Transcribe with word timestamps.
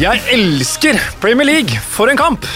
Jeg 0.00 0.16
elsker 0.32 0.96
Premier 1.20 1.44
League! 1.44 1.76
For 1.92 2.08
en 2.08 2.16
kamp! 2.16 2.46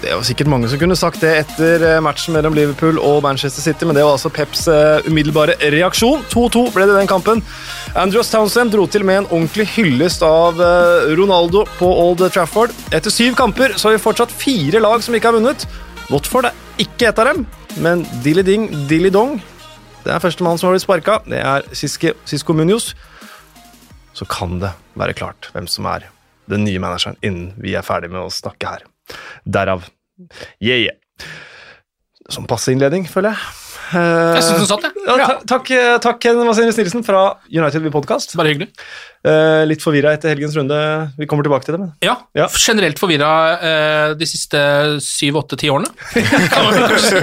Det 0.00 0.08
var 0.08 0.22
sikkert 0.24 0.48
mange 0.48 0.70
som 0.72 0.80
kunne 0.80 0.96
sagt 0.96 1.20
det 1.20 1.34
etter 1.42 1.82
eh, 1.84 1.98
matchen 2.00 2.32
mellom 2.32 2.56
Liverpool 2.56 2.96
og 3.04 3.18
Manchester 3.26 3.60
City, 3.60 3.84
men 3.84 3.92
det 3.98 4.06
var 4.06 4.14
altså 4.14 4.30
Peps 4.32 4.62
eh, 4.72 5.04
umiddelbare 5.04 5.58
reaksjon. 5.74 6.24
2-2 6.32 6.62
ble 6.72 6.86
det 6.88 6.96
den 6.96 7.10
kampen. 7.10 7.44
Andrews 7.92 8.32
Townsend 8.32 8.72
dro 8.72 8.88
til 8.88 9.04
med 9.04 9.20
en 9.20 9.28
ordentlig 9.28 9.68
hyllest 9.74 10.24
av 10.24 10.64
eh, 10.64 11.12
Ronaldo 11.20 11.66
på 11.76 11.92
Old 12.06 12.24
Trafford. 12.32 12.72
Etter 12.88 13.12
syv 13.12 13.36
kamper 13.36 13.76
så 13.76 13.90
har 13.90 13.98
vi 13.98 14.04
fortsatt 14.08 14.32
fire 14.32 14.80
lag 14.80 15.04
som 15.04 15.18
ikke 15.18 15.28
har 15.28 15.36
vunnet. 15.36 15.68
Watford 16.08 16.48
er 16.48 16.84
ikke 16.88 17.12
et 17.12 17.20
av 17.20 17.34
dem, 17.34 17.44
men 17.84 18.08
Dilly 18.24 18.48
Ding 18.48 18.70
Dilly 18.88 19.12
Dong 19.12 19.42
Det 20.06 20.14
er 20.14 20.24
førstemann 20.24 20.56
som 20.56 20.70
har 20.70 20.78
blitt 20.78 20.88
sparka. 20.88 21.20
Det 21.28 21.44
er 21.44 21.68
Siske, 21.76 22.16
Sisko 22.24 22.56
Munoz. 22.56 22.94
Så 24.16 24.24
kan 24.24 24.56
det 24.64 24.72
være 24.96 25.20
klart 25.20 25.52
hvem 25.52 25.68
som 25.68 25.92
er 25.92 26.14
den 26.50 26.64
nye 26.66 26.80
manageren 26.82 27.18
innen 27.24 27.52
vi 27.60 27.76
er 27.78 27.86
ferdig 27.86 28.10
med 28.12 28.24
å 28.24 28.32
snakke 28.32 28.74
her. 28.74 28.86
Derav 29.44 29.86
yeah, 30.60 30.80
yeah. 30.80 30.96
Som 32.28 32.48
passe 32.48 32.72
innledning, 32.74 33.06
føler 33.08 33.32
jeg. 33.32 33.67
Eh, 33.88 34.34
Jeg 34.36 34.42
syns 34.44 34.58
den 34.62 34.68
satt, 34.68 34.82
jeg. 34.84 34.92
ja, 35.06 35.16
Ja, 35.16 35.26
takk, 35.48 35.70
eh, 35.72 35.98
takk 36.04 36.24
Vasenius 36.48 36.76
Nilsen 36.76 37.04
fra 37.06 37.22
United 37.48 37.82
We 37.82 37.90
Podcast. 37.94 38.34
Bare 38.36 38.52
hyggelig. 38.52 38.68
Eh, 39.24 39.64
litt 39.66 39.80
forvirra 39.82 40.12
etter 40.14 40.30
helgens 40.34 40.54
runde. 40.56 40.76
Vi 41.18 41.26
kommer 41.26 41.42
tilbake 41.46 41.64
til 41.64 41.74
det. 41.76 41.80
men 41.80 41.92
Ja, 42.04 42.16
Ja. 42.34 42.46
generelt 42.52 42.98
forvirra 42.98 43.30
eh, 43.62 44.14
de 44.14 44.26
siste 44.26 45.00
syv, 45.00 45.34
åtte, 45.40 45.56
ti 45.58 45.68
årene. 45.72 45.88
Si. 46.98 47.16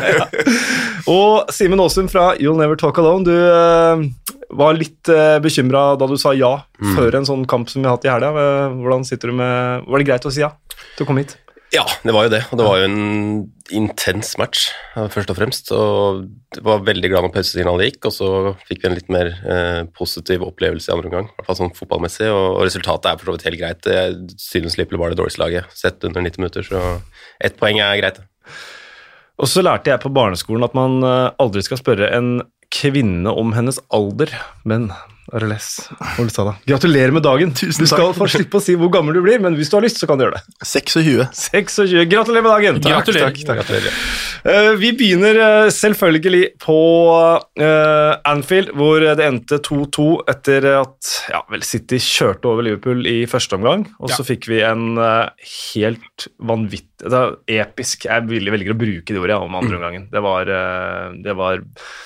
Og 1.11 1.49
Simen 1.53 1.79
Aasum 1.79 2.07
fra 2.09 2.33
You'll 2.39 2.57
Never 2.57 2.75
Talk 2.75 2.97
Alone. 2.97 3.23
Du 3.25 3.35
var 4.55 4.73
litt 4.77 5.09
uh, 5.09 5.37
bekymra 5.43 5.97
da 5.99 6.07
du 6.07 6.15
sa 6.17 6.31
ja 6.37 6.53
før 6.95 7.17
en 7.19 7.25
sånn 7.27 7.45
kamp 7.49 7.69
som 7.69 7.81
vi 7.83 7.87
har 7.89 7.97
hatt 7.97 8.05
i 8.07 8.11
helga. 8.13 8.31
Hvordan 8.77 9.05
sitter 9.07 9.29
du 9.31 9.37
med 9.39 9.85
Var 9.89 9.99
det 10.01 10.07
greit 10.07 10.25
å 10.25 10.31
si 10.33 10.41
ja 10.43 10.51
til 10.97 11.05
å 11.05 11.07
komme 11.09 11.23
hit? 11.25 11.35
Ja, 11.75 11.83
det 12.05 12.13
var 12.15 12.27
jo 12.27 12.31
det. 12.31 12.41
Og 12.53 12.59
det 12.59 12.65
var 12.65 12.77
jo 12.79 12.87
en 12.87 12.99
intens 13.75 14.35
match, 14.39 14.69
først 14.95 15.31
og 15.33 15.37
fremst. 15.39 15.71
Og 15.75 16.21
var 16.63 16.85
veldig 16.87 17.09
glad 17.11 17.25
når 17.25 17.33
pausesignalet 17.33 17.89
gikk, 17.89 18.07
og 18.07 18.15
så 18.15 18.29
fikk 18.69 18.83
vi 18.83 18.89
en 18.89 18.95
litt 18.95 19.11
mer 19.11 19.31
eh, 19.33 19.81
positiv 19.97 20.45
opplevelse 20.47 20.87
i 20.87 20.95
andre 20.95 21.09
omgang. 21.11 21.27
I 21.27 21.35
hvert 21.35 21.49
fall 21.49 21.59
sånn 21.59 21.75
fotballmessig, 21.75 22.29
og, 22.31 22.45
og 22.59 22.63
resultatet 22.69 23.09
er 23.11 23.19
for 23.19 23.31
så 23.31 23.35
vidt 23.35 23.47
helt 23.49 23.61
greit. 23.61 23.89
Jeg 23.97 24.39
synes 24.39 24.77
Liverpool 24.79 25.01
var 25.01 25.11
det 25.11 25.19
dårligste 25.19 25.43
laget 25.43 25.75
sett 25.75 26.07
under 26.07 26.23
90 26.23 26.43
minutter, 26.43 26.69
så 26.69 26.83
ett 27.43 27.59
poeng 27.59 27.81
er 27.83 27.99
greit. 27.99 28.21
Og 29.35 29.51
så 29.51 29.65
lærte 29.65 29.91
jeg 29.91 30.03
på 30.05 30.13
barneskolen 30.15 30.63
at 30.67 30.77
man 30.77 31.01
eh, 31.03 31.33
aldri 31.43 31.65
skal 31.65 31.81
spørre 31.81 32.13
en 32.15 32.37
kvinne 32.73 33.31
om 33.35 33.51
hennes 33.55 33.81
alder, 33.93 34.31
men 34.67 34.89
RLS. 35.33 35.69
Hva 36.19 36.45
da? 36.45 36.53
Gratulerer 36.69 37.13
med 37.15 37.25
dagen. 37.25 37.53
Tusen 37.57 37.85
du 37.85 37.89
skal 37.89 38.11
takk. 38.11 38.19
få 38.19 38.27
slippe 38.29 38.59
å 38.59 38.63
si 38.63 38.75
hvor 38.77 38.91
gammel 38.93 39.17
du 39.17 39.23
blir, 39.25 39.41
men 39.41 39.57
hvis 39.57 39.71
du 39.71 39.77
har 39.79 39.85
lyst, 39.85 39.97
så 40.01 40.09
kan 40.09 40.19
du 40.19 40.25
gjøre 40.27 40.37
det. 40.37 40.55
26. 40.61 41.25
26. 41.39 42.05
Gratulerer 42.11 42.45
med 42.45 42.53
dagen! 42.53 42.79
Gratulerer. 42.85 43.33
Takk, 43.33 43.41
takk. 43.47 43.61
Gratulerer. 43.63 43.99
Uh, 44.45 44.71
vi 44.77 44.91
begynner 44.93 45.39
eh, 45.41 45.67
selvfølgelig 45.73 46.43
på 46.61 46.79
uh, 47.57 48.13
Anfield, 48.29 48.75
hvor 48.77 49.01
det 49.01 49.25
endte 49.25 49.57
2-2 49.65 50.05
etter 50.29 50.69
at 50.75 51.13
ja, 51.33 51.41
vel, 51.49 51.65
City 51.65 51.97
kjørte 52.01 52.51
over 52.51 52.67
Liverpool 52.67 53.05
i 53.09 53.23
første 53.29 53.57
omgang. 53.57 53.87
Og 53.97 54.13
så 54.13 54.25
fikk 54.27 54.49
vi 54.51 54.61
en 54.65 54.99
eh, 55.01 55.49
helt 55.73 56.29
vanvittig 56.37 56.94
er 57.03 57.61
Episk. 57.65 58.05
Jeg 58.07 58.23
velger 58.27 58.71
å 58.71 58.77
bruke 58.77 59.13
det 59.13 59.19
ordet 59.19 59.33
ja, 59.35 59.39
om 59.43 59.55
andre 59.57 59.77
omgangen. 59.77 60.05
Det 60.11 60.21
var, 60.23 60.47
eh, 60.47 61.15
det 61.25 61.35
var 61.35 61.63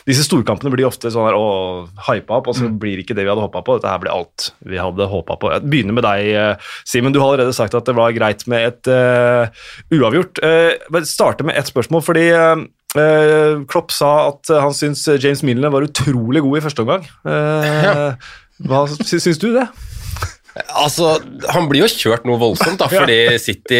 Disse 0.07 0.25
storkampene 0.25 0.71
blir 0.73 0.87
ofte 0.87 1.11
sånn 1.13 1.27
her 1.27 1.37
å, 1.37 1.85
hypa 2.07 2.39
opp, 2.39 2.49
og 2.49 2.57
så 2.57 2.69
blir 2.69 2.97
det 2.97 3.05
ikke 3.05 3.17
det 3.17 3.27
vi 3.27 3.31
hadde 3.31 3.45
håpa 3.45 3.61
på. 3.65 3.77
Dette 3.77 3.91
her 3.91 4.01
blir 4.01 4.13
alt 4.15 4.49
vi 4.65 4.81
hadde 4.81 5.09
håpa 5.11 5.37
på. 5.39 5.51
Jeg 5.53 5.69
begynner 5.69 5.97
med 5.97 6.07
deg, 6.07 6.31
eh, 6.33 6.73
Simen. 6.89 7.13
Du 7.13 7.21
har 7.21 7.33
allerede 7.33 7.55
sagt 7.55 7.77
at 7.77 7.85
det 7.85 7.97
var 7.97 8.15
greit 8.15 8.45
med 8.49 8.65
et 8.69 8.89
uh, 8.89 9.49
uavgjort. 9.93 10.41
Uh, 10.41 11.01
starte 11.05 11.45
med 11.45 11.57
ett 11.59 11.69
spørsmål, 11.69 12.03
fordi 12.05 12.25
uh, 12.33 13.63
Klopp 13.69 13.93
sa 13.93 14.31
at 14.31 14.49
han 14.49 14.73
syns 14.73 15.05
James 15.19 15.43
Milner 15.45 15.73
var 15.73 15.85
utrolig 15.85 16.41
god 16.45 16.57
i 16.57 16.63
første 16.65 16.85
omgang. 16.85 17.05
Ja. 17.25 18.13
Hva 18.65 18.83
sy- 18.89 19.21
syns 19.21 19.39
du 19.39 19.51
det? 19.55 19.67
Altså, 20.75 21.13
han 21.53 21.67
blir 21.69 21.85
jo 21.85 21.89
kjørt 21.91 22.25
noe 22.27 22.39
voldsomt, 22.41 22.79
da, 22.81 22.89
fordi 22.99 23.37
City 23.41 23.79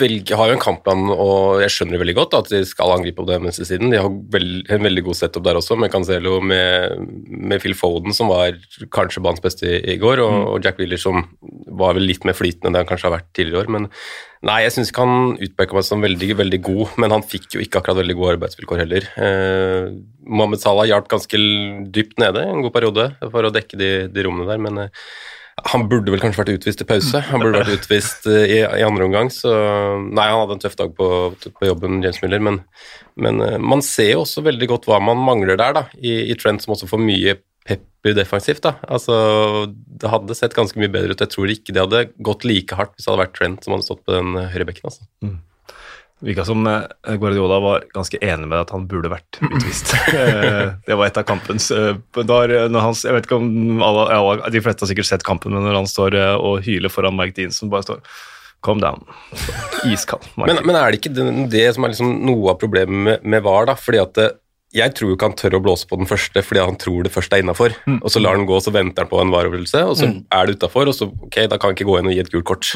velger, 0.00 0.38
har 0.38 0.50
jo 0.50 0.56
en 0.56 0.62
kampplan, 0.62 1.10
og 1.12 1.60
jeg 1.62 1.72
skjønner 1.74 1.96
det 1.96 2.00
veldig 2.02 2.16
godt 2.18 2.36
at 2.38 2.50
de 2.52 2.60
skal 2.68 2.94
angripe 2.94 3.20
på 3.20 3.28
den 3.28 3.46
venstre 3.46 3.66
siden. 3.68 3.92
De 3.92 4.00
har 4.00 4.08
veld, 4.32 4.64
en 4.72 4.86
veldig 4.86 5.04
god 5.06 5.18
setup 5.18 5.44
der 5.46 5.60
også, 5.60 5.76
med 5.80 5.92
Cancelo, 5.92 6.38
med, 6.44 7.06
med 7.28 7.62
Phil 7.62 7.76
Foden, 7.78 8.16
som 8.16 8.32
var 8.32 8.58
kanskje 8.94 9.22
banens 9.24 9.44
beste 9.44 9.68
i, 9.68 9.78
i 9.94 9.98
går, 10.00 10.22
og, 10.24 10.36
og 10.54 10.66
Jack 10.66 10.80
Wheeler, 10.80 11.00
som 11.00 11.24
var 11.80 11.96
vel 11.96 12.08
litt 12.10 12.26
mer 12.28 12.36
flytende 12.36 12.70
enn 12.70 12.76
det 12.76 12.84
han 12.84 12.90
kanskje 12.90 13.08
har 13.10 13.16
vært 13.18 13.30
tidligere 13.36 13.58
i 13.58 13.62
år. 13.62 13.72
Men 13.76 13.88
nei, 14.50 14.60
jeg 14.64 14.76
syns 14.76 14.92
ikke 14.92 15.06
han 15.06 15.34
utpeka 15.48 15.76
meg 15.78 15.88
som 15.88 16.04
veldig, 16.04 16.30
veldig 16.42 16.60
god, 16.70 16.94
men 17.02 17.16
han 17.16 17.26
fikk 17.26 17.56
jo 17.56 17.64
ikke 17.64 17.82
akkurat 17.82 18.00
veldig 18.00 18.16
gode 18.20 18.36
arbeidsvilkår 18.36 18.84
heller. 18.84 19.10
Eh, 19.26 19.90
Mohammed 20.26 20.62
Salah 20.62 20.88
hjalp 20.90 21.10
ganske 21.12 21.42
dypt 21.94 22.20
nede 22.22 22.46
en 22.46 22.64
god 22.64 22.74
periode 22.76 23.10
for 23.26 23.46
å 23.46 23.52
dekke 23.54 23.80
de, 23.80 23.92
de 24.12 24.26
rommene 24.26 24.48
der, 24.50 24.64
men 24.68 24.86
eh, 24.86 25.04
han 25.72 25.84
burde 25.90 26.12
vel 26.12 26.22
kanskje 26.22 26.42
vært 26.42 26.54
utvist 26.54 26.82
i 26.82 26.86
pause. 26.88 27.20
Han 27.30 27.42
burde 27.42 27.60
vært 27.62 27.80
utvist 27.80 28.26
eh, 28.30 28.46
i, 28.46 28.58
i 28.62 28.86
andre 28.86 29.06
omgang, 29.08 29.30
så 29.34 29.52
Nei, 30.00 30.26
han 30.30 30.42
hadde 30.42 30.56
en 30.56 30.64
tøff 30.64 30.78
dag 30.78 30.94
på, 30.96 31.10
på 31.36 31.68
jobben, 31.68 32.00
James 32.04 32.20
Miller, 32.24 32.42
men, 32.46 32.60
men 33.20 33.42
eh, 33.44 33.58
man 33.60 33.84
ser 33.84 34.14
jo 34.14 34.24
også 34.24 34.44
veldig 34.46 34.70
godt 34.72 34.88
hva 34.90 35.00
man 35.04 35.20
mangler 35.26 35.60
der, 35.60 35.76
da, 35.76 35.84
i, 36.00 36.16
i 36.32 36.38
Trent, 36.40 36.64
som 36.64 36.76
også 36.76 36.88
får 36.90 37.02
mye 37.04 37.36
pepper 37.68 38.16
defensivt. 38.16 38.62
da. 38.64 38.76
Altså, 38.88 39.14
Det 39.70 40.10
hadde 40.10 40.38
sett 40.38 40.56
ganske 40.56 40.80
mye 40.80 40.92
bedre 40.92 41.14
ut. 41.14 41.22
Jeg 41.22 41.34
tror 41.34 41.52
ikke 41.52 41.76
det 41.76 41.84
hadde 41.84 42.06
gått 42.24 42.46
like 42.48 42.78
hardt 42.78 42.96
hvis 42.96 43.06
det 43.06 43.12
hadde 43.12 43.24
vært 43.26 43.38
Trent 43.38 43.64
som 43.66 43.76
hadde 43.76 43.88
stått 43.88 44.04
på 44.06 44.16
den 44.16 44.34
høyre 44.38 44.52
høyrebekken. 44.54 44.90
altså. 44.90 45.08
Virka 46.20 46.44
som 46.44 46.66
eh, 46.66 47.14
Guardiola 47.16 47.60
var 47.64 47.84
ganske 47.94 48.18
enig 48.20 48.48
med 48.48 48.58
at 48.60 48.72
han 48.74 48.86
burde 48.90 49.12
vært 49.12 49.40
utvist. 49.40 49.94
Eh, 50.10 50.72
det 50.84 50.96
var 50.98 51.06
et 51.06 51.18
av 51.20 51.24
kampens 51.28 51.68
eh, 51.72 51.94
der, 52.16 52.52
når 52.72 52.82
han, 52.82 52.96
Jeg 53.04 53.14
vet 53.14 53.26
ikke 53.26 53.38
om 53.38 53.82
alle, 53.84 54.02
alle, 54.12 54.50
De 54.52 54.60
fleste 54.62 54.84
har 54.84 54.90
sikkert 54.90 55.08
sett 55.08 55.24
kampen, 55.26 55.54
men 55.54 55.64
når 55.64 55.78
han 55.78 55.88
står 55.88 56.16
og 56.34 56.64
hyler 56.66 56.92
foran 56.92 57.16
Mike 57.16 57.36
Dean, 57.36 57.54
som 57.54 57.70
bare 57.72 57.86
står 57.86 58.02
Calm 58.60 58.82
down. 58.82 59.06
Iskald. 59.88 60.26
Men, 60.36 60.58
men 60.66 60.76
er 60.76 60.92
det 60.92 60.98
ikke 61.00 61.14
det, 61.16 61.24
det 61.52 61.62
som 61.72 61.86
er 61.86 61.94
liksom 61.94 62.10
noe 62.28 62.52
av 62.52 62.58
problemet 62.60 62.92
med, 63.06 63.22
med 63.24 63.44
VAR, 63.46 63.70
da? 63.70 63.76
Fordi 63.80 64.02
at 64.02 64.20
jeg 64.76 64.94
tror 64.94 65.14
ikke 65.14 65.30
han 65.30 65.38
tør 65.38 65.56
å 65.56 65.62
blåse 65.64 65.88
på 65.88 65.96
den 65.98 66.06
første 66.06 66.42
fordi 66.46 66.62
han 66.62 66.76
tror 66.78 67.06
det 67.06 67.14
første 67.14 67.38
er 67.38 67.44
innafor. 67.44 67.72
Og 67.96 68.10
så 68.12 68.20
lar 68.22 68.36
han 68.36 68.44
gå, 68.46 68.58
og 68.58 68.66
så 68.66 68.74
venter 68.74 69.06
han 69.06 69.10
på 69.10 69.22
en 69.22 69.32
VAR-avgjørelse, 69.32 69.86
og 69.88 69.96
så 69.98 70.10
er 70.12 70.46
det 70.46 70.58
utafor, 70.60 70.90
og 70.92 70.96
så 70.96 71.08
ok, 71.10 71.40
da 71.50 71.56
kan 71.56 71.70
han 71.70 71.78
ikke 71.78 71.88
gå 71.88 71.96
inn 71.98 72.10
og 72.10 72.14
gi 72.14 72.22
et 72.22 72.30
gult 72.34 72.46
kort. 72.52 72.70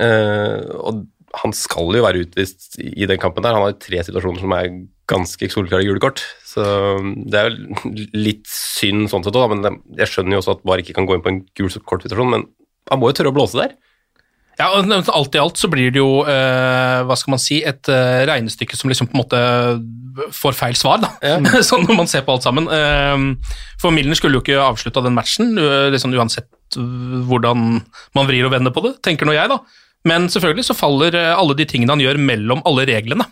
Eh, 0.00 0.58
og 0.82 1.04
han 1.38 1.52
skal 1.54 1.94
jo 1.94 2.02
være 2.02 2.24
utvist 2.24 2.78
i 2.82 3.06
den 3.06 3.20
kampen 3.22 3.44
der. 3.44 3.54
Han 3.54 3.68
har 3.68 3.76
tre 3.78 4.02
situasjoner 4.06 4.42
som 4.42 4.54
er 4.56 4.72
ganske 5.10 5.50
soleklare 5.50 5.86
gule 5.86 6.02
kort. 6.02 6.22
Så 6.46 6.64
det 7.30 7.38
er 7.38 7.50
jo 7.50 7.92
litt 8.16 8.48
synd 8.50 9.10
sånn 9.12 9.26
sett 9.26 9.38
òg, 9.38 9.54
men 9.54 9.78
jeg 9.98 10.10
skjønner 10.10 10.36
jo 10.36 10.42
også 10.42 10.56
at 10.56 10.66
VAR 10.66 10.82
ikke 10.82 10.96
kan 10.96 11.06
gå 11.06 11.16
inn 11.16 11.24
på 11.24 11.32
en 11.32 11.44
gul 11.58 11.70
kort-situasjon, 11.70 12.34
men 12.34 12.48
han 12.90 13.00
må 13.00 13.10
jo 13.10 13.20
tørre 13.20 13.32
å 13.32 13.36
blåse 13.36 13.60
der. 13.60 13.76
Ja, 14.60 14.68
og 14.76 14.90
Alt 14.92 15.36
i 15.36 15.40
alt 15.40 15.56
så 15.56 15.70
blir 15.72 15.92
det 15.94 16.02
jo 16.02 16.20
eh, 16.28 17.00
hva 17.08 17.16
skal 17.16 17.32
man 17.32 17.40
si, 17.40 17.62
et 17.64 17.88
eh, 17.88 18.22
regnestykke 18.28 18.76
som 18.76 18.90
liksom 18.90 19.08
på 19.08 19.16
en 19.16 19.22
måte 19.22 19.40
får 20.36 20.56
feil 20.58 20.76
svar, 20.76 21.00
da. 21.00 21.14
sånn 21.68 21.86
når 21.86 21.96
man 22.02 22.10
ser 22.10 22.26
på 22.26 22.34
alt 22.34 22.44
sammen. 22.44 22.68
Eh, 22.68 23.54
for 23.80 23.94
Milner 23.94 24.18
skulle 24.18 24.36
jo 24.36 24.44
ikke 24.44 24.60
avslutta 24.60 25.04
den 25.06 25.16
matchen, 25.16 25.54
uh, 25.56 25.88
liksom 25.94 26.12
uansett 26.12 26.50
uh, 26.76 27.22
hvordan 27.30 27.78
man 28.18 28.28
vrir 28.28 28.44
og 28.48 28.52
vender 28.52 28.74
på 28.74 28.84
det, 28.84 28.98
tenker 29.06 29.28
nå 29.28 29.38
jeg, 29.38 29.48
da. 29.48 29.62
Men 30.08 30.30
selvfølgelig 30.32 30.64
så 30.70 30.76
faller 30.76 31.16
eh, 31.18 31.34
alle 31.36 31.56
de 31.58 31.66
tingene 31.68 31.92
han 31.92 32.00
gjør 32.00 32.20
mellom 32.24 32.62
alle 32.68 32.86
reglene. 32.88 33.26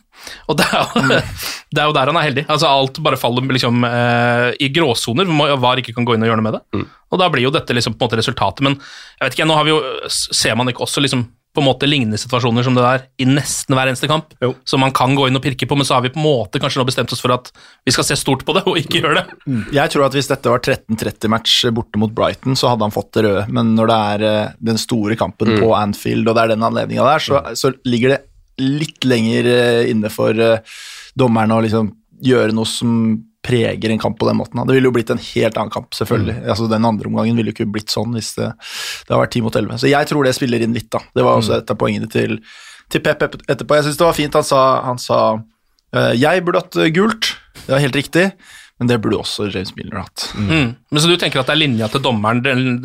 Og 0.51 0.59
det 0.59 0.67
er 0.69 0.83
jo, 0.83 1.03
det 1.73 1.81
er 1.81 1.89
jo 1.89 1.97
der 1.97 2.11
han 2.13 2.19
er 2.21 2.27
heldig. 2.27 2.45
Altså 2.53 2.69
Alt 2.69 3.01
bare 3.05 3.21
faller 3.21 3.47
liksom 3.57 3.87
eh, 3.89 4.51
i 4.61 4.69
gråsoner, 4.75 5.29
hvor 5.31 5.55
VAR 5.65 5.81
ikke 5.81 5.97
kan 5.97 6.09
gå 6.09 6.17
inn 6.17 6.27
og 6.27 6.33
gjøre 6.33 6.43
noe 6.43 6.49
med 6.51 6.59
det. 6.59 6.85
Og 7.09 7.23
da 7.23 7.31
blir 7.33 7.47
jo 7.47 7.55
dette 7.55 7.77
liksom 7.77 7.97
på 7.97 8.05
en 8.05 8.11
måte 8.11 8.21
resultatet. 8.21 8.65
Men 8.67 8.77
jeg 8.77 9.25
vet 9.25 9.39
ikke, 9.39 9.49
nå 9.49 9.57
har 9.57 9.69
vi 9.69 9.73
jo, 9.73 9.81
ser 10.13 10.59
man 10.61 10.69
ikke 10.69 10.85
også 10.85 11.05
liksom 11.05 11.25
på 11.57 11.63
en 11.63 11.67
måte 11.67 11.89
lignende 11.89 12.19
situasjoner 12.21 12.63
som 12.63 12.75
det 12.77 12.83
der 12.85 13.05
i 13.19 13.27
nesten 13.27 13.75
hver 13.75 13.89
eneste 13.91 14.07
kamp, 14.11 14.35
Jo. 14.45 14.53
som 14.69 14.81
man 14.85 14.93
kan 14.95 15.15
gå 15.17 15.27
inn 15.27 15.37
og 15.39 15.43
pirke 15.43 15.67
på, 15.67 15.75
men 15.79 15.87
så 15.89 15.97
har 15.97 16.05
vi 16.05 16.11
på 16.15 16.21
en 16.21 16.27
måte 16.27 16.61
kanskje 16.63 16.79
nå 16.79 16.87
bestemt 16.87 17.13
oss 17.17 17.23
for 17.25 17.33
at 17.35 17.51
vi 17.89 17.95
skal 17.95 18.05
se 18.07 18.17
stort 18.21 18.45
på 18.47 18.55
det, 18.55 18.63
og 18.69 18.77
ikke 18.79 19.01
gjøre 19.01 19.23
det. 19.23 19.39
Jeg 19.75 19.91
tror 19.95 20.07
at 20.07 20.15
hvis 20.15 20.29
dette 20.31 20.53
var 20.53 20.61
13-30-match 20.63 21.57
borte 21.75 21.99
mot 21.99 22.13
Brighton, 22.15 22.55
så 22.59 22.71
hadde 22.75 22.87
han 22.87 22.95
fått 22.95 23.11
det 23.17 23.25
røde. 23.27 23.47
Men 23.49 23.73
når 23.79 23.91
det 23.91 23.99
er 24.13 24.27
eh, 24.29 24.53
den 24.71 24.79
store 24.79 25.17
kampen 25.19 25.57
på 25.59 25.73
Anfield, 25.75 26.29
og 26.29 26.37
det 26.39 26.45
er 26.45 26.55
den 26.55 26.67
anledninga 26.69 27.09
der, 27.09 27.25
så, 27.25 27.43
så 27.59 27.73
ligger 27.89 28.15
det 28.17 28.21
litt 28.63 29.05
lenger 29.09 29.47
eh, 29.51 29.91
inne 29.91 30.11
for 30.13 30.35
eh, 30.39 30.61
dommerne 31.19 31.57
å 31.59 31.65
liksom 31.65 31.91
gjøre 32.23 32.55
noe 32.55 32.67
som 32.67 32.95
preger 33.45 33.91
en 33.91 34.01
kamp 34.03 34.19
på 34.19 34.27
den 34.29 34.39
måten. 34.39 34.61
Det 34.67 34.75
ville 34.75 34.91
jo 34.91 34.95
blitt 34.95 35.11
en 35.15 35.21
helt 35.23 35.59
annen 35.59 35.73
kamp, 35.73 35.93
selvfølgelig. 35.95 36.41
Altså 36.51 36.67
Den 36.71 36.85
andre 36.89 37.11
omgangen 37.11 37.39
ville 37.39 37.53
jo 37.53 37.57
ikke 37.57 37.71
blitt 37.71 37.93
sånn 37.95 38.17
hvis 38.17 38.33
det, 38.39 38.49
det 38.51 39.13
hadde 39.15 39.23
vært 39.23 39.37
10 39.37 39.45
mot 39.47 39.59
11. 39.61 39.79
Så 39.83 39.91
jeg 39.93 40.11
tror 40.11 40.27
det 40.27 40.35
spiller 40.37 40.65
inn 40.65 40.75
litt, 40.77 40.91
da. 40.95 41.01
Det 41.15 41.27
var 41.27 41.39
også 41.39 41.61
et 41.61 41.73
av 41.73 41.79
poengene 41.81 42.11
til, 42.13 42.39
til 42.91 43.05
Pep 43.05 43.23
etterpå. 43.29 43.79
Jeg 43.79 43.89
syns 43.89 44.01
det 44.01 44.09
var 44.09 44.19
fint 44.19 44.39
han 44.41 44.47
sa, 44.47 44.63
han 44.89 45.01
sa 45.03 45.21
eh, 45.95 46.15
jeg 46.19 46.45
burde 46.47 46.65
hatt 46.65 46.81
eh, 46.83 46.93
gult, 46.95 47.33
det 47.65 47.77
var 47.77 47.85
helt 47.85 48.01
riktig. 48.01 48.27
Men 48.79 48.87
det 48.93 49.01
burde 49.03 49.19
også 49.19 49.49
James 49.51 49.73
Milner 49.75 50.05
hatt. 50.05 50.29
Mm. 50.39 50.69
Men 50.91 51.03
Så 51.03 51.09
du 51.11 51.17
tenker 51.19 51.41
at 51.43 51.49
det 51.51 51.57
er 51.57 51.61
linja 51.65 51.89
til 51.91 52.03
dommeren, 52.05 52.43
den 52.45 52.77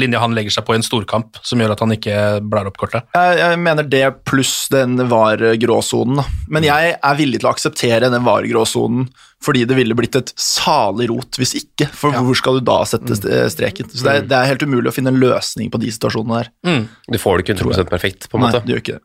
linja 0.00 0.22
han 0.22 0.32
legger 0.36 0.54
seg 0.56 0.64
på 0.64 0.72
i 0.72 0.78
en 0.80 0.86
storkamp, 0.86 1.36
som 1.44 1.60
gjør 1.60 1.74
at 1.74 1.82
han 1.84 1.92
ikke 1.92 2.14
blar 2.48 2.70
opp 2.70 2.78
kortet? 2.80 3.04
Jeg, 3.12 3.36
jeg 3.42 3.60
mener 3.60 3.84
det 3.92 4.02
pluss 4.24 4.54
den 4.72 4.96
var-gråsonen. 5.10 6.22
Men 6.48 6.64
jeg 6.66 6.96
er 6.96 7.18
villig 7.20 7.42
til 7.42 7.50
å 7.50 7.54
akseptere 7.54 8.10
den 8.12 8.24
var-gråsonen 8.26 9.08
fordi 9.44 9.66
det 9.68 9.76
ville 9.76 9.92
blitt 9.98 10.16
et 10.16 10.30
salig 10.40 11.10
rot 11.10 11.36
hvis 11.36 11.52
ikke. 11.58 11.90
For 11.92 12.14
hvor 12.16 12.38
skal 12.38 12.56
du 12.56 12.64
da 12.64 12.78
sette 12.88 13.12
st- 13.18 13.42
streken? 13.52 13.90
Så 13.92 14.06
det 14.06 14.14
er, 14.14 14.22
det 14.30 14.38
er 14.38 14.48
helt 14.54 14.64
umulig 14.64 14.88
å 14.88 14.94
finne 14.96 15.12
en 15.12 15.20
løsning 15.20 15.68
på 15.68 15.76
de 15.82 15.90
situasjonene 15.92 16.38
der. 16.40 16.48
Mm. 16.64 16.86
Du 17.12 17.18
får 17.20 17.36
det 17.42 17.44
ikke 17.50 17.58
100 17.60 17.90
perfekt, 17.90 18.30
på 18.32 18.38
en 18.40 18.46
måte. 18.46 18.62
Nei, 18.62 18.64
du 18.64 18.72
gjør 18.72 18.80
ikke 18.86 18.96
det. 18.96 19.04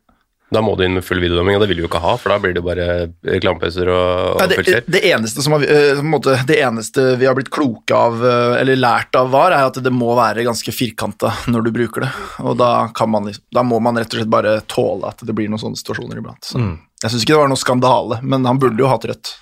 Da 0.51 0.61
må 0.65 0.73
du 0.77 0.81
inn 0.85 0.95
med 0.97 1.05
full 1.05 1.19
videodømming, 1.21 1.55
og 1.57 1.61
det 1.61 1.67
vil 1.69 1.77
du 1.77 1.83
jo 1.83 1.89
ikke 1.91 2.01
ha, 2.01 2.15
for 2.17 2.33
da 2.33 2.39
blir 2.41 2.55
det 2.57 2.63
bare 2.65 2.85
reklamepauser 3.29 3.89
og, 3.93 4.05
og 4.33 4.39
Nei, 4.41 4.47
det, 4.49 4.57
fullskjær. 4.57 4.87
det, 4.95 5.01
eneste 5.11 5.43
som 5.45 5.53
har, 5.53 5.65
eh, 5.67 5.91
på 5.99 6.01
en 6.01 6.09
måte, 6.09 6.33
det 6.49 6.57
eneste 6.65 7.05
vi 7.21 7.27
har 7.29 7.37
blitt 7.37 7.51
kloke 7.53 7.93
av, 7.93 8.17
eh, 8.25 8.55
eller 8.63 8.79
lært 8.79 9.13
av 9.19 9.29
VAR, 9.33 9.53
er 9.53 9.67
at 9.69 9.77
det 9.85 9.93
må 9.93 10.15
være 10.17 10.47
ganske 10.47 10.73
firkanta 10.73 11.33
når 11.53 11.67
du 11.67 11.71
bruker 11.75 12.07
det. 12.07 12.11
Og 12.41 12.57
da, 12.57 12.71
kan 12.97 13.11
man, 13.13 13.29
liksom- 13.29 13.45
da 13.53 13.61
må 13.63 13.77
man 13.83 14.01
rett 14.01 14.09
og 14.13 14.23
slett 14.23 14.33
bare 14.33 14.55
tåle 14.65 15.07
at 15.13 15.21
det 15.21 15.35
blir 15.37 15.51
noen 15.53 15.61
sånne 15.61 15.77
situasjoner 15.77 16.17
iblant. 16.23 16.41
Så. 16.49 16.57
Jeg 17.03 17.11
syns 17.13 17.23
ikke 17.23 17.35
det 17.37 17.43
var 17.43 17.53
noe 17.53 17.61
skandale, 17.61 18.19
men 18.25 18.43
han 18.49 18.57
burde 18.59 18.81
jo 18.81 18.89
hatt 18.89 19.05
rødt. 19.07 19.35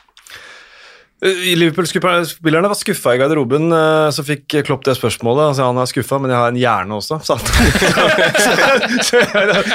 Eh, 1.17 1.55
Liverpool-spillerne 1.57 2.69
var 2.69 2.77
skuffa 2.77 3.15
i 3.15 3.17
garderoben, 3.17 3.71
eh, 3.73 4.09
så 4.13 4.21
fikk 4.21 4.53
Klopp 4.67 4.83
det 4.85 4.93
spørsmålet. 4.99 5.47
Altså, 5.49 5.65
han 5.65 5.79
er 5.81 5.87
skuffa, 5.89 6.19
men 6.21 6.29
jeg 6.29 6.37
har 6.37 6.51
en 6.53 6.59
hjerne 6.61 6.99
også, 6.99 7.17
sa 7.25 7.37
han. 7.41 7.47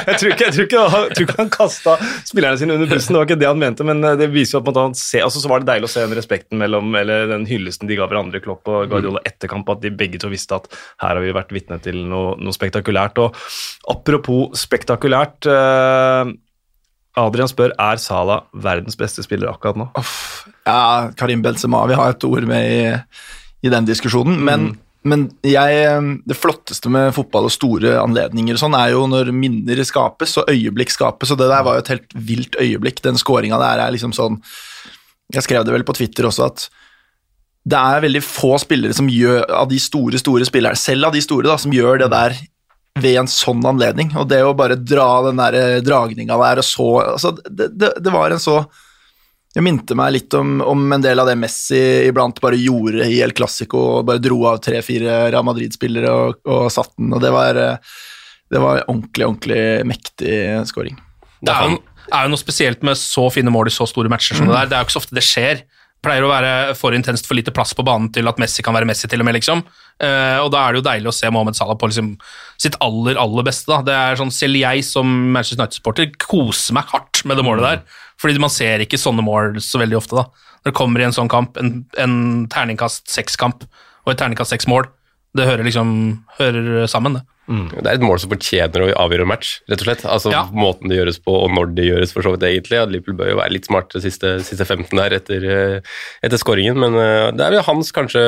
Jeg, 0.06 0.18
tror 0.20 0.30
ikke, 0.62 1.34
han- 1.36 1.50
kasta 1.52 1.96
spillerne 2.28 2.60
sine 2.60 2.76
under 2.76 2.86
bussen, 2.86 3.12
det 3.16 3.18
var 3.18 3.26
ikke 3.26 3.40
det 3.42 3.48
han 3.50 3.58
mente, 3.58 3.82
men 3.88 4.04
eh, 4.06 4.14
det 4.20 4.30
viser 4.30 4.58
jo 4.58 4.62
at 4.62 4.70
man 4.78 4.94
ser, 4.98 5.24
altså, 5.26 5.42
så 5.42 5.50
var 5.50 5.64
det 5.64 5.70
deilig 5.72 5.90
å 5.90 5.92
se 5.96 6.04
den 6.06 6.14
respekten 6.18 6.62
mellom, 6.62 6.94
eller 6.98 7.26
den 7.34 7.48
hyllesten 7.50 7.90
de 7.90 7.98
ga 7.98 8.06
hverandre, 8.06 8.38
Klopp 8.44 8.70
og 8.70 8.86
Guardiola, 8.92 9.24
etter 9.26 9.50
kamp, 9.50 9.66
at 9.74 9.82
de 9.82 9.90
begge 9.90 10.22
to 10.22 10.30
visste 10.32 10.54
at 10.60 10.70
her 11.02 11.16
har 11.16 11.22
vi 11.26 11.34
vært 11.34 11.50
vitne 11.58 11.80
til 11.82 11.98
noe, 12.06 12.36
noe 12.38 12.54
spektakulært. 12.54 13.18
Og 13.18 13.34
apropos 13.90 14.54
spektakulært 14.62 15.50
eh, 15.50 16.32
Adrian 17.18 17.50
spør 17.50 17.74
er 17.76 18.00
Salah 18.00 18.46
verdens 18.64 18.96
beste 18.96 19.24
spiller 19.24 19.50
akkurat 19.50 19.76
nå. 19.76 19.88
Uff, 19.98 20.46
ja, 20.64 21.10
Karim 21.18 21.42
Benzema, 21.44 21.84
vi 21.90 21.98
har 21.98 22.14
et 22.14 22.24
ord 22.24 22.46
med 22.48 22.70
i, 22.72 22.86
i 23.66 23.72
den 23.72 23.88
diskusjonen, 23.88 24.38
men, 24.46 24.70
men 25.04 25.26
jeg, 25.44 26.04
det 26.28 26.38
flotteste 26.38 26.92
med 26.92 27.12
fotball 27.16 27.50
og 27.50 27.54
store 27.54 27.98
anledninger 28.00 28.56
og 28.56 28.62
sånn, 28.64 28.78
er 28.78 28.94
jo 28.94 29.04
når 29.10 29.32
minner 29.36 29.82
skapes 29.84 30.38
og 30.40 30.48
øyeblikk 30.52 30.94
skapes, 30.94 31.34
og 31.34 31.42
det 31.42 31.50
der 31.52 31.66
var 31.66 31.76
jo 31.76 31.84
et 31.84 31.92
helt 31.92 32.16
vilt 32.30 32.56
øyeblikk. 32.60 33.04
Den 33.04 33.20
skåringa 33.20 33.60
der 33.60 33.84
er 33.84 33.92
liksom 33.94 34.16
sånn 34.16 34.40
Jeg 35.32 35.44
skrev 35.46 35.64
det 35.64 35.72
vel 35.72 35.84
på 35.88 35.94
Twitter 35.96 36.26
også, 36.28 36.48
at 36.48 36.66
det 37.62 37.78
er 37.78 38.02
veldig 38.02 38.22
få 38.26 38.56
spillere 38.58 38.94
som 38.96 39.06
gjør, 39.10 39.44
av 39.54 39.68
de 39.70 39.78
store, 39.80 40.18
store 40.18 40.48
spillerne, 40.48 40.78
selv 40.78 41.08
av 41.08 41.14
de 41.14 41.22
store, 41.22 41.46
da, 41.46 41.54
som 41.60 41.72
gjør 41.74 42.02
det 42.02 42.08
der 42.10 42.34
ved 43.00 43.18
en 43.22 43.30
sånn 43.30 43.62
anledning. 43.66 44.12
Og 44.20 44.28
det 44.30 44.42
å 44.44 44.54
bare 44.56 44.76
dra 44.76 45.08
den 45.28 45.40
der 45.40 45.80
dragninga 45.84 46.38
der 46.40 46.62
og 46.62 46.66
så 46.66 46.88
altså, 47.14 47.34
det, 47.48 47.72
det, 47.78 47.94
det 48.04 48.12
var 48.12 48.34
en 48.34 48.42
så 48.42 48.62
Jeg 49.52 49.64
minte 49.64 49.96
meg 49.96 50.14
litt 50.14 50.34
om, 50.36 50.60
om 50.64 50.92
en 50.96 51.04
del 51.04 51.20
av 51.20 51.28
det 51.28 51.36
Messi 51.36 51.80
iblant 52.08 52.40
bare 52.40 52.56
gjorde 52.56 53.04
i 53.04 53.20
El 53.24 53.34
Clásico, 53.36 54.00
bare 54.06 54.22
dro 54.22 54.46
av 54.48 54.62
tre-fire 54.64 55.26
Real 55.28 55.44
Madrid-spillere 55.44 56.12
og, 56.12 56.38
og 56.48 56.70
satt 56.72 56.94
den, 56.96 57.12
og 57.12 57.20
det 57.20 57.32
var, 57.34 57.60
eh, 57.60 57.98
det 58.48 58.62
var 58.62 58.80
ordentlig, 58.86 59.26
ordentlig 59.26 59.64
mektig 59.92 60.38
scoring. 60.70 60.96
Det 61.44 61.52
er 61.52 61.68
jo, 61.68 61.82
noe 62.32 62.40
spesielt 62.40 62.80
med 62.86 62.96
så 62.96 63.26
fine 63.34 63.52
mål 63.52 63.68
i 63.68 63.74
så 63.76 63.84
store 63.90 64.08
matcher 64.12 64.40
som 64.40 64.48
det 64.48 64.56
der. 64.56 64.70
Det 64.70 64.78
er 64.78 64.84
jo 64.84 64.88
ikke 64.88 64.96
så 64.96 65.02
ofte 65.04 65.20
det 65.20 65.26
skjer. 65.26 65.62
Pleier 66.02 66.24
å 66.26 66.30
være 66.32 66.52
for 66.74 66.96
intenst, 66.96 67.28
for 67.28 67.38
lite 67.38 67.52
plass 67.54 67.76
på 67.78 67.84
banen 67.86 68.08
til 68.14 68.26
at 68.26 68.40
Messi 68.42 68.64
kan 68.66 68.74
være 68.74 68.88
Messi, 68.88 69.06
til 69.10 69.22
og 69.22 69.28
med, 69.28 69.36
liksom. 69.36 69.60
Eh, 70.02 70.38
og 70.42 70.48
da 70.50 70.64
er 70.64 70.74
det 70.74 70.80
jo 70.80 70.86
deilig 70.88 71.10
å 71.12 71.14
se 71.14 71.30
Mohammed 71.30 71.54
Salah 71.58 71.78
på 71.78 71.90
liksom, 71.92 72.08
sitt 72.60 72.78
aller, 72.82 73.20
aller 73.22 73.46
beste. 73.46 73.70
da. 73.70 73.84
Det 73.86 73.94
er 73.94 74.18
sånn, 74.18 74.32
Selv 74.34 74.58
jeg 74.58 74.82
som 74.86 75.12
Manchester 75.34 75.60
United-supporter 75.60 76.10
koser 76.18 76.74
meg 76.74 76.90
hardt 76.90 77.22
med 77.28 77.38
det 77.38 77.46
målet 77.46 77.68
der. 77.68 78.00
Fordi 78.18 78.42
man 78.42 78.50
ser 78.54 78.82
ikke 78.82 78.98
sånne 78.98 79.22
mål 79.26 79.60
så 79.62 79.78
veldig 79.82 80.00
ofte. 80.00 80.18
da. 80.18 80.50
Når 80.62 80.72
det 80.72 80.78
kommer 80.78 81.02
i 81.02 81.06
en 81.06 81.14
sånn 81.14 81.30
kamp, 81.30 81.58
en, 81.58 81.84
en 81.98 82.16
terningkast 82.50 83.06
seks-kamp 83.10 83.62
og 84.02 84.12
et 84.12 84.18
terningkast 84.18 84.54
seks-mål, 84.54 84.90
det 85.38 85.46
hører 85.48 85.66
liksom 85.66 85.94
hører 86.38 86.90
sammen, 86.90 87.20
det. 87.20 87.24
Det 87.50 87.82
er 87.82 87.96
et 87.96 88.04
mål 88.04 88.20
som 88.22 88.30
fortjener 88.30 88.84
å 88.84 88.88
avgjøre 89.02 89.24
en 89.26 89.30
match, 89.32 89.56
rett 89.70 89.82
og 89.82 89.88
slett. 89.88 90.04
Altså 90.06 90.30
Ja. 90.30 90.44
Måten 90.54 90.88
det 90.88 90.98
gjøres 91.00 91.18
på, 91.18 91.34
og 91.34 91.50
når 91.50 91.74
det 91.74 91.86
gjøres, 91.88 92.12
for 92.14 92.22
så 92.22 92.32
vidt 92.34 92.46
egentlig. 92.46 92.78
Ja, 92.78 92.84
Liverpool 92.86 93.16
bør 93.18 93.32
jo 93.32 93.38
være 93.40 93.52
litt 93.56 93.66
smart 93.66 93.90
de 93.90 94.00
siste, 94.04 94.36
siste 94.46 94.64
15 94.64 94.94
der 94.96 95.16
etter, 95.18 95.42
eh, 95.42 95.80
etter 96.22 96.38
skåringen, 96.38 96.78
men 96.78 96.94
eh, 96.94 97.30
det 97.34 97.42
er 97.42 97.56
vel 97.56 97.66
hans 97.66 97.90
kanskje 97.92 98.22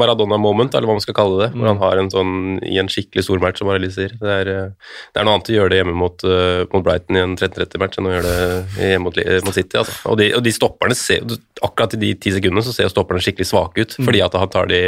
Maradona-moment, 0.00 0.74
eller 0.74 0.90
hva 0.90 0.98
man 0.98 1.04
skal 1.04 1.16
kalle 1.16 1.46
det, 1.46 1.50
hvor 1.56 1.70
han 1.72 1.80
har 1.80 2.02
en 2.02 2.10
sånn 2.12 2.34
i 2.68 2.76
en 2.78 2.90
skikkelig 2.92 3.24
stor 3.24 3.40
match, 3.40 3.62
som 3.62 3.72
Arild 3.72 3.94
sier. 3.96 4.12
Det 4.20 4.36
er, 4.36 4.52
eh, 4.52 4.92
det 5.14 5.22
er 5.22 5.24
noe 5.24 5.38
annet 5.38 5.52
å 5.52 5.56
gjøre 5.56 5.72
det 5.72 5.80
hjemme 5.80 5.96
mot, 5.96 6.26
mot 6.74 6.84
Brighton 6.84 7.16
i 7.16 7.24
en 7.24 7.36
13-30-match 7.36 7.98
enn 7.98 8.10
å 8.10 8.14
gjøre 8.16 8.34
det 8.36 8.90
hjemme 8.92 9.08
mot, 9.08 9.16
mot 9.46 9.56
City. 9.56 9.80
Altså. 9.80 9.96
Og, 10.10 10.18
de, 10.20 10.32
og 10.36 10.44
de 10.44 10.52
stopperne 10.52 10.98
ser 10.98 11.24
akkurat 11.64 11.96
i 11.96 12.00
de 12.00 12.12
ti 12.20 12.32
sekundene 12.34 12.64
så 12.64 12.74
ser 12.74 12.92
stopperne 12.92 13.22
skikkelig 13.24 13.48
svake 13.48 13.84
ut, 13.84 13.96
fordi 14.00 14.22
at 14.24 14.36
han 14.36 14.52
tar 14.52 14.68
de 14.70 14.82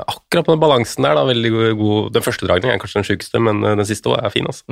akkurat 0.00 0.46
på 0.46 0.54
den 0.54 0.62
balansen 0.62 1.04
der, 1.04 1.14
da, 1.18 1.24
veldig 1.28 1.50
god, 1.76 2.12
Den 2.14 2.24
første 2.24 2.46
dragningen 2.48 2.76
er 2.76 2.82
kanskje 2.82 3.00
den 3.00 3.08
sjukeste, 3.10 3.40
men 3.40 3.64
eh, 3.64 3.76
den 3.76 3.88
siste 3.88 4.08
er 4.16 4.32
fin. 4.32 4.46
altså. 4.46 4.64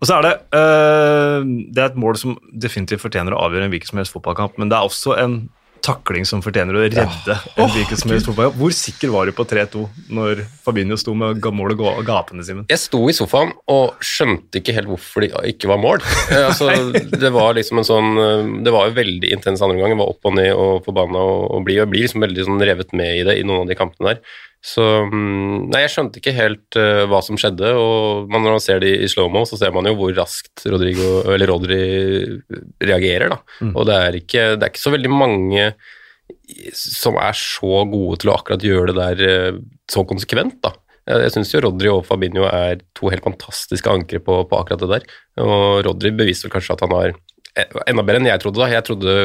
Og 0.00 0.08
så 0.08 0.16
er 0.16 0.22
det 0.26 0.32
øh, 0.58 1.44
Det 1.70 1.78
er 1.78 1.90
et 1.90 1.96
mål 2.00 2.16
som 2.18 2.38
definitivt 2.50 3.02
fortjener 3.04 3.36
å 3.36 3.44
avgjøre 3.46 3.68
en 3.68 3.74
hvilken 3.74 3.92
som 3.92 4.00
helst 4.00 4.14
fotballkamp, 4.16 4.58
men 4.58 4.68
det 4.72 4.78
er 4.78 4.88
også 4.88 5.14
en 5.22 5.36
takling 5.82 6.26
som 6.28 6.42
fortjener 6.44 6.76
å 6.76 6.82
redde 6.84 7.04
en 7.04 7.72
hvilken 7.72 7.98
som 7.98 8.12
helst 8.12 8.28
fotballkamp. 8.28 8.58
Hvor 8.60 8.74
sikker 8.76 9.12
var 9.12 9.28
du 9.28 9.34
på 9.36 9.46
3-2 9.48 9.82
når 10.14 10.44
Fabinho 10.64 10.98
sto 11.00 11.14
med 11.18 11.42
mål 11.42 11.74
og 11.74 12.02
gapende, 12.06 12.44
Simen? 12.46 12.66
Jeg 12.70 12.80
sto 12.82 13.02
i 13.10 13.16
sofaen 13.16 13.52
og 13.72 13.98
skjønte 14.04 14.62
ikke 14.62 14.76
helt 14.76 14.90
hvorfor 14.92 15.26
det 15.26 15.32
ikke 15.52 15.70
var 15.70 15.82
mål. 15.82 16.04
Eh, 16.32 16.46
altså, 16.46 16.70
det 17.24 17.32
var 17.34 17.58
liksom 17.58 17.82
en 17.82 17.88
sånn 17.88 18.22
eh, 18.22 18.52
Det 18.66 18.74
var 18.74 18.88
jo 18.88 18.98
veldig 19.00 19.34
intens 19.34 19.62
andre 19.62 19.78
omgang. 19.78 19.96
Jeg 19.96 20.02
var 20.02 20.14
opp 20.14 20.30
og 20.30 20.38
ned 20.38 20.52
og 20.54 20.86
forbanna 20.86 21.26
og, 21.32 21.44
og 21.56 21.66
blid. 21.66 21.82
Jeg 21.82 21.92
blir 21.92 22.06
liksom 22.06 22.26
veldig 22.26 22.48
sånn 22.48 22.66
revet 22.70 22.96
med 22.96 23.18
i 23.18 23.26
det 23.28 23.38
i 23.40 23.46
noen 23.46 23.66
av 23.66 23.72
de 23.72 23.78
kampene 23.78 24.14
der. 24.14 24.40
Så 24.62 24.82
mm, 25.10 25.70
Nei, 25.72 25.80
jeg 25.82 25.90
skjønte 25.90 26.20
ikke 26.20 26.34
helt 26.36 26.78
uh, 26.78 27.02
hva 27.10 27.18
som 27.24 27.38
skjedde, 27.40 27.72
og 27.74 28.30
man, 28.30 28.44
når 28.44 28.56
man 28.56 28.62
ser 28.62 28.82
det 28.82 28.92
i 29.02 29.08
slow-mo, 29.10 29.42
så 29.48 29.58
ser 29.58 29.74
man 29.74 29.88
jo 29.90 29.96
hvor 29.98 30.14
raskt 30.14 30.62
Rodrigo, 30.70 31.24
eller 31.34 31.50
Rodri 31.50 31.80
reagerer, 32.82 33.34
da. 33.34 33.40
Og 33.72 33.88
det 33.88 33.98
er, 33.98 34.20
ikke, 34.22 34.46
det 34.54 34.68
er 34.68 34.70
ikke 34.70 34.84
så 34.84 34.94
veldig 34.94 35.10
mange 35.10 35.66
som 36.76 37.18
er 37.20 37.34
så 37.36 37.82
gode 37.90 38.20
til 38.22 38.30
å 38.30 38.38
akkurat 38.38 38.64
gjøre 38.64 38.92
det 38.92 39.00
der 39.00 39.50
uh, 39.50 39.60
så 39.90 40.06
konsekvent, 40.06 40.60
da. 40.62 40.76
Jeg, 41.10 41.24
jeg 41.24 41.34
syns 41.34 41.50
jo 41.50 41.64
Rodri 41.64 41.90
og 41.90 42.04
Fabinho 42.06 42.46
er 42.46 42.82
to 42.94 43.10
helt 43.10 43.26
fantastiske 43.26 43.90
ankre 43.90 44.22
på, 44.22 44.38
på 44.46 44.58
akkurat 44.58 44.84
det 44.84 44.90
der. 44.92 45.06
Og 45.42 45.82
Rodri 45.88 46.12
beviser 46.14 46.46
vel 46.46 46.54
kanskje 46.54 46.76
at 46.76 46.84
han 46.86 46.94
har 46.94 47.14
eh, 47.58 47.78
enda 47.90 48.04
bedre 48.06 48.22
enn 48.22 48.30
jeg 48.30 48.42
trodde. 48.44 48.62
da. 48.62 48.70
Jeg 48.70 48.86
trodde 48.86 49.16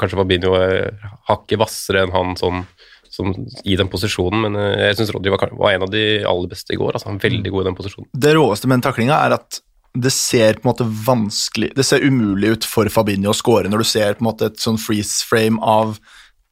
kanskje 0.00 0.18
Fabinho 0.18 0.56
er 0.58 0.90
hakket 1.30 1.60
hvassere 1.62 2.02
enn 2.02 2.14
han 2.16 2.34
sånn 2.40 2.64
som 3.10 3.32
i 3.64 3.76
den 3.76 3.90
posisjonen, 3.90 4.44
men 4.46 4.60
eh, 4.60 4.86
jeg 4.86 5.00
syns 5.00 5.10
Roddy 5.16 5.32
var, 5.34 5.50
var 5.58 5.74
en 5.74 5.86
av 5.88 5.90
de 5.92 6.04
aller 6.22 6.52
beste 6.52 6.74
i 6.74 6.78
går. 6.78 6.94
altså 6.94 7.10
Han 7.10 7.18
var 7.18 7.26
veldig 7.26 7.50
god 7.50 7.64
i 7.64 7.68
den 7.68 7.78
posisjonen. 7.80 8.10
Det 8.26 8.36
råeste 8.36 8.70
med 8.70 8.78
den 8.78 8.86
taklinga 8.86 9.18
er 9.26 9.36
at 9.40 9.60
det 9.90 10.12
ser 10.14 10.60
på 10.60 10.68
en 10.68 10.70
måte 10.70 10.84
vanskelig 10.86 11.72
Det 11.74 11.82
ser 11.82 12.04
umulig 12.06 12.52
ut 12.52 12.66
for 12.68 12.86
Fabinho 12.94 13.32
å 13.32 13.34
score 13.34 13.66
når 13.66 13.82
du 13.82 13.88
ser 13.90 14.14
på 14.14 14.22
en 14.22 14.28
måte 14.28 14.46
et 14.46 14.60
sånn 14.62 14.78
freeze 14.78 15.24
frame 15.26 15.58
av 15.58 15.96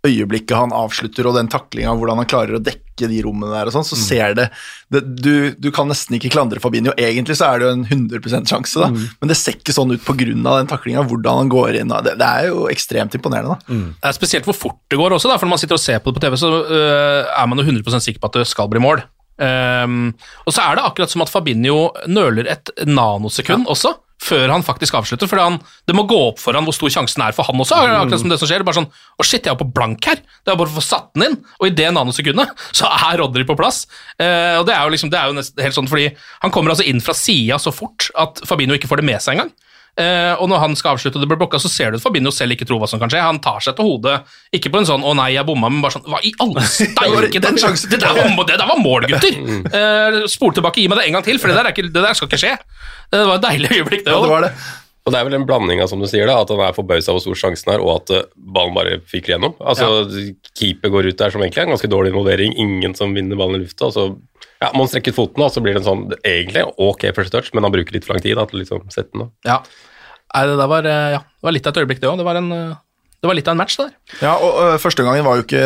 øyeblikket 0.09 0.57
han 0.57 0.75
avslutter, 0.75 1.29
og 1.29 1.37
den 1.37 1.51
taklinga, 1.53 1.95
hvordan 1.99 2.23
han 2.23 2.29
klarer 2.31 2.59
å 2.59 2.63
dekke 2.63 3.09
de 3.11 3.21
rommene 3.23 3.53
der 3.55 3.69
og 3.71 3.75
sånn, 3.77 3.87
så 3.87 3.99
ser 3.99 4.35
det, 4.35 4.49
det 4.91 5.03
du, 5.07 5.33
du 5.55 5.69
kan 5.75 5.87
nesten 5.91 6.17
ikke 6.19 6.33
klandre 6.35 6.63
Fabinho. 6.63 6.95
Egentlig 6.99 7.37
så 7.39 7.51
er 7.53 7.61
det 7.61 7.69
jo 7.69 7.75
en 7.77 7.85
100 7.87 8.49
sjanse, 8.51 8.81
da, 8.83 8.89
men 8.91 9.31
det 9.31 9.39
ser 9.39 9.59
ikke 9.59 9.77
sånn 9.77 9.95
ut 9.95 10.03
pga. 10.07 10.33
den 10.33 10.71
taklinga, 10.71 11.05
hvordan 11.07 11.45
han 11.45 11.53
går 11.53 11.79
inn. 11.83 11.95
Det, 12.09 12.17
det 12.19 12.31
er 12.41 12.51
jo 12.51 12.67
ekstremt 12.73 13.15
imponerende, 13.15 13.55
da. 13.55 13.79
Det 14.03 14.11
er 14.11 14.19
spesielt 14.19 14.49
hvor 14.49 14.59
fort 14.59 14.81
det 14.91 14.99
går 14.99 15.15
også, 15.15 15.31
da, 15.31 15.39
for 15.39 15.47
når 15.47 15.57
man 15.57 15.63
sitter 15.63 15.79
og 15.79 15.85
ser 15.85 16.03
på 16.03 16.11
det 16.11 16.19
på 16.19 16.27
TV, 16.27 16.41
så 16.41 16.51
uh, 16.73 17.23
er 17.31 17.47
man 17.51 17.63
jo 17.63 17.69
100% 17.69 18.09
sikker 18.09 18.25
på 18.25 18.33
at 18.33 18.41
det 18.41 18.49
skal 18.51 18.73
bli 18.73 18.83
mål. 18.83 19.05
Um, 19.39 20.11
og 20.49 20.55
så 20.55 20.65
er 20.65 20.79
det 20.79 20.83
akkurat 20.89 21.13
som 21.13 21.23
at 21.23 21.31
Fabinho 21.31 21.93
nøler 22.11 22.49
et 22.51 22.73
nanosekund 22.89 23.71
også, 23.71 23.95
før 24.23 24.51
han 24.53 24.65
faktisk 24.67 24.97
avslutter. 24.99 25.31
For 25.31 25.39
det 25.87 25.97
må 25.97 26.05
gå 26.11 26.19
opp 26.31 26.41
for 26.43 26.57
han 26.59 26.67
hvor 26.67 26.77
stor 26.77 26.93
sjansen 26.93 27.23
er 27.25 27.37
for 27.37 27.47
han 27.49 27.63
også. 27.63 27.79
akkurat 28.03 28.23
som 28.23 28.33
det 28.33 28.41
som 28.41 28.51
skjer, 28.51 28.61
det 28.61 28.67
er 28.67 28.71
bare 28.71 28.81
sånn, 28.81 28.91
å 28.91 29.27
shit, 29.27 29.47
jeg 29.47 29.55
er 29.55 29.61
på 29.61 29.69
blank 29.75 30.11
her. 30.11 30.23
Det 30.43 30.53
er 30.53 30.59
bare 30.61 30.73
å 30.73 30.79
få 30.79 30.85
satt 30.85 31.13
den 31.15 31.29
inn, 31.29 31.39
og 31.61 31.69
i 31.69 31.75
det 31.79 31.89
nanosekundet 31.95 32.53
så 32.79 32.91
er 32.91 33.23
Rodry 33.23 33.47
på 33.49 33.57
plass. 33.59 33.85
Eh, 34.19 34.59
og 34.59 34.67
Det 34.69 34.75
er 34.75 34.85
jo 34.85 34.95
liksom, 34.97 35.13
det 35.15 35.21
er 35.21 35.31
jo 35.31 35.39
nesten 35.39 35.65
helt 35.65 35.79
sånn, 35.79 35.91
fordi 35.91 36.11
han 36.43 36.55
kommer 36.55 36.75
altså 36.75 36.87
inn 36.89 37.03
fra 37.05 37.17
sida 37.17 37.61
så 37.63 37.75
fort 37.75 38.11
at 38.19 38.43
Fabinho 38.49 38.77
ikke 38.79 38.91
får 38.91 39.03
det 39.03 39.09
med 39.13 39.23
seg 39.23 39.39
engang. 39.39 39.55
Eh, 39.99 40.33
og 40.39 40.47
når 40.51 40.61
han 40.63 40.77
skal 40.79 40.95
avslutte 40.95 41.19
og 41.19 41.25
det 41.25 41.29
blir 41.31 41.41
blokka, 41.41 41.59
så 41.59 41.71
ser 41.73 41.91
du 41.91 41.99
at 41.99 42.05
Fabinho 42.05 42.31
selv 42.35 42.55
ikke 42.55 42.69
tror 42.69 42.79
hva 42.83 42.89
som 42.91 43.01
kan 43.03 43.11
skje. 43.11 43.23
Han 43.25 43.41
tar 43.43 43.63
seg 43.65 43.75
til 43.79 43.89
hodet, 43.89 44.21
ikke 44.55 44.71
på 44.71 44.83
en 44.83 44.89
sånn 44.89 45.03
'å 45.03 45.15
nei, 45.19 45.33
jeg 45.35 45.47
bomma', 45.49 45.71
men 45.73 45.83
bare 45.83 45.97
sånn 45.99 46.07
'hva 46.07 46.23
i 46.23 46.33
alle 46.39 46.63
steike', 46.63 47.33
det, 47.35 47.43
det, 47.43 47.91
det 47.91 48.59
der 48.59 48.69
var 48.69 48.83
mål, 48.83 49.09
gutter! 49.11 49.39
Eh, 49.79 50.25
spol 50.31 50.53
tilbake, 50.55 50.81
gi 50.81 50.89
meg 50.89 50.99
det 50.99 51.07
en 51.09 51.19
gang 51.19 51.25
til, 51.25 51.39
for 51.39 51.51
det 51.51 51.57
der, 51.59 51.67
er 51.69 51.75
ikke, 51.75 51.91
det 51.93 52.03
der 52.03 52.15
skal 52.17 52.29
ikke 52.29 52.41
skje. 52.41 52.55
Det 53.13 53.25
var 53.27 53.39
et 53.39 53.45
deilig 53.45 53.71
øyeblikk, 53.75 54.05
det 54.07 54.15
òg. 54.15 54.47
Ja. 54.47 54.53
Og 55.09 55.13
det 55.15 55.21
er 55.23 55.25
vel 55.25 55.39
en 55.39 55.47
blanding 55.49 55.81
av 55.81 55.89
som 55.89 56.03
du 56.03 56.07
sier 56.11 56.29
da, 56.29 56.37
at 56.43 56.51
han 56.53 56.61
er 56.61 56.75
forbausa 56.77 57.15
hvor 57.15 57.23
stor 57.25 57.39
sjansen 57.41 57.73
er, 57.73 57.81
og 57.81 58.03
at 58.03 58.13
uh, 58.13 58.27
ballen 58.37 58.77
bare 58.77 58.99
fyker 59.09 59.35
gjennom. 59.35 59.55
Altså, 59.65 60.05
Keeper 60.53 60.93
går 60.93 61.09
ut 61.09 61.21
der 61.21 61.33
som 61.33 61.41
egentlig 61.41 61.63
er 61.63 61.69
en 61.71 61.73
ganske 61.73 61.89
dårlig 61.89 62.13
involvering, 62.13 62.53
ingen 62.61 62.97
som 62.99 63.15
vinner 63.17 63.39
ballen 63.41 63.57
i 63.57 63.65
lufta. 63.65 63.89
og 63.89 63.95
så 63.97 64.05
ja, 64.59 64.73
må 64.75 64.85
han 64.85 64.91
strekke 64.91 65.15
ut 65.15 65.17
foten, 65.17 65.45
og 65.47 65.53
så 65.55 65.63
blir 65.65 65.77
det 65.77 65.85
en 65.85 65.89
sånn 65.89 66.05
egentlig 66.27 66.67
ok 66.77 67.09
first 67.17 67.33
touch, 67.33 67.49
men 67.55 67.65
han 67.65 67.73
bruker 67.73 67.95
litt 67.95 68.05
for 68.05 68.19
lang 68.19 68.25
tid 68.25 68.37
da, 68.37 68.45
til 68.51 68.59
å 68.59 68.63
liksom 68.65 68.89
sette 68.93 69.15
den. 69.15 69.25
da. 69.25 69.55
Ja. 69.55 69.59
Nei, 70.35 70.45
det 70.49 70.59
der 70.61 70.69
var, 70.75 70.85
eh, 70.89 71.15
ja, 71.17 71.25
det 71.25 71.49
var 71.49 71.57
litt 71.57 71.67
av 71.67 71.73
et 71.75 71.83
øyeblikk, 71.85 72.03
det 72.03 72.11
òg. 72.11 72.19
Det, 72.21 72.27
var 72.27 72.37
eh, 72.39 72.77
det 73.19 73.27
var 73.27 73.35
litt 73.35 73.49
av 73.51 73.57
en 73.57 73.59
match, 73.59 73.75
det 73.79 73.87
der. 73.89 73.95
Ja, 74.23 74.33
og 74.45 74.59
ø, 74.63 74.67
Første 74.79 75.03
gangen 75.03 75.25
var 75.27 75.41
jo 75.41 75.43
ikke 75.43 75.63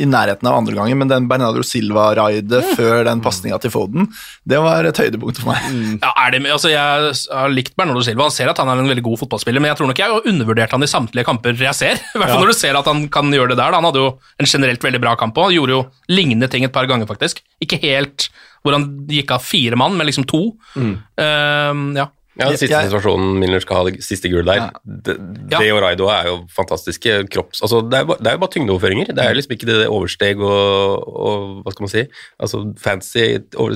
i 0.00 0.06
nærheten 0.08 0.48
av 0.48 0.56
andre 0.56 0.76
gangen, 0.78 0.96
men 1.00 1.10
den 1.10 1.26
Bernardo 1.28 1.60
Silva-raidet 1.66 2.62
før 2.78 3.02
den 3.04 3.20
pasninga 3.24 3.58
til 3.60 3.74
Foden, 3.74 4.08
det 4.48 4.60
var 4.64 4.88
et 4.88 5.00
høydepunkt 5.02 5.42
for 5.42 5.50
meg. 5.50 5.66
Ja, 6.00 6.14
er 6.24 6.32
det, 6.32 6.40
altså 6.54 6.72
jeg 6.72 7.12
har 7.34 7.52
likt 7.52 7.76
Bernardo 7.76 8.06
Silva, 8.06 8.30
han 8.30 8.36
ser 8.38 8.48
at 8.54 8.62
han 8.62 8.70
er 8.72 8.80
en 8.80 8.88
veldig 8.88 9.04
god 9.04 9.20
fotballspiller, 9.26 9.60
men 9.60 9.72
jeg 9.74 9.80
tror 9.82 9.92
nok 9.92 10.00
jeg 10.00 10.14
har 10.14 10.32
undervurdert 10.32 10.76
han 10.78 10.86
i 10.86 10.90
samtlige 10.94 11.28
kamper 11.28 11.58
jeg 11.68 11.76
ser. 11.76 12.00
I 12.14 12.22
hvert 12.22 12.32
fall 12.32 12.44
når 12.46 12.54
du 12.54 12.60
ser 12.62 12.78
at 12.80 12.88
han 12.88 13.04
kan 13.12 13.34
gjøre 13.34 13.52
det 13.52 13.60
der. 13.60 13.74
Da. 13.74 13.82
Han 13.82 13.90
hadde 13.90 14.06
jo 14.06 14.12
en 14.38 14.52
generelt 14.54 14.88
veldig 14.88 15.02
bra 15.04 15.16
kamp 15.20 15.42
òg, 15.42 15.52
gjorde 15.58 15.76
jo 15.76 15.84
lignende 16.14 16.48
ting 16.48 16.64
et 16.64 16.72
par 16.72 16.88
ganger, 16.88 17.10
faktisk. 17.10 17.42
Ikke 17.60 17.82
helt 17.84 18.30
hvor 18.64 18.74
han 18.74 18.88
gikk 19.12 19.30
av 19.36 19.44
fire 19.44 19.76
mann, 19.78 19.94
men 19.96 20.08
liksom 20.08 20.24
to. 20.28 20.54
Ehm, 20.76 21.90
ja. 21.98 22.08
Ja, 22.38 22.48
Den 22.52 22.56
siste 22.60 22.70
Jeg- 22.70 22.86
situasjonen 22.90 23.38
Milner 23.40 23.60
skal 23.64 23.76
ha 23.80 23.84
det 23.90 24.02
siste 24.06 24.30
gullet 24.30 24.46
der, 24.46 24.70
det, 24.86 25.16
Ja. 25.50 25.58
det 25.58 25.72
og 25.74 25.80
Raido 25.82 26.06
er 26.06 26.28
jo 26.28 26.36
fantastiske 26.54 27.28
kropps... 27.34 27.60
Altså, 27.66 27.80
det, 27.90 27.98
er, 27.98 28.04
det 28.14 28.26
er 28.30 28.36
jo 28.36 28.42
bare 28.44 28.52
tyngdeoverføringer. 28.54 29.10
Det 29.16 29.24
er 29.24 29.34
liksom 29.34 29.56
ikke 29.56 29.66
det 29.66 29.88
oversteg 29.90 30.38
og, 30.38 31.08
og 31.08 31.64
hva 31.66 31.72
skal 31.74 31.82
man 31.88 31.92
si, 31.96 32.04
altså 32.38 32.62
fancy 32.78 33.26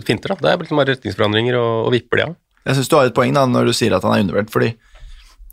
finter. 0.06 0.28
da. 0.30 0.38
Det 0.38 0.52
er 0.52 0.62
liksom 0.62 0.78
bare 0.78 0.94
retningsforandringer 0.94 1.58
og, 1.58 1.86
og 1.88 1.92
vipper 1.96 2.16
de 2.22 2.26
av. 2.30 2.36
Jeg 2.68 2.78
syns 2.78 2.88
du 2.92 2.96
har 3.00 3.10
et 3.10 3.14
poeng 3.18 3.34
da, 3.34 3.42
når 3.50 3.66
du 3.66 3.72
sier 3.74 3.96
at 3.98 4.04
han 4.06 4.14
er 4.14 4.22
undervurdert, 4.22 4.52
fordi 4.54 4.72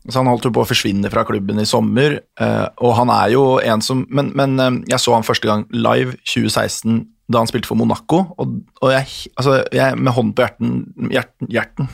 så 0.09 0.21
han 0.21 0.29
holdt 0.31 0.45
jo 0.47 0.51
på 0.55 0.61
å 0.63 0.67
forsvinne 0.69 1.09
fra 1.11 1.25
klubben 1.27 1.59
i 1.59 1.65
sommer, 1.67 2.19
eh, 2.39 2.67
og 2.85 2.93
han 2.95 3.09
er 3.13 3.33
jo 3.33 3.41
en 3.59 3.81
som 3.83 4.05
Men, 4.09 4.29
men 4.37 4.53
eh, 4.61 4.77
jeg 4.93 5.01
så 5.03 5.13
han 5.17 5.25
første 5.27 5.49
gang 5.49 5.65
live 5.73 6.13
2016 6.23 7.01
da 7.29 7.43
han 7.43 7.49
spilte 7.49 7.69
for 7.69 7.77
Monaco, 7.77 8.23
og, 8.41 8.53
og 8.81 8.91
jeg, 8.93 9.05
altså, 9.37 9.59
jeg 9.75 9.97
med 10.01 10.15
hånden 10.15 10.33
på 10.33 10.41
hjerten, 10.41 10.71
hjerten, 11.13 11.49
hjerten 11.53 11.89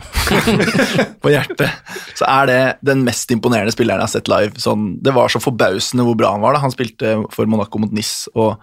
På 1.24 1.34
hjertet, 1.34 1.92
så 2.16 2.28
er 2.32 2.48
det 2.48 2.60
den 2.88 3.04
mest 3.04 3.34
imponerende 3.36 3.74
spilleren 3.76 4.00
jeg 4.00 4.08
har 4.08 4.14
sett 4.14 4.32
live. 4.32 4.56
Sånn, 4.62 4.94
det 5.04 5.12
var 5.16 5.32
så 5.32 5.42
forbausende 5.44 6.06
hvor 6.08 6.16
bra 6.20 6.32
han 6.38 6.44
var. 6.46 6.56
da. 6.56 6.64
Han 6.64 6.74
spilte 6.74 7.18
for 7.36 7.52
Monaco 7.52 7.82
mot 7.84 7.92
Nis 7.96 8.30
og 8.32 8.56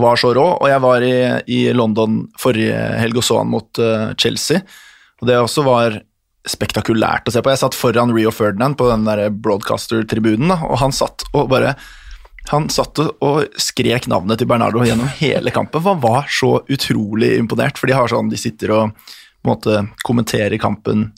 var 0.00 0.18
så 0.20 0.32
rå. 0.34 0.46
Og 0.56 0.70
jeg 0.70 0.82
var 0.82 1.04
i, 1.04 1.14
i 1.52 1.60
London 1.76 2.22
forrige 2.40 2.78
helg 3.02 3.20
og 3.20 3.26
så 3.26 3.42
han 3.42 3.52
mot 3.52 3.82
uh, 3.82 4.14
Chelsea, 4.20 4.64
og 5.20 5.28
det 5.28 5.38
også 5.40 5.64
var 5.66 6.00
spektakulært 6.48 7.28
å 7.28 7.32
se 7.32 7.40
på. 7.40 7.52
Jeg 7.52 7.62
satt 7.62 7.76
foran 7.76 8.12
Rio 8.12 8.32
Ferdinand 8.34 8.76
på 8.80 8.88
den 8.90 9.06
der 9.06 9.28
broadcaster-tribunen, 9.32 10.52
og 10.52 10.76
han 10.82 10.92
satt 10.92 11.24
og 11.32 11.48
bare 11.52 11.76
han 12.50 12.68
satt 12.68 12.98
og- 12.98 13.54
skrek 13.56 14.06
navnet 14.10 14.38
til 14.38 14.46
Bernardo 14.50 14.82
gjennom 14.84 15.08
hele 15.18 15.50
kampen. 15.50 15.82
Han 15.82 16.00
var 16.00 16.26
så 16.28 16.58
utrolig 16.68 17.38
imponert, 17.38 17.78
for 17.78 17.86
de 17.86 17.94
har 17.96 18.08
sånn, 18.08 18.30
de 18.30 18.36
sitter 18.36 18.70
og 18.70 18.92
måte 19.44 19.88
kommenterer 20.04 20.58
kampen 20.60 21.12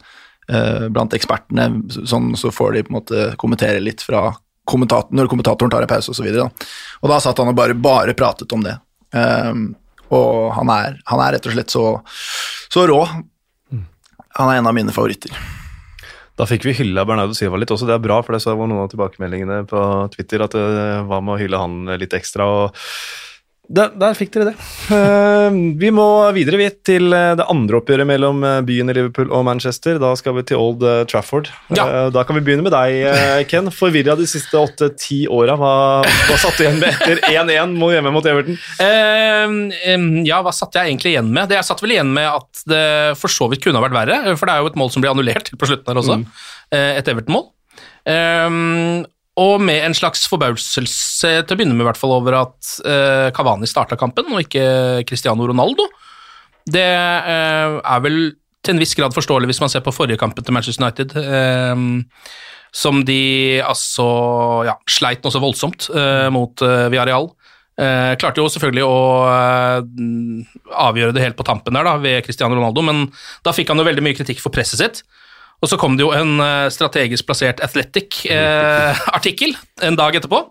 eh, 0.49 0.89
blant 0.89 1.15
ekspertene, 1.15 1.83
sånn, 2.07 2.37
så 2.39 2.53
får 2.55 2.73
de 2.75 2.83
på 2.87 2.93
en 2.93 2.99
måte 3.01 3.37
kommentere 3.37 3.83
litt 3.83 4.03
fra 4.03 4.33
kommentator, 4.67 5.15
når 5.15 5.29
kommentatoren 5.31 5.71
tar 5.71 5.83
en 5.83 5.91
pause 5.91 6.11
osv. 6.11 6.27
Og, 6.43 6.67
og 7.03 7.11
da 7.11 7.19
satt 7.23 7.39
han 7.39 7.51
og 7.51 7.59
bare, 7.59 7.75
bare 7.75 8.15
pratet 8.19 8.51
om 8.55 8.63
det. 8.67 8.77
Um, 9.15 9.69
og 10.11 10.53
han 10.55 10.71
er, 10.71 10.99
han 11.07 11.23
er 11.23 11.37
rett 11.37 11.47
og 11.47 11.55
slett 11.55 11.75
så, 11.75 11.85
så 12.71 12.87
rå. 12.87 13.01
Han 14.37 14.51
er 14.51 14.59
en 14.61 14.67
av 14.71 14.75
mine 14.75 14.95
favoritter. 14.95 15.35
Da 16.37 16.45
fikk 16.49 16.67
vi 16.69 16.75
hylla 16.77 17.07
Bernardo 17.09 17.33
Silva 17.37 17.57
litt 17.57 17.71
også, 17.73 17.87
det 17.89 17.95
er 17.97 18.03
bra, 18.05 18.19
for 18.25 18.37
det 18.37 18.45
var 18.45 18.69
noen 18.69 18.85
av 18.85 18.91
tilbakemeldingene 18.93 19.63
på 19.71 19.83
Twitter 20.13 20.45
at 20.45 20.57
det 20.57 20.67
var 21.09 21.23
med 21.25 21.37
å 21.37 21.41
hylle 21.41 21.61
han 21.63 21.97
litt 21.97 22.17
ekstra. 22.17 22.45
og 22.45 22.83
der, 23.67 23.91
der 23.99 24.15
fikk 24.15 24.31
dere 24.35 24.53
det. 24.53 24.55
Uh, 24.91 25.57
vi 25.81 25.89
må 25.95 26.05
videre 26.37 26.59
vidt 26.61 26.77
til 26.87 27.11
eh, 27.15 27.33
det 27.39 27.47
andre 27.51 27.81
oppgjøret 27.81 28.07
mellom 28.07 28.45
eh, 28.47 28.61
byen 28.67 28.93
i 28.93 28.95
Liverpool 28.95 29.33
og 29.35 29.43
Manchester. 29.49 29.99
Da 30.03 30.13
skal 30.19 30.37
vi 30.37 30.45
til 30.47 30.61
Old 30.63 30.85
Trafford. 31.11 31.51
Ja. 31.75 31.87
Uh, 31.87 32.09
da 32.15 32.23
kan 32.27 32.39
vi 32.39 32.45
begynne 32.47 32.63
med 32.67 32.75
deg, 32.75 33.47
Ken. 33.51 33.73
Forvirra 33.75 34.15
de 34.19 34.29
siste 34.31 34.55
åtte-ti 34.61 35.25
åra. 35.33 35.57
Hva, 35.59 35.73
hva 36.05 36.39
satt 36.39 36.61
du 36.61 36.67
igjen 36.67 36.79
med 36.79 36.95
etter 36.95 37.23
1-1 37.33 37.75
må 37.81 37.91
hjemme 37.95 38.15
mot 38.15 38.29
Everton? 38.31 38.61
Uh, 38.79 39.75
um, 39.97 40.07
ja, 40.27 40.39
hva 40.47 40.55
satt 40.55 40.79
jeg 40.79 40.93
egentlig 40.93 41.17
igjen 41.17 41.33
med? 41.33 41.51
Det 41.51 41.59
Jeg 41.59 41.69
satt 41.71 41.83
vel 41.83 41.97
igjen 41.97 42.15
med 42.15 42.31
at 42.31 42.65
det 42.71 42.87
for 43.19 43.33
så 43.33 43.51
vidt 43.51 43.67
kunne 43.67 43.83
ha 43.83 43.87
vært 43.89 43.99
verre, 43.99 44.37
for 44.39 44.47
det 44.47 44.55
er 44.55 44.63
jo 44.63 44.71
et 44.71 44.79
mål 44.79 44.95
som 44.95 45.03
blir 45.05 45.15
annullert 45.15 45.51
på 45.59 45.69
slutten 45.69 45.91
her 45.91 46.03
også. 46.03 46.23
eh, 46.71 46.97
Et 47.01 47.13
Everton-mål. 47.13 47.49
Ehm, 48.07 49.05
og 49.37 49.61
med 49.61 49.85
en 49.85 49.97
slags 49.97 50.25
forbauselse 50.31 51.33
til 51.45 51.55
å 51.55 51.59
begynne 51.59 51.77
med, 51.77 51.85
i 51.85 51.89
hvert 51.91 52.01
fall 52.01 52.15
over 52.17 52.39
at 52.39 52.73
uh, 52.89 53.29
Cavani 53.37 53.69
starta 53.69 53.99
kampen, 54.01 54.31
og 54.33 54.47
ikke 54.47 55.05
Cristiano 55.09 55.45
Ronaldo. 55.49 55.89
Det 56.67 56.83
eh, 56.83 57.77
er 57.79 58.03
vel 58.03 58.21
til 58.67 58.75
en 58.75 58.83
viss 58.83 58.97
grad 58.99 59.15
forståelig 59.15 59.51
hvis 59.51 59.63
man 59.63 59.71
ser 59.71 59.85
på 59.87 59.95
forrige 59.95 60.19
kampen 60.19 60.43
til 60.45 60.55
Manchester 60.57 60.83
United, 60.83 61.15
ehm, 61.15 62.01
som 62.75 63.05
de 63.07 63.63
altså 63.63 64.07
ja, 64.67 64.75
sleit 64.91 65.23
noe 65.25 65.33
så 65.33 65.43
voldsomt 65.43 65.87
eh, 65.95 66.27
mot 66.35 66.65
uh, 66.67 66.89
Villarreal. 66.93 67.31
Eh, 67.77 68.15
klarte 68.17 68.41
jo 68.41 68.49
selvfølgelig 68.49 68.85
å 68.89 68.99
eh, 69.29 69.79
avgjøre 70.87 71.13
det 71.13 71.25
helt 71.27 71.39
på 71.39 71.45
tampen 71.47 71.77
der 71.77 71.87
da, 71.87 71.95
ved 72.01 72.23
Cristiano 72.25 72.57
Ronaldo, 72.57 72.85
men 72.85 73.07
da 73.45 73.53
fikk 73.57 73.71
han 73.73 73.81
jo 73.81 73.87
veldig 73.87 74.05
mye 74.05 74.17
kritikk 74.19 74.43
for 74.43 74.55
presset 74.55 74.83
sitt. 74.83 75.03
Og 75.65 75.71
så 75.71 75.79
kom 75.81 75.95
det 75.97 76.05
jo 76.05 76.13
en 76.13 76.41
eh, 76.43 76.69
strategisk 76.73 77.27
plassert 77.29 77.63
Athletic-artikkel 77.65 79.55
en 79.89 79.97
dag 79.97 80.19
etterpå, 80.19 80.43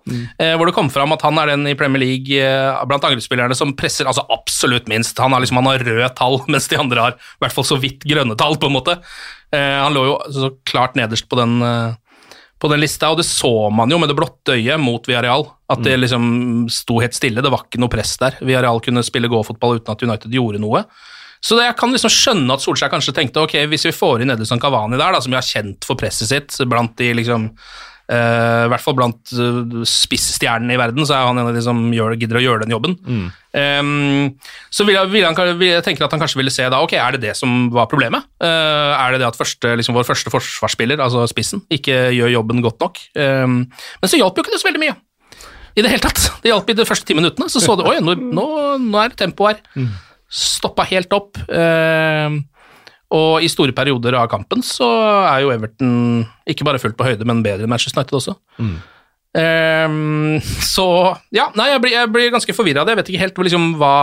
eh, 0.42 0.56
hvor 0.58 0.66
det 0.66 0.76
kom 0.78 0.90
fram 0.94 1.14
at 1.14 1.26
han 1.26 1.38
er 1.42 1.52
den 1.54 1.68
i 1.70 1.76
Premier 1.78 2.02
League 2.02 2.40
eh, 2.42 2.86
blant 2.90 3.06
angrepsspillerne 3.06 3.58
som 3.58 3.76
presser 3.78 4.10
altså 4.10 4.26
absolutt 4.34 4.90
minst. 4.92 5.22
Han 5.22 5.36
har 5.36 5.44
liksom 5.44 5.62
han 5.62 5.70
har 5.70 5.86
røde 5.86 6.10
tall, 6.18 6.42
mens 6.52 6.70
de 6.72 6.80
andre 6.82 7.06
har 7.06 7.20
i 7.20 7.44
hvert 7.46 7.56
fall 7.56 7.68
så 7.68 7.78
vidt 7.82 8.08
grønne 8.08 8.38
tall, 8.40 8.58
på 8.58 8.72
en 8.72 8.78
måte. 8.78 8.98
Eh, 9.54 9.78
han 9.84 9.94
lå 9.96 10.08
jo 10.10 10.18
så 10.34 10.52
klart 10.66 10.98
nederst 10.98 11.30
på 11.30 11.38
den 11.40 11.62
eh, 11.62 11.94
på 12.56 12.70
den 12.72 12.80
lista, 12.80 13.10
og 13.12 13.20
det 13.20 13.26
så 13.28 13.70
man 13.70 13.92
jo 13.92 13.98
med 14.00 14.10
det 14.10 14.16
blotte 14.18 14.56
øyet 14.56 14.80
mot 14.82 15.04
Villarreal. 15.06 15.44
At 15.70 15.82
det 15.84 15.98
liksom 16.00 16.68
sto 16.72 17.02
helt 17.04 17.14
stille, 17.18 17.44
det 17.44 17.52
var 17.52 17.66
ikke 17.66 17.82
noe 17.84 17.92
press 17.92 18.14
der. 18.22 18.38
Villarreal 18.40 18.80
kunne 18.86 19.04
spille 19.06 19.30
gåfotball 19.30 19.82
uten 19.82 19.92
at 19.92 20.06
United 20.06 20.34
gjorde 20.34 20.62
noe. 20.64 20.86
Så 21.46 21.60
jeg 21.62 21.78
kan 21.78 21.94
liksom 21.94 22.10
skjønne 22.10 22.56
at 22.56 22.64
Solskjær 22.64 22.90
kanskje 22.94 23.14
tenkte 23.16 23.44
ok, 23.46 23.60
hvis 23.70 23.86
vi 23.86 23.94
får 23.96 24.24
inn 24.24 24.34
Edison 24.34 24.62
Cavani 24.62 24.98
der, 24.98 25.14
da, 25.14 25.22
som 25.22 25.34
vi 25.34 25.38
har 25.38 25.46
kjent 25.46 25.86
for 25.86 26.00
presset 26.00 26.32
sitt, 26.32 26.58
blant 26.70 26.98
de 27.02 27.12
liksom 27.22 27.52
Uh, 28.06 28.68
I 28.68 28.70
hvert 28.70 28.84
fall 28.84 28.94
blant 28.94 29.32
uh, 29.34 29.80
spissstjernene 29.90 30.76
i 30.76 30.78
verden, 30.78 31.02
så 31.10 31.16
er 31.16 31.24
han 31.26 31.40
en 31.42 31.48
av 31.50 31.56
de 31.56 31.64
som 31.66 31.80
gjør, 31.90 32.14
gidder 32.22 32.38
å 32.38 32.44
gjøre 32.44 32.62
den 32.62 32.76
jobben. 32.76 32.94
Em, 33.58 34.28
så 34.70 34.86
vil 34.86 34.94
jeg, 34.94 35.10
vil 35.10 35.26
han, 35.26 35.34
vil 35.58 35.72
jeg 35.72 35.86
tenker 35.88 36.06
at 36.06 36.14
han 36.14 36.22
kanskje 36.22 36.38
ville 36.38 36.54
se 36.54 36.68
da, 36.70 36.84
ok, 36.86 36.94
er 37.02 37.18
det 37.18 37.24
det 37.24 37.34
som 37.40 37.72
var 37.74 37.90
problemet? 37.90 38.28
Uh, 38.38 38.94
er 38.94 39.16
det 39.16 39.24
det 39.24 39.30
at 39.32 39.40
første, 39.40 39.74
liksom, 39.82 39.98
vår 39.98 40.06
første 40.06 40.30
forsvarsspiller, 40.30 41.02
altså 41.02 41.26
spissen, 41.32 41.66
ikke 41.74 41.98
gjør 42.14 42.36
jobben 42.36 42.62
godt 42.68 42.86
nok? 42.86 43.02
Um, 43.18 43.64
men 43.74 44.14
så 44.14 44.22
hjalp 44.22 44.38
jo 44.38 44.46
ikke 44.46 44.54
det 44.54 44.62
så 44.62 44.70
veldig 44.70 44.86
mye. 44.86 45.00
I 45.76 45.84
det 45.84 45.90
hele 45.92 46.06
tatt. 46.06 46.28
Det 46.44 46.54
hjalp 46.54 46.70
i 46.72 46.78
de 46.78 46.86
første 46.88 47.10
ti 47.10 47.18
minuttene. 47.18 47.50
Så 47.52 47.60
så 47.64 47.74
du 47.76 47.88
oi, 47.90 47.98
nå, 48.06 48.14
nå, 48.22 48.46
nå 48.86 49.02
er 49.02 49.12
det 49.12 49.18
tempo 49.26 49.50
her. 49.50 49.58
Stoppa 50.36 50.84
helt 50.90 51.14
opp. 51.16 51.40
Eh, 51.48 52.36
og 53.16 53.46
i 53.46 53.50
store 53.52 53.76
perioder 53.76 54.18
av 54.18 54.28
kampen 54.32 54.64
så 54.66 54.88
er 55.30 55.44
jo 55.44 55.54
Everton 55.54 56.26
ikke 56.50 56.66
bare 56.68 56.82
fullt 56.82 56.98
på 57.00 57.06
høyde, 57.08 57.28
men 57.28 57.44
bedre 57.46 57.68
enn 57.68 57.72
Manchester 57.72 58.02
United 58.02 58.18
også. 58.20 58.36
Eh, 59.36 59.98
så 60.66 60.88
ja, 61.36 61.50
nei, 61.60 61.70
jeg 61.74 61.84
blir, 61.84 61.94
jeg 61.96 62.12
blir 62.14 62.34
ganske 62.34 62.56
forvirra 62.58 62.84
av 62.84 62.90
det. 62.90 62.96
Jeg 62.96 63.02
vet 63.02 63.14
ikke 63.14 63.24
helt 63.26 63.40
liksom, 63.48 63.70
hva, 63.80 63.96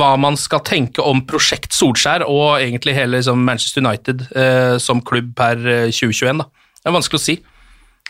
hva 0.00 0.10
man 0.22 0.38
skal 0.40 0.64
tenke 0.66 1.04
om 1.04 1.22
prosjekt 1.28 1.76
Solskjær 1.76 2.24
og 2.26 2.58
egentlig 2.58 2.96
hele 2.96 3.18
liksom, 3.20 3.44
Manchester 3.46 3.84
United 3.84 4.26
eh, 4.32 4.74
som 4.82 5.04
klubb 5.04 5.34
per 5.38 5.60
eh, 5.60 5.86
2021. 5.92 6.42
Da. 6.42 6.50
Det 6.80 6.90
er 6.90 6.98
vanskelig 6.98 7.20
å 7.20 7.26
si. 7.28 7.38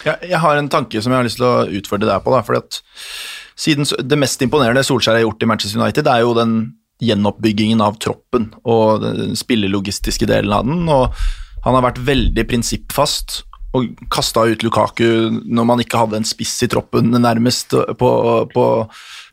Jeg, 0.00 0.30
jeg 0.30 0.40
har 0.40 0.56
en 0.56 0.72
tanke 0.72 1.02
som 1.02 1.12
jeg 1.12 1.20
har 1.20 1.26
lyst 1.26 1.40
til 1.40 1.48
å 1.50 1.68
utfordre 1.80 2.08
deg 2.08 2.24
på. 2.24 2.32
Da, 2.32 2.44
fordi 2.46 2.62
at 2.62 2.82
siden 3.60 3.84
Det 4.08 4.16
mest 4.16 4.40
imponerende 4.40 4.80
Solskjær 4.86 5.18
har 5.18 5.26
gjort 5.26 5.42
i 5.44 5.48
Manchester 5.50 5.82
United, 5.82 6.06
er 6.08 6.22
jo 6.22 6.36
den 6.38 6.60
gjenoppbyggingen 7.04 7.83
av 7.85 7.99
troppen 8.02 8.50
og 8.64 9.04
den 9.04 9.37
spillelogistiske 9.38 10.28
delen 10.30 10.52
av 10.54 10.66
den. 10.69 10.88
og 10.88 11.14
Han 11.64 11.78
har 11.78 11.87
vært 11.90 12.02
veldig 12.09 12.47
prinsippfast 12.49 13.42
og 13.76 13.92
kasta 14.11 14.42
ut 14.50 14.64
Lukaku 14.66 15.30
når 15.30 15.66
man 15.69 15.83
ikke 15.83 16.00
hadde 16.00 16.19
en 16.19 16.26
spiss 16.26 16.57
i 16.66 16.69
troppen 16.71 17.12
nærmest 17.14 17.76
på, 18.00 18.11
på 18.50 18.64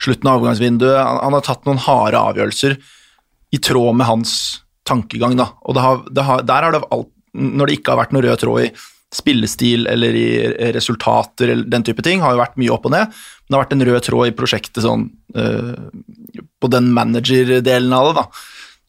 slutten 0.04 0.30
av 0.30 0.38
overgangsvinduet. 0.40 1.00
Han, 1.00 1.22
han 1.26 1.38
har 1.38 1.46
tatt 1.48 1.66
noen 1.66 1.82
harde 1.88 2.22
avgjørelser 2.22 2.78
i 3.56 3.62
tråd 3.64 3.98
med 3.98 4.10
hans 4.10 4.36
tankegang. 4.88 5.38
Da. 5.40 5.50
Og 5.66 5.78
det 5.78 5.86
har, 5.86 6.04
det 6.14 6.28
har, 6.28 6.46
der 6.46 6.68
har 6.68 6.76
det 6.76 6.86
alt, 6.94 7.10
når 7.38 7.70
det 7.70 7.80
ikke 7.80 7.94
har 7.94 8.02
vært 8.04 8.14
noe 8.16 8.26
rød 8.26 8.40
tråd 8.44 8.68
i 8.68 8.70
spillestil 9.14 9.88
eller 9.88 10.16
i 10.20 10.30
resultater 10.76 11.54
eller 11.54 11.70
den 11.72 11.86
type 11.88 12.04
ting, 12.04 12.22
har 12.22 12.36
jo 12.36 12.42
vært 12.42 12.58
mye 12.60 12.74
opp 12.76 12.88
og 12.90 12.94
ned. 12.94 13.20
Men 13.48 13.54
det 13.54 13.58
har 13.58 13.64
vært 13.66 13.76
en 13.78 13.86
rød 13.88 14.04
tråd 14.04 14.28
i 14.28 14.36
prosjektet 14.36 14.84
sånn 14.84 15.06
uh, 15.38 15.78
på 16.60 16.70
den 16.74 16.90
manager-delen 16.96 17.94
av 17.96 18.10
det, 18.10 18.16
da. 18.20 18.26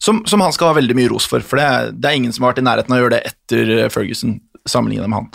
Som, 0.02 0.20
som 0.30 0.42
han 0.42 0.52
skal 0.54 0.72
ha 0.72 0.76
veldig 0.78 0.94
mye 0.98 1.10
ros 1.10 1.26
for, 1.26 1.42
for 1.42 1.58
det 1.58 1.66
er, 1.66 1.88
det 1.94 2.10
er 2.10 2.18
ingen 2.18 2.34
som 2.34 2.44
har 2.46 2.52
vært 2.52 2.60
i 2.62 2.66
nærheten 2.68 2.94
av 2.94 2.98
å 2.98 3.02
gjøre 3.02 3.16
det 3.16 3.22
etter 3.32 3.70
øh, 3.74 3.88
Ferguson. 3.90 4.36
sammenlignet 4.68 5.10
med 5.10 5.18
han. 5.18 5.30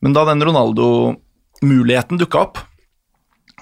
Men 0.00 0.14
da 0.16 0.22
den 0.28 0.40
Ronaldo-muligheten 0.46 2.20
dukka 2.20 2.40
opp, 2.46 2.60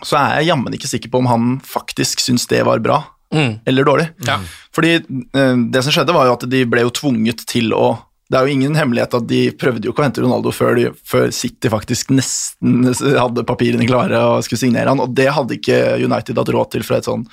så 0.06 0.14
er 0.20 0.36
jeg 0.38 0.52
jammen 0.52 0.74
ikke 0.76 0.90
sikker 0.90 1.10
på 1.10 1.18
om 1.22 1.26
han 1.30 1.46
faktisk 1.66 2.22
syns 2.22 2.46
det 2.50 2.62
var 2.68 2.82
bra 2.84 3.04
Mm. 3.28 3.58
eller 3.68 3.84
dårlig. 3.84 4.06
Ja. 4.24 4.38
Fordi 4.72 4.94
eh, 4.94 5.56
det 5.68 5.82
som 5.84 5.92
skjedde, 5.92 6.14
var 6.16 6.24
jo 6.24 6.36
at 6.38 6.46
de 6.48 6.62
ble 6.64 6.80
jo 6.86 6.92
tvunget 6.96 7.42
til 7.50 7.74
å 7.76 7.98
Det 8.28 8.36
er 8.36 8.44
jo 8.44 8.56
ingen 8.58 8.74
hemmelighet 8.76 9.14
at 9.16 9.28
de 9.28 9.40
prøvde 9.56 9.88
jo 9.88 9.94
ikke 9.94 10.02
å 10.02 10.06
hente 10.06 10.20
Ronaldo 10.20 10.52
før, 10.52 10.74
de, 10.76 10.90
før 11.08 11.30
City 11.32 11.70
faktisk 11.72 12.10
nesten 12.12 12.90
hadde 12.92 13.46
papirene 13.48 13.88
klare 13.88 14.20
og 14.34 14.42
skulle 14.44 14.60
signere 14.60 14.92
han, 14.92 15.00
og 15.00 15.14
det 15.16 15.30
hadde 15.32 15.56
ikke 15.56 15.78
United 16.04 16.36
hatt 16.36 16.52
råd 16.52 16.74
til 16.74 16.84
fra 16.84 17.00
et 17.00 17.08
sånn 17.08 17.24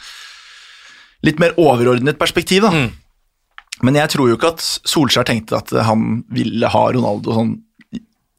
litt 1.26 1.42
mer 1.42 1.56
overordnet 1.60 2.20
perspektiv, 2.22 2.68
da. 2.68 2.72
Mm. 2.72 2.90
Men 3.84 4.00
jeg 4.00 4.14
tror 4.14 4.30
jo 4.30 4.38
ikke 4.38 4.54
at 4.54 4.64
Solskjær 4.88 5.28
tenkte 5.28 5.58
at 5.58 5.74
han 5.84 6.22
ville 6.32 6.70
ha 6.72 6.84
Ronaldo 6.96 7.36
sånn 7.36 7.56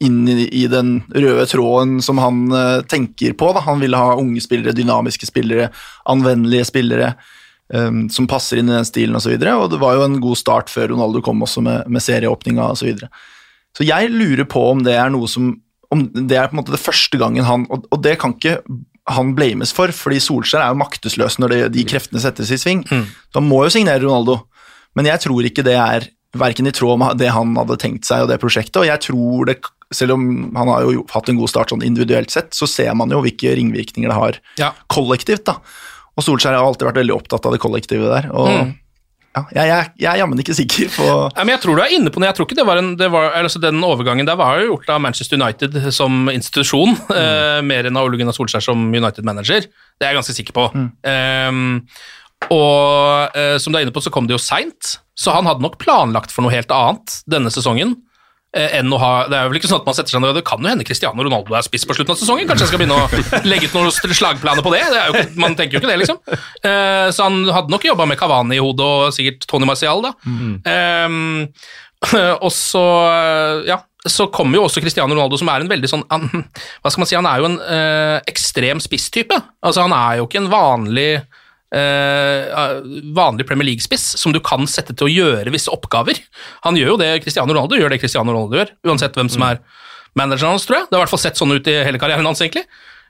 inn 0.05 0.29
i, 0.29 0.45
i 0.53 0.67
den 0.69 0.99
røde 1.13 1.47
tråden 1.49 1.99
som 2.05 2.21
han 2.21 2.47
eh, 2.53 2.83
tenker 2.89 3.33
på. 3.37 3.51
Da. 3.57 3.63
Han 3.65 3.81
ville 3.81 4.01
ha 4.01 4.17
unge 4.21 4.43
spillere, 4.45 4.77
dynamiske 4.77 5.29
spillere, 5.29 5.71
anvendelige 6.09 6.69
spillere 6.69 7.15
um, 7.75 8.07
som 8.13 8.29
passer 8.31 8.61
inn 8.61 8.71
i 8.71 8.77
den 8.77 8.89
stilen 8.89 9.19
osv. 9.19 9.35
Og, 9.35 9.43
så 9.43 9.55
og 9.65 9.71
det 9.75 9.81
var 9.83 9.99
jo 9.99 10.07
en 10.07 10.19
god 10.23 10.41
start 10.41 10.73
før 10.73 10.93
Ronaldo 10.95 11.23
kom 11.25 11.43
også 11.43 11.65
med, 11.65 11.87
med 11.91 12.05
serieåpninga 12.05 12.73
osv. 12.73 12.81
Så, 12.81 12.91
videre. 12.91 13.11
så 13.77 13.87
jeg 13.87 14.13
lurer 14.13 14.49
på 14.49 14.65
om 14.73 14.85
det 14.87 14.97
er 14.99 15.13
noe 15.15 15.31
som 15.31 15.55
om 15.95 16.03
det 16.11 16.35
er 16.35 16.49
på 16.51 16.57
en 16.57 16.59
måte 16.65 16.75
det 16.75 16.83
første 16.83 17.15
gangen 17.15 17.45
han 17.47 17.63
Og, 17.71 17.85
og 17.95 18.01
det 18.03 18.17
kan 18.19 18.33
ikke 18.35 18.57
han 19.07 19.37
blames 19.39 19.71
for, 19.71 19.93
fordi 19.95 20.19
Solskjær 20.19 20.65
er 20.65 20.73
jo 20.73 20.81
maktesløs 20.81 21.37
når 21.39 21.53
det, 21.53 21.59
de 21.77 21.85
kreftene 21.87 22.19
settes 22.19 22.51
i 22.51 22.59
sving. 22.59 22.81
Mm. 22.91 23.05
Så 23.07 23.39
han 23.39 23.47
må 23.47 23.61
jo 23.63 23.71
signere 23.71 24.03
Ronaldo, 24.03 24.41
men 24.99 25.07
jeg 25.07 25.23
tror 25.23 25.47
ikke 25.47 25.63
det 25.63 25.77
er 25.79 26.09
verken 26.37 26.67
i 26.67 26.73
tråd 26.75 26.99
med 26.99 27.21
det 27.23 27.31
han 27.31 27.55
hadde 27.55 27.79
tenkt 27.79 28.09
seg 28.09 28.25
og 28.25 28.33
det 28.33 28.41
prosjektet, 28.43 28.81
og 28.83 28.89
jeg 28.89 29.05
tror 29.07 29.47
det 29.47 29.61
selv 29.95 30.17
om 30.17 30.25
han 30.57 30.73
har 30.73 30.83
jo 30.83 31.05
hatt 31.13 31.29
en 31.31 31.39
god 31.39 31.53
start 31.53 31.71
sånn 31.71 31.85
individuelt 31.87 32.33
sett, 32.35 32.51
så 32.57 32.67
ser 32.67 32.91
man 32.99 33.13
jo 33.15 33.21
hvilke 33.23 33.55
ringvirkninger 33.55 34.11
det 34.11 34.19
har 34.19 34.41
Ja. 34.59 34.73
kollektivt. 34.91 35.45
da. 35.45 35.61
Og 36.17 36.25
Solskjær 36.25 36.57
har 36.57 36.65
alltid 36.65 36.89
vært 36.89 36.99
veldig 37.03 37.15
opptatt 37.17 37.47
av 37.47 37.55
det 37.55 37.63
kollektivet 37.63 38.09
der. 38.09 38.29
og 38.33 38.49
Mm. 38.49 38.75
ja, 39.37 39.43
jeg, 39.53 39.69
jeg, 39.69 39.89
jeg 40.01 40.09
er 40.15 40.19
jammen 40.23 40.39
ikke 40.41 40.55
sikker 40.57 40.89
på 40.95 41.07
ja, 41.37 41.43
men 41.45 41.51
jeg 41.53 41.61
tror 41.61 41.77
du 41.77 41.83
er 41.85 41.93
inne 41.93 42.09
på 42.09 42.23
det. 42.23 42.31
Jeg 42.31 42.37
tror 42.39 42.47
ikke 42.49 42.57
det 42.57 42.65
var 42.65 42.81
en, 42.81 42.89
det 42.97 43.11
var, 43.13 43.27
altså 43.37 43.61
Den 43.61 43.85
overgangen 43.85 44.25
der 44.25 44.39
var 44.41 44.63
jo 44.63 44.71
gjort 44.71 44.89
av 44.95 45.03
Manchester 45.05 45.37
United 45.37 45.77
som 45.93 46.31
institusjon, 46.33 46.97
eh, 47.21 47.61
mer 47.61 47.85
enn 47.91 48.01
av 48.01 48.09
Ole 48.09 48.17
Gunnar 48.17 48.33
Solskjær 48.37 48.65
som 48.65 48.87
United-manager. 48.97 49.69
Det 49.69 50.07
er 50.09 50.15
jeg 50.15 50.21
ganske 50.23 50.37
sikker 50.39 50.57
på. 50.57 50.65
Ehm, 51.05 51.69
og 52.53 53.37
eh, 53.37 53.57
som 53.61 53.73
du 53.73 53.79
er 53.79 53.85
inne 53.85 53.93
på, 53.93 54.01
så 54.05 54.13
kom 54.13 54.27
det 54.29 54.37
jo 54.37 54.41
seint, 54.41 54.97
så 55.17 55.37
han 55.37 55.49
hadde 55.49 55.65
nok 55.65 55.77
planlagt 55.85 56.33
for 56.33 56.45
noe 56.45 56.53
helt 56.53 56.73
annet 56.73 57.21
denne 57.29 57.53
sesongen. 57.53 57.93
Eh, 58.55 58.77
Enn 58.79 58.93
å 58.93 59.01
ha, 59.01 59.13
det 59.31 59.39
er 59.39 59.49
vel 59.51 59.59
ikke 59.61 59.71
sånn 59.71 59.81
at 59.83 59.89
man 59.89 59.97
setter 59.97 60.15
seg 60.15 60.23
ned, 60.23 60.37
Det 60.39 60.45
kan 60.47 60.63
jo 60.63 60.71
hende 60.71 60.87
Cristiano 60.87 61.27
Ronaldo 61.27 61.57
er 61.57 61.67
spiss 61.67 61.87
på 61.89 61.97
slutten 61.97 62.15
av 62.15 62.21
sesongen. 62.21 62.47
Kanskje 62.49 62.67
jeg 62.67 62.73
skal 62.75 62.83
begynne 62.83 63.01
å 63.01 63.49
legge 63.51 63.71
ut 63.71 63.77
noen 63.79 64.15
slagplaner 64.21 64.67
på 64.67 64.75
det. 64.75 64.85
det 64.93 65.03
ikke, 65.09 65.27
man 65.43 65.59
tenker 65.59 65.79
jo 65.79 65.83
ikke 65.83 65.93
det, 65.93 65.99
liksom. 66.05 66.23
Eh, 66.31 67.09
så 67.15 67.27
han 67.27 67.43
hadde 67.51 67.75
nok 67.75 67.89
jobba 67.89 68.07
med 68.11 68.21
Cavani 68.21 68.61
i 68.61 68.63
hodet, 68.63 68.87
og 68.87 69.17
sikkert 69.17 69.49
Tony 69.51 69.69
Marcial, 69.69 70.05
da. 70.05 70.15
Ehm, 70.71 71.47
og 72.45 72.51
så, 72.53 72.87
ja, 73.67 73.81
så 74.07 74.29
kommer 74.33 74.59
jo 74.59 74.67
også 74.67 74.83
Cristiano 74.85 75.15
Ronaldo, 75.15 75.39
som 75.41 75.51
er 75.51 75.65
en 75.65 75.71
veldig 75.71 75.89
sånn 75.91 76.05
Hva 76.07 76.91
skal 76.93 77.03
man 77.03 77.09
si, 77.09 77.17
han 77.19 77.29
er 77.29 77.43
jo 77.43 77.49
en 77.51 77.59
eh, 77.63 78.19
ekstrem 78.31 78.83
spisstype. 78.83 79.39
Altså, 79.65 79.87
han 79.87 79.95
er 79.97 80.21
jo 80.21 80.29
ikke 80.29 80.45
en 80.45 80.53
vanlig 80.53 81.11
eh, 81.75 82.83
vanlig 83.17 83.47
Premier 83.49 83.71
League-spiss 83.71 84.15
som 84.21 84.35
du 84.35 84.41
kan 84.45 84.67
sette 84.71 84.95
til 84.95 85.09
å 85.09 85.13
gjøre 85.13 85.55
visse 85.55 85.73
oppgaver. 85.73 86.21
Han 86.67 86.79
gjør 86.79 86.95
jo 86.95 87.01
det 87.03 87.11
Cristiano 87.25 87.55
Ronaldo 87.55 87.79
gjør, 87.79 87.95
det 87.95 88.03
Cristiano 88.03 88.35
Ronaldo 88.35 88.61
gjør, 88.61 88.75
uansett 88.87 89.17
hvem 89.17 89.31
som 89.33 89.47
er 89.49 89.63
manageren 90.17 90.55
hans, 90.55 90.67
tror 90.69 90.81
jeg. 90.81 90.91
Det 90.91 90.97
har 90.97 91.03
i 91.03 91.05
hvert 91.05 91.15
fall 91.15 91.25
sett 91.27 91.41
sånn 91.41 91.57
ut 91.57 91.71
i 91.73 91.81
hele 91.87 92.01
karrieren 92.01 92.27
hans, 92.27 92.43
egentlig. 92.45 92.67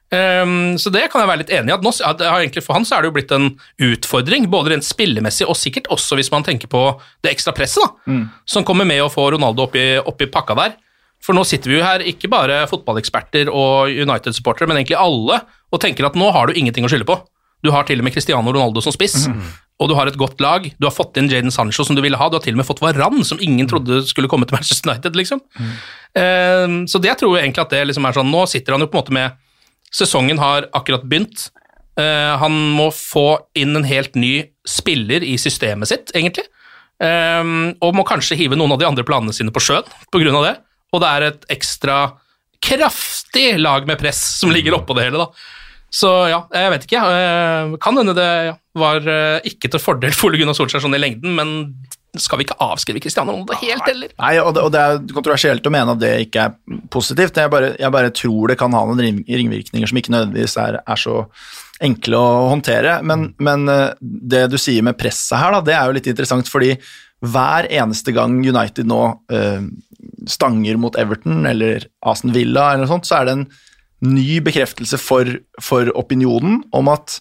Um, 0.06 0.76
så 0.78 0.90
det 0.94 1.08
kan 1.10 1.24
jeg 1.24 1.28
være 1.32 1.40
litt 1.40 1.50
enig 1.50 1.72
i. 1.72 1.74
at 1.74 1.82
nå, 1.82 1.90
at 1.90 2.20
jeg 2.22 2.30
har 2.30 2.38
egentlig 2.44 2.62
For 2.62 2.76
han 2.76 2.84
så 2.86 2.94
er 2.94 3.02
det 3.02 3.08
jo 3.08 3.14
blitt 3.16 3.32
en 3.34 3.48
utfordring, 3.82 4.46
både 4.52 4.70
rent 4.70 4.86
spillemessig 4.86 5.48
og 5.50 5.58
sikkert 5.58 5.88
også 5.90 6.14
hvis 6.14 6.30
man 6.30 6.46
tenker 6.46 6.70
på 6.70 6.82
det 7.26 7.32
ekstra 7.32 7.50
presset 7.56 7.82
da, 7.82 8.20
som 8.46 8.66
kommer 8.66 8.86
med 8.86 9.02
å 9.02 9.10
få 9.10 9.32
Ronaldo 9.34 9.66
oppi, 9.66 9.96
oppi 9.98 10.28
pakka 10.30 10.54
der. 10.58 10.76
For 11.24 11.34
nå 11.34 11.42
sitter 11.48 11.72
vi 11.72 11.78
jo 11.80 11.82
her, 11.86 12.04
ikke 12.06 12.30
bare 12.30 12.60
fotballeksperter 12.70 13.50
og 13.50 13.90
United-supportere, 13.90 14.68
men 14.70 14.78
egentlig 14.78 14.98
alle, 15.00 15.40
og 15.74 15.82
tenker 15.82 16.06
at 16.06 16.14
nå 16.18 16.30
har 16.30 16.46
du 16.46 16.54
ingenting 16.54 16.86
å 16.86 16.90
skylde 16.92 17.08
på. 17.08 17.18
Du 17.66 17.72
har 17.74 17.86
til 17.88 18.00
og 18.00 18.06
med 18.06 18.14
Cristiano 18.14 18.52
Ronaldo 18.54 18.82
som 18.84 18.94
spiss, 18.94 19.26
og 19.76 19.90
du 19.90 19.96
har 19.98 20.08
et 20.08 20.18
godt 20.20 20.40
lag. 20.40 20.68
Du 20.78 20.86
har 20.86 20.94
fått 20.94 21.18
inn 21.18 21.28
Jaden 21.32 21.52
Sancho 21.54 21.84
som 21.84 21.98
du 21.98 22.02
ville 22.04 22.18
ha, 22.20 22.28
du 22.30 22.38
har 22.38 22.44
til 22.44 22.54
og 22.54 22.62
med 22.62 22.68
fått 22.68 22.82
Varan, 22.84 23.24
som 23.26 23.42
ingen 23.42 23.68
trodde 23.68 24.04
skulle 24.08 24.30
komme 24.30 24.46
til 24.48 24.56
Manchester 24.56 24.92
United, 24.92 25.18
liksom. 25.18 25.42
Eh, 26.16 26.78
så 26.88 27.02
det 27.02 27.12
jeg 27.12 27.20
tror 27.20 27.36
jeg 27.36 27.48
egentlig 27.48 27.66
at 27.66 27.74
det 27.74 27.82
liksom 27.90 28.06
er 28.08 28.16
sånn 28.16 28.30
Nå 28.32 28.46
sitter 28.48 28.72
han 28.76 28.86
jo 28.86 28.88
på 28.88 28.96
en 28.96 29.02
måte 29.02 29.16
med 29.16 29.42
Sesongen 29.92 30.40
har 30.40 30.68
akkurat 30.76 31.04
begynt. 31.06 31.48
Uh, 31.96 32.36
han 32.36 32.52
må 32.76 32.90
få 32.92 33.38
inn 33.56 33.76
en 33.78 33.86
helt 33.88 34.16
ny 34.18 34.34
spiller 34.68 35.24
i 35.24 35.36
systemet 35.40 35.88
sitt, 35.88 36.12
egentlig. 36.12 36.44
Eh, 36.96 37.48
og 37.84 37.96
må 37.96 38.04
kanskje 38.08 38.38
hive 38.40 38.56
noen 38.56 38.72
av 38.72 38.80
de 38.80 38.88
andre 38.88 39.04
planene 39.06 39.34
sine 39.36 39.52
på 39.52 39.62
sjøen 39.62 39.86
pga. 40.12 40.32
det. 40.44 40.54
Og 40.94 41.02
det 41.02 41.10
er 41.10 41.26
et 41.26 41.46
ekstra 41.52 41.98
kraftig 42.64 43.58
lag 43.60 43.86
med 43.88 44.00
press 44.00 44.20
som 44.40 44.52
ligger 44.52 44.78
oppå 44.78 44.96
det 44.96 45.08
hele, 45.08 45.20
da. 45.20 45.28
Så 45.96 46.10
ja, 46.28 46.42
jeg 46.52 46.72
vet 46.74 46.86
ikke. 46.88 47.02
Eh, 47.18 47.76
kan 47.82 47.96
hende 47.96 48.16
det 48.16 48.30
var 48.76 49.06
eh, 49.08 49.38
ikke 49.48 49.70
til 49.72 49.80
fordel 49.80 50.16
for 50.16 50.28
Ole 50.28 50.40
Gunnar 50.42 50.56
Solskjær 50.58 50.84
sånn 50.84 50.96
i 50.98 51.00
lengden, 51.00 51.36
men 51.38 51.54
skal 52.20 52.40
vi 52.40 52.46
ikke 52.46 52.56
avskrive 52.64 53.00
Cristiano 53.04 53.32
Ronaldo 53.32 53.56
helt, 53.60 53.84
heller? 53.88 54.12
Nei, 54.20 54.32
og 54.40 54.54
det, 54.56 54.64
og 54.64 54.72
det 54.72 54.82
er 54.82 55.00
kontroversielt 55.12 55.66
å 55.68 55.72
mene 55.72 55.96
at 55.96 56.00
det 56.00 56.12
ikke 56.26 56.46
er 56.48 56.82
positivt. 56.92 57.40
Jeg 57.40 57.52
bare, 57.52 57.74
jeg 57.80 57.92
bare 57.92 58.12
tror 58.14 58.52
det 58.52 58.58
kan 58.60 58.76
ha 58.76 58.84
noen 58.88 59.22
ringvirkninger 59.28 59.90
som 59.90 60.00
ikke 60.00 60.14
nødvendigvis 60.14 60.56
er, 60.62 60.80
er 60.80 61.00
så 61.00 61.24
enkle 61.84 62.20
å 62.20 62.46
håndtere. 62.52 62.98
Men, 63.06 63.30
men 63.42 63.66
eh, 63.72 63.90
det 64.00 64.46
du 64.52 64.58
sier 64.60 64.84
med 64.86 64.98
presset 65.00 65.38
her, 65.40 65.56
da, 65.56 65.64
det 65.64 65.76
er 65.76 65.88
jo 65.88 65.98
litt 65.98 66.10
interessant, 66.12 66.52
fordi 66.52 66.74
hver 67.24 67.68
eneste 67.72 68.12
gang 68.16 68.36
United 68.44 68.88
nå 68.88 69.02
øh, 69.32 69.68
stanger 70.28 70.80
mot 70.80 70.96
Everton 71.00 71.46
eller 71.48 71.88
Aston 72.04 72.34
Villa, 72.36 72.72
eller 72.72 72.84
noe 72.84 72.92
sånt, 72.92 73.08
så 73.08 73.20
er 73.20 73.28
det 73.28 73.38
en 73.38 73.46
ny 74.04 74.40
bekreftelse 74.44 74.98
for, 75.00 75.30
for 75.62 75.88
opinionen 75.96 76.62
om 76.76 76.88
at 76.92 77.18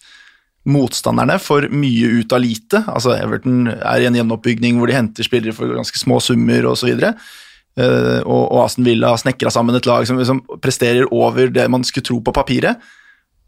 motstanderne 0.65 1.37
får 1.39 1.67
mye 1.69 2.07
ut 2.21 2.33
av 2.33 2.41
lite. 2.41 2.81
Altså 2.89 3.13
Everton 3.19 3.67
er 3.75 4.01
i 4.01 4.07
en 4.09 4.17
gjenoppbygning 4.17 4.79
hvor 4.79 4.89
de 4.89 4.97
henter 4.97 5.27
spillere 5.27 5.53
for 5.55 5.69
ganske 5.77 5.99
små 6.01 6.17
summer 6.25 6.65
osv. 6.71 6.89
Uh, 7.75 8.19
og, 8.23 8.43
og 8.55 8.59
Aston 8.65 8.85
Villa 8.87 9.11
har 9.13 9.19
snekra 9.21 9.51
sammen 9.53 9.75
et 9.77 9.85
lag 9.89 10.07
som, 10.09 10.19
som 10.25 10.39
presterer 10.63 11.05
over 11.13 11.51
det 11.53 11.67
man 11.71 11.85
skulle 11.85 12.07
tro 12.07 12.17
på 12.23 12.33
papiret. 12.35 12.81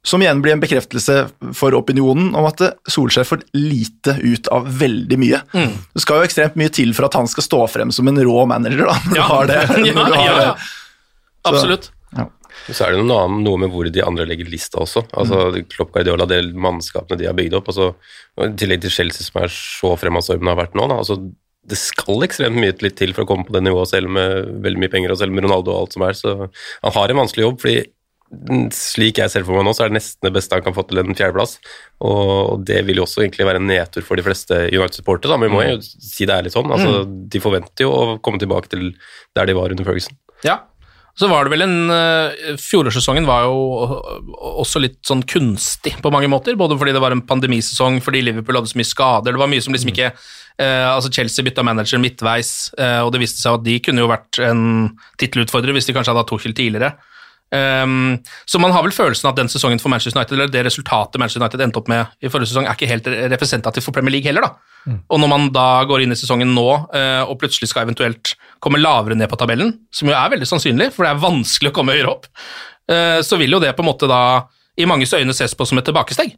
Som 0.07 0.21
igjen 0.23 0.39
blir 0.43 0.53
en 0.55 0.61
bekreftelse 0.61 1.15
for 1.57 1.75
opinionen 1.75 2.29
om 2.37 2.45
at 2.47 2.61
Solskjær 2.87 3.25
får 3.27 3.41
lite 3.57 4.13
ut 4.21 4.47
av 4.53 4.69
veldig 4.79 5.17
mye. 5.19 5.41
Mm. 5.57 5.73
Det 5.97 6.03
skal 6.05 6.21
jo 6.21 6.27
ekstremt 6.29 6.55
mye 6.59 6.71
til 6.71 6.93
for 6.95 7.09
at 7.09 7.17
han 7.17 7.27
skal 7.27 7.43
stå 7.43 7.63
frem 7.73 7.91
som 7.91 8.07
en 8.07 8.21
rå 8.23 8.45
manager, 8.47 8.85
da, 8.87 8.95
når 9.09 9.17
Ja. 9.17 9.25
du 9.25 9.33
har 9.33 9.49
det. 9.49 9.59
Ja, 9.89 9.93
Når 9.97 10.05
du 10.05 10.15
har 10.15 10.23
ja, 10.29 10.37
det. 10.37 10.45
ja. 10.45 10.55
Absolutt. 11.49 11.89
Så 12.67 12.83
er 12.83 12.93
det 12.93 13.03
noe, 13.05 13.23
annet, 13.23 13.43
noe 13.45 13.61
med 13.61 13.71
hvor 13.71 13.87
de 13.87 14.03
andre 14.03 14.27
legger 14.27 14.49
lista 14.51 14.81
også. 14.83 15.05
Altså 15.17 15.63
Klopp 15.71 15.93
Guardiola, 15.95 16.27
det 16.29 16.41
mannskapene 16.57 17.19
de 17.19 17.29
har 17.29 17.35
bygd 17.37 17.55
opp. 17.59 17.69
Altså, 17.71 17.93
I 18.43 18.53
tillegg 18.59 18.83
til 18.83 18.93
Chelsea, 18.93 19.27
som 19.27 19.43
er 19.43 19.53
så 19.53 19.93
fremadstormende 19.99 20.53
har 20.53 20.59
vært 20.65 20.75
nå. 20.77 20.87
Da, 20.91 20.99
altså, 21.03 21.19
det 21.67 21.79
skal 21.79 22.23
ekstremt 22.27 22.59
mye 22.59 22.75
litt 22.83 22.97
til 22.99 23.13
for 23.15 23.25
å 23.25 23.29
komme 23.29 23.47
på 23.47 23.55
det 23.55 23.63
nivået, 23.65 23.91
selv 23.91 24.11
med 24.13 24.57
veldig 24.63 24.83
mye 24.83 24.93
penger 24.93 25.13
og 25.13 25.21
selv 25.21 25.35
med 25.35 25.47
Ronaldo 25.47 25.73
og 25.73 25.83
alt 25.83 25.97
som 25.97 26.07
er. 26.07 26.17
Så 26.17 26.33
han 26.39 26.95
har 26.95 27.13
en 27.13 27.21
vanskelig 27.21 27.43
jobb, 27.43 27.57
fordi 27.63 27.81
mm, 28.31 28.69
slik 28.75 29.19
jeg 29.21 29.33
ser 29.33 29.47
for 29.47 29.57
meg 29.57 29.67
nå, 29.67 29.73
så 29.75 29.85
er 29.85 29.91
det 29.91 29.99
nesten 29.99 30.27
det 30.29 30.33
beste 30.37 30.55
han 30.55 30.63
kan 30.63 30.75
få 30.77 30.85
til 30.87 31.03
en 31.03 31.17
fjerdeplass. 31.17 31.57
Og 32.07 32.63
det 32.67 32.79
vil 32.87 33.01
jo 33.01 33.07
også 33.07 33.25
egentlig 33.25 33.49
være 33.49 33.63
en 33.63 33.67
nedtur 33.71 34.05
for 34.07 34.19
de 34.19 34.27
fleste 34.27 34.61
United-supportere, 34.69 35.39
men 35.39 35.51
vi 35.51 35.55
må 35.57 35.65
jo 35.65 35.81
si 35.83 36.27
det 36.27 36.37
ærlig 36.37 36.55
sånn. 36.55 36.71
Altså, 36.71 37.03
De 37.07 37.43
forventer 37.43 37.87
jo 37.87 37.91
å 37.91 38.17
komme 38.23 38.39
tilbake 38.43 38.71
til 38.71 38.89
der 39.35 39.49
de 39.49 39.57
var 39.57 39.75
under 39.75 39.87
Ferguson. 39.87 40.19
Ja. 40.47 40.61
Så 41.17 41.27
var 41.31 41.45
det 41.47 41.53
vel 41.55 41.65
en 41.65 41.89
uh, 41.89 42.57
Fjorårssesongen 42.61 43.25
var 43.25 43.47
jo 43.47 43.55
også 44.61 44.81
litt 44.83 44.99
sånn 45.07 45.23
kunstig 45.25 45.95
på 46.03 46.11
mange 46.13 46.29
måter. 46.29 46.57
Både 46.59 46.77
fordi 46.77 46.93
det 46.93 47.01
var 47.01 47.15
en 47.15 47.23
pandemisesong, 47.25 47.97
fordi 48.05 48.21
Liverpool 48.25 48.59
hadde 48.59 48.69
så 48.69 48.77
mye 48.77 48.91
skader. 48.91 49.33
Det 49.33 49.41
var 49.41 49.49
mye 49.49 49.63
som 49.65 49.73
liksom 49.73 49.93
ikke 49.93 50.11
eh, 50.11 50.85
Altså 50.85 51.09
Chelsea 51.13 51.45
bytta 51.45 51.65
manager 51.65 52.01
midtveis, 52.01 52.51
eh, 52.77 52.99
og 53.01 53.11
det 53.15 53.23
viste 53.23 53.41
seg 53.41 53.57
at 53.57 53.65
de 53.65 53.79
kunne 53.83 54.03
jo 54.03 54.11
vært 54.11 54.41
en 54.45 54.63
tittelutfordrer 55.21 55.73
hvis 55.77 55.89
de 55.89 55.97
kanskje 55.97 56.13
hadde 56.13 56.23
hatt 56.25 56.31
Tuchel 56.33 56.55
tidligere. 56.57 56.93
Um, 57.47 58.17
så 58.45 58.59
man 58.59 58.73
har 58.75 58.83
vel 58.83 58.91
følelsen 58.91 59.29
at 59.29 59.37
den 59.39 59.47
sesongen 59.51 59.79
for 59.79 59.91
Manchester 59.93 60.19
United, 60.19 60.35
eller 60.35 60.51
det 60.51 60.65
resultatet 60.67 61.19
Manchester 61.21 61.43
United 61.45 61.63
endte 61.63 61.79
opp 61.79 61.91
med 61.91 62.17
i 62.19 62.31
forrige 62.31 62.51
sesong, 62.51 62.67
er 62.67 62.75
ikke 62.75 62.89
helt 62.91 63.07
representativt 63.31 63.87
for 63.87 63.95
Premier 63.95 64.17
League 64.17 64.27
heller, 64.27 64.49
da. 64.49 64.75
Og 65.11 65.19
når 65.19 65.31
man 65.31 65.47
da 65.55 65.67
går 65.87 66.03
inn 66.03 66.15
i 66.15 66.19
sesongen 66.19 66.53
nå, 66.55 66.67
uh, 66.91 67.23
og 67.27 67.37
plutselig 67.41 67.71
skal 67.71 67.87
eventuelt 67.87 68.35
komme 68.63 68.81
lavere 68.81 69.17
ned 69.19 69.31
på 69.31 69.39
tabellen, 69.39 69.73
som 69.91 70.11
jo 70.11 70.15
er 70.15 70.35
veldig 70.35 70.47
sannsynlig, 70.47 70.91
for 70.95 71.05
det 71.07 71.13
er 71.13 71.23
vanskelig 71.23 71.71
å 71.71 71.75
komme 71.79 71.95
høyere 71.95 72.13
opp, 72.13 72.29
uh, 72.91 73.19
så 73.23 73.39
vil 73.39 73.57
jo 73.57 73.63
det 73.63 73.73
på 73.75 73.83
en 73.85 73.91
måte 73.91 74.11
da 74.11 74.21
i 74.77 74.85
manges 74.85 75.15
øyne 75.17 75.33
ses 75.33 75.55
på 75.57 75.65
som 75.65 75.79
et 75.79 75.87
tilbakesteg. 75.89 76.35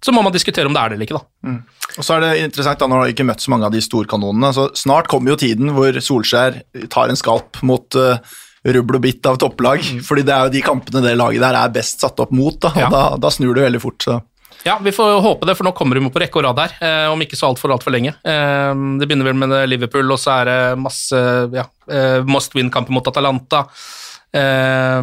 Så 0.00 0.14
må 0.16 0.22
man 0.24 0.32
diskutere 0.32 0.64
om 0.64 0.72
det 0.72 0.80
er 0.80 0.92
det 0.92 0.96
eller 0.96 1.04
ikke, 1.10 1.18
da. 1.18 1.56
Og 2.00 2.06
så 2.06 2.14
er 2.14 2.22
det 2.24 2.30
interessant, 2.46 2.80
da, 2.80 2.86
når 2.88 3.02
har 3.02 3.12
ikke 3.12 3.26
møtt 3.28 3.44
så 3.44 3.52
mange 3.52 3.68
av 3.68 3.74
de 3.74 3.82
storkanonene. 3.84 4.48
så 4.56 4.70
Snart 4.80 5.10
kommer 5.12 5.34
jo 5.34 5.36
tiden 5.42 5.74
hvor 5.76 5.98
Solskjær 6.00 6.56
tar 6.88 7.12
en 7.12 7.20
skalp 7.20 7.60
mot 7.68 8.00
uh, 8.00 8.16
rubbel 8.64 8.98
og 8.98 9.02
bitt 9.02 9.26
av 9.26 9.38
topplag. 9.42 9.82
fordi 10.06 10.22
det 10.26 10.34
er 10.34 10.46
jo 10.46 10.52
de 10.54 10.62
kampene 10.62 11.02
det 11.02 11.16
laget 11.18 11.42
der 11.42 11.58
er 11.58 11.72
best 11.74 12.02
satt 12.04 12.20
opp 12.22 12.30
mot, 12.30 12.58
da, 12.60 12.68
og 12.68 12.84
Ja. 12.84 12.90
da, 12.90 13.02
da 13.18 13.30
snur 13.30 13.54
det 13.54 13.64
veldig 13.66 13.80
fort. 13.82 14.02
så... 14.02 14.20
Ja, 14.64 14.76
vi 14.78 14.92
får 14.94 15.20
håpe 15.24 15.46
det, 15.46 15.56
for 15.58 15.66
nå 15.66 15.72
kommer 15.74 15.98
de 15.98 16.06
på 16.06 16.20
rekke 16.22 16.38
og 16.38 16.44
rad 16.46 16.58
her, 16.62 16.74
eh, 16.86 17.06
om 17.10 17.18
ikke 17.24 17.34
så 17.34 17.48
altfor 17.50 17.72
altfor 17.74 17.90
lenge. 17.90 18.14
Eh, 18.22 18.74
det 19.00 19.08
begynner 19.08 19.26
vel 19.26 19.40
med 19.40 19.68
Liverpool, 19.68 20.06
og 20.14 20.20
så 20.22 20.36
er 20.36 20.50
det 20.52 20.78
masse 20.78 21.18
ja, 21.50 21.64
eh, 21.90 22.22
must 22.22 22.54
win-kamper 22.54 22.94
mot 22.94 23.10
Atalanta. 23.10 23.64
Eh, 24.32 25.02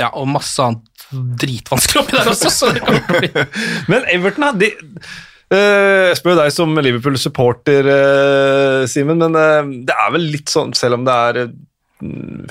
ja, 0.00 0.08
og 0.14 0.28
masse 0.32 0.64
annet 0.64 0.82
dritvanskelig 1.12 2.02
oppi 2.02 2.16
der 2.16 2.32
også, 2.32 2.50
så 2.50 2.72
det 2.72 2.82
kommer 2.86 3.04
til 3.04 3.16
å 3.16 3.20
bli 3.20 3.44
Men 3.92 4.08
Everton, 4.12 4.48
da, 4.48 4.52
de 4.64 4.72
Uh, 5.46 6.10
Jeg 6.10 6.16
spør 6.18 6.32
jo 6.34 6.38
deg 6.40 6.50
som 6.50 6.72
Liverpool-supporter, 6.74 7.86
uh, 7.86 8.80
Simen, 8.90 9.20
men 9.22 9.36
uh, 9.38 9.68
det 9.86 9.94
er 9.94 10.08
vel 10.16 10.24
litt 10.32 10.50
sånn, 10.50 10.72
selv 10.74 10.98
om 10.98 11.04
det 11.06 11.14
er 11.14 11.52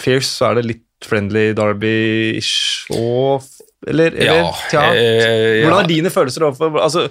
fierce, 0.02 0.30
så 0.32 0.50
er 0.52 0.60
det 0.60 0.68
litt 0.70 0.82
friendly 1.06 1.50
Derby-ish 1.58 2.92
og 2.96 3.44
Eller? 3.86 4.16
eller 4.16 4.46
Ja, 4.74 4.86
eh, 4.94 5.60
ja. 5.60 5.66
Hvordan 5.68 5.84
er 5.84 5.90
dine 5.92 6.12
følelser 6.14 6.48
overfor 6.48 6.80
altså, 6.82 7.08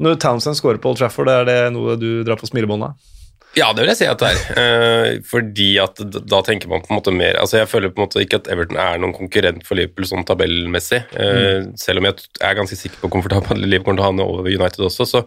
Når 0.00 0.20
Townsend 0.22 0.56
scorer 0.56 0.80
på 0.80 0.92
Old 0.92 1.00
Trafford, 1.00 1.28
er 1.28 1.44
det 1.48 1.58
noe 1.74 1.98
du 2.00 2.22
drar 2.24 2.40
på 2.40 2.48
smilebåndet? 2.48 2.94
Ja, 3.54 3.68
det 3.70 3.84
vil 3.84 3.92
jeg 3.92 4.00
si 4.00 4.06
at 4.10 4.18
det 4.18 4.30
er. 4.32 4.38
Eh, 4.58 5.08
fordi 5.30 5.68
at 5.78 6.00
da 6.26 6.40
tenker 6.46 6.70
man 6.70 6.82
på 6.82 6.90
en 6.90 6.98
måte 6.98 7.12
mer 7.14 7.36
Altså 7.38 7.60
Jeg 7.60 7.70
føler 7.70 7.92
på 7.92 8.00
en 8.02 8.08
måte 8.08 8.22
ikke 8.24 8.40
at 8.40 8.50
Everton 8.50 8.80
er 8.82 8.98
noen 8.98 9.14
konkurrent 9.14 9.62
for 9.66 9.78
Liverpool 9.78 10.08
sånn 10.10 10.26
tabellmessig. 10.26 11.04
Eh, 11.14 11.68
Selv 11.78 12.02
om 12.02 12.08
jeg 12.10 12.26
er 12.42 12.58
ganske 12.58 12.78
sikker 12.78 13.04
på 13.04 13.12
komfortabel 13.14 13.62
Liverpool 13.62 13.94
kommer 13.94 14.00
til 14.00 14.02
å 14.02 14.08
ha 14.08 14.14
han 14.14 14.24
over 14.24 14.50
United 14.50 14.88
også, 14.88 15.06
så, 15.06 15.22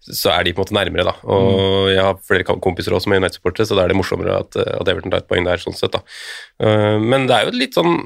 så 0.00 0.30
er 0.32 0.46
de 0.46 0.52
på 0.54 0.62
en 0.62 0.64
måte 0.64 0.76
nærmere, 0.76 1.04
da. 1.08 1.14
Og 1.28 1.90
jeg 1.90 2.00
har 2.00 2.20
flere 2.24 2.46
kompiser 2.62 2.94
også 2.94 3.08
som 3.08 3.14
er 3.16 3.20
United-supportere, 3.22 3.66
så 3.68 3.76
da 3.76 3.84
er 3.84 3.92
det 3.92 3.98
morsommere 3.98 4.38
at, 4.44 4.56
eh, 4.56 4.70
at 4.78 4.88
Everton 4.88 5.12
tar 5.12 5.24
et 5.24 5.28
poeng 5.28 5.44
der, 5.44 5.60
sånn 5.60 5.76
sett, 5.76 5.92
da. 5.92 6.00
Eh, 6.62 6.96
Men 7.02 7.26
det 7.28 7.36
er 7.36 7.44
jo 7.44 7.52
et 7.52 7.60
litt 7.60 7.76
sånn 7.76 8.00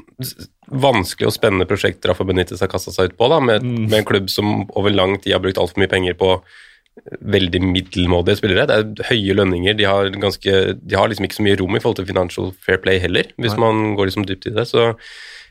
vanskelig 0.73 1.29
og 1.29 1.35
spennende 1.35 1.67
prosjekt 1.69 2.05
Rafa 2.07 2.25
Benitez 2.25 2.63
har 2.63 2.71
kasta 2.71 2.91
seg 2.91 3.11
ut 3.11 3.17
på, 3.17 3.29
da, 3.29 3.39
med, 3.39 3.63
med 3.63 3.99
en 4.01 4.07
klubb 4.09 4.29
som 4.33 4.63
over 4.73 4.93
lang 4.93 5.17
tid 5.21 5.35
har 5.35 5.43
brukt 5.43 5.59
altfor 5.61 5.83
mye 5.83 5.91
penger 5.91 6.17
på 6.19 6.37
veldig 7.21 7.61
middelmådige 7.65 8.37
spillere. 8.37 8.67
Det 8.69 8.75
er 8.77 9.07
høye 9.09 9.35
lønninger. 9.39 9.77
De 9.77 9.85
har, 9.89 10.09
ganske, 10.21 10.57
de 10.77 10.97
har 10.97 11.09
liksom 11.09 11.25
ikke 11.25 11.39
så 11.39 11.45
mye 11.45 11.57
rom 11.59 11.77
i 11.77 11.81
forhold 11.81 12.01
til 12.01 12.09
financial 12.09 12.51
fair 12.65 12.77
play 12.83 13.01
heller, 13.01 13.29
hvis 13.41 13.57
man 13.57 13.95
går 13.97 14.11
liksom 14.11 14.27
dypt 14.29 14.45
i 14.49 14.53
det. 14.53 14.67
Så 14.69 14.91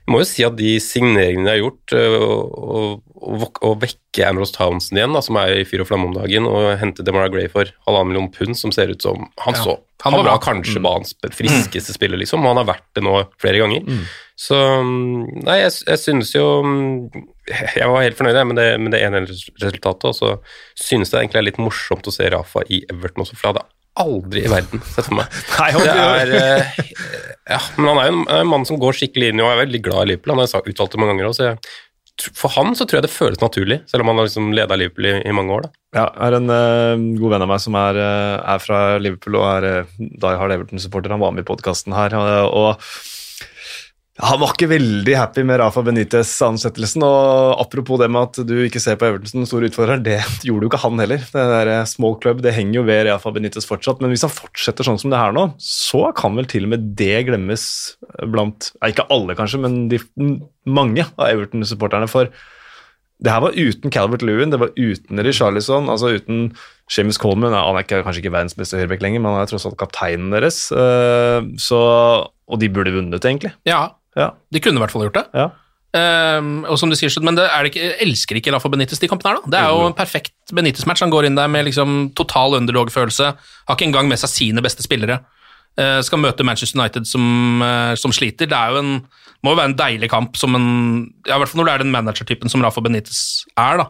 jeg 0.02 0.10
må 0.10 0.18
jo 0.18 0.26
si 0.26 0.42
at 0.42 0.56
de 0.58 0.72
signeringene 0.82 1.46
de 1.46 1.52
har 1.52 1.60
gjort, 1.62 1.92
og, 1.94 3.52
og 3.62 3.76
vekke 3.84 4.26
Ambrose 4.26 4.54
Townsend 4.56 4.98
igjen, 4.98 5.14
da, 5.14 5.22
som 5.22 5.38
er 5.38 5.60
i 5.60 5.66
fyr 5.68 5.84
og 5.84 5.88
flamme 5.92 6.08
om 6.08 6.16
dagen, 6.16 6.48
og 6.50 6.72
hente 6.80 7.04
Demara 7.06 7.30
Gray 7.30 7.46
for 7.52 7.70
halvannen 7.86 8.10
million 8.10 8.30
pund, 8.34 8.58
som 8.58 8.74
ser 8.74 8.90
ut 8.90 9.04
som 9.04 9.28
Han 9.44 9.58
så. 9.58 9.76
Han 10.02 10.10
Han, 10.10 10.18
var 10.18 10.24
var, 10.24 10.30
bra. 10.32 10.38
kanskje 10.42 10.82
banens 10.82 11.14
friskeste 11.30 11.94
spiller, 11.94 12.18
liksom, 12.18 12.42
og 12.42 12.50
han 12.50 12.64
har 12.64 12.72
vært 12.72 12.88
det 12.98 13.04
nå 13.06 13.14
flere 13.38 13.62
ganger. 13.62 13.86
Så 14.34 14.58
mm, 14.58 15.44
Nei, 15.46 15.60
jeg, 15.60 15.76
jeg 15.86 16.00
synes 16.02 16.32
jo 16.34 16.46
mm, 16.66 16.88
Jeg 17.76 17.86
var 17.86 18.02
helt 18.02 18.18
fornøyd 18.18 18.40
med 18.48 18.58
det, 18.58 18.66
med 18.82 18.94
det 18.96 19.02
ene 19.06 19.22
resultatet, 19.22 20.08
og 20.10 20.16
så 20.18 20.32
synes 20.74 21.12
jeg 21.12 21.22
egentlig 21.22 21.42
er 21.44 21.46
litt 21.52 21.62
morsomt 21.62 22.10
å 22.10 22.14
se 22.14 22.26
Rafa 22.34 22.64
i 22.66 22.82
Everton 22.90 23.22
også, 23.22 23.38
for 23.38 23.46
det 23.46 23.52
hadde 23.52 23.71
aldri 24.00 24.44
i 24.46 24.50
verden 24.50 24.82
sett 24.88 25.08
for 25.08 25.18
meg. 25.18 25.38
Nei, 25.58 25.70
Det 25.76 25.94
er, 25.94 26.34
eh, 26.38 26.82
ja, 27.52 27.60
men 27.76 27.90
han 27.90 28.00
er 28.00 28.08
jo 28.08 28.12
en, 28.14 28.26
en 28.38 28.52
mann 28.52 28.68
som 28.68 28.80
går 28.80 28.96
skikkelig 28.98 29.32
inn 29.32 29.42
i 29.42 29.44
og 29.44 29.52
er 29.52 29.64
veldig 29.64 29.82
glad 29.84 30.04
i 30.04 30.12
Liverpool. 30.12 30.34
Han 30.36 30.44
har 30.44 30.70
uttalt 30.72 30.94
det 30.94 31.02
mange 31.02 31.16
ganger 31.16 31.42
jeg, 31.42 31.72
for 32.36 32.52
han 32.54 32.74
så 32.76 32.84
tror 32.84 33.00
jeg 33.00 33.06
det 33.06 33.12
føles 33.12 33.40
naturlig, 33.40 33.78
selv 33.88 34.04
om 34.04 34.12
han 34.12 34.20
har 34.20 34.28
liksom 34.28 34.50
leda 34.54 34.76
Liverpool 34.78 35.08
i, 35.08 35.14
i 35.26 35.34
mange 35.34 35.54
år. 35.56 35.64
da. 35.66 35.72
Ja, 35.92 36.04
jeg 36.08 36.22
har 36.22 36.36
en 36.38 36.52
uh, 36.52 37.06
god 37.20 37.34
venn 37.34 37.44
av 37.44 37.50
meg 37.50 37.62
som 37.64 37.76
er, 37.76 37.98
uh, 37.98 38.36
er 38.54 38.60
fra 38.62 38.82
Liverpool 39.02 39.40
og 39.40 39.46
er 39.48 39.66
uh, 39.82 39.96
Die 39.98 40.36
Hard 40.40 40.54
Everton-supporter. 40.54 41.12
Han 41.12 41.24
var 41.24 41.34
med 41.34 41.44
i 41.44 41.48
podkasten 41.48 41.96
her. 41.96 42.16
og 42.16 42.84
han 44.20 44.40
var 44.42 44.50
ikke 44.52 44.68
veldig 44.68 45.14
happy 45.16 45.40
med 45.48 45.56
Rafa 45.56 45.80
Benitez-ansettelsen. 45.86 47.00
og 47.06 47.60
Apropos 47.62 47.96
det 48.02 48.10
med 48.12 48.26
at 48.28 48.42
du 48.44 48.54
ikke 48.66 48.80
ser 48.82 48.98
på 49.00 49.06
Everton 49.08 49.30
som 49.30 49.40
den 49.40 49.48
store 49.48 49.70
utfordrer, 49.70 50.02
det 50.04 50.18
gjorde 50.46 50.66
jo 50.66 50.68
ikke 50.68 50.82
han 50.82 51.00
heller. 51.00 51.22
Det 51.32 51.44
der 51.54 51.70
eh, 51.72 51.86
small 51.88 52.18
club 52.20 52.42
det 52.44 52.52
henger 52.52 52.82
jo 52.82 52.84
ved 52.90 53.06
Rafa 53.08 53.32
Benitez 53.32 53.64
fortsatt. 53.68 54.02
Men 54.04 54.12
hvis 54.12 54.26
han 54.26 54.34
fortsetter 54.34 54.84
sånn 54.84 55.00
som 55.00 55.12
det 55.14 55.20
her 55.22 55.32
nå, 55.32 55.46
så 55.56 56.10
kan 56.18 56.36
vel 56.36 56.48
til 56.50 56.68
og 56.68 56.74
med 56.74 56.90
det 57.00 57.22
glemmes 57.30 57.64
blant 58.34 58.68
Ikke 58.84 59.06
alle, 59.08 59.36
kanskje, 59.38 59.62
men 59.64 59.86
de, 59.88 60.02
mange 60.68 61.08
av 61.16 61.30
Everton-supporterne. 61.30 62.10
For 62.12 62.28
det 63.22 63.32
her 63.32 63.40
var 63.46 63.56
uten 63.56 63.92
Calvert 63.94 64.26
Lewin, 64.26 64.52
det 64.52 64.60
var 64.60 64.74
uten 64.76 65.24
Richarlison, 65.24 65.88
altså 65.88 66.12
uten 66.18 66.50
James 66.92 67.16
Coleman. 67.22 67.54
Han 67.56 67.80
er 67.80 67.88
kanskje 67.88 68.20
ikke 68.26 68.34
verdens 68.34 68.58
beste 68.58 68.76
høyrebekk 68.76 69.06
lenger, 69.06 69.24
men 69.24 69.36
han 69.38 69.46
er 69.46 69.50
tross 69.50 69.64
alt 69.70 69.78
kapteinen 69.80 70.34
deres. 70.36 70.66
eh, 70.74 71.40
Så, 71.56 71.80
og 71.80 72.60
de 72.60 72.68
burde 72.68 72.92
vunnet, 72.92 73.24
egentlig. 73.24 73.54
Ja, 73.64 73.86
Ja, 74.18 74.32
de 74.52 74.60
kunne 74.62 74.80
i 74.80 74.82
hvert 74.84 74.94
fall 74.94 75.06
gjort 75.08 75.20
det. 75.20 75.26
ja. 75.36 75.50
Um, 75.92 76.62
og 76.64 76.78
som 76.80 76.88
du 76.88 76.96
sier, 76.96 77.12
men 77.20 77.36
det 77.36 77.44
er 77.44 77.66
det 77.66 77.70
ikke, 77.74 77.88
elsker 78.00 78.38
ikke 78.38 78.52
Rafa 78.54 78.70
Benitez 78.72 79.00
de 79.02 79.10
kampene 79.12 79.34
her, 79.34 79.42
da. 79.42 79.50
Det 79.52 79.58
er 79.60 79.74
jo 79.74 79.90
en 79.90 79.96
perfekt 79.96 80.54
Benitez-match. 80.56 81.02
Han 81.04 81.12
går 81.12 81.28
inn 81.28 81.36
der 81.36 81.50
med 81.52 81.66
liksom 81.66 82.06
total 82.16 82.56
underdog-følelse. 82.56 83.28
Har 83.68 83.76
ikke 83.76 83.90
engang 83.90 84.08
med 84.08 84.20
seg 84.22 84.32
sine 84.32 84.64
beste 84.64 84.84
spillere. 84.86 85.18
Uh, 85.76 86.00
skal 86.04 86.22
møte 86.22 86.46
Manchester 86.48 86.80
United 86.80 87.04
som, 87.08 87.60
uh, 87.60 87.92
som 88.00 88.14
sliter. 88.16 88.48
Det 88.48 88.56
er 88.56 88.72
jo 88.72 88.80
en, 88.80 88.94
må 89.44 89.52
jo 89.52 89.60
være 89.60 89.74
en 89.74 89.78
deilig 89.82 90.08
kamp, 90.12 90.40
som 90.40 90.56
en, 90.56 90.66
ja, 91.28 91.36
i 91.36 91.42
hvert 91.42 91.52
fall 91.52 91.60
når 91.60 91.68
det 91.68 91.76
er 91.76 91.84
den 91.84 91.94
managertypen 91.98 92.52
som 92.52 92.64
Rafa 92.64 92.84
Benitez 92.84 93.20
er. 93.52 93.84
da. 93.84 93.88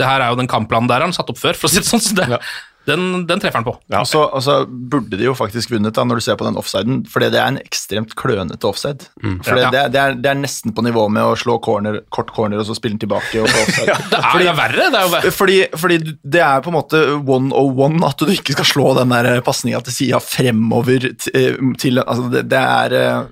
Det 0.00 0.08
her 0.08 0.24
er 0.24 0.32
jo 0.32 0.40
den 0.40 0.48
kampplanen 0.48 0.88
der 0.88 1.04
han 1.04 1.12
satt 1.12 1.28
opp 1.28 1.40
før, 1.40 1.58
for 1.58 1.68
å 1.68 1.74
si 1.74 1.84
det 1.84 1.88
sånn. 1.90 2.00
Så 2.00 2.16
det, 2.16 2.40
den, 2.86 3.26
den 3.28 3.38
treffer 3.42 3.60
han 3.60 3.66
på. 3.66 3.72
Ja. 3.92 4.00
Og, 4.02 4.08
så, 4.10 4.24
altså, 4.34 4.54
burde 4.66 5.14
de 5.18 5.26
jo 5.28 5.34
faktisk 5.38 5.70
vunnet, 5.70 5.94
da, 5.94 6.02
når 6.08 6.18
du 6.18 6.24
ser 6.26 6.38
på 6.40 6.46
den 6.48 6.56
offsiden, 6.58 7.02
for 7.06 7.22
det 7.22 7.28
er 7.38 7.46
en 7.52 7.58
ekstremt 7.60 8.16
klønete 8.18 8.66
offside. 8.66 9.06
Det, 9.22 9.30
Ja. 9.46 9.68
det, 9.70 9.82
det, 9.94 10.00
er, 10.02 10.16
det 10.18 10.30
er 10.32 10.40
nesten 10.40 10.74
på 10.74 10.82
nivå 10.82 11.04
med 11.12 11.22
å 11.22 11.36
slå 11.38 11.58
corner, 11.62 12.00
kort 12.10 12.32
corner 12.34 12.58
og 12.58 12.66
så 12.66 12.74
spille 12.78 12.96
den 12.96 13.04
tilbake. 13.04 13.42
og 13.42 13.46
offside. 13.62 13.86
ja, 13.92 13.98
Det 14.10 14.18
er, 14.18 14.38
det 14.42 14.48
er 14.50 14.58
verre. 14.58 14.88
Det 14.90 14.98
er 14.98 15.06
jo 15.06 15.12
verre. 15.14 15.34
Fordi, 15.38 15.58
fordi 15.84 16.00
det 16.34 16.42
er 16.42 16.64
på 16.64 16.72
en 16.72 16.78
måte 16.80 17.04
one 17.22 17.52
of 17.54 17.78
one 17.86 18.02
at 18.08 18.18
du 18.18 18.32
ikke 18.34 18.56
skal 18.58 18.70
slå 18.72 18.88
den 18.98 19.14
der 19.14 19.40
pasninga 19.46 19.80
til 19.86 19.94
sida 20.00 20.18
fremover 20.24 21.06
eh, 21.12 21.62
til 21.78 22.02
altså 22.02 22.26
det, 22.34 22.58
er 22.58 22.98
eh, 22.98 23.22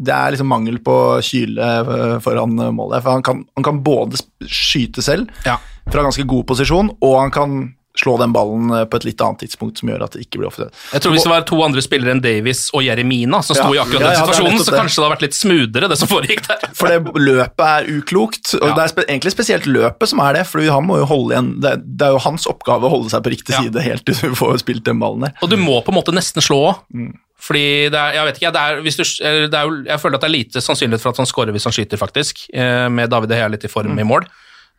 det 0.00 0.12
er 0.16 0.32
liksom 0.36 0.48
mangel 0.48 0.78
på 0.84 0.94
kyle 1.24 1.60
eh, 1.60 2.14
foran 2.24 2.54
målet. 2.76 3.00
For 3.04 3.16
han 3.16 3.24
kan, 3.24 3.42
han 3.56 3.64
kan 3.66 3.80
både 3.84 4.20
skyte 4.44 5.02
selv 5.04 5.28
Ja. 5.48 5.56
fra 5.90 6.04
ganske 6.06 6.24
god 6.28 6.46
posisjon, 6.52 6.92
og 7.00 7.20
han 7.20 7.30
kan 7.34 7.60
slå 7.98 8.14
den 8.20 8.32
ballen 8.32 8.70
eh, 8.70 8.84
på 8.86 8.96
et 9.00 9.04
litt 9.08 9.20
annet 9.24 9.40
tidspunkt 9.42 9.80
som 9.80 9.88
gjør 9.90 10.04
at 10.06 10.12
det 10.14 10.22
ikke 10.26 10.38
blir 10.38 10.46
offside. 10.50 10.70
Jeg 10.94 11.02
tror 11.02 11.12
Hvis 11.16 11.24
det 11.26 11.32
var 11.32 11.42
to 11.48 11.58
andre 11.64 11.82
spillere 11.82 12.12
enn 12.14 12.20
Davies 12.22 12.68
og 12.74 12.84
Jeremina 12.86 13.40
som 13.42 13.56
sto 13.58 13.66
Ja. 13.74 13.80
i 13.80 13.82
akkurat 13.82 14.00
Ja, 14.00 14.06
den 14.06 14.14
ja, 14.14 14.20
er 14.22 14.26
situasjonen, 14.30 14.62
så 14.64 14.76
kanskje 14.76 14.96
det 14.96 15.04
hadde 15.04 15.14
vært 15.16 15.24
litt 15.26 15.38
smoothere, 15.38 15.88
det 15.90 15.98
som 15.98 16.08
foregikk 16.10 16.44
der. 16.46 16.68
For 16.78 16.86
det 16.92 17.00
løpet 17.18 17.64
er 17.66 17.88
uklokt, 17.98 18.54
og 18.60 18.76
det 18.78 18.84
er 18.86 19.04
egentlig 19.08 19.32
spesielt 19.34 19.66
løpet 19.66 20.08
som 20.12 20.22
er 20.24 20.38
det. 20.38 20.46
For 20.46 20.62
han 20.62 20.86
må 20.86 21.00
jo 21.02 21.08
holde 21.10 21.34
igjen 21.34 21.50
Det, 21.60 21.72
er- 22.06 22.14
jo 22.14 22.18
hans 22.18 22.46
oppgave 22.46 22.86
å 22.86 22.90
holde 22.94 23.10
seg 23.10 23.22
på 23.26 23.30
riktig 23.34 23.54
side 23.58 23.82
helt 23.82 24.04
til 24.06 24.14
du 24.30 24.34
får 24.38 24.58
spilt 24.62 24.84
den 24.84 24.98
ballen 25.02 25.26
der. 25.26 25.34
Og 25.42 25.50
du 25.50 25.56
må 25.56 25.80
på 25.84 25.90
en 25.92 25.98
måte 25.98 26.14
nesten 26.14 26.40
slå 26.42 26.60
òg. 26.70 26.78
Mm. 26.94 27.10
Fordi 27.40 27.88
det 27.88 27.96
er, 27.96 28.12
jeg 28.18 28.24
vet 28.28 28.36
ikke, 28.40 28.50
det 28.52 28.60
er, 28.60 28.80
du, 28.84 29.48
det 29.48 29.56
er 29.56 29.70
jeg 29.88 30.00
føler 30.02 30.18
at 30.18 30.20
det 30.20 30.28
er 30.28 30.34
lite 30.34 30.60
sannsynlighet 30.60 31.00
for 31.00 31.08
at 31.14 31.16
han 31.22 31.28
scorer 31.30 31.54
hvis 31.56 31.64
han 31.64 31.72
skyter, 31.72 31.96
faktisk, 31.96 32.42
eh, 32.52 32.88
med 32.92 33.08
David 33.08 33.32
og 33.32 33.38
Hea 33.40 33.48
litt 33.48 33.64
i 33.64 33.70
form 33.72 33.94
Mm. 33.94 34.00
i 34.02 34.04
mål. 34.04 34.26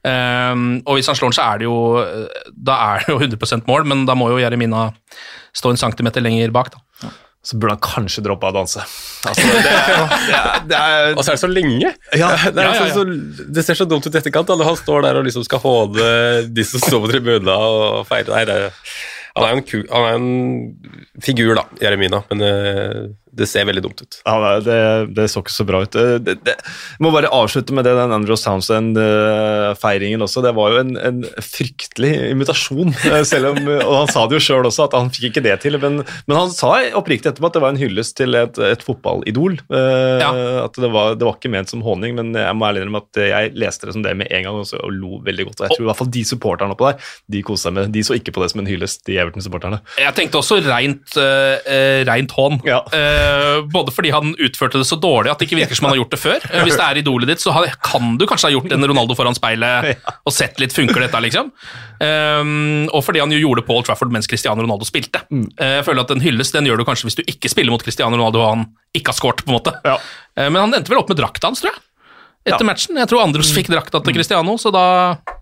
Um, 0.02 0.80
og 0.90 0.98
hvis 0.98 1.10
han 1.12 1.18
slår 1.18 1.30
den, 1.30 1.38
så 1.38 1.44
er 1.46 1.60
det 1.62 1.68
jo 1.68 1.76
eh, 2.02 2.46
Da 2.58 2.74
er 2.96 3.04
det 3.04 3.14
jo 3.14 3.20
100% 3.22 3.68
mål, 3.70 3.84
men 3.86 4.08
da 4.10 4.16
må 4.18 4.32
jo 4.32 4.40
Jeremina 4.42 4.88
stå 5.54 5.74
en 5.74 5.82
centimeter 5.82 6.24
lenger 6.26 6.54
bak. 6.56 6.72
da. 6.74 7.12
Så 7.42 7.58
burde 7.58 7.74
han 7.74 7.82
kanskje 7.82 8.22
droppe 8.22 8.46
av 8.46 8.54
å 8.54 8.60
danse. 8.60 8.84
Altså, 9.26 9.46
det, 9.46 9.62
det, 10.30 10.38
er, 10.38 10.66
det 10.70 10.80
er 10.80 11.16
Og 11.16 11.24
så 11.24 11.32
er 11.32 11.38
det 11.38 11.42
så 11.42 11.50
lenge! 11.50 11.94
Ja, 12.14 12.30
det, 12.38 12.52
er 12.54 12.68
ja, 12.68 12.74
ja, 12.78 12.90
Så, 12.94 13.06
det 13.50 13.64
ser 13.66 13.80
så 13.80 13.88
dumt 13.90 14.06
ut 14.06 14.14
i 14.14 14.20
etterkant. 14.20 14.54
Han 14.62 14.78
står 14.78 15.08
der 15.08 15.18
og 15.18 15.26
liksom 15.26 15.46
skal 15.48 15.62
håne 15.64 16.12
de 16.54 16.66
som 16.66 16.84
står 16.84 17.02
på 17.02 17.10
tribunene 17.14 17.56
og 17.56 18.06
feire. 18.10 18.44
Han 18.44 19.48
er 19.48 19.56
jo 19.56 19.58
en, 19.58 19.66
er 19.90 20.12
en 20.12 20.30
figur, 21.24 21.56
da, 21.58 21.66
Jeremina, 21.82 22.22
men 22.30 22.46
det, 23.32 23.41
det 23.41 23.48
ser 23.50 23.65
veldig 23.67 23.84
dumt 23.86 24.02
ut. 24.04 24.17
Ja, 24.26 24.60
det, 24.63 24.78
det 25.15 25.28
så 25.32 25.41
ikke 25.44 25.54
så 25.54 25.65
bra 25.67 25.82
ut. 25.86 25.96
Det, 25.96 26.20
det, 26.26 26.36
det, 26.46 26.56
må 27.04 27.12
bare 27.13 27.32
avslutte 27.34 27.76
med 27.76 27.86
det, 27.88 27.94
den 27.98 28.13
Andrew 28.15 28.38
Townsend-feiringen 28.39 30.24
også. 30.26 30.44
Det 30.46 30.54
var 30.58 30.76
jo 30.76 30.82
en, 30.84 30.94
en 31.00 31.22
fryktelig 31.46 32.12
invitasjon, 32.32 32.94
eh, 33.10 33.48
om, 33.52 33.62
og 33.78 33.96
han 33.96 34.12
sa 34.12 34.26
det 34.28 34.39
jo 34.39 34.46
sjøl 34.50 34.67
også, 34.70 34.88
at 34.89 34.98
han 34.98 35.12
fikk 35.13 35.32
ikke 35.32 35.46
det 35.48 35.58
til. 35.63 35.80
Men, 35.82 36.02
men 36.28 36.38
han 36.38 36.54
sa 36.54 36.74
oppriktig 36.98 37.32
etterpå 37.32 37.52
at 37.52 37.58
det 37.58 37.63
var 37.63 37.76
en 37.76 37.82
hyllest 37.82 38.17
til 38.20 38.38
et, 38.39 38.60
et 38.72 38.86
fotballidol. 38.86 39.60
Eh, 39.72 40.00
Ja. 40.22 40.32
At 40.62 40.76
det 40.78 40.89
var, 40.91 41.15
det 41.17 41.26
var 41.26 41.38
ikke 41.38 41.50
ment 41.52 41.72
som 41.72 41.82
håning, 41.86 42.13
men 42.17 42.36
jeg 42.38 42.56
må 42.58 42.67
ærlig 42.67 42.84
innrømme 42.84 43.02
at 43.02 43.20
jeg 43.22 43.54
leste 43.58 43.88
det 43.88 43.96
som 43.96 44.04
det 44.06 44.12
med 44.20 44.30
en 44.30 44.44
gang 44.46 44.60
også, 44.60 44.82
og 44.84 44.94
lo 44.94 45.22
veldig 45.26 45.48
godt. 45.48 45.62
Og 45.62 45.65
jeg 45.65 45.78
tror 45.78 45.86
i 45.86 45.89
hvert 45.89 46.00
fall 46.02 46.12
de 46.13 46.24
supporterne 46.28 46.76
oppå 46.76 46.89
der, 46.89 47.10
de 47.32 47.41
koste 47.46 47.70
seg 47.70 47.76
med 47.78 47.91
De 47.96 48.04
så 48.06 48.15
ikke 48.17 48.34
på 48.36 48.44
det 48.44 48.52
som 48.52 48.62
en 48.62 48.70
hyllest, 48.70 49.04
de 49.08 49.17
Everton-supporterne. 49.22 49.82
Jeg 50.02 50.15
tenkte 50.17 50.41
også 50.41 50.60
reint, 50.65 51.15
uh, 51.17 51.72
reint 52.08 52.36
hån. 52.38 52.60
Ja. 52.67 52.82
Eh, 52.96 53.20
Eh, 53.20 53.20
både 53.71 53.93
fordi 53.93 54.12
han 54.13 54.34
utførte 54.36 54.81
det 54.81 54.88
så 54.89 54.97
dårlig 55.01 55.31
at 55.31 55.41
det 55.41 55.47
ikke 55.47 55.60
virker 55.60 55.77
som 55.77 55.88
han 55.88 55.95
har 55.95 56.01
gjort 56.01 56.15
det 56.15 56.19
før. 56.21 56.47
Eh, 56.49 56.63
hvis 56.67 56.77
det 56.79 56.86
er 56.88 57.01
idolet 57.01 57.31
ditt, 57.31 57.43
så 57.43 57.53
kan 57.84 58.15
du 58.19 58.25
kanskje 58.29 58.49
ha 58.49 58.55
gjort 58.55 58.75
en 58.75 58.88
Ronaldo 58.91 59.17
foran 59.17 59.38
speilet 59.38 60.01
og 60.27 60.36
sett 60.36 60.60
litt 60.62 60.75
funker 60.75 61.03
dette, 61.05 61.23
liksom. 61.27 61.51
Eh, 62.01 62.41
og 62.89 63.05
fordi 63.05 63.23
han 63.23 63.34
jo 63.34 63.41
gjorde 63.41 63.65
Paul 63.67 63.86
Trafford 63.88 64.13
mens 64.13 64.29
Cristiano 64.31 64.63
Ronaldo 64.65 64.88
spilte. 64.88 65.23
Eh, 65.31 65.77
jeg 65.79 65.88
føler 65.88 66.05
at 66.05 66.13
den 66.13 66.23
hylles, 66.23 66.53
den 66.55 66.69
gjør 66.69 66.81
du 66.81 66.88
kanskje 66.88 67.10
hvis 67.10 67.19
du 67.21 67.23
ikke 67.25 67.51
spiller 67.51 67.73
mot 67.73 67.84
Cristiano 67.84 68.17
Ronaldo 68.17 68.43
og 68.43 68.49
han 68.55 68.67
ikke 68.97 69.13
har 69.13 69.19
scoret, 69.19 69.45
på 69.45 69.53
en 69.53 69.60
måte. 69.60 69.75
Eh, 69.88 70.49
men 70.49 70.60
han 70.65 70.73
endte 70.75 70.91
vel 70.91 71.01
opp 71.01 71.12
med 71.12 71.19
drakta 71.21 71.51
hans, 71.51 71.63
tror 71.63 71.73
jeg. 71.73 71.84
Etter 72.47 72.65
matchen. 72.65 72.97
Jeg 72.97 73.10
tror 73.12 73.21
Andros 73.21 73.51
fikk 73.54 73.69
drakta 73.69 74.01
til 74.01 74.15
Cristiano, 74.17 74.56
så 74.58 74.71
da 74.73 74.84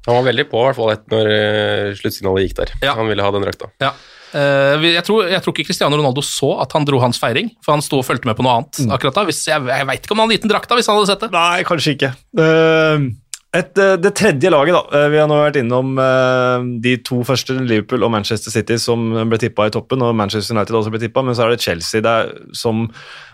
Han 0.07 0.17
var 0.17 0.25
veldig 0.27 0.49
på, 0.51 0.59
i 0.59 0.67
hvert 0.67 0.79
fall 0.79 0.93
etter 0.93 1.13
når 1.15 1.29
uh, 1.31 1.97
sluttsignalet 1.99 2.47
gikk 2.47 2.57
der. 2.59 2.73
Ja. 2.83 2.95
Han 2.99 3.07
ville 3.11 3.23
ha 3.23 3.31
den 3.35 3.45
drakta. 3.45 3.71
Ja. 3.83 3.93
Eh, 4.29 4.83
jeg, 4.85 5.01
tror, 5.07 5.25
jeg 5.25 5.41
tror 5.41 5.55
ikke 5.55 5.65
Cristiano 5.65 5.97
Ronaldo 5.97 6.21
så 6.25 6.51
at 6.61 6.73
han 6.75 6.85
dro 6.85 6.99
hans 7.01 7.17
feiring, 7.21 7.49
for 7.65 7.73
han 7.73 7.81
sto 7.81 8.01
og 8.01 8.05
fulgte 8.05 8.29
med 8.29 8.37
på 8.37 8.45
noe 8.45 8.59
annet 8.59 8.83
akkurat 8.93 9.17
da. 9.17 9.23
Hvis, 9.29 9.41
jeg 9.49 9.65
jeg 9.65 9.87
veit 9.89 10.03
ikke 10.03 10.13
om 10.13 10.21
han 10.21 10.29
hadde 10.29 10.37
gitt 10.37 10.45
den 10.45 10.53
drakta 10.53 10.77
hvis 10.77 10.89
han 10.91 10.99
hadde 10.99 11.09
sett 11.09 11.25
det. 11.25 11.31
Nei, 11.33 11.65
kanskje 11.67 11.95
ikke. 11.95 12.11
Eh, 12.43 13.07
et, 13.55 13.77
eh, 13.81 13.95
det 13.97 14.11
tredje 14.13 14.49
laget, 14.51 14.75
da. 14.75 14.81
Eh, 14.93 15.09
Vi 15.09 15.17
har 15.17 15.27
nå 15.27 15.37
vært 15.39 15.57
innom 15.57 15.97
eh, 15.97 16.65
de 16.83 16.97
to 17.01 17.23
første, 17.25 17.55
Liverpool 17.57 18.03
og 18.05 18.11
Manchester 18.13 18.53
City, 18.53 18.77
som 18.77 19.07
ble 19.29 19.39
tippa 19.41 19.65
i 19.65 19.73
toppen, 19.73 20.03
og 20.05 20.15
Manchester 20.15 20.53
United 20.55 20.75
også 20.77 20.93
ble 20.93 21.01
tippa, 21.01 21.23
men 21.25 21.33
så 21.33 21.47
er 21.47 21.55
det 21.55 21.63
Chelsea 21.65 22.01
der, 22.05 22.29
som 22.53 22.87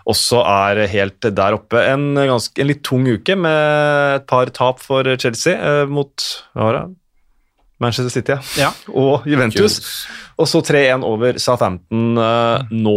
også 0.08 0.40
er 0.40 0.86
helt 0.88 1.20
der 1.20 1.58
oppe. 1.58 1.82
En, 1.84 2.14
ganske, 2.16 2.56
en 2.62 2.70
litt 2.70 2.84
tung 2.86 3.04
uke 3.04 3.36
med 3.36 4.22
et 4.22 4.26
par 4.26 4.48
tap 4.56 4.80
for 4.80 5.04
Chelsea 5.20 5.84
mot 5.90 6.30
hva 6.54 6.70
var 6.70 6.78
det? 6.80 6.86
Manchester 7.82 8.08
City 8.08 8.32
ja. 8.32 8.40
Ja. 8.56 8.70
og 9.02 9.26
Juventus. 9.28 10.06
Og 10.40 10.48
så 10.48 10.62
3-1 10.64 11.04
over 11.04 11.40
Southampton 11.40 12.16
eh, 12.20 12.72
nå. 12.72 12.96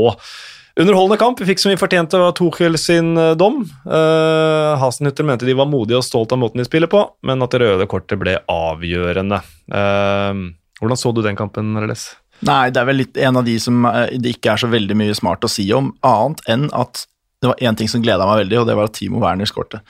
Underholdende 0.75 1.17
kamp. 1.17 1.41
Vi 1.41 1.47
fikk 1.49 1.61
som 1.61 1.71
vi 1.73 1.79
fortjente 1.79 2.19
av 2.19 2.31
Tuchel 2.37 2.77
sin 2.77 3.17
eh, 3.17 3.33
dom. 3.39 3.63
Uh, 3.85 4.77
Hasenhutter 4.79 5.25
mente 5.27 5.47
de 5.47 5.55
var 5.57 5.67
modige 5.69 5.99
og 5.99 6.05
stolt 6.05 6.33
av 6.35 6.41
måten 6.41 6.61
de 6.61 6.67
spiller 6.67 6.91
på, 6.91 7.01
men 7.25 7.41
at 7.43 7.55
det 7.55 7.63
røde 7.63 7.87
kortet 7.89 8.21
ble 8.21 8.37
avgjørende. 8.51 9.41
Uh, 9.73 10.49
hvordan 10.79 10.99
så 10.99 11.13
du 11.15 11.23
den 11.25 11.39
kampen, 11.39 11.73
Reles? 11.81 12.11
Nei, 12.45 12.69
det 12.71 12.79
er 12.79 12.87
vel 12.87 13.01
litt 13.01 13.17
en 13.19 13.41
av 13.41 13.47
de 13.47 13.57
som 13.59 13.83
det 13.83 14.37
ikke 14.37 14.53
er 14.53 14.61
så 14.61 14.69
veldig 14.71 14.95
mye 14.95 15.15
smart 15.17 15.43
å 15.43 15.51
si 15.51 15.65
om, 15.75 15.91
annet 16.07 16.45
enn 16.47 16.69
at 16.71 17.03
det 17.43 17.49
var 17.51 17.63
én 17.63 17.75
ting 17.79 17.89
som 17.91 18.03
gleda 18.03 18.27
meg 18.27 18.45
veldig, 18.45 18.61
og 18.61 18.69
det 18.69 18.77
var 18.79 18.87
at 18.87 18.95
Timo 18.95 19.19
Werner 19.23 19.47
skårte. 19.47 19.81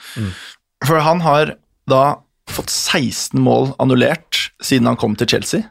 For 0.86 1.02
han 1.02 1.22
har 1.22 1.54
da 1.90 2.02
fått 2.50 2.70
16 2.70 3.38
mål 3.38 3.72
annullert 3.82 4.50
siden 4.62 4.90
han 4.90 4.98
kom 4.98 5.14
til 5.18 5.30
Chelsea. 5.30 5.66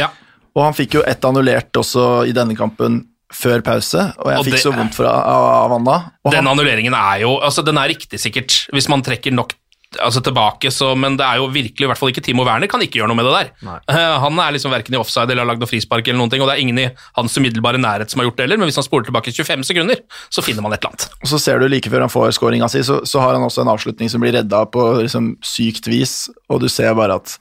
Ja. 0.00 0.10
Og 0.56 0.64
han 0.64 0.76
fikk 0.76 0.98
jo 0.98 1.04
ett 1.06 1.24
annullert 1.26 1.76
også 1.78 2.24
i 2.26 2.34
denne 2.34 2.56
kampen 2.58 3.04
før 3.34 3.62
pause, 3.66 4.08
og 4.22 4.32
jeg 4.32 4.46
fikk 4.50 4.62
så 4.62 4.72
vondt 4.74 4.94
fra, 4.94 5.10
av 5.10 5.74
Anna. 5.76 5.98
da. 6.22 6.34
Den 6.36 6.46
annulleringen 6.46 6.94
er 6.94 7.24
jo 7.24 7.36
altså 7.42 7.64
Den 7.66 7.78
er 7.80 7.90
riktig, 7.90 8.20
sikkert, 8.22 8.66
hvis 8.74 8.86
man 8.92 9.02
trekker 9.06 9.34
nok 9.34 9.56
altså 10.02 10.20
tilbake, 10.20 10.70
så, 10.74 10.90
men 10.98 11.16
det 11.18 11.24
er 11.24 11.40
jo 11.40 11.46
virkelig 11.52 11.86
i 11.86 11.88
hvert 11.88 11.98
fall 12.00 12.10
ikke 12.10 12.22
Timo 12.24 12.44
Werner 12.46 12.68
kan 12.70 12.82
ikke 12.82 12.98
gjøre 13.00 13.08
noe 13.10 13.18
med 13.18 13.28
det 13.28 13.34
der. 13.36 13.50
Eh, 13.92 14.16
han 14.22 14.40
er 14.42 14.56
liksom 14.56 14.74
verken 14.74 14.96
i 14.96 14.98
offside 15.00 15.30
eller 15.32 15.44
har 15.44 15.50
lagd 15.52 15.62
noe 15.62 15.70
frispark, 15.70 16.06
eller 16.06 16.20
noen 16.20 16.32
ting, 16.32 16.42
og 16.42 16.50
det 16.50 16.56
er 16.56 16.64
ingen 16.64 16.80
i 16.82 16.88
hans 17.18 17.36
umiddelbare 17.38 17.80
nærhet 17.80 18.12
som 18.12 18.20
har 18.20 18.28
gjort 18.28 18.40
det 18.40 18.46
heller, 18.48 18.60
men 18.60 18.70
hvis 18.70 18.80
han 18.80 18.86
spoler 18.86 19.08
tilbake 19.08 19.32
25 19.32 19.66
sekunder, 19.70 20.02
så 20.28 20.44
finner 20.44 20.66
man 20.66 20.74
et 20.76 20.82
eller 20.82 20.94
annet. 20.94 21.08
og 21.22 21.32
så 21.32 21.40
ser 21.42 21.62
du 21.62 21.68
like 21.70 21.92
før 21.92 22.04
han 22.04 22.12
får 22.12 22.34
skåringa 22.36 22.68
si, 22.72 22.82
så, 22.86 23.00
så 23.08 23.22
har 23.22 23.38
han 23.38 23.46
også 23.46 23.64
en 23.64 23.72
avslutning 23.72 24.12
som 24.12 24.22
blir 24.22 24.36
redda 24.36 24.64
på 24.74 24.88
liksom, 25.00 25.36
sykt 25.46 25.88
vis, 25.90 26.16
og 26.50 26.64
du 26.64 26.68
ser 26.72 26.96
bare 26.98 27.20
at 27.22 27.38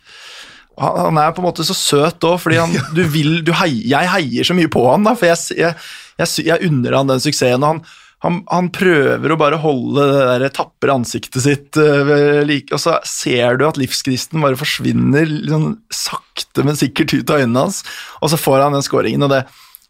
han, 0.82 1.20
er 1.20 1.36
på 1.36 1.44
en 1.44 1.50
måte 1.50 1.66
så 1.68 1.76
søt 1.78 2.26
òg, 2.28 2.40
fordi 2.44 2.60
han, 2.62 2.74
du 2.98 3.04
vil, 3.12 3.40
du 3.46 3.54
hei, 3.56 3.72
jeg 3.88 4.12
heier 4.12 4.48
så 4.48 4.58
mye 4.58 4.72
på 4.72 4.84
han, 4.90 5.06
da, 5.08 5.16
for 5.18 5.30
jeg, 5.32 5.60
jeg, 5.60 5.78
jeg, 6.22 6.50
jeg 6.50 6.70
unner 6.70 7.00
han 7.00 7.14
den 7.14 7.24
suksessen. 7.24 7.64
og 7.64 7.76
han, 7.76 7.86
han, 8.26 8.40
han 8.50 8.72
prøver 8.74 9.34
å 9.34 9.38
bare 9.40 9.60
holde 9.62 10.08
det 10.10 10.24
der 10.46 10.56
tapre 10.56 10.96
ansiktet 10.96 11.44
sitt 11.46 11.78
uh, 11.78 12.42
like, 12.48 12.74
og 12.74 12.82
så 12.82 12.98
ser 13.06 13.60
du 13.60 13.68
at 13.68 13.78
livskristen 13.78 14.42
bare 14.42 14.58
forsvinner 14.58 15.28
liksom, 15.30 15.76
sakte, 15.94 16.66
men 16.66 16.80
sikkert 16.80 17.14
ut 17.14 17.30
av 17.30 17.44
øynene 17.44 17.68
hans, 17.68 17.84
og 18.22 18.34
så 18.34 18.40
får 18.40 18.66
han 18.66 18.78
den 18.78 18.86
skåringen. 18.86 19.28
og 19.28 19.36
det 19.36 19.46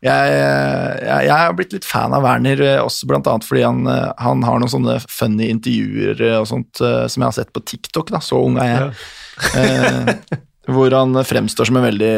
jeg, 0.05 0.33
jeg, 1.01 1.21
jeg 1.25 1.33
har 1.33 1.53
blitt 1.57 1.71
litt 1.73 1.85
fan 1.87 2.13
av 2.13 2.21
Werner, 2.21 2.59
eh, 2.61 2.81
også 2.83 3.07
annet 3.15 3.45
fordi 3.47 3.63
han, 3.65 3.85
eh, 3.89 4.11
han 4.21 4.43
har 4.45 4.59
noen 4.61 4.69
sånne 4.69 4.99
funny 5.09 5.47
intervjuer 5.49 6.19
og 6.41 6.49
sånt 6.51 6.77
som 6.77 7.23
jeg 7.23 7.25
har 7.25 7.33
sett 7.33 7.53
på 7.55 7.63
TikTok, 7.65 8.11
da, 8.13 8.21
så 8.21 8.37
ung 8.43 8.59
er 8.61 8.69
jeg. 8.69 8.91
Eh, 9.55 10.11
hvor 10.71 10.93
han 10.95 11.13
fremstår 11.27 11.69
som 11.69 11.77
en 11.77 11.85
veldig 11.85 12.15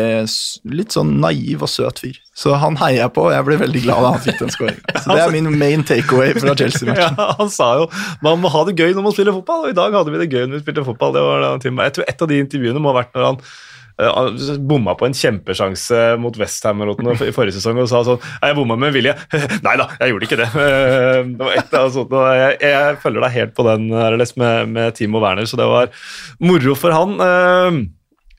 litt 0.78 0.96
sånn 0.96 1.18
naiv 1.22 1.66
og 1.66 1.72
søt 1.72 2.00
fyr. 2.04 2.18
Så 2.38 2.54
han 2.62 2.78
heier 2.80 3.02
jeg 3.02 3.14
på, 3.16 3.26
og 3.28 3.34
jeg 3.34 3.46
ble 3.48 3.60
veldig 3.64 3.84
glad 3.84 4.04
da 4.06 4.12
han 4.14 4.24
fikk 4.24 4.42
den 4.44 4.52
skåringen. 4.54 4.84
Så 5.04 5.10
det 5.10 5.24
er 5.24 5.34
min 5.34 5.50
main 5.58 5.86
takeaway 5.88 6.36
fra 6.38 6.54
Chelsea-matchen. 6.60 7.18
Ja, 7.18 7.32
han 7.40 7.50
sa 7.54 7.72
jo 7.82 7.88
man 8.24 8.44
må 8.44 8.52
ha 8.54 8.62
det 8.68 8.78
gøy 8.78 8.94
når 8.94 9.08
man 9.08 9.16
spiller 9.16 9.36
fotball, 9.36 9.66
og 9.66 9.74
i 9.74 9.78
dag 9.78 9.98
hadde 9.98 10.14
vi 10.14 10.22
det 10.22 10.30
gøy 10.30 10.46
når 10.46 10.60
vi 10.60 10.66
spilte 10.68 10.86
fotball. 10.86 11.16
Det 11.18 11.24
var 11.26 11.42
det 11.42 11.50
han. 11.56 11.82
Jeg 11.88 11.98
tror 11.98 12.14
et 12.14 12.22
av 12.24 12.30
de 12.30 12.38
intervjuene 12.44 12.84
må 12.84 12.94
ha 12.94 13.00
vært 13.00 13.18
når 13.18 13.28
han 13.28 13.42
eh, 13.42 14.14
han 14.14 14.64
bomma 14.70 14.94
på 15.00 15.10
en 15.10 15.18
kjempesjanse 15.18 16.06
mot 16.22 16.38
Westham 16.38 16.86
i 16.86 17.34
forrige 17.34 17.58
sesong 17.58 17.82
og 17.82 17.90
sa 17.90 18.04
sånn 18.06 18.22
Jeg 18.22 18.58
bomma 18.62 18.78
med 18.80 18.94
vilje. 18.94 19.18
Nei 19.66 19.76
da, 19.82 19.90
jeg 19.98 20.14
gjorde 20.14 20.30
ikke 20.30 20.42
det. 20.46 20.50
Eh, 20.54 21.20
det 21.42 21.50
var 21.50 21.60
et 21.64 21.78
av 21.82 21.92
sånt, 21.98 22.18
jeg, 22.38 22.58
jeg 22.64 22.98
følger 23.02 23.28
deg 23.28 23.38
helt 23.42 23.58
på 23.58 23.66
den 23.68 23.90
RLS 23.92 24.38
med, 24.38 24.74
med 24.78 24.98
Timo 25.00 25.26
Werner, 25.26 25.50
så 25.50 25.60
det 25.60 25.72
var 25.74 25.90
moro 26.38 26.78
for 26.78 26.94
han. 26.94 27.88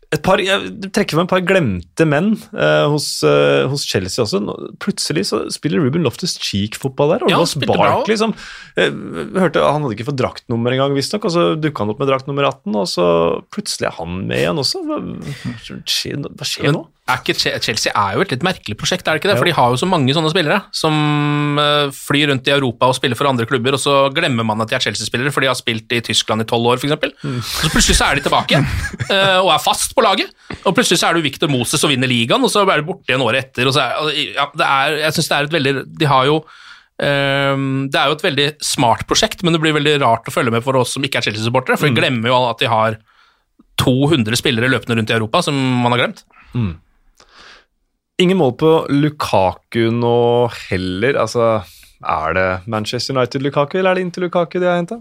Et 0.08 0.20
par, 0.24 0.40
jeg 0.40 0.88
trekker 0.96 1.18
frem 1.18 1.26
et 1.26 1.32
par 1.34 1.42
glemte 1.44 2.04
menn 2.08 2.30
eh, 2.56 2.84
hos, 2.88 3.10
eh, 3.28 3.66
hos 3.68 3.82
Chelsea 3.84 4.22
også. 4.24 4.40
Nå, 4.40 4.54
Plutselig 4.80 5.26
så 5.28 5.42
spiller 5.52 5.82
Ruben 5.84 6.06
Loftus-Cheek-fotball 6.06 7.12
der. 7.12 7.26
Og 7.26 7.32
Ja, 7.34 7.40
Ross 7.42 7.52
Barkley 7.60 8.16
som 8.16 8.32
eh, 8.80 8.88
hørte, 9.36 9.60
Han 9.60 9.84
hadde 9.84 9.98
ikke 9.98 10.08
fått 10.08 10.20
draktnummer 10.22 10.72
engang, 10.72 10.96
visstnok. 10.96 11.28
Og 11.28 11.34
så 11.34 11.44
dukka 11.60 11.84
han 11.84 11.92
opp 11.92 12.00
med 12.00 12.08
drakt 12.08 12.30
nummer 12.30 12.48
18, 12.48 12.72
og 12.72 12.88
så 12.88 13.08
plutselig 13.52 13.90
er 13.90 13.98
han 13.98 14.22
med 14.30 14.40
igjen 14.40 14.62
også. 14.64 14.80
Hva, 14.88 15.02
skjer, 15.84 16.24
hva 16.24 16.48
skjer 16.54 16.72
nå? 16.78 16.86
Er 17.08 17.22
ikke 17.22 17.34
Chelsea 17.64 17.92
er 17.96 18.16
jo 18.18 18.24
et 18.24 18.32
litt 18.34 18.42
merkelig 18.44 18.76
prosjekt, 18.76 19.06
er 19.08 19.16
det 19.16 19.22
ikke 19.22 19.30
det? 19.30 19.38
For 19.40 19.48
de 19.48 19.54
har 19.56 19.72
jo 19.72 19.78
så 19.80 19.86
mange 19.88 20.12
sånne 20.12 20.28
spillere 20.28 20.58
som 20.76 21.56
eh, 21.60 21.88
flyr 21.94 22.28
rundt 22.28 22.50
i 22.50 22.52
Europa 22.52 22.90
og 22.90 22.98
spiller 22.98 23.16
for 23.16 23.30
andre 23.30 23.46
klubber, 23.48 23.78
og 23.78 23.80
så 23.80 23.94
glemmer 24.12 24.44
man 24.44 24.60
at 24.60 24.68
de 24.68 24.76
er 24.76 24.84
Chelsea-spillere, 24.84 25.32
for 25.32 25.44
de 25.44 25.48
har 25.48 25.56
spilt 25.56 25.94
i 25.96 26.02
Tyskland 26.04 26.44
i 26.44 26.48
tolv 26.48 26.68
år, 26.68 26.82
f.eks. 26.82 27.16
Mm. 27.24 27.40
Så 27.40 27.72
plutselig 27.72 27.96
så 27.96 28.10
er 28.10 28.18
de 28.18 28.24
tilbake 28.26 28.54
igjen, 28.54 28.68
eh, 29.14 29.38
og 29.40 29.52
er 29.54 29.64
fast 29.64 29.96
på 29.96 30.04
laget. 30.04 30.34
Og 30.60 30.76
plutselig 30.76 31.00
så 31.00 31.08
er 31.08 31.16
du 31.16 31.24
Victor 31.24 31.52
Moses 31.52 31.80
og 31.80 31.94
vinner 31.94 32.10
ligaen, 32.10 32.44
og 32.44 32.52
så 32.52 32.66
er 32.66 32.82
du 32.82 32.90
borte 32.90 33.08
igjen 33.08 33.24
året 33.24 33.48
etter. 33.48 33.70
Og 33.70 33.76
så 33.76 33.86
er, 33.86 34.16
ja, 34.36 34.48
det 34.52 34.68
er, 34.68 34.96
jeg 35.06 35.16
synes 35.16 35.30
det 35.30 35.38
er 35.38 35.48
et 35.48 35.56
veldig 35.56 35.74
De 36.02 36.10
har 36.10 36.28
jo 36.28 36.40
eh, 36.42 37.62
det 37.88 38.02
er 38.02 38.10
jo 38.10 38.18
et 38.18 38.26
veldig 38.26 38.48
smart 38.74 39.06
prosjekt, 39.08 39.46
men 39.46 39.56
det 39.56 39.62
blir 39.64 39.76
veldig 39.78 39.96
rart 40.04 40.28
å 40.28 40.34
følge 40.34 40.52
med 40.52 40.66
for 40.66 40.76
oss 40.80 40.92
som 40.98 41.08
ikke 41.08 41.22
er 41.22 41.30
Chelsea-supportere, 41.30 41.80
for 41.80 41.88
vi 41.88 41.96
glemmer 41.96 42.28
jo 42.32 42.42
at 42.50 42.60
de 42.60 42.68
har 42.68 43.00
200 43.78 44.36
spillere 44.36 44.68
løpende 44.68 44.98
rundt 44.98 45.10
i 45.14 45.16
Europa 45.16 45.40
som 45.46 45.56
man 45.56 45.94
har 45.94 46.02
glemt. 46.04 46.22
Ingen 48.18 48.40
mål 48.40 48.56
på 48.58 48.72
Lukaku 48.90 49.92
nå 49.94 50.48
heller. 50.68 51.14
Altså, 51.22 51.60
er 52.02 52.34
det 52.34 52.48
Manchester 52.66 53.14
United-Lukaku, 53.14 53.78
eller 53.78 53.92
er 53.92 54.00
det 54.00 54.06
Inter 54.08 54.24
Lukaku 54.26 54.58
de 54.58 54.66
har 54.66 54.80
henta? 54.80 54.98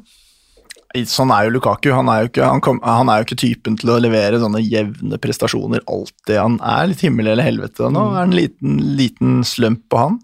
Sånn 1.10 1.34
er 1.34 1.48
jo 1.48 1.56
Lukaku. 1.56 1.90
Han 1.98 2.12
er 2.14 2.24
jo, 2.24 2.30
ikke, 2.30 2.46
han, 2.46 2.62
kom, 2.64 2.78
han 2.86 3.10
er 3.10 3.20
jo 3.20 3.28
ikke 3.28 3.40
typen 3.42 3.76
til 3.82 3.90
å 3.92 3.98
levere 4.02 4.38
sånne 4.42 4.62
jevne 4.62 5.18
prestasjoner 5.22 5.82
alltid. 5.90 6.38
Han 6.38 6.60
er 6.62 6.92
litt 6.92 7.02
himmel 7.06 7.32
eller 7.34 7.46
helvete. 7.50 7.90
Nå 7.94 8.06
er 8.12 8.20
det 8.20 8.28
en 8.28 8.38
liten, 8.38 8.80
liten 9.02 9.36
slump 9.46 9.84
på 9.90 10.04
han. 10.04 10.22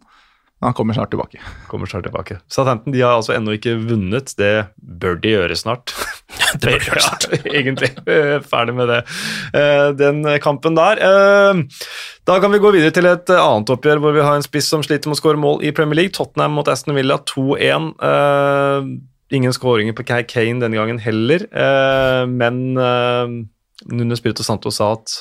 Men 0.61 0.69
han 0.69 0.77
kommer 0.77 0.95
snart 0.95 1.11
tilbake. 1.11 1.41
Kommer 1.67 1.89
snart 1.89 2.05
tilbake. 2.07 2.39
Southampton 2.47 2.93
de 2.93 3.01
har 3.03 3.17
altså 3.17 3.33
ennå 3.35 3.57
ikke 3.57 3.73
vunnet. 3.81 4.37
Det 4.37 4.53
bør 4.77 5.17
de 5.25 5.33
gjøre 5.33 5.57
snart. 5.59 5.97
Det 6.61 6.73
burde 6.73 6.89
gjøre. 6.89 7.03
Ja, 7.03 7.39
egentlig. 7.59 7.89
Ferdig 8.51 8.75
med 8.77 8.91
det. 8.91 8.99
Eh, 9.53 9.87
Den 9.99 10.23
kampen 10.43 10.75
der. 10.79 11.01
Eh, 11.03 11.63
Da 12.25 12.37
kan 12.39 12.53
vi 12.53 12.61
gå 12.63 12.71
videre 12.71 12.93
til 12.95 13.07
et 13.09 13.29
annet 13.35 13.71
oppgjør 13.73 13.99
hvor 13.99 14.13
vi 14.15 14.21
har 14.23 14.37
en 14.39 14.45
spiss 14.45 14.69
som 14.71 14.83
sliter 14.85 15.09
med 15.11 15.17
å 15.17 15.21
skåre 15.21 15.39
mål 15.39 15.63
i 15.67 15.73
Premier 15.75 15.99
League. 16.03 16.13
Tottenham 16.15 16.55
mot 16.55 16.69
Aston 16.71 16.95
Villa 16.95 17.17
2-1. 17.33 17.89
Eh, 17.99 18.93
Ingen 19.33 19.53
skåringer 19.55 19.95
på 19.97 20.03
Kane 20.05 20.59
denne 20.61 20.77
gangen 20.77 20.99
heller, 21.01 21.47
eh, 21.49 22.23
men 22.29 22.77
eh, 22.77 23.31
Nuno 23.89 24.15
Santos 24.15 24.45
Santo 24.45 24.69
sa 24.69 24.91
at 24.93 25.15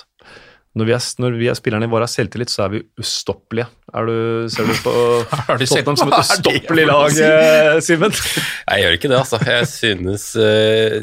når 0.79 0.89
vi, 0.89 0.93
er, 0.97 1.03
når 1.21 1.35
vi 1.37 1.49
er 1.53 1.57
spillerne 1.59 1.89
våre 1.93 2.07
har 2.07 2.11
selvtillit, 2.13 2.49
så 2.49 2.63
er 2.65 2.71
vi 2.73 2.79
ustoppelige. 3.03 3.67
Er 3.93 4.07
du, 4.09 4.15
ser 4.49 4.65
du 4.71 4.73
på 4.81 4.93
Tottenham 5.61 5.99
som 6.01 6.09
et 6.09 6.17
ustoppelig 6.23 6.87
lag, 6.89 7.19
eh, 7.27 7.81
Simen? 7.85 8.15
Jeg 8.17 8.85
gjør 8.87 8.97
ikke 8.97 9.11
det, 9.13 9.19
altså. 9.19 9.41
Jeg 9.53 9.69
synes, 9.69 10.25
eh, 10.41 10.97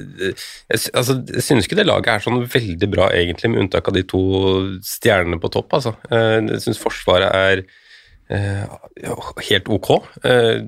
jeg, 0.72 0.82
altså, 0.98 1.20
jeg 1.36 1.46
synes 1.46 1.70
ikke 1.70 1.78
det 1.78 1.86
laget 1.86 2.10
er 2.16 2.26
sånn 2.26 2.42
veldig 2.50 2.90
bra, 2.96 3.12
egentlig, 3.14 3.52
med 3.54 3.62
unntak 3.68 3.92
av 3.92 3.98
de 4.00 4.06
to 4.10 4.24
stjernene 4.90 5.38
på 5.44 5.52
topp. 5.54 5.78
Altså. 5.78 5.94
Eh, 6.10 6.40
Jeg 6.50 6.64
synes 6.66 6.82
Forsvaret 6.82 7.30
er 7.30 7.64
helt 8.30 9.70
ok. 9.74 9.90
Eh, 10.24 10.60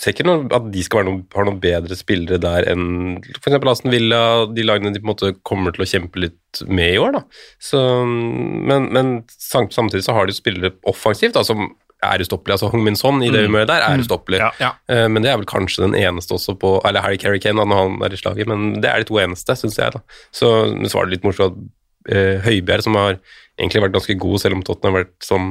ser 0.00 0.14
ikke 0.14 0.24
noe, 0.28 0.46
at 0.56 0.70
de 0.72 0.84
skal 0.86 1.04
noe, 1.08 1.22
har 1.36 1.44
noen 1.48 1.60
bedre 1.62 1.96
spillere 1.98 2.38
der 2.42 2.68
enn 2.72 3.18
f.eks. 3.40 3.58
Aston 3.60 3.92
Villa, 3.92 4.22
de 4.48 4.64
lagene 4.64 4.92
de 4.94 5.02
på 5.02 5.08
en 5.08 5.12
måte 5.12 5.32
kommer 5.46 5.74
til 5.76 5.84
å 5.84 5.90
kjempe 5.90 6.22
litt 6.26 6.62
med 6.66 6.94
i 6.94 7.00
år. 7.02 7.18
Da. 7.18 7.22
Så, 7.62 7.82
men, 8.06 8.88
men 8.94 9.12
samtidig 9.36 10.04
så 10.06 10.16
har 10.16 10.26
de 10.30 10.36
spillere 10.36 10.72
offensivt 10.90 11.36
da, 11.36 11.44
som 11.46 11.68
er 12.00 12.22
ustoppelig. 12.24 12.54
Altså 12.56 12.70
Hong 12.72 12.84
Min 12.86 12.96
Son 12.96 13.20
i 13.20 13.28
det 13.28 13.42
humøret 13.44 13.68
der 13.68 13.84
er 13.84 14.00
ustoppelig. 14.00 14.38
Ja. 14.40 14.48
Ja. 14.62 14.70
Eh, 14.88 15.04
Men 15.12 15.20
det 15.24 15.28
er 15.34 15.36
vel 15.42 15.48
kanskje 15.50 15.84
den 15.84 15.98
eneste 15.98 16.32
også 16.38 16.54
på 16.56 16.78
Eller 16.88 17.04
Harry 17.04 17.18
Carey 17.20 17.42
Kane, 17.44 17.60
når 17.60 17.76
han 17.82 17.98
er 18.06 18.16
i 18.16 18.20
slaget, 18.22 18.48
men 18.48 18.80
det 18.80 18.88
er 18.88 19.02
de 19.04 19.10
to 19.10 19.20
eneste, 19.20 19.52
syns 19.60 19.76
jeg. 19.76 19.92
da. 19.98 20.00
Så, 20.32 20.48
så 20.88 20.96
var 20.96 21.04
det 21.10 21.18
litt 21.18 21.26
morsomt 21.28 21.52
at 21.60 22.14
eh, 22.16 22.38
Høibjerg, 22.46 22.86
som 22.88 22.96
har 22.96 23.18
egentlig 23.60 23.82
vært 23.84 23.98
ganske 23.98 24.16
god, 24.22 24.38
selv 24.40 24.56
om 24.56 24.62
Tottenham 24.64 24.96
har 24.96 25.04
vært 25.04 25.28
sånn 25.28 25.50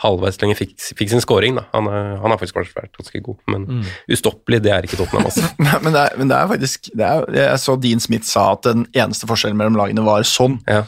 halvveis 0.00 0.38
lenge, 0.40 0.56
fikk, 0.58 0.76
fikk 0.98 1.12
sin 1.12 1.22
scoring. 1.22 1.58
da. 1.58 1.66
Han, 1.74 1.88
er, 1.90 2.14
han 2.22 2.32
har 2.32 2.40
faktisk 2.40 2.60
vært, 2.60 2.92
ganske 2.96 3.22
god, 3.24 3.40
men 3.52 3.84
ustoppelig, 4.10 4.62
det 4.64 4.72
er 4.74 4.86
ikke 4.86 5.00
Tottenham, 5.00 5.28
altså. 5.28 5.48
Men 5.84 5.94
det 5.94 6.04
er, 6.04 6.14
men 6.18 6.30
det 6.30 6.36
er 6.36 6.48
faktisk 6.50 6.88
det 6.96 7.06
er, 7.06 7.26
Jeg 7.36 7.60
så 7.62 7.74
Dean 7.80 8.02
Smith 8.02 8.28
sa 8.28 8.50
at 8.54 8.64
den 8.66 8.86
eneste 8.96 9.28
forskjellen 9.28 9.58
mellom 9.58 9.78
lagene 9.78 10.04
var 10.06 10.24
sånn. 10.28 10.58
Ja. 10.68 10.84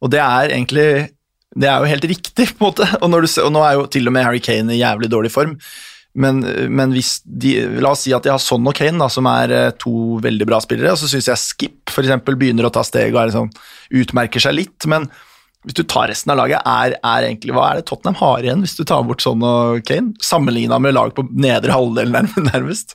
Og 0.00 0.12
det 0.12 0.20
er 0.22 0.52
egentlig 0.54 0.88
Det 1.50 1.68
er 1.68 1.82
jo 1.82 1.90
helt 1.90 2.06
riktig, 2.06 2.46
på 2.56 2.62
en 2.62 2.68
måte. 2.68 2.86
Og, 3.00 3.08
når 3.10 3.26
du 3.26 3.30
og 3.42 3.54
nå 3.54 3.64
er 3.66 3.78
jo 3.78 3.88
til 3.90 4.06
og 4.06 4.14
med 4.14 4.26
Harry 4.26 4.42
Kane 4.44 4.76
i 4.76 4.80
jævlig 4.80 5.10
dårlig 5.10 5.32
form. 5.34 5.56
Men, 6.14 6.42
men 6.74 6.94
hvis 6.94 7.20
de 7.22 7.54
La 7.82 7.92
oss 7.94 8.04
si 8.06 8.14
at 8.14 8.24
de 8.26 8.32
har 8.32 8.40
Son 8.42 8.66
og 8.66 8.76
Kane, 8.76 8.98
da, 8.98 9.06
som 9.12 9.28
er 9.30 9.54
eh, 9.54 9.72
to 9.78 10.18
veldig 10.22 10.46
bra 10.48 10.58
spillere, 10.62 10.94
og 10.94 10.98
så 10.98 11.10
syns 11.10 11.30
jeg 11.30 11.42
Skip 11.42 11.92
for 11.92 12.06
eksempel, 12.06 12.38
begynner 12.38 12.66
å 12.66 12.72
ta 12.74 12.82
steg 12.86 13.14
og 13.14 13.20
er 13.22 13.30
liksom, 13.30 13.50
utmerker 14.02 14.42
seg 14.42 14.56
litt. 14.58 14.88
Men 14.90 15.06
hvis 15.66 15.76
du 15.76 15.82
tar 15.84 16.08
resten 16.08 16.32
av 16.32 16.38
laget, 16.40 16.62
er, 16.64 16.94
er 17.04 17.26
egentlig, 17.28 17.52
hva 17.52 17.66
er 17.70 17.80
det 17.80 17.86
Tottenham 17.90 18.16
har 18.22 18.46
igjen 18.46 18.62
hvis 18.64 18.78
du 18.78 18.84
tar 18.88 19.02
bort 19.04 19.20
sånn 19.20 19.42
og 19.44 19.82
Kane? 19.84 20.14
Sammenligna 20.24 20.78
med 20.80 20.94
lag 20.96 21.12
på 21.16 21.26
nedre 21.36 21.74
halvdel, 21.76 22.08
nærm- 22.14 22.32
nærmest. 22.52 22.94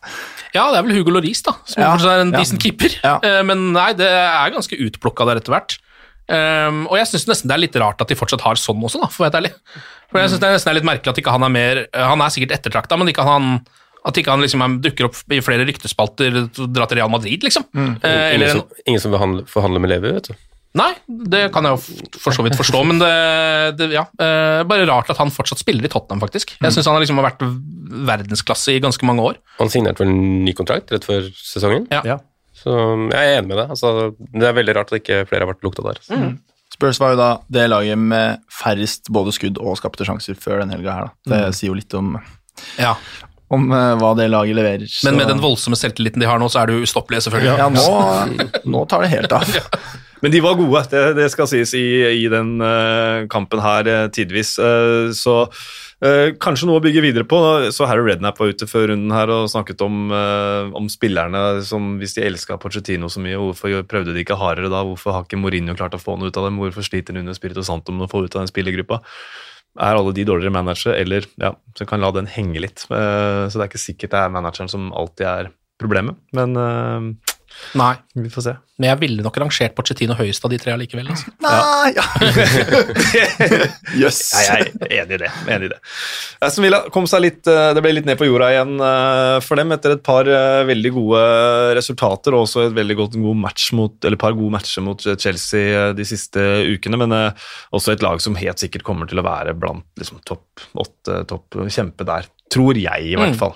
Ja, 0.56 0.72
det 0.74 0.80
er 0.80 0.88
vel 0.88 0.96
Hugo 0.98 1.14
Loris, 1.14 1.44
da, 1.46 1.54
som 1.70 1.84
Ja, 1.84 1.92
fortsatt 1.94 2.16
er 2.16 2.24
en 2.26 2.34
ja. 2.34 2.40
decent 2.42 2.64
keeper. 2.64 2.96
Ja. 3.04 3.18
Eh, 3.22 3.42
Men 3.46 3.68
nei, 3.76 3.92
det 4.00 4.08
er 4.10 4.54
ganske 4.56 4.80
utplukka 4.88 5.28
der 5.30 5.42
etter 5.44 5.54
hvert. 5.54 5.78
Um, 6.26 6.88
og 6.90 6.96
jeg 6.98 7.06
syns 7.12 7.28
nesten 7.30 7.52
det 7.52 7.54
er 7.54 7.62
litt 7.68 7.76
rart 7.78 8.00
at 8.02 8.10
de 8.10 8.16
fortsatt 8.18 8.42
har 8.42 8.58
sånn 8.58 8.82
også, 8.82 8.98
da, 9.04 9.12
for 9.14 9.22
å 9.22 9.28
være 9.30 9.44
ærlig. 9.44 9.52
For 10.10 10.18
jeg 10.24 10.32
synes 10.32 10.42
det 10.42 10.48
er 10.50 10.56
nesten 10.58 10.72
er 10.72 10.78
litt 10.80 10.88
merkelig 10.90 11.12
at 11.14 11.20
ikke 11.22 11.34
han 11.36 11.44
er 11.46 11.52
mer 11.54 11.82
Han 11.94 12.22
er 12.26 12.34
sikkert 12.34 12.56
ettertrakta, 12.58 12.98
men 12.98 13.12
ikke 13.14 13.26
han 13.28 13.60
at 14.06 14.18
ikke 14.22 14.34
han 14.34 14.42
liksom 14.42 14.62
er, 14.66 14.74
dukker 14.86 15.08
opp 15.08 15.18
i 15.34 15.40
flere 15.42 15.66
ryktespalter 15.66 16.36
og 16.44 16.60
drar 16.74 16.90
til 16.90 17.00
Real 17.00 17.10
Madrid, 17.14 17.42
liksom. 17.46 17.64
Eh, 17.74 17.86
Ingen 18.02 18.36
eller 18.36 18.52
som, 18.54 18.68
ingen 18.86 19.02
som 19.02 19.14
vil 19.14 19.22
handle, 19.22 19.46
forhandle 19.50 19.82
med 19.82 19.90
Levi, 19.94 20.12
vet 20.18 20.30
du. 20.30 20.36
Nei, 20.76 20.92
det 21.32 21.46
kan 21.56 21.66
jeg 21.68 21.76
jo 21.78 22.20
for 22.20 22.36
så 22.36 22.44
vidt 22.46 22.58
forstå, 22.60 22.82
men 22.88 23.00
det, 23.02 23.12
det 23.80 23.90
ja, 23.96 24.04
eh, 24.20 24.62
bare 24.68 24.88
rart 24.90 25.10
at 25.14 25.20
han 25.22 25.32
fortsatt 25.34 25.62
spiller 25.62 25.88
i 25.88 25.92
Tottenham, 25.92 26.22
faktisk. 26.24 26.56
Jeg 26.60 26.76
syns 26.76 26.90
han 26.90 26.98
har 26.98 27.04
liksom 27.06 27.22
vært 27.24 27.44
verdensklasse 28.06 28.76
i 28.76 28.82
ganske 28.84 29.08
mange 29.08 29.24
år. 29.24 29.40
Han 29.62 29.72
signerte 29.72 30.04
vel 30.04 30.12
en 30.12 30.44
ny 30.46 30.54
kontrakt 30.58 30.92
rett 30.94 31.08
før 31.08 31.30
sesongen, 31.40 31.88
Ja. 31.94 32.02
Ja. 32.06 32.18
så 32.60 32.76
jeg 33.12 33.22
er 33.22 33.40
enig 33.40 33.52
med 33.54 33.58
deg. 33.62 33.72
Altså, 33.76 34.12
det 34.36 34.50
er 34.50 34.58
veldig 34.60 34.76
rart 34.80 34.92
at 34.92 35.00
ikke 35.02 35.24
flere 35.30 35.46
har 35.48 35.54
vært 35.54 35.64
lukta 35.66 35.86
der. 35.88 36.02
Spurs 36.76 37.00
var 37.00 37.14
jo 37.14 37.20
da 37.22 37.30
det 37.56 37.70
laget 37.72 37.98
med 38.02 38.42
færrest 38.52 39.08
både 39.14 39.32
skudd 39.36 39.62
og 39.64 39.78
skapte 39.80 40.04
sjanser 40.08 40.36
før 40.36 40.60
den 40.64 40.74
helga 40.76 40.96
her. 40.98 41.14
Da. 41.24 41.32
Det 41.32 41.56
sier 41.56 41.72
jo 41.72 41.78
litt 41.78 41.94
om, 41.96 42.18
Ja. 42.82 42.96
om 43.54 43.70
uh, 43.72 43.94
hva 44.02 44.12
det 44.18 44.26
laget 44.34 44.58
leverer. 44.58 44.90
Men 45.08 45.16
med 45.22 45.30
den 45.32 45.40
voldsomme 45.44 45.78
selvtilliten 45.80 46.20
de 46.20 46.28
har 46.28 46.42
nå, 46.42 46.50
så 46.52 46.64
er 46.64 46.74
du 46.74 46.82
ustoppelig, 46.82 47.22
selvfølgelig. 47.24 47.56
Ja, 47.62 47.70
nå, 47.72 48.60
nå 48.66 48.84
tar 48.92 49.06
det 49.06 49.14
helt 49.14 49.32
av. 49.38 49.46
Men 50.26 50.34
de 50.34 50.40
var 50.42 50.56
gode, 50.58 50.80
det, 50.90 51.02
det 51.20 51.28
skal 51.30 51.46
sies, 51.46 51.76
i, 51.78 52.02
i 52.24 52.26
den 52.34 52.56
uh, 52.58 53.28
kampen 53.30 53.60
her 53.62 53.86
uh, 53.86 54.06
tidvis. 54.10 54.56
Uh, 54.58 55.14
så 55.14 55.44
kanskje 56.42 56.68
noe 56.68 56.82
å 56.82 56.84
bygge 56.84 57.02
videre 57.02 57.26
på. 57.30 57.38
Så 57.74 57.86
Harry 57.88 58.04
Rednap 58.04 58.38
var 58.42 58.50
ute 58.52 58.68
før 58.68 58.90
runden 58.92 59.14
her 59.16 59.32
og 59.32 59.48
snakket 59.50 59.80
om, 59.82 60.12
om 60.12 60.90
spillerne 60.92 61.64
som 61.66 61.96
hvis 62.02 62.18
de 62.18 62.26
elska 62.28 62.58
Pochettino 62.62 63.08
så 63.10 63.24
mye, 63.24 63.40
hvorfor 63.40 63.80
prøvde 63.90 64.14
de 64.14 64.22
ikke 64.22 64.38
hardere 64.38 64.70
da? 64.70 64.84
Hvorfor 64.86 65.16
har 65.16 65.26
ikke 65.26 65.40
Mourinho 65.40 65.74
klart 65.80 65.96
å 65.98 66.02
få 66.02 66.18
noe 66.20 66.30
ut 66.30 66.38
av 66.38 66.46
dem? 66.50 66.60
Hvorfor 66.62 66.86
sliter 66.86 67.16
Nuno 67.16 67.34
Spirito 67.34 67.64
Santo 67.66 67.96
med 67.96 68.06
å 68.06 68.12
få 68.12 68.26
ut 68.26 68.36
av 68.36 68.44
den 68.44 68.52
spillergruppa? 68.52 69.00
Er 69.88 69.98
alle 69.98 70.14
de 70.20 70.28
dårligere 70.28 70.54
managere, 70.54 70.98
eller 71.00 71.30
ja, 71.42 71.56
så 71.80 71.88
kan 71.90 72.04
la 72.04 72.12
den 72.14 72.30
henge 72.30 72.62
litt. 72.68 72.86
Så 72.86 73.56
det 73.56 73.64
er 73.64 73.72
ikke 73.72 73.86
sikkert 73.88 74.14
det 74.14 74.26
er 74.26 74.36
manageren 74.36 74.70
som 74.70 74.92
alltid 74.94 75.30
er 75.32 75.54
problemet, 75.82 76.20
men 76.36 76.60
Nei, 77.80 77.94
vi 78.16 78.30
får 78.32 78.44
se. 78.46 78.54
men 78.80 78.90
jeg 78.90 79.00
ville 79.00 79.24
nok 79.24 79.38
rangert 79.40 79.74
Pochettino 79.76 80.16
høyest 80.20 80.44
av 80.46 80.52
de 80.52 80.58
tre 80.60 80.74
allikevel. 80.76 81.08
Altså. 81.12 81.32
Nei, 81.44 81.94
ja. 81.96 82.04
Jøss. 84.00 84.20
yes. 84.36 84.48
jeg 84.48 84.66
er 84.66 84.94
enig 85.02 85.18
i 85.18 85.22
det. 85.24 85.30
Enig 85.52 85.70
i 85.70 85.72
det. 85.74 85.80
Aston 86.46 86.66
Villa 86.68 86.82
kom 86.94 87.08
seg 87.10 87.24
litt, 87.24 87.48
eh, 87.52 87.70
det 87.76 87.84
ble 87.86 87.94
litt 87.96 88.08
ned 88.10 88.20
på 88.20 88.28
jorda 88.28 88.50
igjen 88.54 88.74
eh, 88.84 89.38
for 89.46 89.60
dem 89.60 89.72
etter 89.76 89.96
et 89.96 90.04
par 90.06 90.28
eh, 90.28 90.62
veldig 90.68 90.92
gode 90.98 91.24
resultater 91.80 92.36
og 92.36 92.46
også 92.46 92.66
et 92.68 92.76
veldig 92.78 92.98
godt 93.02 93.18
god 93.24 93.40
match 93.46 93.70
mot, 93.78 93.96
eller 94.04 94.20
par 94.22 94.36
gode 94.38 94.56
matcher 94.58 94.84
mot 94.86 95.08
Chelsea 95.16 95.92
de 95.96 96.08
siste 96.08 96.44
ukene, 96.76 97.00
men 97.00 97.16
også 97.76 97.96
et 97.96 98.04
lag 98.06 98.20
som 98.24 98.36
helt 98.40 98.62
sikkert 98.62 98.84
kommer 98.88 99.08
til 99.10 99.22
å 99.22 99.26
være 99.26 99.56
blant 99.58 99.86
liksom, 100.00 100.20
topp 100.28 100.68
åtte, 100.84 101.22
topp 101.32 101.62
kjempe 101.72 102.08
der. 102.08 102.28
Tror 102.52 102.78
jeg, 102.78 103.08
i 103.10 103.16
hvert 103.18 103.34
Mm. 103.36 103.40
fall. 103.40 103.56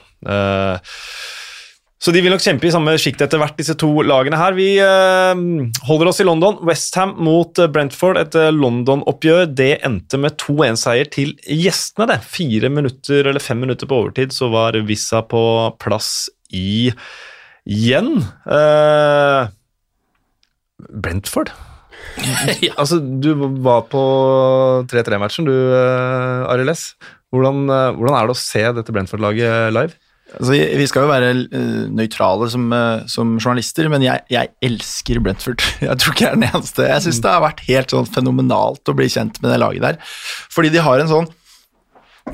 Så 1.99 2.13
de 2.15 2.21
vil 2.23 2.31
nok 2.31 2.43
kjempe 2.43 2.63
i 2.69 2.71
samme 2.71 2.93
sjikt 3.01 3.19
etter 3.25 3.41
hvert, 3.41 3.57
disse 3.59 3.75
to 3.79 3.89
lagene 4.07 4.37
her. 4.39 4.55
Vi 4.55 4.69
eh, 4.79 5.41
holder 5.83 6.11
oss 6.11 6.21
i 6.23 6.27
London. 6.27 6.61
Westham 6.67 7.17
mot 7.19 7.59
eh, 7.59 7.67
Brentford. 7.67 8.21
Et 8.21 8.37
eh, 8.39 8.53
London-oppgjør. 8.55 9.49
Det 9.51 9.73
endte 9.83 10.19
med 10.21 10.37
2-1-seier 10.39 11.11
til 11.11 11.35
gjestene. 11.43 12.07
det. 12.13 12.21
Fire 12.23 12.71
minutter 12.71 13.27
eller 13.27 13.43
fem 13.43 13.59
minutter 13.59 13.89
på 13.89 13.99
overtid 13.99 14.31
så 14.35 14.47
var 14.53 14.79
Vissa 14.87 15.25
på 15.27 15.43
plass 15.83 16.29
igjen. 16.55 18.23
Uh, 18.47 19.51
Brentford? 20.87 21.51
ja. 22.63 22.73
Altså, 22.79 23.03
du 23.03 23.33
var 23.59 23.89
på 23.91 24.01
3-3-matchen, 24.87 25.51
du, 25.51 25.55
uh, 25.75 26.47
Arild 26.47 26.71
S. 26.71 26.93
Hvordan, 27.35 27.65
uh, 27.67 27.89
hvordan 27.97 28.15
er 28.15 28.29
det 28.29 28.39
å 28.39 28.45
se 28.47 28.63
dette 28.79 28.95
Brentford-laget 28.95 29.75
live? 29.75 29.99
Altså, 30.37 30.53
vi 30.53 30.85
skal 30.89 31.05
jo 31.05 31.09
være 31.09 31.31
uh, 31.49 31.87
nøytrale 31.95 32.49
som, 32.53 32.67
eh, 32.75 33.07
som 33.09 33.31
journalister, 33.39 33.87
men 33.89 34.03
jeg, 34.05 34.21
jeg 34.29 34.51
elsker 34.65 35.21
Brentford. 35.25 35.63
Jeg 35.87 36.01
tror 36.01 36.13
ikke 36.13 36.25
jeg 36.25 36.31
er 36.31 36.37
den 36.37 36.47
eneste. 36.51 36.85
Jeg 36.85 37.05
syns 37.05 37.21
det 37.23 37.33
har 37.33 37.43
vært 37.43 37.63
helt 37.65 37.95
sånn 37.95 38.09
fenomenalt 38.09 38.91
å 38.91 38.95
bli 38.97 39.07
kjent 39.09 39.39
med 39.41 39.49
det 39.53 39.59
laget 39.61 39.85
der. 39.85 39.99
Fordi 40.53 40.71
de 40.73 40.83
har 40.85 41.01
en 41.01 41.09
sånn 41.09 41.29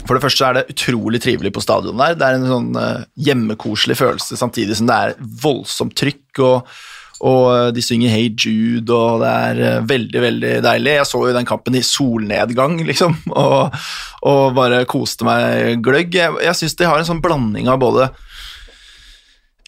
For 0.01 0.17
det 0.17 0.25
første 0.25 0.47
er 0.47 0.57
det 0.57 0.73
utrolig 0.73 1.21
trivelig 1.23 1.53
på 1.55 1.63
stadion 1.63 2.01
der. 2.01 2.17
Det 2.19 2.27
er 2.27 2.39
en 2.39 2.49
sånn 2.49 2.69
eh, 2.81 3.05
hjemmekoselig 3.29 3.95
følelse, 4.01 4.35
samtidig 4.39 4.75
som 4.75 4.89
det 4.89 4.97
er 4.99 5.15
voldsomt 5.45 5.95
trykk. 5.95 6.43
og 6.43 6.75
og 7.23 7.43
eh, 7.53 7.69
de 7.75 7.83
synger 7.83 8.11
Hey 8.11 8.31
Jude, 8.33 8.91
og 8.91 9.23
det 9.23 9.31
er 9.31 9.61
eh, 9.63 9.87
veldig, 9.87 10.21
veldig 10.25 10.53
deilig. 10.65 10.97
Jeg 10.99 11.09
så 11.09 11.21
jo 11.23 11.35
den 11.35 11.47
kampen 11.47 11.77
i 11.79 11.83
solnedgang, 11.85 12.77
liksom, 12.87 13.15
og, 13.45 13.75
og 14.27 14.55
bare 14.57 14.83
koste 14.89 15.27
meg 15.27 15.83
gløgg. 15.85 16.15
Jeg, 16.15 16.35
jeg 16.43 16.59
syns 16.59 16.79
de 16.79 16.89
har 16.89 16.99
en 16.99 17.07
sånn 17.07 17.23
blanding 17.23 17.71
av 17.71 17.81
både 17.83 18.09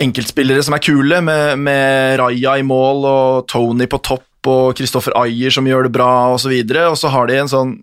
enkeltspillere 0.03 0.61
som 0.61 0.75
er 0.77 0.83
kule, 0.83 1.21
med, 1.25 1.57
med 1.63 2.17
Raja 2.21 2.57
i 2.59 2.65
mål 2.67 3.07
og 3.09 3.47
Tony 3.49 3.87
på 3.89 4.01
topp 4.05 4.23
og 4.47 4.77
Kristoffer 4.77 5.15
Ayer 5.17 5.51
som 5.51 5.65
gjør 5.67 5.87
det 5.87 5.95
bra, 5.95 6.11
osv. 6.35 6.53
Og, 6.53 6.69
så 6.69 6.83
og 6.91 6.99
så 7.01 7.11
har 7.11 7.29
de 7.29 7.39
en 7.41 7.51
sånn 7.51 7.73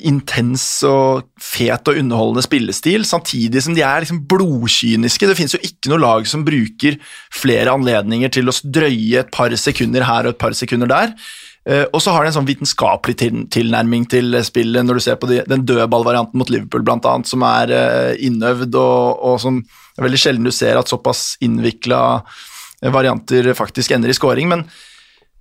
intens 0.00 0.64
og 0.88 1.26
fet 1.40 1.88
og 1.90 1.98
underholdende 2.00 2.44
spillestil, 2.46 3.04
samtidig 3.04 3.60
som 3.62 3.74
de 3.76 3.84
er 3.84 4.02
liksom 4.02 4.22
blodkyniske. 4.30 5.28
Det 5.28 5.36
finnes 5.36 5.56
jo 5.56 5.60
ikke 5.60 5.92
noe 5.92 6.00
lag 6.00 6.28
som 6.28 6.44
bruker 6.46 6.96
flere 7.34 7.74
anledninger 7.74 8.32
til 8.32 8.48
å 8.48 8.54
drøye 8.64 9.20
et 9.20 9.32
par 9.34 9.52
sekunder 9.60 10.06
her 10.08 10.24
og 10.24 10.34
et 10.34 10.40
par 10.40 10.56
sekunder 10.56 10.88
der. 10.90 11.12
Eh, 11.68 11.84
og 11.92 12.00
så 12.04 12.12
har 12.12 12.24
de 12.24 12.32
en 12.32 12.38
sånn 12.38 12.48
vitenskapelig 12.48 13.16
tilnærming 13.52 14.08
til 14.12 14.36
spillet, 14.44 14.84
når 14.84 14.98
du 14.98 15.04
ser 15.04 15.20
på 15.20 15.28
de, 15.30 15.42
den 15.48 15.66
dødballvarianten 15.68 16.40
mot 16.40 16.52
Liverpool, 16.52 16.84
blant 16.84 17.06
annet, 17.08 17.28
som 17.28 17.44
er 17.48 17.72
eh, 17.72 18.24
innøvd, 18.24 18.76
og, 18.80 19.20
og 19.28 19.38
som 19.44 19.60
er 19.98 20.08
veldig 20.08 20.20
sjelden 20.20 20.48
du 20.48 20.52
ser 20.52 20.80
at 20.80 20.90
såpass 20.90 21.34
innvikla 21.44 22.00
varianter 22.92 23.52
faktisk 23.56 23.94
ender 23.94 24.12
i 24.12 24.16
scoring. 24.16 24.48
Men 24.52 24.64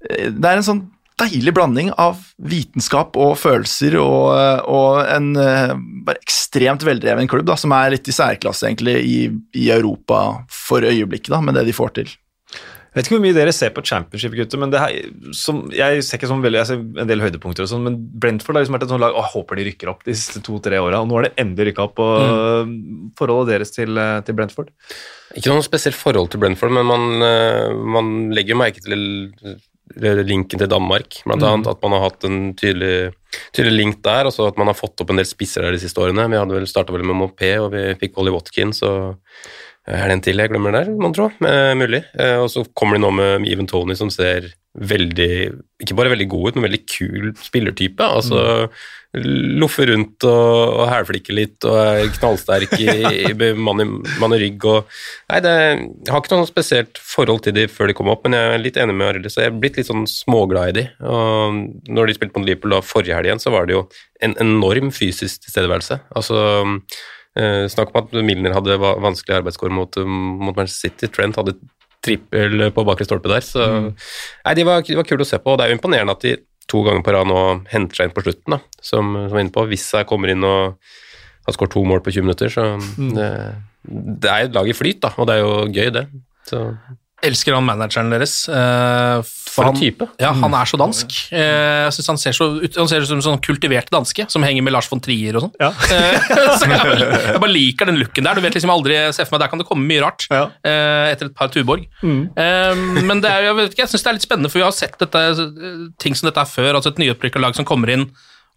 eh, 0.10 0.30
det 0.32 0.52
er 0.52 0.60
en 0.60 0.68
sånn 0.68 0.84
deilig 1.22 1.54
blanding 1.56 1.92
av 2.00 2.20
vitenskap 2.42 3.18
og 3.22 3.36
følelser 3.40 4.00
og, 4.02 4.34
og 4.70 5.04
en 5.06 5.30
eh, 5.40 5.76
bare 6.08 6.22
ekstremt 6.24 6.86
veldreven 6.88 7.30
klubb 7.30 7.48
da, 7.50 7.58
som 7.60 7.74
er 7.78 7.94
litt 7.96 8.10
i 8.10 8.16
særklasse 8.16 8.68
egentlig 8.68 8.98
i, 9.04 9.18
i 9.60 9.70
Europa 9.74 10.24
for 10.52 10.86
øyeblikket, 10.86 11.32
da, 11.34 11.42
med 11.46 11.60
det 11.60 11.68
de 11.70 11.76
får 11.78 11.98
til. 12.00 12.14
Jeg 12.94 13.00
vet 13.00 13.08
ikke 13.08 13.16
hvor 13.16 13.24
mye 13.24 13.34
dere 13.34 13.54
ser 13.58 13.72
på 13.74 13.82
championship, 13.90 14.36
gutter, 14.38 14.60
men 14.62 14.70
det 14.70 14.78
her, 14.78 14.98
som, 15.34 15.64
jeg 15.74 16.04
ser 16.06 16.20
ikke 16.20 16.28
sånn 16.30 16.44
veldig, 16.44 16.60
jeg 16.60 16.70
ser 16.70 17.02
en 17.02 17.10
del 17.10 17.24
høydepunkter 17.26 17.66
og 17.66 17.72
sånn, 17.72 17.88
men 17.88 17.96
Brentford 17.98 18.60
har 18.60 18.62
liksom 18.62 18.78
vært 18.78 18.86
et 18.86 18.94
sånt 18.94 19.02
lag, 19.02 19.18
jeg 19.18 19.34
håper 19.34 19.58
de 19.58 19.66
rykker 19.66 19.90
opp 19.90 20.06
de 20.06 20.14
siste 20.14 20.44
to-tre 20.46 20.78
åra, 20.78 21.00
og 21.02 21.10
nå 21.10 21.18
har 21.18 21.26
det 21.26 21.34
endelig 21.42 21.72
rykka 21.72 21.88
opp, 21.88 22.04
og 22.06 22.76
forholdet 23.18 23.56
deres 23.56 23.74
til, 23.74 23.98
eh, 23.98 24.20
til 24.28 24.38
Brentford? 24.38 24.70
Ikke 25.34 25.50
noe 25.50 25.66
spesielt 25.66 25.98
forhold 25.98 26.30
til 26.30 26.44
Brentford, 26.44 26.76
men 26.78 26.86
man, 26.86 27.08
eh, 27.26 27.74
man 27.98 28.14
legger 28.38 28.54
jo 28.54 28.62
merke 28.62 28.86
til 28.86 29.58
linken 30.00 30.60
til 30.60 30.70
Danmark, 30.70 31.22
blant 31.26 31.44
annet. 31.44 31.68
At 31.68 31.82
man 31.84 31.96
har 31.96 32.08
hatt 32.08 32.24
en 32.28 32.54
tydelig, 32.56 33.14
tydelig 33.56 33.76
link 33.76 34.00
der, 34.06 34.30
og 34.30 34.34
så 34.36 34.48
at 34.50 34.58
man 34.58 34.72
har 34.72 34.78
fått 34.78 35.02
opp 35.04 35.12
en 35.12 35.20
del 35.22 35.28
spisser 35.28 35.66
der 35.66 35.76
de 35.76 35.82
siste 35.84 36.02
årene. 36.02 36.30
Vi 36.32 36.40
hadde 36.40 36.56
vel 36.56 36.70
starta 36.70 36.96
vel 36.96 37.06
med 37.06 37.20
Mopé, 37.20 37.58
og 37.62 37.74
vi 37.76 37.92
fikk 38.00 38.18
Ollie 38.18 38.34
Watkins, 38.34 38.82
og 38.88 39.20
er 39.84 40.08
det 40.08 40.16
en 40.16 40.24
til 40.24 40.40
jeg 40.40 40.52
glemmer 40.54 40.72
der, 40.72 40.92
mon 40.96 41.14
tro? 41.16 41.28
Eh, 41.44 41.74
mulig. 41.76 42.06
Eh, 42.16 42.38
og 42.40 42.48
så 42.52 42.64
kommer 42.72 42.96
de 42.96 43.04
nå 43.04 43.12
med 43.18 43.48
Even 43.52 43.68
Tony, 43.68 43.98
som 44.00 44.12
ser 44.14 44.54
veldig 44.74 45.34
Ikke 45.84 45.94
bare 45.94 46.10
veldig 46.10 46.26
god 46.32 46.48
ut, 46.48 46.56
men 46.56 46.66
veldig 46.66 46.84
kul 46.90 47.34
spillertype. 47.38 48.02
Altså 48.02 48.70
loffer 49.14 49.92
rundt 49.92 50.26
og, 50.26 50.80
og 50.82 50.88
hælflikker 50.90 51.36
litt 51.38 51.66
og 51.70 51.76
er 51.78 52.08
knallsterk 52.16 52.72
i, 52.82 52.88
i 53.30 53.52
mann, 53.54 53.84
i 53.84 53.86
mann 54.22 54.34
i 54.34 54.40
rygg 54.42 54.66
og 54.66 54.96
Nei, 55.30 55.42
det, 55.46 55.54
jeg 55.54 56.10
har 56.14 56.22
ikke 56.22 56.34
noe 56.34 56.50
spesielt 56.50 56.98
forhold 56.98 57.44
til 57.46 57.54
de 57.56 57.68
før 57.70 57.90
de 57.90 57.96
kom 57.98 58.10
opp, 58.10 58.26
men 58.26 58.38
jeg 58.38 58.56
er 58.56 58.64
litt 58.64 58.80
enig 58.82 58.96
med 58.98 59.12
Arild, 59.12 59.30
så 59.30 59.44
jeg 59.44 59.52
er 59.52 59.60
blitt 59.62 59.78
litt 59.78 59.90
sånn 59.90 60.08
småglad 60.10 60.74
i 60.74 60.76
de. 60.80 60.86
Og 61.10 61.60
når 61.94 62.10
de 62.10 62.16
spilte 62.18 62.40
mot 62.40 62.48
Liverpool 62.48 62.76
da 62.76 62.82
forrige 62.86 63.18
helg 63.18 63.30
igjen, 63.30 63.42
så 63.42 63.54
var 63.54 63.70
det 63.70 63.78
jo 63.78 63.84
en 64.26 64.36
enorm 64.42 64.90
fysisk 64.94 65.46
tilstedeværelse. 65.46 66.00
Altså 66.18 66.42
eh, 67.38 67.64
Snakk 67.74 67.94
om 67.94 68.02
at 68.04 68.18
Milner 68.18 68.58
hadde 68.58 68.80
vanskelig 68.82 69.40
arbeidskår 69.40 69.74
mot, 69.74 70.02
mot 70.04 70.58
Manchester 70.58 70.90
City. 70.90 71.12
Trent 71.14 71.38
hadde 71.40 71.58
trippel 72.04 72.68
på 72.76 72.86
bakre 72.88 73.08
stolpe 73.08 73.32
der. 73.32 73.46
Så 73.46 73.64
nei, 73.64 74.56
de 74.58 74.66
var, 74.68 74.84
de 74.86 74.98
var 75.00 75.08
kule 75.08 75.26
å 75.26 75.30
se 75.30 75.40
på, 75.40 75.54
og 75.54 75.60
det 75.60 75.68
er 75.68 75.74
jo 75.74 75.80
imponerende 75.80 76.18
at 76.18 76.26
de 76.26 76.36
to 76.74 76.82
ganger 76.88 77.06
på 77.06 77.14
rad 77.14 77.30
nå 77.30 77.40
henter 77.70 78.00
seg 78.00 78.10
inn 78.10 78.16
på 78.16 78.26
slutten, 78.26 78.58
da, 78.58 78.82
som, 78.82 79.14
som 79.28 79.38
er 79.38 79.46
inne 79.46 79.54
på. 79.54 79.68
Hvis 79.70 79.86
jeg 79.94 80.10
kommer 80.10 80.34
inn 80.34 80.46
og 80.48 80.80
har 81.46 81.56
skåret 81.56 81.76
to 81.76 81.84
mål 81.86 82.02
på 82.04 82.14
20 82.16 82.26
minutter, 82.26 82.52
så 82.54 82.68
det, 82.98 83.30
det 84.24 84.32
er 84.32 84.48
et 84.48 84.56
lag 84.56 84.70
i 84.70 84.76
flyt, 84.76 85.02
da, 85.04 85.14
og 85.20 85.30
det 85.30 85.38
er 85.38 85.44
jo 85.44 85.56
gøy, 85.70 85.90
det. 85.94 86.06
Så, 86.50 86.66
Elsker 87.24 87.56
han 87.56 87.64
manageren 87.66 88.10
deres. 88.12 88.34
Uh, 88.52 89.22
for 89.54 89.64
han- 89.68 89.76
en 89.76 89.80
type. 89.80 90.08
Ja, 90.20 90.32
han 90.34 90.54
er 90.58 90.66
så 90.68 90.78
dansk. 90.82 91.14
Uh, 91.32 91.86
Jeg 91.86 91.94
synes 91.96 92.08
han 92.12 92.18
ser 92.20 92.34
så 92.36 92.48
ut 92.64 92.76
Han 92.76 92.88
ser 92.90 93.02
ut 93.06 93.08
som 93.08 93.20
en 93.22 93.26
sånn 93.26 93.42
kultivert 93.46 93.90
danske 93.94 94.26
som 94.34 94.44
henger 94.44 94.66
med 94.66 94.74
Lars 94.76 94.90
von 94.92 95.00
Trier 95.04 95.38
og 95.40 95.46
sånn. 95.46 95.54
Ja. 95.62 95.70
Uh, 95.72 96.56
så 96.60 96.68
jeg, 96.68 96.98
jeg 97.00 97.40
bare 97.40 97.54
liker 97.54 97.90
den 97.90 98.02
looken 98.02 98.28
der. 98.28 98.36
Du 98.36 98.42
vet 98.46 98.58
liksom 98.58 98.74
aldri 98.74 98.98
ser 99.16 99.26
for 99.30 99.38
meg, 99.38 99.46
Der 99.46 99.54
kan 99.54 99.64
det 99.64 99.68
komme 99.70 99.88
mye 99.88 100.04
rart 100.04 100.28
Ja. 100.30 100.44
etter 100.66 101.30
et 101.32 101.36
par 101.38 101.48
Tuborg. 101.54 101.88
Eh, 102.04 102.76
Men 103.04 103.22
det 103.24 103.30
er, 103.32 103.48
jeg, 103.50 103.56
vet 103.62 103.72
ikke, 103.74 103.84
jeg 103.86 103.94
syns 103.94 104.04
det 104.04 104.12
er 104.12 104.18
litt 104.20 104.28
spennende, 104.28 104.52
for 104.52 104.60
vi 104.60 104.66
har 104.68 104.76
sett 104.76 104.98
dette, 105.00 105.24
ting 106.04 106.16
som 106.16 106.28
dette 106.30 106.42
er 106.44 106.50
før. 106.50 106.76
altså 106.76 106.92
Et 106.94 107.02
nyopprykka 107.06 107.40
lag 107.42 107.56
som 107.56 107.66
kommer 107.66 107.90
inn 107.94 108.08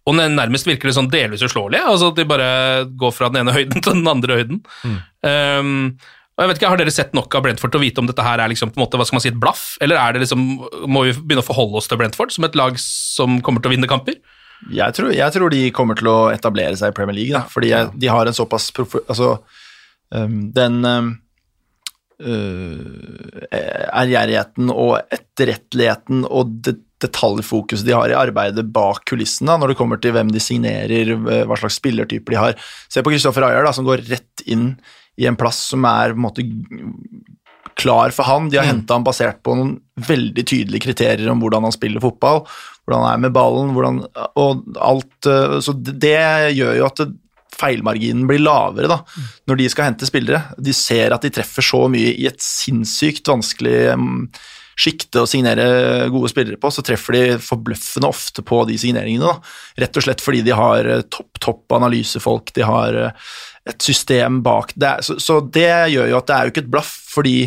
og 0.07 0.15
nærmest 0.15 0.63
virker 0.63 0.87
det 0.87 0.95
sånn 0.95 1.09
delvis 1.11 1.41
uslåelige. 1.43 1.83
altså 1.83 2.13
At 2.13 2.15
de 2.15 2.23
bare 2.29 2.85
går 2.95 3.11
fra 3.11 3.27
den 3.29 3.41
ene 3.43 3.51
høyden 3.55 3.81
til 3.83 3.91
den 3.97 4.07
andre 4.07 4.37
høyden. 4.39 4.61
Um, 5.21 5.97
og 6.37 6.43
jeg 6.43 6.51
vet 6.51 6.59
ikke, 6.59 6.69
Har 6.69 6.77
dere 6.77 6.93
sett 6.93 7.15
nok 7.17 7.33
av 7.33 7.45
Brentford 7.47 7.73
til 7.73 7.79
å 7.79 7.81
vite 7.81 8.01
om 8.01 8.07
dette 8.09 8.21
her 8.21 8.37
er 8.37 8.51
liksom 8.51 8.69
på 8.69 8.77
en 8.77 8.83
måte, 8.85 8.99
hva 8.99 9.07
skal 9.09 9.17
man 9.17 9.23
si, 9.25 9.31
et 9.33 9.39
blaff, 9.41 9.63
eller 9.81 9.97
er 9.97 10.13
det 10.13 10.21
liksom, 10.21 10.43
må 10.85 11.07
vi 11.07 11.15
begynne 11.17 11.41
å 11.41 11.47
forholde 11.47 11.79
oss 11.81 11.89
til 11.89 11.97
Brentford 11.97 12.33
som 12.35 12.45
et 12.45 12.57
lag 12.59 12.77
som 12.81 13.39
kommer 13.41 13.63
til 13.63 13.71
å 13.71 13.73
vinne 13.73 13.89
kamper? 13.89 14.19
Jeg 14.73 14.93
tror, 14.97 15.09
jeg 15.13 15.33
tror 15.33 15.53
de 15.53 15.63
kommer 15.73 15.97
til 15.97 16.09
å 16.11 16.17
etablere 16.33 16.77
seg 16.77 16.93
i 16.93 16.97
Premier 16.97 17.17
League, 17.17 17.33
da, 17.33 17.45
fordi 17.49 17.71
jeg, 17.73 17.89
de 17.97 18.11
har 18.13 18.29
en 18.29 18.37
såpass 18.37 18.69
profi... 18.75 19.01
Altså, 19.09 19.39
um, 20.13 20.37
den 20.53 20.77
um, 20.85 21.09
uh, 22.21 23.47
ærgjerrigheten 23.53 24.69
og 24.73 24.99
etterretteligheten 25.09 26.25
og 26.29 26.59
det 26.67 26.79
detaljfokuset 26.97 27.85
de 27.85 27.93
har 27.93 28.09
i 28.09 28.15
arbeidet 28.17 28.63
bak 28.73 29.03
kulissene 29.05 29.53
når 29.61 29.69
det 29.69 29.77
kommer 29.77 29.99
til 30.01 30.15
hvem 30.15 30.31
de 30.33 30.41
signerer, 30.41 31.11
uh, 31.13 31.43
hva 31.45 31.57
slags 31.59 31.77
spillertyper 31.77 32.33
de 32.33 32.39
har. 32.41 32.69
Se 32.89 33.03
på 33.05 33.13
Kristoffer 33.13 33.45
Ayer, 33.45 33.65
da, 33.65 33.73
som 33.75 33.85
går 33.85 34.05
rett 34.09 34.45
inn 34.49 34.71
i 35.17 35.27
en 35.29 35.37
plass 35.39 35.59
som 35.73 35.85
er 35.89 36.13
på 36.13 36.19
en 36.19 36.25
måte 36.27 36.45
klar 37.77 38.13
for 38.15 38.27
han. 38.27 38.49
De 38.49 38.59
har 38.59 38.67
hentet 38.67 38.93
han 38.93 39.05
basert 39.05 39.43
på 39.45 39.55
noen 39.57 39.77
veldig 40.07 40.43
tydelige 40.45 40.87
kriterier 40.87 41.29
om 41.31 41.41
hvordan 41.43 41.67
han 41.67 41.75
spiller 41.75 42.03
fotball, 42.03 42.43
hvordan 42.85 43.05
han 43.05 43.13
er 43.13 43.23
med 43.27 43.35
ballen, 43.35 43.73
hvordan, 43.75 44.01
og 44.39 44.67
alt 44.81 45.29
eh, 45.29 45.57
Så 45.61 45.75
det 45.77 46.19
gjør 46.57 46.77
jo 46.79 46.89
at 46.89 47.07
feilmarginen 47.57 48.27
blir 48.29 48.43
lavere 48.43 48.89
da, 48.91 48.99
når 49.49 49.59
de 49.61 49.71
skal 49.73 49.89
hente 49.89 50.09
spillere. 50.09 50.43
De 50.61 50.73
ser 50.75 51.13
at 51.13 51.25
de 51.25 51.33
treffer 51.33 51.65
så 51.65 51.87
mye 51.91 52.13
i 52.13 52.27
et 52.29 52.41
sinnssykt 52.43 53.29
vanskelig 53.31 53.79
um, 53.97 54.27
sjikte 54.77 55.23
å 55.23 55.29
signere 55.29 56.07
gode 56.13 56.29
spillere 56.29 56.59
på, 56.61 56.69
så 56.69 56.83
treffer 56.85 57.17
de 57.17 57.23
forbløffende 57.41 58.09
ofte 58.09 58.43
på 58.45 58.61
de 58.69 58.77
signeringene. 58.77 59.25
Da. 59.25 59.81
Rett 59.83 59.97
og 59.97 60.05
slett 60.05 60.21
fordi 60.21 60.43
de 60.45 60.53
har 60.57 60.85
eh, 60.85 61.05
topp, 61.09 61.41
topp 61.41 61.77
analysefolk, 61.79 62.53
de 62.53 62.65
har 62.67 62.99
eh, 63.07 63.31
et 63.67 63.81
system 63.83 64.41
bak 64.45 64.71
det. 64.75 64.95
Så, 65.05 65.17
så 65.23 65.39
det 65.41 65.69
gjør 65.93 66.11
jo 66.13 66.17
at 66.21 66.27
det 66.29 66.35
er 66.37 66.45
jo 66.47 66.53
ikke 66.55 66.63
et 66.65 66.71
blaff, 66.77 66.91
fordi 67.13 67.37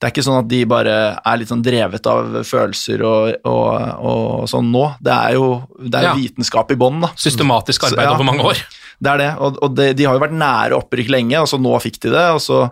det 0.00 0.06
er 0.08 0.12
ikke 0.14 0.22
sånn 0.24 0.38
at 0.40 0.48
de 0.48 0.58
bare 0.64 0.92
er 1.18 1.36
litt 1.40 1.50
sånn 1.50 1.60
drevet 1.64 2.06
av 2.08 2.38
følelser 2.48 3.02
og, 3.04 3.34
og, 3.44 3.72
og 4.10 4.46
sånn 4.48 4.70
nå. 4.72 4.86
Det 5.04 5.12
er 5.12 5.34
jo 5.36 5.48
det 5.76 5.98
er 6.00 6.06
Ja. 6.08 6.14
vitenskap 6.16 6.70
i 6.72 6.78
bånn. 6.80 7.02
Systematisk 7.20 7.84
Så, 7.84 7.90
arbeid 7.92 8.08
ja. 8.08 8.14
over 8.14 8.24
mange 8.30 8.46
år. 8.52 8.62
Det 9.00 9.10
er 9.12 9.20
det, 9.20 9.28
og, 9.40 9.58
og 9.64 9.74
det, 9.76 9.90
de 9.96 10.06
har 10.08 10.16
jo 10.16 10.22
vært 10.24 10.36
nære 10.40 10.76
opprykk 10.80 11.12
lenge, 11.12 11.36
og 11.40 11.48
så 11.52 11.60
nå 11.60 11.74
fikk 11.84 12.00
de 12.04 12.10
det, 12.16 12.24
og 12.36 12.40
så, 12.44 12.62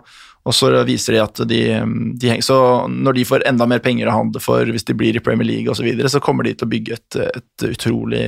og 0.49 0.55
så 0.55 0.71
viser 0.87 1.13
de 1.13 1.21
at 1.21 1.41
de, 1.45 1.59
de 2.17 2.31
henger 2.31 2.45
Så 2.45 2.57
når 2.89 3.19
de 3.19 3.25
får 3.29 3.45
enda 3.49 3.67
mer 3.69 3.81
penger 3.85 4.09
å 4.09 4.15
handle 4.15 4.41
for 4.41 4.65
hvis 4.65 4.87
de 4.87 4.95
blir 4.97 5.17
i 5.17 5.21
Premier 5.23 5.45
League 5.45 5.69
osv., 5.69 5.83
så, 5.83 5.85
videre, 5.85 6.09
så 6.11 6.21
kommer 6.23 6.47
de 6.47 6.55
til 6.57 6.65
å 6.65 6.71
bygge 6.71 6.95
et, 6.97 7.17
et 7.37 7.65
utrolig 7.69 8.23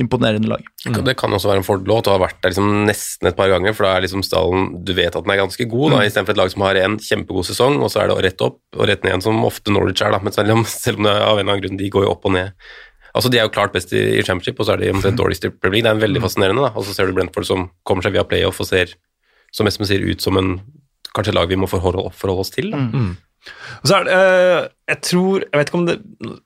imponerende 0.00 0.50
lag. 0.50 0.66
Det 0.84 1.14
kan 1.16 1.32
også 1.32 1.52
være 1.52 1.62
en 1.62 1.66
fordel 1.66 1.94
å 1.94 2.00
ha 2.10 2.18
vært 2.20 2.40
der 2.42 2.52
liksom 2.52 2.84
nesten 2.88 3.30
et 3.30 3.38
par 3.38 3.52
ganger, 3.52 3.76
for 3.76 3.86
da 3.86 3.94
er 3.94 4.04
liksom 4.04 4.24
stallen 4.26 4.72
Du 4.84 4.92
vet 4.96 5.14
at 5.14 5.24
den 5.24 5.32
er 5.32 5.40
ganske 5.40 5.68
god, 5.70 5.94
da, 5.94 6.02
istedenfor 6.04 6.34
et 6.34 6.42
lag 6.42 6.52
som 6.52 6.66
har 6.66 6.80
en 6.82 6.98
kjempegod 7.00 7.48
sesong, 7.48 7.78
og 7.80 7.92
så 7.92 8.02
er 8.02 8.10
det 8.10 8.18
rett 8.28 8.44
opp 8.44 8.58
og 8.76 8.90
rett 8.90 9.06
ned, 9.06 9.22
som 9.24 9.38
ofte 9.46 9.72
Norwich 9.72 10.02
er, 10.04 10.12
da. 10.12 10.20
Men 10.24 10.34
selv 10.34 10.56
om, 10.56 10.66
selv 10.68 11.00
om 11.00 11.08
det 11.08 11.14
er 11.14 11.24
av 11.24 11.38
en 11.38 11.44
eller 11.44 11.54
annen 11.54 11.64
grunn 11.64 11.80
de 11.80 11.94
går 11.94 12.08
jo 12.08 12.12
opp 12.12 12.28
og 12.28 12.36
ned. 12.36 12.52
Altså 13.14 13.30
De 13.30 13.38
er 13.38 13.46
jo 13.46 13.54
klart 13.54 13.74
best 13.74 13.94
i, 13.94 14.02
i 14.18 14.26
championship, 14.26 14.58
og 14.58 14.66
så 14.66 14.74
er 14.74 14.82
de 14.82 14.92
omtrent 14.92 15.18
dårligst 15.20 15.46
i 15.46 15.52
Premier 15.54 15.78
League. 15.78 15.86
Det 15.86 15.94
er 15.94 16.06
veldig 16.08 16.22
fascinerende. 16.26 16.66
da, 16.66 16.74
Og 16.74 16.86
så 16.86 16.96
ser 16.96 17.06
du 17.06 17.14
Brentford 17.16 17.46
som 17.46 17.68
kommer 17.86 18.02
seg 18.02 18.16
via 18.16 18.26
playoff 18.26 18.58
og 18.60 18.68
ser 18.68 18.96
som 19.54 19.70
Espen 19.70 19.86
sier 19.86 20.02
ut 20.02 20.22
som 20.24 20.38
en 20.40 20.56
kanskje 21.14 21.34
lag 21.36 21.48
vi 21.52 21.56
må 21.60 21.68
forholde, 21.70 22.10
forholde 22.18 22.44
oss 22.46 22.50
til. 22.54 22.70
da. 22.74 22.82
Så 23.84 23.92
er 23.98 24.04
det, 24.06 24.12
eh, 24.16 24.68
jeg 24.88 25.00
tror 25.04 25.42
Jeg 25.42 25.58
vet 25.60 25.68
ikke 25.68 25.76
om, 25.76 25.82
det, 25.84 25.94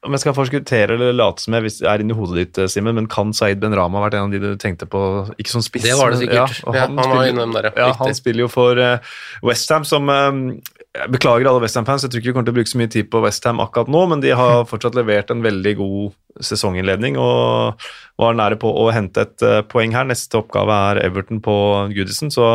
om 0.03 0.15
jeg 0.17 0.19
skal 0.25 0.35
forskuttere 0.35 0.97
eller 0.97 1.13
late 1.15 1.45
som 1.45 1.55
jeg 1.55 1.63
hvis 1.63 1.77
det 1.79 1.87
er 1.87 2.03
inni 2.03 2.17
hodet 2.19 2.39
ditt, 2.41 2.59
eh, 2.59 2.67
Simen, 2.67 2.97
men 2.99 3.07
kan 3.07 3.31
Saeed 3.33 3.61
Ben 3.63 3.77
Rama 3.79 4.01
vært 4.03 4.17
en 4.19 4.27
av 4.27 4.33
de 4.35 4.41
du 4.43 4.57
tenkte 4.59 4.89
på? 4.91 5.03
Ikke 5.39 5.53
som 5.53 5.63
spiss. 5.63 5.85
Det 5.87 5.95
var 5.95 6.11
det 6.11 6.19
sikkert. 6.25 6.59
han, 6.67 6.75
Ja, 6.75 6.87
han 6.89 6.99
spiller- 6.99 7.53
der, 7.55 7.69
ja. 7.71 7.87
ja. 7.87 7.93
Han 8.01 8.15
spiller 8.19 8.41
jo 8.43 8.49
for 8.51 8.81
uh, 8.83 8.99
Westham, 9.47 9.85
som 9.87 10.11
eh, 10.11 10.59
Jeg 10.99 11.13
beklager 11.15 11.47
alle 11.47 11.63
Westham-fans, 11.63 12.03
jeg 12.03 12.11
tror 12.11 12.19
ikke 12.25 12.33
vi 12.33 12.35
kommer 12.41 12.51
til 12.51 12.57
å 12.57 12.59
bruke 12.59 12.73
så 12.73 12.81
mye 12.83 12.91
tid 12.91 13.11
på 13.15 13.23
Westham 13.23 13.61
akkurat 13.63 13.87
nå, 13.95 14.03
men 14.11 14.21
de 14.25 14.35
har 14.35 14.65
fortsatt 14.73 14.99
levert 14.99 15.31
en 15.31 15.45
veldig 15.47 15.77
god 15.79 16.43
sesonginnledning 16.43 17.15
og 17.23 17.79
var 18.19 18.35
nære 18.35 18.59
på 18.59 18.75
å 18.75 18.91
hente 18.91 19.23
et 19.23 19.47
eh, 19.47 19.63
poeng 19.71 19.95
her. 19.95 20.11
Neste 20.11 20.43
oppgave 20.43 20.75
er 20.91 21.05
Everton 21.07 21.39
på 21.47 21.55
Goodison, 21.95 22.35
så 22.35 22.51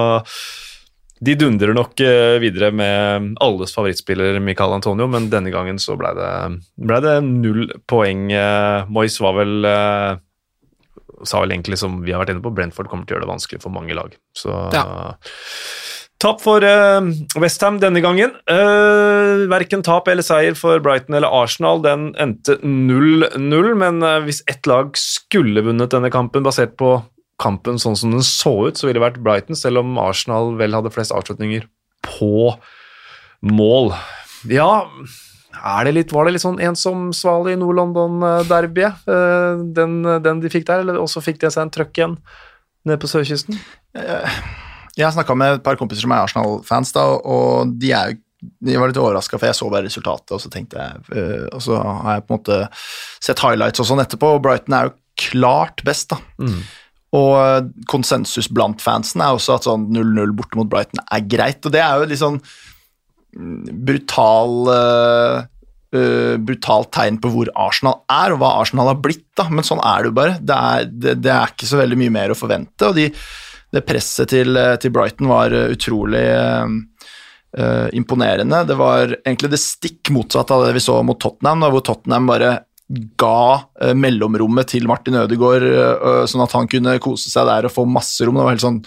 de 1.24 1.36
dundrer 1.40 1.76
nok 1.76 2.02
eh, 2.04 2.36
videre 2.44 2.72
med 2.76 3.34
alles 3.44 3.74
favorittspiller 3.76 4.40
Michael 4.44 4.78
Antonio, 4.80 5.08
men 5.12 5.30
denne 5.32 5.54
gangen 5.54 5.80
så 5.82 5.96
ble 6.00 6.12
det, 6.18 6.34
ble 6.84 7.00
det 7.06 7.16
null 7.28 7.68
poeng. 7.90 8.28
Eh, 8.36 8.90
Moyes 8.92 9.20
var 9.24 9.38
vel 9.40 9.70
eh, 9.70 10.12
sa 11.24 11.44
vel 11.44 11.56
egentlig 11.56 11.80
som 11.80 12.02
vi 12.04 12.12
har 12.12 12.24
vært 12.24 12.34
inne 12.34 12.44
på, 12.44 12.52
Brentford 12.56 12.92
kommer 12.92 13.08
til 13.08 13.16
å 13.16 13.18
gjøre 13.18 13.28
det 13.28 13.34
vanskelig 13.36 13.64
for 13.64 13.76
mange 13.76 13.96
lag. 13.96 14.16
Så 14.36 14.52
Tap 16.24 16.40
for 16.40 16.64
uh, 16.64 17.04
Westham 17.36 17.82
denne 17.82 18.00
gangen. 18.00 18.32
Uh, 18.48 19.44
verken 19.52 19.82
tap 19.84 20.08
eller 20.08 20.24
seier 20.24 20.56
for 20.56 20.80
Brighton 20.80 21.18
eller 21.18 21.28
Arsenal. 21.28 21.82
Den 21.84 22.14
endte 22.16 22.56
0-0, 22.64 23.74
men 23.82 24.00
hvis 24.24 24.40
ett 24.48 24.64
lag 24.72 24.96
skulle 25.00 25.66
vunnet 25.68 25.92
denne 25.92 26.12
kampen 26.14 26.46
basert 26.48 26.78
på 26.80 26.96
kampen 27.44 27.80
sånn 27.82 27.98
som 28.00 28.14
den 28.16 28.26
så 28.26 28.54
ut, 28.68 28.80
så 28.80 28.88
ville 28.88 29.00
det 29.00 29.06
vært 29.06 29.22
Brighton, 29.26 29.58
selv 29.60 29.84
om 29.84 30.00
Arsenal 30.02 30.54
vel 30.60 30.76
hadde 30.78 30.94
flest 30.94 31.14
avslutninger 31.16 31.68
på 32.08 32.56
mål. 33.44 33.94
Ja, 34.52 34.86
er 35.54 35.88
det 35.88 35.94
litt, 36.00 36.16
var 36.16 36.28
det 36.28 36.36
litt 36.36 36.44
sånn 36.44 36.62
ensom 36.64 37.12
svale 37.16 37.54
i 37.54 37.60
Nord-London-derbyet, 37.60 39.06
uh, 39.08 39.62
den, 39.78 40.02
den 40.26 40.44
de 40.44 40.52
fikk 40.52 40.68
der, 40.70 40.84
eller 40.84 41.00
også 41.02 41.24
fikk 41.24 41.44
de 41.44 41.52
seg 41.54 41.68
en 41.68 41.74
trøkk 41.74 42.00
igjen 42.00 42.18
nede 42.84 43.00
på 43.00 43.12
sørkysten? 43.12 43.60
Jeg 44.94 45.08
har 45.08 45.16
snakka 45.16 45.36
med 45.38 45.58
et 45.58 45.66
par 45.66 45.78
kompiser 45.80 46.06
som 46.06 46.14
er 46.14 46.26
Arsenal-fans, 46.26 46.94
da, 46.96 47.06
og 47.24 47.74
de 47.80 47.96
er 47.96 48.14
jo 48.14 48.22
jeg 48.44 48.80
var 48.80 48.92
litt 48.92 49.00
overraska, 49.00 49.38
for 49.40 49.48
jeg 49.48 49.56
så 49.56 49.70
bare 49.72 49.88
resultatet, 49.88 50.34
og 50.36 50.42
så 50.44 50.50
tenkte 50.52 50.76
jeg 50.76 51.04
øh, 51.16 51.46
Og 51.56 51.62
så 51.64 51.78
har 51.80 52.18
jeg 52.18 52.26
på 52.26 52.34
en 52.34 52.40
måte 52.42 52.58
sett 53.24 53.40
highlights 53.40 53.80
og 53.80 53.88
sånn 53.88 54.04
etterpå, 54.04 54.34
og 54.36 54.42
Brighton 54.44 54.76
er 54.76 54.90
jo 54.90 54.96
klart 55.30 55.84
best, 55.88 56.12
da. 56.12 56.20
Og 57.14 57.32
øh, 57.38 57.72
konsensus 57.90 58.50
blant 58.50 58.82
fansen 58.82 59.22
er 59.22 59.36
også 59.36 59.58
at 59.58 59.68
sånn 59.68 59.88
0-0 59.94 60.34
borte 60.38 60.58
mot 60.58 60.70
Brighton 60.70 61.04
er 61.04 61.26
greit, 61.30 61.62
og 61.62 61.74
det 61.76 61.82
er 61.84 62.00
jo 62.00 62.08
litt 62.10 62.22
sånn 62.22 62.40
mm, 62.42 63.66
brutal 63.86 64.56
uh, 64.74 65.44
brutalt 65.94 66.90
tegn 66.96 67.20
på 67.22 67.30
hvor 67.30 67.52
Arsenal 67.68 68.00
er, 68.10 68.34
og 68.34 68.40
hva 68.42 68.56
Arsenal 68.64 68.90
har 68.90 69.02
blitt, 69.04 69.28
da. 69.38 69.46
Men 69.54 69.68
sånn 69.68 69.84
er 69.86 70.02
det 70.02 70.10
jo 70.10 70.16
bare. 70.18 70.38
Det 70.42 70.56
er, 70.58 70.88
det, 70.90 71.14
det 71.22 71.34
er 71.36 71.54
ikke 71.54 71.70
så 71.70 71.78
veldig 71.84 72.00
mye 72.02 72.14
mer 72.16 72.34
å 72.34 72.38
forvente, 72.40 72.90
og 72.90 72.98
de 72.98 73.12
det 73.74 73.82
presset 73.90 74.30
til, 74.30 74.58
til 74.82 74.92
Brighton 74.94 75.30
var 75.32 75.54
utrolig 75.54 76.28
uh, 76.30 77.88
imponerende. 77.98 78.60
Det 78.70 78.76
var 78.78 79.16
egentlig 79.16 79.50
det 79.54 79.62
stikk 79.62 80.12
motsatte 80.14 80.54
av 80.54 80.68
det 80.68 80.76
vi 80.78 80.84
så 80.84 81.00
mot 81.06 81.18
Tottenham, 81.22 81.64
da, 81.64 81.72
hvor 81.74 81.82
Tottenham 81.86 82.30
bare 82.30 82.52
ga 82.90 83.94
mellomrommet 83.96 84.68
til 84.74 84.86
Martin 84.90 85.16
Ødegaard, 85.18 85.64
sånn 86.30 86.44
at 86.44 86.54
han 86.54 86.68
kunne 86.70 87.00
kose 87.02 87.32
seg 87.32 87.48
der 87.48 87.66
og 87.70 87.74
få 87.74 87.86
masse 87.90 88.26
rom. 88.28 88.36
Det 88.38 88.44
var 88.46 88.54
helt 88.54 88.66
sånn 88.66 88.82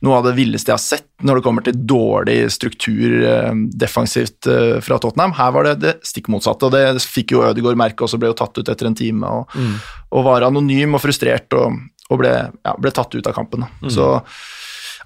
noe 0.00 0.16
av 0.16 0.24
det 0.24 0.32
villeste 0.38 0.70
jeg 0.70 0.76
har 0.78 0.82
sett 0.82 1.24
når 1.26 1.38
det 1.38 1.44
kommer 1.44 1.64
til 1.66 1.80
dårlig 1.88 2.36
struktur 2.54 3.18
eh, 3.26 3.50
defensivt 3.76 4.48
eh, 4.48 4.78
fra 4.84 4.96
Tottenham. 5.02 5.34
Her 5.36 5.52
var 5.52 5.68
det 5.68 5.74
det 5.82 5.92
stikk 6.08 6.30
motsatte, 6.32 6.68
og 6.68 6.72
det 6.72 7.02
fikk 7.04 7.34
jo 7.34 7.42
Ødegaard 7.44 7.76
merke 7.80 8.06
og 8.06 8.12
så 8.12 8.20
ble 8.20 8.30
jo 8.30 8.38
tatt 8.38 8.56
ut 8.56 8.70
etter 8.72 8.88
en 8.88 8.96
time 8.96 9.28
og, 9.28 9.56
Mm. 9.60 9.74
og 10.16 10.24
var 10.24 10.46
anonym 10.46 10.96
og 10.96 11.02
frustrert 11.02 11.52
og, 11.58 11.76
og 12.08 12.20
ble, 12.22 12.32
ja, 12.64 12.74
ble 12.80 12.92
tatt 12.96 13.12
ut 13.14 13.26
av 13.28 13.36
kampen. 13.36 13.66
Mm. 13.82 13.90
Så 13.92 14.06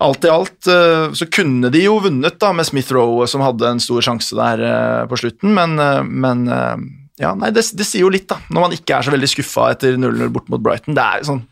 alt 0.04 0.24
i 0.26 0.30
alt 0.30 0.68
eh, 0.70 1.10
så 1.16 1.26
kunne 1.26 1.70
de 1.74 1.82
jo 1.88 1.98
vunnet 2.04 2.38
da 2.38 2.52
med 2.54 2.66
Smith 2.68 2.94
Rowe, 2.94 3.26
som 3.30 3.42
hadde 3.42 3.66
en 3.66 3.82
stor 3.82 4.04
sjanse 4.04 4.36
der 4.38 4.62
eh, 4.68 5.06
på 5.10 5.18
slutten, 5.18 5.56
men, 5.58 5.74
eh, 5.82 6.02
men 6.06 6.46
eh, 6.46 6.76
ja, 7.20 7.30
nei, 7.38 7.50
det, 7.54 7.62
det 7.78 7.84
sier 7.86 8.02
jo 8.02 8.08
litt, 8.10 8.24
da, 8.26 8.40
når 8.50 8.64
man 8.64 8.72
ikke 8.74 8.96
er 8.96 9.06
så 9.06 9.12
veldig 9.14 9.28
skuffa 9.30 9.68
etter 9.70 9.94
0-0 10.00 10.32
bort 10.34 10.48
mot 10.50 10.62
Brighton. 10.64 10.96
Det 10.96 11.04
er 11.04 11.22
sånn, 11.28 11.44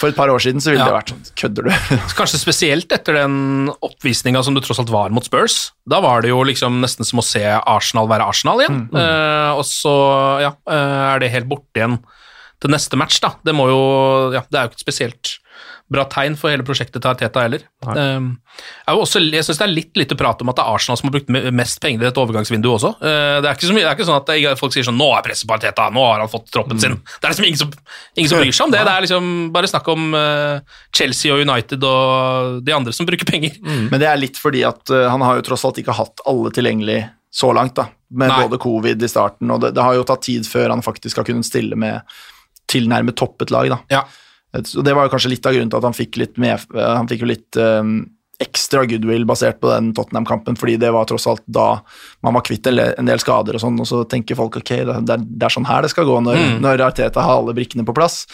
For 0.00 0.08
et 0.08 0.16
par 0.16 0.32
år 0.32 0.40
siden 0.40 0.62
så 0.64 0.72
ville 0.72 0.80
Ja. 0.80 0.88
det 0.88 0.96
vært 0.96 1.12
sånn 1.12 1.26
Kødder 1.42 1.68
du? 1.68 1.70
Kanskje 2.18 2.40
spesielt 2.40 2.94
etter 2.96 3.18
den 3.20 3.68
oppvisninga 3.84 4.40
som 4.46 4.56
det 4.56 4.64
tross 4.64 4.80
alt 4.80 4.92
var 4.94 5.12
mot 5.12 5.26
Spurs. 5.28 5.58
Da 5.84 6.00
var 6.00 6.24
det 6.24 6.32
jo 6.32 6.40
liksom 6.48 6.80
nesten 6.80 7.04
som 7.04 7.20
å 7.20 7.26
se 7.26 7.44
Arsenal 7.44 8.08
være 8.08 8.30
Arsenal 8.32 8.64
igjen. 8.64 8.80
Eh, 8.96 9.52
og 9.58 9.64
så 9.68 9.94
ja, 10.46 10.54
eh, 10.72 10.98
er 11.12 11.20
det 11.20 11.32
helt 11.36 11.50
borte 11.52 11.76
igjen 11.82 11.98
til 12.64 12.72
neste 12.72 12.96
match, 12.96 13.20
da. 13.20 13.34
Det 13.44 13.52
må 13.52 13.68
jo 13.68 13.80
Ja, 14.32 14.40
det 14.48 14.56
er 14.56 14.68
jo 14.68 14.72
ikke 14.72 14.86
spesielt 14.86 15.34
bra 15.92 16.04
tegn 16.08 16.36
for 16.38 16.52
hele 16.52 16.64
prosjektet 16.64 17.02
til 17.02 17.10
Arteta 17.10 17.42
heller. 17.44 17.64
Eh, 17.84 18.24
jeg 18.24 18.90
er 18.90 19.00
også, 19.00 19.20
jeg 19.20 19.44
syns 19.46 19.60
det 19.60 19.66
er 19.66 19.72
litt 19.72 20.00
lite 20.00 20.16
prat 20.18 20.40
om 20.40 20.50
at 20.50 20.58
det 20.58 20.64
er 20.64 20.78
Arsenal 20.78 20.98
som 20.98 21.10
har 21.10 21.14
brukt 21.16 21.32
mest 21.54 21.80
penger 21.84 22.00
i 22.00 22.06
dette 22.06 22.22
overgangsvinduet 22.22 22.78
også. 22.78 22.92
Uh, 23.02 23.40
det, 23.44 23.50
er 23.50 23.58
ikke 23.58 23.68
så 23.68 23.76
mye, 23.76 23.84
det 23.84 23.90
er 23.90 23.98
ikke 23.98 24.08
sånn 24.08 24.22
at 24.22 24.60
folk 24.60 24.74
sier 24.74 24.86
sånn 24.88 24.96
'Nå 24.98 25.10
er 25.18 25.26
presset 25.26 25.48
på 25.50 25.56
Arteta, 25.58 25.90
nå 25.92 26.04
har 26.06 26.22
han 26.24 26.32
fått 26.32 26.48
troppen 26.54 26.80
sin'. 26.80 26.96
Det 27.04 27.28
er 27.28 27.34
liksom 27.34 27.48
ingen 27.50 27.60
som, 27.60 27.74
ingen 28.16 28.32
som 28.32 28.40
bryr 28.40 28.56
seg 28.56 28.66
om 28.66 28.74
det. 28.74 28.84
Det 28.88 28.94
er 28.94 29.06
liksom 29.06 29.28
bare 29.54 29.70
snakk 29.70 29.90
om 29.92 30.16
uh, 30.16 30.78
Chelsea 30.96 31.34
og 31.34 31.44
United 31.44 31.84
og 31.90 32.62
de 32.64 32.76
andre 32.76 32.96
som 32.96 33.08
bruker 33.08 33.28
penger. 33.28 33.60
Men 33.62 34.00
det 34.00 34.08
er 34.08 34.20
litt 34.20 34.40
fordi 34.40 34.64
at 34.64 34.88
uh, 34.94 35.06
han 35.12 35.24
har 35.26 35.38
jo 35.38 35.46
tross 35.50 35.66
alt 35.68 35.82
ikke 35.82 35.96
hatt 35.96 36.24
alle 36.30 36.52
tilgjengelig 36.54 37.02
så 37.34 37.52
langt, 37.52 37.76
da. 37.76 37.90
Med 38.14 38.30
Nei. 38.30 38.42
både 38.46 38.60
covid 38.62 39.02
i 39.02 39.08
starten, 39.10 39.50
og 39.50 39.60
det, 39.60 39.72
det 39.74 39.82
har 39.82 39.96
jo 39.96 40.04
tatt 40.06 40.22
tid 40.22 40.46
før 40.46 40.70
han 40.70 40.84
faktisk 40.86 41.18
har 41.18 41.26
kunnet 41.26 41.46
stille 41.48 41.74
med 41.74 42.02
tilnærmet 42.70 43.16
toppet 43.18 43.50
lag, 43.50 43.72
da. 43.72 43.80
Ja. 43.90 44.04
Så 44.62 44.82
det 44.86 44.94
var 44.94 45.08
kanskje 45.12 45.32
litt 45.34 45.46
av 45.46 45.52
grunnen 45.56 45.70
til 45.72 45.80
at 45.80 45.86
han 45.88 45.96
fikk 45.96 46.16
litt 46.20 46.36
med, 46.38 46.62
eh, 46.74 46.92
Han 46.94 47.08
fikk 47.10 47.24
jo 47.24 47.30
litt 47.30 47.58
um, 47.58 47.96
ekstra 48.42 48.84
goodwill 48.90 49.24
basert 49.26 49.60
på 49.62 49.70
den 49.70 49.92
Tottenham-kampen, 49.94 50.56
fordi 50.58 50.76
det 50.82 50.90
var 50.94 51.06
tross 51.06 51.26
alt 51.30 51.42
da 51.46 51.80
man 52.26 52.34
var 52.34 52.42
kvitt 52.42 52.66
en 52.66 53.06
del 53.06 53.22
skader 53.22 53.54
og 53.54 53.62
sånn, 53.62 53.78
og 53.80 53.86
så 53.86 54.02
tenker 54.10 54.34
folk 54.38 54.56
ok, 54.58 54.72
det, 54.88 54.96
er, 55.14 55.22
det 55.22 55.46
er 55.46 55.54
sånn 55.54 55.68
her 55.68 55.82
det 55.86 55.90
skal 55.94 56.06
gå 56.08 56.16
når, 56.20 56.36
Mm. 56.40 56.60
når 56.64 56.82
Arteta 56.86 57.22
har 57.22 57.38
alle 57.38 57.54
brikkene 57.54 57.86
på 57.86 57.94
plass. 57.94 58.24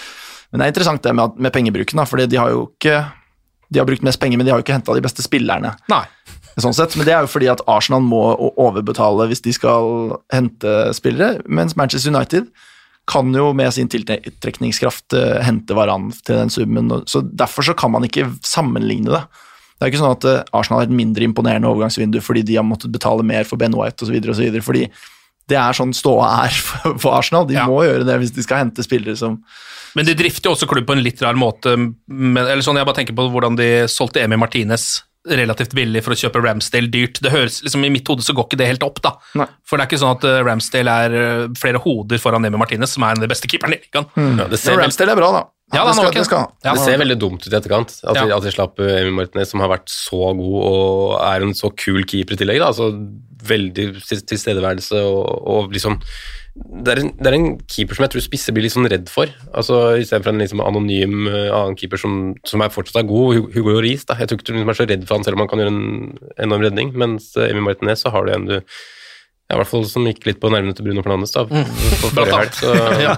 Men 0.50 0.60
det 0.60 0.66
er 0.66 0.72
interessant 0.72 1.02
det 1.04 1.12
med, 1.14 1.36
med 1.36 1.52
pengebruken, 1.52 2.00
da, 2.00 2.06
fordi 2.08 2.26
de 2.32 2.40
har 2.40 2.50
jo 2.50 2.70
ikke 2.72 2.98
de 3.70 3.78
har 3.78 3.86
brukt 3.86 4.02
mest 4.02 4.18
penger, 4.18 4.36
men 4.40 4.46
de 4.48 4.50
har 4.50 4.58
jo 4.58 4.64
ikke 4.64 4.74
henta 4.74 4.96
de 4.96 5.04
beste 5.04 5.22
spillerne. 5.22 5.76
Nei. 5.92 6.02
Sånn 6.58 6.74
sett, 6.74 6.96
men 6.98 7.06
det 7.06 7.12
er 7.14 7.22
jo 7.22 7.30
fordi 7.30 7.46
at 7.52 7.60
Arsenal 7.70 8.02
må 8.02 8.34
overbetale 8.58 9.28
hvis 9.30 9.44
de 9.44 9.52
skal 9.54 10.16
hente 10.34 10.72
spillere, 10.96 11.44
mens 11.46 11.76
Manchester 11.78 12.10
United 12.10 12.48
kan 13.10 13.32
jo 13.34 13.50
med 13.56 13.72
sin 13.74 13.88
tiltrekningskraft 13.90 15.14
eh, 15.18 15.40
hente 15.46 15.74
Varan 15.76 16.10
til 16.24 16.38
den 16.38 16.52
summen. 16.52 16.90
Så 17.10 17.22
derfor 17.26 17.66
så 17.66 17.74
kan 17.76 17.92
man 17.94 18.06
ikke 18.06 18.28
sammenligne 18.46 19.10
det. 19.16 19.22
Det 19.80 19.86
er 19.86 19.92
ikke 19.92 20.02
sånn 20.02 20.16
at 20.18 20.26
eh, 20.28 20.42
Arsenal 20.56 20.82
har 20.82 20.88
et 20.90 20.94
mindre 20.94 21.24
imponerende 21.26 21.68
overgangsvindu 21.70 22.20
fordi 22.22 22.44
de 22.46 22.58
har 22.60 22.66
måttet 22.68 22.92
betale 22.94 23.24
mer 23.26 23.48
for 23.48 23.60
Ben 23.60 23.74
White 23.76 24.04
osv.. 24.06 24.20
Fordi 24.62 24.86
det 25.50 25.58
er 25.58 25.74
sånn 25.74 25.94
ståa 25.96 26.28
er 26.46 26.54
for 27.02 27.10
Arsenal. 27.16 27.48
De 27.48 27.56
Ja. 27.58 27.66
må 27.66 27.82
gjøre 27.86 28.06
det 28.06 28.18
hvis 28.22 28.34
de 28.36 28.44
skal 28.46 28.62
hente 28.66 28.84
spillere 28.86 29.16
som 29.18 29.40
Men 29.98 30.06
de 30.06 30.14
drifter 30.14 30.46
jo 30.46 30.54
også 30.54 30.68
klubb 30.70 30.86
på 30.86 30.94
en 30.94 31.02
litt 31.02 31.18
rar 31.24 31.34
måte. 31.34 31.72
Men, 32.06 32.44
eller 32.44 32.62
sånn, 32.62 32.76
Jeg 32.78 32.86
bare 32.86 33.00
tenker 33.00 33.16
på 33.18 33.26
hvordan 33.32 33.56
de 33.58 33.70
solgte 33.90 34.22
Emi 34.22 34.38
Martinez 34.38 35.00
relativt 35.28 35.74
billig 35.76 36.00
for 36.04 36.14
å 36.14 36.18
kjøpe 36.18 36.40
Ramsdale 36.40 36.88
dyrt. 36.92 37.20
Det 37.20 37.32
høres, 37.32 37.60
liksom 37.64 37.84
I 37.84 37.90
mitt 37.92 38.08
hode 38.08 38.24
så 38.24 38.32
går 38.36 38.46
ikke 38.48 38.58
det 38.60 38.68
helt 38.70 38.84
opp, 38.86 39.02
da. 39.04 39.14
Nei. 39.36 39.46
For 39.68 39.76
det 39.76 39.84
er 39.84 39.90
ikke 39.90 40.00
sånn 40.00 40.14
at 40.16 40.24
eh, 40.24 40.40
Ramsdale 40.46 40.94
er 41.04 41.16
eh, 41.20 41.46
flere 41.60 41.82
hoder 41.84 42.22
foran 42.22 42.48
Emi 42.48 42.60
Martinez, 42.60 42.94
som 42.96 43.04
er 43.04 43.12
en 43.14 43.20
av 43.20 43.26
de 43.26 43.32
beste 43.32 43.50
keeperne 43.50 43.76
i 43.76 43.82
ligaen. 43.84 44.08
Ja, 44.40 44.48
det, 44.48 44.60
ser 44.62 44.80
Ramsdale 44.80 45.12
er 45.12 45.20
bra, 45.20 45.30
da. 45.36 45.42
Ja, 45.70 45.84
det, 45.86 45.92
skal, 45.94 46.10
det 46.16 46.24
skal. 46.26 46.46
Ja, 46.64 46.72
det 46.74 46.82
ser 46.82 46.98
veldig 46.98 47.18
dumt 47.20 47.44
ut 47.44 47.52
i 47.52 47.54
etterkant. 47.54 47.92
At, 48.02 48.16
de, 48.16 48.24
Ja. 48.26 48.38
at 48.40 48.46
de 48.48 48.54
slapp 48.56 48.80
eh, 48.82 48.96
Emi 49.04 49.12
Martinez, 49.20 49.52
som 49.52 49.62
har 49.62 49.70
vært 49.76 49.92
så 49.92 50.32
god 50.40 50.58
og 50.72 51.14
er 51.28 51.46
en 51.46 51.54
så 51.54 51.70
kul 51.70 52.02
keeper 52.08 52.34
i 52.34 52.40
tillegg. 52.40 52.58
Da. 52.64 52.72
Altså, 52.72 52.88
veldig 53.50 53.86
tilstedeværelse 54.32 55.04
og, 55.04 55.28
og 55.52 55.76
liksom 55.76 56.00
det 56.60 56.92
er, 56.92 57.00
en, 57.02 57.10
det 57.18 57.28
er 57.30 57.36
en 57.36 57.48
keeper 57.70 57.96
som 57.96 58.04
jeg 58.04 58.12
tror 58.14 58.24
spisser 58.24 58.54
blir 58.54 58.64
litt 58.66 58.74
sånn 58.74 58.88
redd 58.90 59.10
for. 59.12 59.30
Altså 59.56 59.80
Istedenfor 60.00 60.32
en 60.32 60.42
liksom 60.42 60.62
anonym 60.64 61.26
uh, 61.26 61.50
annen 61.56 61.76
keeper 61.80 62.00
som, 62.00 62.20
som 62.46 62.62
er 62.64 62.72
fortsatt 62.72 63.02
er 63.02 63.08
god, 63.08 63.50
Hugo 63.54 63.76
Riis. 63.82 64.06
Jeg 64.06 64.30
tror 64.30 64.38
ikke 64.38 64.54
du 64.54 64.60
er 64.62 64.78
så 64.78 64.86
redd 64.88 65.04
for 65.08 65.18
han 65.18 65.26
selv 65.26 65.38
om 65.38 65.44
han 65.44 65.50
kan 65.50 65.62
gjøre 65.62 65.74
en 65.74 65.84
enorm 66.46 66.64
redning, 66.68 66.94
mens 67.00 67.32
uh, 67.36 67.48
Emil 67.48 67.66
Martinez 67.66 68.04
så 68.04 68.12
har 68.14 68.26
du 68.26 68.34
en 68.36 68.48
du 68.50 68.56
ja, 68.56 69.56
i 69.56 69.58
hvert 69.58 69.66
fall 69.72 69.86
som 69.90 70.04
gikk 70.06 70.28
litt 70.28 70.38
på 70.38 70.50
nervene 70.52 70.76
til 70.78 70.86
Bruno 70.86 71.02
Fernandes 71.02 71.34
da, 71.34 71.42
på 71.50 72.12
blant 72.14 72.20
forrige 72.22 72.36
helg. 72.38 72.58
Så, 72.60 72.74
Ja. 73.02 73.16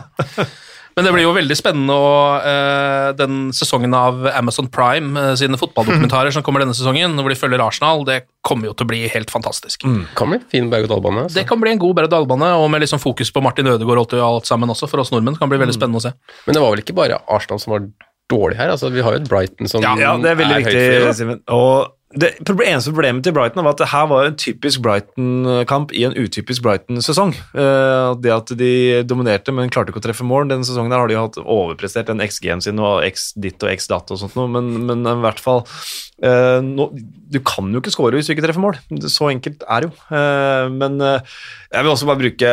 Men 0.97 1.07
det 1.07 1.13
blir 1.15 1.25
jo 1.25 1.33
veldig 1.37 1.57
spennende 1.57 1.95
og, 1.97 2.45
uh, 2.45 3.13
den 3.17 3.49
sesongen 3.57 3.95
av 3.97 4.27
Amazon 4.33 4.69
Prime 4.73 5.17
uh, 5.17 5.33
sine 5.39 5.59
fotballdokumentarer 5.61 6.35
som 6.35 6.45
kommer 6.45 6.65
denne 6.65 6.77
sesongen, 6.77 7.17
hvor 7.19 7.33
de 7.33 7.39
følger 7.39 7.65
Arsenal, 7.65 8.05
det 8.09 8.23
kommer 8.45 8.71
jo 8.71 8.77
til 8.77 8.87
å 8.87 8.93
bli 8.93 9.03
helt 9.13 9.33
fantastisk. 9.33 9.87
kan 10.19 10.33
bli 10.33 10.41
fin 10.53 10.71
berg-og-dal-bane. 10.73 11.27
Altså. 11.27 11.41
Det 11.41 11.47
kan 11.49 11.63
bli 11.63 11.73
en 11.73 11.83
god 11.83 11.97
berg-og-dal-bane, 12.01 12.53
og 12.61 12.69
med 12.75 12.85
liksom 12.85 13.03
fokus 13.03 13.33
på 13.33 13.45
Martin 13.45 13.71
Ødegaard 13.73 14.17
og 14.19 14.25
alt 14.29 14.51
sammen 14.51 14.73
også, 14.73 14.91
for 14.91 15.03
oss 15.03 15.13
nordmenn. 15.15 15.39
kan 15.41 15.51
bli 15.53 15.61
veldig 15.63 15.77
spennende 15.77 16.03
å 16.03 16.07
se. 16.07 16.15
Men 16.47 16.59
det 16.59 16.65
var 16.65 16.75
vel 16.75 16.85
ikke 16.85 16.99
bare 16.99 17.23
Arsenal 17.33 17.63
som 17.63 17.77
var 17.77 17.89
dårlig 18.33 18.59
her? 18.61 18.73
altså 18.73 18.91
Vi 18.93 19.03
har 19.05 19.17
jo 19.17 19.23
et 19.23 19.29
Brighton 19.29 19.71
som 19.71 19.85
Ja, 19.85 19.97
Ja, 19.99 20.15
det 20.21 20.33
er 20.33 20.39
veldig 20.41 20.61
høyt 20.61 20.71
viktig, 20.71 21.03
det. 21.07 21.17
Simen. 21.19 21.43
Og 21.53 21.93
det 22.13 22.29
eneste 22.45 22.93
problemet 22.93 23.25
til 23.25 23.33
Brighton 23.33 23.65
var 23.65 23.73
at 23.75 23.81
det 23.81 23.89
her 23.93 24.07
var 24.11 24.27
en 24.29 24.35
typisk 24.37 24.83
Brighton-kamp 24.85 25.93
i 25.97 26.03
en 26.05 26.13
utypisk 26.19 26.63
Brighton-sesong. 26.65 27.33
Eh, 27.55 28.11
Det 28.23 28.33
at 28.35 28.53
de 28.59 28.71
dominerte, 29.09 29.53
men 29.55 29.71
klarte 29.73 29.93
ikke 29.95 30.03
å 30.03 30.05
treffe 30.09 30.27
mål. 30.29 30.49
Denne 30.51 30.67
sesongen 30.69 30.93
der 30.93 31.01
har 31.01 31.09
de 31.09 31.17
hatt 31.21 31.39
overprestert 31.43 32.11
den 32.13 32.21
XG-en 32.21 32.61
sin 32.65 32.79
og 32.83 33.01
X 33.07 33.33
ditt 33.41 33.63
og 33.65 33.73
X 33.73 33.89
datt 33.89 34.11
og 34.13 34.19
sånt 34.21 34.37
noe, 34.37 34.49
men, 34.53 34.71
men 34.91 35.07
i 35.09 35.17
hvert 35.25 35.41
fall 35.41 35.65
eh, 36.23 36.61
nå, 36.61 36.91
Du 37.33 37.41
kan 37.41 37.73
jo 37.73 37.81
ikke 37.81 37.95
score 37.95 38.13
hvis 38.19 38.29
du 38.29 38.35
ikke 38.37 38.45
treffer 38.45 38.61
mål. 38.65 38.79
Så 39.09 39.31
enkelt 39.33 39.65
er 39.69 39.87
det 39.87 39.91
jo. 39.91 39.97
Eh, 40.13 40.69
Men 40.77 41.01
jeg 41.01 41.81
vil 41.83 41.93
også 41.95 42.07
bare 42.11 42.21
bruke 42.23 42.53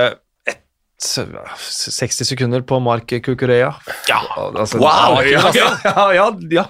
60 0.99 2.26
sekunder 2.28 2.62
på 2.68 2.80
Mark 2.84 3.07
Kukureya. 3.07 3.74
Ja, 4.10 4.20
Altså, 4.55 4.80
Wow! 4.82 5.22
Ja, 5.24 5.51
ja, 5.55 5.70
ja, 5.86 6.12
ja, 6.16 6.28
ja. 6.51 6.66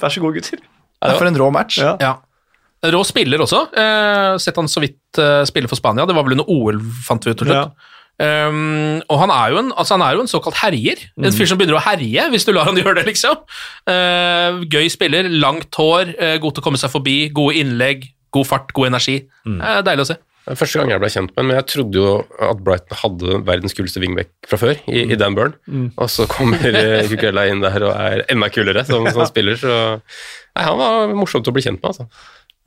Vær 0.00 0.10
så 0.12 0.20
god, 0.22 0.34
gutter. 0.38 0.58
Det 1.00 1.14
er 1.14 1.20
for 1.20 1.30
en 1.30 1.38
rå 1.40 1.48
match. 1.54 1.80
Ja. 1.80 1.94
Ja. 2.00 2.16
Rå 2.92 3.00
spiller 3.04 3.42
også. 3.44 3.66
Eh, 3.76 4.34
sett 4.40 4.56
han 4.56 4.68
så 4.68 4.80
vidt 4.80 5.20
eh, 5.20 5.42
spille 5.48 5.68
for 5.68 5.76
Spania. 5.80 6.06
Det 6.08 6.16
var 6.16 6.24
vel 6.26 6.38
under 6.38 6.48
OL, 6.48 6.80
fant 7.04 7.24
vi 7.26 7.34
ut 7.34 7.42
til 7.42 7.50
slutt. 7.50 7.88
Um, 8.20 8.98
og 9.08 9.16
han 9.22 9.30
er, 9.32 9.52
jo 9.54 9.60
en, 9.62 9.70
altså 9.80 9.96
han 9.96 10.02
er 10.04 10.16
jo 10.16 10.24
en 10.26 10.28
såkalt 10.28 10.58
herjer. 10.60 11.00
En 11.24 11.32
fyr 11.32 11.48
som 11.48 11.56
begynner 11.60 11.78
å 11.78 11.84
herje, 11.84 12.26
hvis 12.32 12.44
du 12.44 12.52
lar 12.52 12.68
han 12.68 12.76
gjøre 12.80 12.98
det, 12.98 13.06
liksom. 13.08 13.44
Uh, 13.88 14.60
gøy 14.68 14.90
spiller, 14.92 15.28
langt 15.40 15.72
hår, 15.80 16.12
uh, 16.20 16.34
god 16.42 16.56
til 16.56 16.60
å 16.60 16.66
komme 16.66 16.80
seg 16.80 16.92
forbi, 16.92 17.16
gode 17.36 17.56
innlegg, 17.62 18.10
god 18.36 18.48
fart, 18.48 18.74
god 18.76 18.92
energi. 18.92 19.16
Eh, 19.48 19.80
deilig 19.86 20.04
å 20.04 20.10
se. 20.12 20.18
Det 20.50 20.56
er 20.56 20.58
Første 20.64 20.80
gang 20.80 20.90
jeg 20.90 20.98
ble 20.98 21.08
kjent 21.14 21.30
med 21.30 21.38
ham. 21.38 21.46
men 21.46 21.56
jeg 21.60 21.66
trodde 21.70 22.00
jo 22.00 22.06
at 22.42 22.62
Brighton 22.66 22.98
hadde 22.98 23.36
verdens 23.46 23.76
kuleste 23.78 24.00
wingback 24.02 24.32
fra 24.50 24.58
før, 24.58 24.80
i, 24.90 25.04
i 25.14 25.18
Dan 25.20 25.36
Burn. 25.38 25.54
Og 25.94 26.10
så 26.10 26.26
kommer 26.26 26.58
eh, 26.66 27.04
Cucurella 27.10 27.44
inn 27.46 27.62
der 27.62 27.86
og 27.86 27.94
er 27.94 28.24
enda 28.34 28.48
kulere 28.50 28.82
som, 28.88 29.06
som 29.14 29.22
spiller, 29.30 29.54
så 29.60 29.76
Nei, 30.50 30.64
han 30.66 30.80
var 30.80 31.12
morsomt 31.14 31.46
å 31.46 31.52
bli 31.54 31.62
kjent 31.62 31.78
med, 31.78 31.92
altså. 31.92 32.08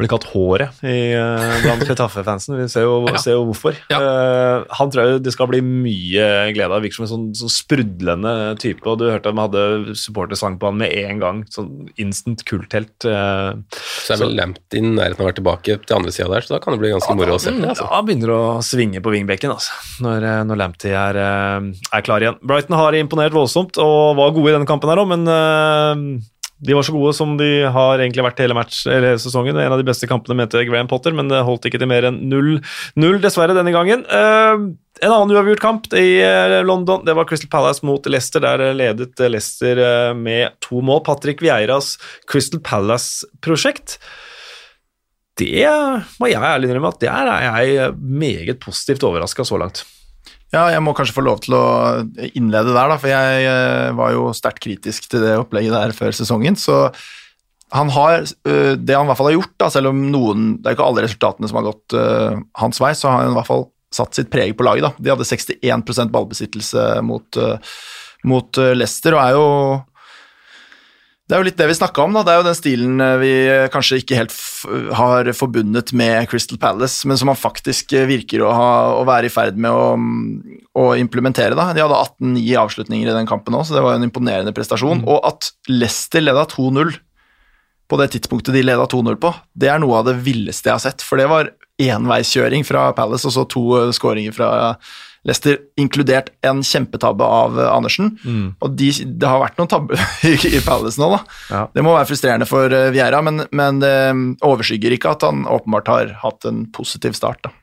Blir 0.02 0.10
kalt 0.10 0.24
Håret 0.32 0.80
i, 0.90 1.14
eh, 1.14 1.56
blant 1.62 1.84
Chetaffe-fansen. 1.88 2.56
Vi 2.58 2.66
ser 2.72 2.88
jo, 2.88 2.96
Ja. 3.12 3.20
ser 3.22 3.36
jo 3.36 3.44
hvorfor. 3.52 3.76
Ja. 3.94 4.00
Uh, 4.02 4.64
han 4.80 4.90
tror 4.90 5.06
jeg 5.06 5.22
det 5.22 5.34
skal 5.36 5.46
bli 5.52 5.60
mye 5.62 6.26
glede 6.56 6.74
av. 6.74 6.82
Virker 6.82 6.98
som 6.98 7.06
en 7.06 7.12
sånn, 7.12 7.28
sånn 7.38 7.52
sprudlende 7.54 8.34
type. 8.58 8.82
og 8.90 8.98
Du 9.04 9.06
hørte 9.12 9.30
at 9.30 9.38
de 9.38 9.44
hadde 9.44 9.94
supportersang 10.02 10.58
på 10.58 10.72
han 10.72 10.80
med 10.82 10.96
en 10.98 11.22
gang. 11.22 11.44
Sånn 11.54 11.92
instant 12.02 12.42
kulthelt. 12.50 13.06
Uh, 13.06 13.62
Så 14.02 14.16
er 14.18 14.24
vel 14.26 14.34
Lamptey 14.42 14.82
i 14.82 14.88
nærheten 14.88 15.22
av 15.22 15.28
å 15.28 15.30
være 15.30 15.38
tilbake 15.44 15.78
til 15.86 16.00
andre 16.00 16.16
sida 16.18 16.32
der, 16.34 16.42
så 16.50 16.56
da 16.58 16.62
kan 16.66 16.74
det 16.74 16.82
bli 16.82 16.94
ganske 16.96 17.14
moro 17.22 17.38
å 17.38 17.40
se 17.46 17.54
på. 17.54 17.62
det. 17.62 17.70
Altså. 17.76 17.86
han 17.94 18.10
begynner 18.10 18.34
å 18.34 18.42
svinge 18.66 19.00
på 19.06 19.14
vingbekken 19.14 19.54
altså, 19.54 19.78
når, 20.02 20.26
når 20.50 20.58
Lamptey 20.64 20.90
er, 20.98 21.22
er 21.22 22.02
klar 22.10 22.26
igjen. 22.26 22.42
Brighton 22.42 22.76
har 22.82 22.98
imponert 22.98 23.38
voldsomt 23.38 23.78
og 23.78 24.18
var 24.18 24.34
gode 24.34 24.50
i 24.50 24.58
denne 24.58 24.66
kampen 24.70 24.90
her 24.90 25.06
òg, 25.06 25.14
men 25.14 25.30
eh, 25.30 26.24
de 26.64 26.76
var 26.78 26.86
så 26.88 26.94
gode 26.96 27.12
som 27.18 27.36
de 27.40 27.50
har 27.76 28.00
egentlig 28.00 28.24
vært 28.26 28.40
hele 28.44 28.56
match, 28.56 28.84
hele 28.88 29.14
sesongen. 29.22 29.58
En 29.60 29.74
av 29.76 29.82
de 29.82 29.88
beste 29.88 30.08
kampene 30.10 30.38
mente 30.40 30.64
Graham 30.68 30.90
Potter, 30.92 31.16
men 31.16 31.32
det 31.32 31.44
holdt 31.44 31.68
ikke 31.68 31.82
til 31.82 31.90
mer 31.92 32.08
enn 32.08 32.22
0-0, 32.32 33.20
dessverre, 33.24 33.56
denne 33.58 33.74
gangen. 33.76 34.06
Eh, 34.08 34.66
en 35.04 35.12
annen 35.12 35.34
uavgjort 35.36 35.64
kamp 35.64 35.90
i 36.00 36.22
eh, 36.24 36.60
London, 36.66 37.04
det 37.08 37.16
var 37.18 37.28
Crystal 37.30 37.52
Palace 37.52 37.86
mot 37.86 38.08
Leicester. 38.08 38.44
Der 38.44 38.72
ledet 38.78 39.20
Leicester 39.20 39.82
eh, 39.84 40.12
med 40.18 40.56
to 40.64 40.84
mål. 40.86 41.04
Patrick 41.08 41.44
Vieiras 41.44 41.98
Crystal 42.32 42.64
Palace-prosjekt. 42.64 43.98
Det 45.40 45.66
må 46.22 46.30
jeg 46.30 46.46
ærlig 46.46 46.70
innrømme 46.70 46.94
at 46.94 47.02
der 47.02 47.32
er 47.34 47.48
jeg 47.50 47.98
meget 47.98 48.60
positivt 48.62 49.04
overraska 49.08 49.46
så 49.48 49.58
langt. 49.60 49.82
Ja, 50.54 50.68
jeg 50.70 50.84
må 50.86 50.94
kanskje 50.94 51.16
få 51.16 51.24
lov 51.26 51.42
til 51.42 51.56
å 51.58 51.66
innlede 52.38 52.76
der, 52.76 52.92
da, 52.92 52.98
for 53.02 53.10
jeg 53.10 53.46
eh, 53.50 53.90
var 53.98 54.14
jo 54.14 54.30
sterkt 54.38 54.62
kritisk 54.62 55.08
til 55.10 55.24
det 55.26 55.34
opplegget 55.42 55.74
der 55.74 55.96
før 55.98 56.14
sesongen. 56.14 56.58
Så 56.60 56.86
han 57.74 57.90
har 57.90 58.20
øh, 58.22 58.76
Det 58.78 58.94
han 58.94 59.08
i 59.08 59.10
hvert 59.10 59.18
fall 59.18 59.32
har 59.32 59.40
gjort, 59.40 59.56
da, 59.58 59.70
selv 59.74 59.90
om 59.90 60.04
noen 60.14 60.52
Det 60.62 60.70
er 60.70 60.76
ikke 60.76 60.86
alle 60.86 61.06
resultatene 61.08 61.50
som 61.50 61.58
har 61.58 61.66
gått 61.72 61.96
øh, 61.98 62.44
hans 62.62 62.82
vei, 62.84 62.92
så 62.94 63.10
har 63.10 63.24
han 63.24 63.34
i 63.34 63.38
hvert 63.40 63.50
fall 63.50 63.66
satt 63.94 64.14
sitt 64.18 64.30
preg 64.34 64.54
på 64.58 64.66
laget. 64.66 64.86
da. 64.86 64.94
De 64.98 65.14
hadde 65.14 65.26
61% 65.26 66.14
ballbesittelse 66.14 66.86
mot, 67.06 67.38
mot 68.26 68.62
Leicester, 68.74 69.14
og 69.14 69.22
er 69.22 69.36
jo 69.38 69.44
det 71.34 71.40
er 71.40 71.42
jo 71.42 71.48
litt 71.48 71.58
det 71.58 71.66
vi 71.66 71.76
snakka 71.80 72.04
om. 72.04 72.14
da, 72.14 72.22
Det 72.22 72.30
er 72.30 72.36
jo 72.38 72.46
den 72.46 72.58
stilen 72.60 73.02
øh, 73.02 73.16
vi 73.18 73.32
kanskje 73.74 73.98
ikke 74.04 74.20
helt 74.20 74.34
f 74.36 74.68
har 74.94 75.26
forbundet 75.34 75.90
med 75.98 76.28
Crystal 76.30 76.60
Palace, 76.62 77.08
men 77.10 77.18
som 77.18 77.32
han 77.32 77.40
faktisk 77.40 77.96
virker 78.06 78.44
å, 78.46 78.52
ha, 78.54 78.68
å 79.00 79.02
være 79.10 79.28
i 79.28 79.34
ferd 79.34 79.58
med 79.58 79.74
å, 79.74 79.98
å 80.78 80.84
implementere. 80.94 81.58
da. 81.58 81.72
De 81.74 81.82
hadde 81.82 81.98
18-9 81.98 82.44
avslutninger 82.62 83.10
i 83.10 83.16
den 83.18 83.30
kampen 83.30 83.58
òg, 83.58 83.66
så 83.66 83.74
det 83.74 83.82
var 83.82 83.98
en 83.98 84.06
imponerende 84.06 84.54
prestasjon. 84.54 85.02
Og 85.10 85.26
at 85.26 85.50
Leicester 85.74 86.22
leda 86.22 86.46
2-0 86.54 86.94
på 87.90 88.00
det 88.00 88.12
tidspunktet 88.14 88.54
de 88.54 88.64
leda 88.64 88.86
2-0 88.94 89.18
på, 89.26 89.34
det 89.58 89.74
er 89.74 89.82
noe 89.82 90.04
av 90.04 90.08
det 90.12 90.20
villeste 90.24 90.70
jeg 90.70 90.78
har 90.78 90.86
sett. 90.86 91.02
For 91.02 91.18
det 91.18 91.28
var 91.34 91.50
enveiskjøring 91.82 92.62
fra 92.70 92.92
Palace 92.94 93.26
og 93.26 93.34
så 93.36 93.48
to 93.50 93.66
skåringer 93.98 94.38
fra 94.38 94.52
Leicester, 95.24 95.58
inkludert 95.80 96.34
en 96.44 96.60
kjempetabbe 96.68 97.24
av 97.24 97.56
Andersen. 97.56 98.12
Andersen. 98.24 98.52
Og 98.60 98.76
de, 98.76 98.90
det 99.08 99.30
har 99.30 99.40
vært 99.44 99.60
noen 99.62 99.72
tabber 99.72 100.00
i, 100.30 100.36
i 100.52 100.62
Palace 100.66 101.00
nå, 101.00 101.10
da. 101.16 101.22
Ja. 101.50 101.64
Det 101.72 101.86
må 101.86 101.96
være 101.96 102.10
frustrerende 102.12 102.48
for 102.50 102.74
uh, 102.74 102.90
Vieira, 102.94 103.24
men, 103.24 103.46
men 103.56 103.80
det 103.84 103.96
um, 104.12 104.30
overskygger 104.44 104.98
ikke 104.98 105.16
at 105.16 105.28
han 105.28 105.46
åpenbart 105.48 105.92
har 105.92 106.16
hatt 106.26 106.50
en 106.50 106.66
positiv 106.76 107.16
start. 107.20 107.44
da. 107.48 107.54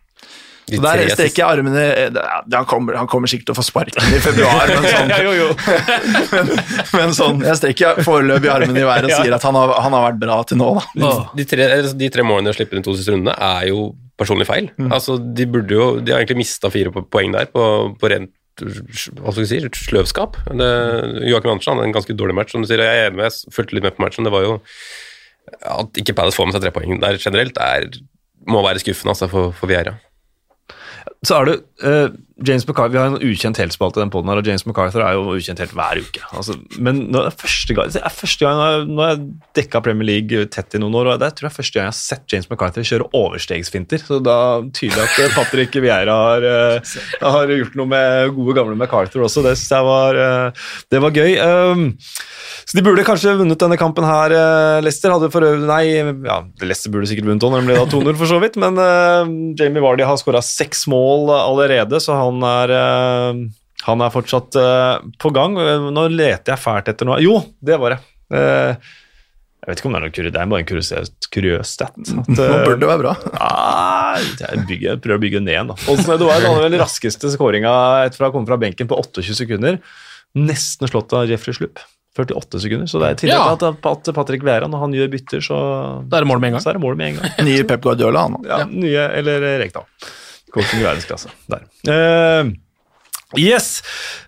De 0.70 0.76
Så 0.78 0.84
der 0.84 1.00
tre 1.00 1.14
strekker 1.16 1.40
jeg 1.40 1.58
armene 1.58 1.84
eh, 1.98 2.18
han, 2.54 2.66
kommer, 2.68 2.94
han 3.00 3.08
kommer 3.10 3.30
sikkert 3.30 3.48
til 3.48 3.56
å 3.56 3.58
få 3.58 3.64
sparken 3.66 4.12
i 4.14 4.20
februar, 4.22 4.70
men 4.70 4.86
sånn, 4.94 5.14
jo, 5.24 5.32
jo. 5.34 5.48
men, 6.36 6.52
men 6.94 7.16
sånn 7.16 7.42
Jeg 7.42 7.58
strekker 7.58 8.02
foreløpig 8.06 8.52
armene 8.52 8.84
i 8.84 8.86
været 8.86 9.08
og 9.08 9.16
sier 9.16 9.34
at 9.34 9.46
han 9.48 9.58
har, 9.58 9.72
han 9.82 9.96
har 9.96 10.06
vært 10.10 10.20
bra 10.22 10.36
til 10.46 10.60
nå, 10.60 10.70
da. 10.78 10.84
De, 10.94 11.42
De 11.42 11.48
tre, 11.50 11.66
de 12.04 12.12
tre 12.14 12.26
målene 12.26 12.52
de 12.52 12.60
slipper 12.60 12.78
inn 12.78 12.86
de 12.86 12.90
to 12.90 12.94
siste 13.00 13.16
rundene, 13.16 13.34
er 13.34 13.66
jo 13.72 13.90
personlig 14.20 14.46
feil. 14.48 14.68
Mm. 14.76 14.92
Altså, 14.92 15.16
de 15.18 15.46
burde 15.50 15.74
jo, 15.74 15.88
de 16.00 16.14
har 16.14 16.22
egentlig 16.22 16.42
mista 16.44 16.70
fire 16.72 16.92
poeng 16.92 17.34
der 17.34 17.50
på, 17.52 17.64
på 18.00 18.12
rent 18.12 18.34
hva 18.60 19.32
skal 19.32 19.44
vi 19.44 19.48
si, 19.48 19.60
sløvskap. 19.86 20.36
Det, 20.52 20.70
Joakim 21.30 21.54
Andersen 21.54 21.78
hadde 21.78 21.86
en 21.88 21.96
ganske 21.96 22.16
dårlig 22.16 22.36
match, 22.36 22.52
som 22.52 22.64
du 22.64 22.68
sier. 22.68 22.82
Jeg 22.84 23.06
er 23.06 23.08
enig 23.08 23.20
med, 23.20 23.30
jeg 23.30 23.54
fulgte 23.54 23.76
litt 23.76 23.86
med 23.86 23.96
på 23.96 24.04
matchen. 24.04 24.26
Det 24.26 24.34
var 24.34 24.44
jo 24.44 24.58
At 25.64 25.96
ikke 25.98 26.14
Palace 26.18 26.36
får 26.36 26.46
med 26.46 26.54
seg 26.54 26.66
tre 26.66 26.74
poeng 26.74 27.00
der 27.02 27.16
generelt, 27.18 27.56
er, 27.58 27.88
må 28.46 28.60
være 28.62 28.82
skuffende 28.82 29.14
altså, 29.16 29.30
for, 29.32 29.54
for 29.56 29.70
Vieira. 29.70 29.96
Så 31.20 31.36
er 31.36 31.44
det 31.50 31.54
uh, 31.84 32.08
James 32.48 32.64
McCarthy, 32.64 32.94
Vi 32.94 32.98
har 33.00 33.10
en 33.10 33.20
ukjent 33.20 33.58
heltspalte 33.60 34.00
i 34.00 34.02
den 34.02 34.10
poden 34.12 34.30
og 34.32 34.46
James 34.46 34.62
MacArthur 34.64 35.02
er 35.04 35.18
jo 35.18 35.34
ukjent 35.36 35.58
helt 35.60 35.74
hver 35.76 35.98
uke. 36.00 36.22
Altså, 36.32 36.54
men 36.80 37.02
nå 37.12 37.20
er 37.20 37.26
det 37.28 37.40
første 37.42 37.74
gang, 37.76 37.90
det 37.92 38.00
er 38.00 38.14
første 38.16 38.46
gang 38.46 38.60
jeg- 38.62 38.86
Nå 38.88 39.02
har 39.04 39.10
jeg 39.12 39.26
dekka 39.58 39.82
Premier 39.84 40.06
League 40.08 40.46
tett 40.48 40.74
i 40.74 40.78
noen 40.80 40.94
år, 40.96 41.10
og 41.12 41.20
det 41.20 41.34
tror 41.36 41.48
jeg 41.48 41.52
er 41.52 41.58
første 41.58 41.74
gang 41.76 41.84
jeg 41.84 41.92
har 41.92 41.98
sett 42.00 42.32
James 42.32 42.48
McCarthy 42.48 42.80
kjøre 42.88 43.10
overstegsfinter. 43.12 44.00
Så 44.00 44.22
da 44.24 44.62
tyder 44.72 44.96
jeg 44.96 45.10
at 45.10 45.18
eh, 45.26 45.34
Patrick 45.36 45.76
Vieira 45.76 46.16
har, 46.16 46.40
uh, 46.40 46.80
har 47.20 47.52
gjort 47.52 47.76
noe 47.76 47.86
med 47.92 48.34
gode, 48.38 48.56
gamle 48.56 48.76
MacArthur 48.80 49.26
også. 49.28 49.44
Det 49.44 49.58
synes 49.58 49.76
jeg 49.76 49.84
var, 49.84 50.16
uh, 50.16 50.50
det 50.90 51.02
var 51.04 51.10
gøy. 51.10 51.36
Um, 51.44 51.84
så 52.64 52.78
de 52.78 52.82
burde 52.86 53.04
kanskje 53.04 53.36
vunnet 53.36 53.60
denne 53.60 53.76
kampen 53.76 54.04
her. 54.08 54.32
Lester 54.80 55.12
hadde 55.12 55.28
for 55.32 55.44
øvrig 55.44 55.66
Nei, 55.68 55.84
ja, 56.24 56.40
Leicester 56.62 56.90
burde 56.94 57.08
sikkert 57.10 57.28
vunnet 57.28 57.44
òg, 57.44 57.52
når 57.52 57.60
de 57.60 57.66
ble 57.68 57.76
da 57.76 57.86
2-0, 57.90 58.16
for 58.16 58.30
så 58.30 58.40
vidt. 58.40 58.56
Men 58.56 58.78
Jamie 59.58 59.82
Vardy 59.82 60.06
har 60.06 60.16
skåra 60.20 60.40
seks 60.44 60.86
mål 60.88 61.09
allerede, 61.34 62.00
så 62.02 62.16
han 62.18 62.40
er 62.46 62.72
eh, 62.76 63.42
han 63.86 64.02
er 64.04 64.10
fortsatt 64.12 64.56
eh, 64.60 64.96
på 65.22 65.30
gang. 65.32 65.54
Nå 65.94 66.02
leter 66.12 66.52
jeg 66.54 66.60
fælt 66.60 66.90
etter 66.92 67.08
noe 67.08 67.20
Jo, 67.24 67.38
det 67.64 67.78
var 67.80 67.94
det. 67.96 68.00
Eh, 68.36 68.90
jeg 69.60 69.68
vet 69.74 69.80
ikke 69.82 69.88
om 69.90 69.94
det 69.94 69.98
er 70.00 70.04
noe 70.06 70.12
kuriøst, 70.16 70.34
det 70.34 70.40
er 70.40 70.50
bare 70.50 70.62
en 70.62 70.68
kuriøs, 70.70 70.90
kuriøs 71.36 71.70
stat. 71.76 71.96
At, 72.00 72.28
Nå 72.36 72.44
bør 72.64 72.78
det 72.80 72.88
være 72.88 73.02
bra. 73.02 73.14
ja, 73.28 74.20
jeg, 74.40 74.62
bygger, 74.68 74.86
jeg 74.94 75.00
prøver 75.04 75.18
å 75.20 75.24
bygge 75.24 75.42
ned. 75.44 75.72
Olsen 75.92 76.14
Eduard 76.16 76.44
hadde 76.46 76.62
vel 76.64 76.76
raskeste 76.80 77.32
skåringa 77.34 77.72
etter 78.06 78.24
å 78.24 78.28
ha 78.28 78.32
kommet 78.34 78.48
fra 78.52 78.60
benken 78.62 78.88
på 78.90 78.96
28 79.00 79.36
sekunder. 79.42 79.80
Nesten 80.38 80.88
slått 80.88 81.12
av 81.16 81.28
Jeffrey 81.28 81.56
Slupp. 81.56 81.82
48 82.16 82.60
sekunder. 82.64 82.88
Så 82.90 82.98
det 83.02 83.10
er 83.12 83.18
tydelig 83.20 83.36
Ja. 83.36 83.52
at, 83.54 83.62
at 83.86 84.08
Patrick 84.16 84.42
Vera, 84.44 84.66
når 84.68 84.80
han 84.86 84.96
gjør 84.96 85.12
bytter, 85.12 85.44
så, 85.44 85.58
Da 86.10 86.18
er 86.18 86.24
det 86.24 86.30
mål 86.32 86.40
med 86.42 86.50
en 86.50 86.56
gang. 86.56 86.64
så 86.64 86.72
er 86.72 86.78
det 86.80 86.82
mål 86.82 86.96
med 86.98 87.12
en 87.12 87.20
gang. 87.20 87.36
nye 87.46 87.66
Pep 87.68 87.84
Guardiola, 87.84 88.24
han. 88.26 88.40
Ja, 88.48 88.58
nye, 88.66 89.04
eller 89.20 89.44
Rekdal. 89.62 89.86
Coaching 90.54 90.82
i 90.82 90.88
verdensklasse. 90.88 91.30
Der. 91.50 91.64
Uh, 91.86 92.50
yes! 93.38 93.78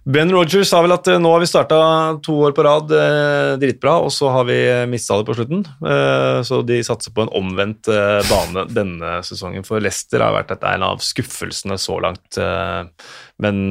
Ben 0.05 0.31
Rogers 0.35 0.71
sa 0.71 0.81
vel 0.83 0.95
at 0.95 1.07
eh, 1.11 1.19
nå 1.23 1.31
har 1.31 1.43
vi 1.43 1.47
starta 1.47 1.79
to 2.27 2.37
år 2.47 2.55
på 2.55 2.65
rad 2.67 2.91
eh, 2.95 3.53
dritbra, 3.63 3.97
og 4.03 4.11
så 4.15 4.31
har 4.35 4.47
vi 4.49 4.59
mista 4.91 5.19
det 5.19 5.29
på 5.29 5.37
slutten. 5.39 5.63
Eh, 5.63 6.39
så 6.47 6.59
de 6.67 6.81
satser 6.87 7.15
på 7.15 7.25
en 7.25 7.33
omvendt 7.39 7.91
eh, 7.91 8.19
bane 8.27 8.67
denne 8.71 9.21
sesongen. 9.27 9.67
For 9.67 9.83
Leicester 9.83 10.23
har 10.23 10.35
vært 10.35 10.55
et, 10.57 10.67
en 10.67 10.87
av 10.87 11.03
skuffelsene 11.03 11.79
så 11.79 12.01
langt, 12.03 12.39
eh, 12.39 12.83
men 13.43 13.63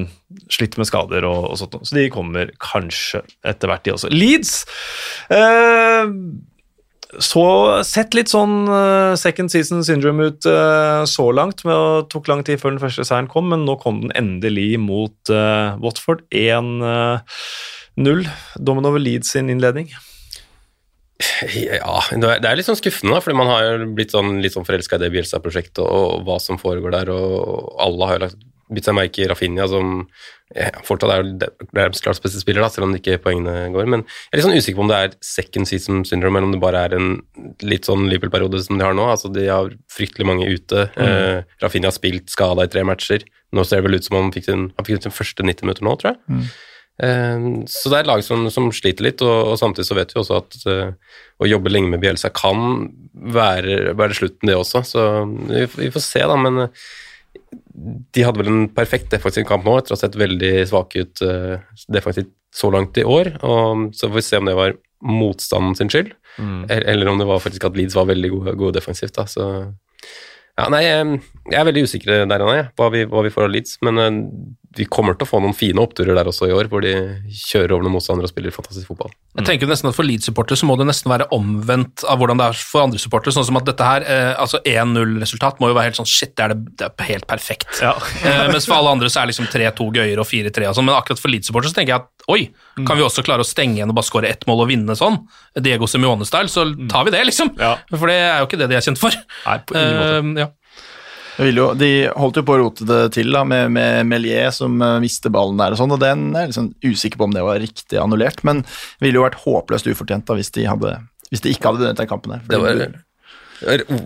slitt 0.52 0.80
med 0.80 0.88
skader 0.88 1.28
og, 1.28 1.50
og 1.52 1.60
sånt. 1.60 1.80
Så 1.84 2.00
de 2.00 2.08
kommer 2.12 2.52
kanskje 2.64 3.24
etter 3.48 3.72
hvert, 3.72 3.84
de 3.88 3.96
også. 3.98 4.12
Leeds! 4.16 4.56
Eh, 5.36 6.16
så 7.20 7.44
sett 7.88 8.14
litt 8.16 8.30
sånn 8.32 8.68
eh, 8.72 9.16
second 9.20 9.52
season 9.52 9.84
syndrome 9.84 10.30
ut 10.32 10.46
eh, 10.48 11.02
så 11.10 11.26
langt. 11.36 11.64
Det 11.66 11.80
tok 12.14 12.28
lang 12.32 12.44
tid 12.48 12.62
før 12.62 12.72
den 12.76 12.84
første 12.84 13.04
seieren 13.08 13.28
kom, 13.32 13.50
men 13.52 13.66
nå 13.68 13.76
kom 13.82 14.00
den 14.06 14.14
endelig 14.16 14.80
mot 14.80 15.30
eh, 15.34 15.76
Watford. 15.84 16.24
1-0. 16.32 17.22
Dommen 18.62 18.88
over 18.88 19.00
Leeds 19.04 19.34
sin 19.36 19.52
innledning. 19.52 19.92
Ja, 21.54 22.00
det 22.10 22.40
er- 22.42 22.56
litt 22.58 22.66
sånn 22.66 22.80
skuffende, 22.80 23.20
fordi 23.22 23.38
man 23.38 23.50
har 23.52 23.84
blitt 23.94 24.14
sånn, 24.16 24.40
litt 24.42 24.56
sånn 24.56 24.66
forelska 24.66 24.98
i 24.98 25.04
det 25.04 25.12
Bielsa-prosjektet 25.14 25.84
og, 25.84 25.92
og 26.22 26.24
hva 26.26 26.40
som 26.42 26.58
foregår 26.62 26.96
der, 26.96 27.12
og 27.14 27.76
alle 27.82 28.08
har 28.10 28.18
jo 28.18 28.24
lagt, 28.26 28.42
bitt 28.74 28.88
seg 28.88 28.96
merke 28.98 29.22
i 29.24 29.28
Rafinha, 29.30 29.66
som 29.68 30.06
ja, 30.56 30.70
fortsatt 30.88 31.12
er 31.14 31.28
deres 31.72 32.02
klart 32.04 32.20
beste 32.24 32.42
spiller, 32.42 32.64
da, 32.66 32.70
selv 32.74 32.88
om 32.90 32.96
ikke 32.98 33.18
poengene 33.24 33.70
går. 33.74 33.88
Men 33.92 34.02
jeg 34.04 34.32
er 34.34 34.40
litt 34.40 34.48
sånn 34.48 34.58
usikker 34.58 34.80
på 34.80 34.86
om 34.86 34.92
det 34.92 34.98
er 35.06 35.14
second 35.24 35.70
season 35.70 36.02
syndrome, 36.08 36.40
eller 36.40 36.50
om 36.50 36.56
det 36.56 36.64
bare 36.64 36.86
er 36.90 36.96
en 36.98 37.12
litt 37.64 37.88
sånn 37.88 38.08
Liverpool-periode 38.12 38.64
som 38.66 38.80
de 38.80 38.88
har 38.88 38.98
nå. 38.98 39.06
Altså, 39.14 39.32
de 39.32 39.46
har 39.48 39.72
fryktelig 39.92 40.28
mange 40.28 40.50
ute. 40.52 40.88
Eh, 41.00 41.44
Rafinha 41.64 41.92
har 41.92 41.96
spilt 41.96 42.32
skada 42.34 42.68
i 42.68 42.72
tre 42.74 42.84
matcher. 42.88 43.24
Nå 43.56 43.64
ser 43.68 43.80
det 43.82 43.88
vel 43.90 44.00
ut 44.00 44.08
som 44.08 44.20
han 44.20 44.34
fikk 44.36 44.48
sin, 44.50 44.68
han 44.78 44.88
fikk 44.88 45.04
sin 45.04 45.16
første 45.16 45.44
90 45.48 45.68
minutter 45.68 45.88
nå, 45.88 45.96
tror 46.00 46.14
jeg. 46.14 46.44
Eh, 47.02 47.46
Så 47.72 47.90
det 47.90 47.98
er 47.98 48.04
et 48.04 48.10
lag 48.12 48.24
som, 48.24 48.44
som 48.54 48.68
sliter 48.76 49.08
litt, 49.08 49.24
og, 49.26 49.54
og 49.54 49.60
samtidig 49.60 49.88
så 49.88 49.96
vet 49.98 50.12
vi 50.16 50.20
også 50.22 50.42
at 50.42 50.58
eh, 50.70 50.92
å 51.42 51.48
jobbe 51.50 51.72
lenge 51.72 51.90
med 51.96 52.04
Bielsa 52.04 52.30
kan 52.36 52.92
være, 53.16 53.96
være 53.98 54.18
slutten, 54.20 54.52
det 54.52 54.56
også. 54.60 54.84
Så 54.86 55.08
vi, 55.50 55.64
vi 55.80 55.90
får 55.96 56.06
se, 56.06 56.22
da. 56.28 56.36
Men 56.40 56.66
eh, 56.68 56.86
de 58.14 58.24
hadde 58.26 58.42
vel 58.42 58.52
en 58.52 58.70
perfekt 58.76 59.12
defensiv 59.14 59.46
kamp 59.50 59.66
nå, 59.66 59.76
etter 59.80 59.94
å 59.94 59.98
ha 59.98 60.02
sett 60.04 60.18
veldig 60.20 60.54
svake 60.70 61.06
ut 61.06 61.22
eh, 61.26 61.62
defensivt 61.92 62.32
så 62.56 62.72
langt 62.74 62.98
i 63.00 63.06
år. 63.08 63.34
Og 63.48 63.90
så 63.98 64.10
får 64.10 64.18
vi 64.18 64.26
se 64.28 64.42
om 64.42 64.50
det 64.50 64.58
var 64.58 64.76
motstanden 65.02 65.78
sin 65.78 65.90
skyld, 65.90 66.12
eller, 66.38 66.84
eller 66.94 67.10
om 67.10 67.22
det 67.22 67.26
var 67.30 67.42
faktisk 67.42 67.66
at 67.66 67.78
Leeds 67.78 67.96
var 67.98 68.10
veldig 68.12 68.30
gode, 68.36 68.58
gode 68.60 68.78
defensivt. 68.80 69.16
da, 69.18 69.26
så... 69.30 69.48
Ja, 70.60 70.68
nei, 70.70 70.84
eh, 70.84 71.14
jeg 71.50 71.58
er 71.58 71.68
veldig 71.68 71.86
usikker 71.88 72.26
der, 72.30 72.44
og 72.44 72.52
da, 72.52 72.66
hva, 72.78 72.90
vi, 72.94 73.06
hva 73.10 73.24
vi 73.26 73.32
får 73.34 73.48
av 73.48 73.54
Leeds. 73.56 73.78
Men 73.88 74.02
eh, 74.04 74.20
vi 74.78 74.86
kommer 74.88 75.18
til 75.18 75.28
å 75.28 75.30
få 75.30 75.40
noen 75.44 75.56
fine 75.58 75.82
oppturer 75.84 76.16
der 76.16 76.30
også 76.32 76.48
i 76.48 76.54
år, 76.56 76.70
hvor 76.72 76.84
de 76.84 76.94
kjører 77.28 77.74
over 77.76 77.84
noen 77.84 77.98
motstandere 77.98 78.30
og 78.30 78.32
spiller 78.32 78.54
fantastisk 78.56 78.88
fotball. 78.88 79.12
Jeg 79.36 79.48
tenker 79.48 79.68
nesten 79.68 79.90
at 79.90 79.98
For 79.98 80.08
Leeds-supportere 80.08 80.60
så 80.60 80.68
må 80.70 80.78
det 80.80 80.88
nesten 80.88 81.12
være 81.12 81.28
omvendt 81.36 82.06
av 82.08 82.22
hvordan 82.22 82.40
det 82.40 82.48
er 82.52 82.62
for 82.72 82.86
andre 82.86 83.02
supportere. 83.02 83.36
Sånn 83.36 83.48
som 83.50 83.60
at 83.60 83.68
dette 83.68 83.88
her, 83.88 84.06
eh, 84.08 84.32
altså 84.40 84.62
1-0-resultat 84.64 85.60
må 85.60 85.72
jo 85.72 85.76
være 85.76 85.92
helt 85.92 86.00
sånn 86.00 86.08
shit, 86.08 86.32
det 86.40 86.46
er, 86.46 86.56
det, 86.56 86.76
det 86.80 86.88
er 87.04 87.10
helt 87.10 87.28
perfekt. 87.28 87.82
Ja. 87.84 87.92
eh, 88.24 88.46
mens 88.52 88.70
for 88.70 88.78
alle 88.78 88.96
andre 88.96 89.12
så 89.12 89.24
er 89.24 89.34
liksom 89.34 89.50
3-2 89.52 89.90
gøyere 90.00 90.24
og 90.24 90.30
4-3 90.30 90.72
og 90.72 90.80
sånn. 90.80 90.88
Men 90.88 90.96
akkurat 90.96 91.24
for 91.24 91.36
Leeds-supportere 91.36 91.74
så 91.74 91.80
tenker 91.82 91.96
jeg 91.98 92.06
at 92.06 92.28
oi, 92.32 92.42
kan 92.88 92.96
vi 92.96 93.04
også 93.04 93.26
klare 93.28 93.44
å 93.44 93.48
stenge 93.48 93.82
igjen 93.82 93.92
og 93.92 94.00
bare 94.00 94.08
skåre 94.08 94.32
ett 94.32 94.48
mål 94.48 94.64
og 94.64 94.72
vinne 94.72 94.96
sånn? 94.96 95.20
Diego 95.60 95.90
Simione-style, 95.92 96.52
så 96.52 96.64
tar 96.92 97.10
vi 97.10 97.16
det, 97.18 97.26
liksom. 97.28 97.52
Ja. 97.60 97.76
For 97.92 98.08
det 98.08 98.20
er 98.24 98.40
jo 98.40 98.48
ikke 98.48 98.62
det 98.62 98.72
de 98.72 98.80
er 98.80 98.88
kjent 98.88 99.02
for. 99.02 99.16
Nei, 99.44 99.60
på 99.68 99.76
ingen 99.76 100.00
måte. 100.00 100.16
Eh, 100.16 100.44
ja. 100.46 100.50
Jo, 101.42 101.68
de 101.78 101.92
holdt 102.14 102.40
jo 102.40 102.46
på 102.46 102.56
å 102.56 102.60
rote 102.62 102.86
det 102.88 103.00
til 103.16 103.32
da, 103.34 103.44
med, 103.48 103.72
med 103.74 104.08
Melier 104.10 104.52
som 104.56 104.76
uh, 104.84 105.00
mister 105.02 105.34
ballen 105.34 105.60
der 105.60 105.76
og 105.76 105.80
sånn, 105.80 105.94
og 105.96 106.02
den 106.02 106.30
er 106.38 106.50
liksom 106.50 106.72
usikker 106.86 107.22
på 107.22 107.30
om 107.30 107.36
det 107.36 107.46
var 107.46 107.62
riktig 107.64 107.98
annullert, 108.02 108.44
men 108.48 108.64
det 108.66 109.08
ville 109.08 109.22
jo 109.22 109.26
vært 109.26 109.40
håpløst 109.44 109.90
ufortjent 109.90 110.28
da 110.28 110.38
hvis 110.38 110.54
de, 110.58 110.68
hadde, 110.70 110.98
hvis 111.32 111.44
de 111.46 111.56
ikke 111.56 111.72
hadde 111.72 111.84
vunnet 111.86 112.02
den 112.02 112.12
kampen 112.12 112.36
der. 112.36 112.46
Det 112.52 112.62
var, 112.62 112.84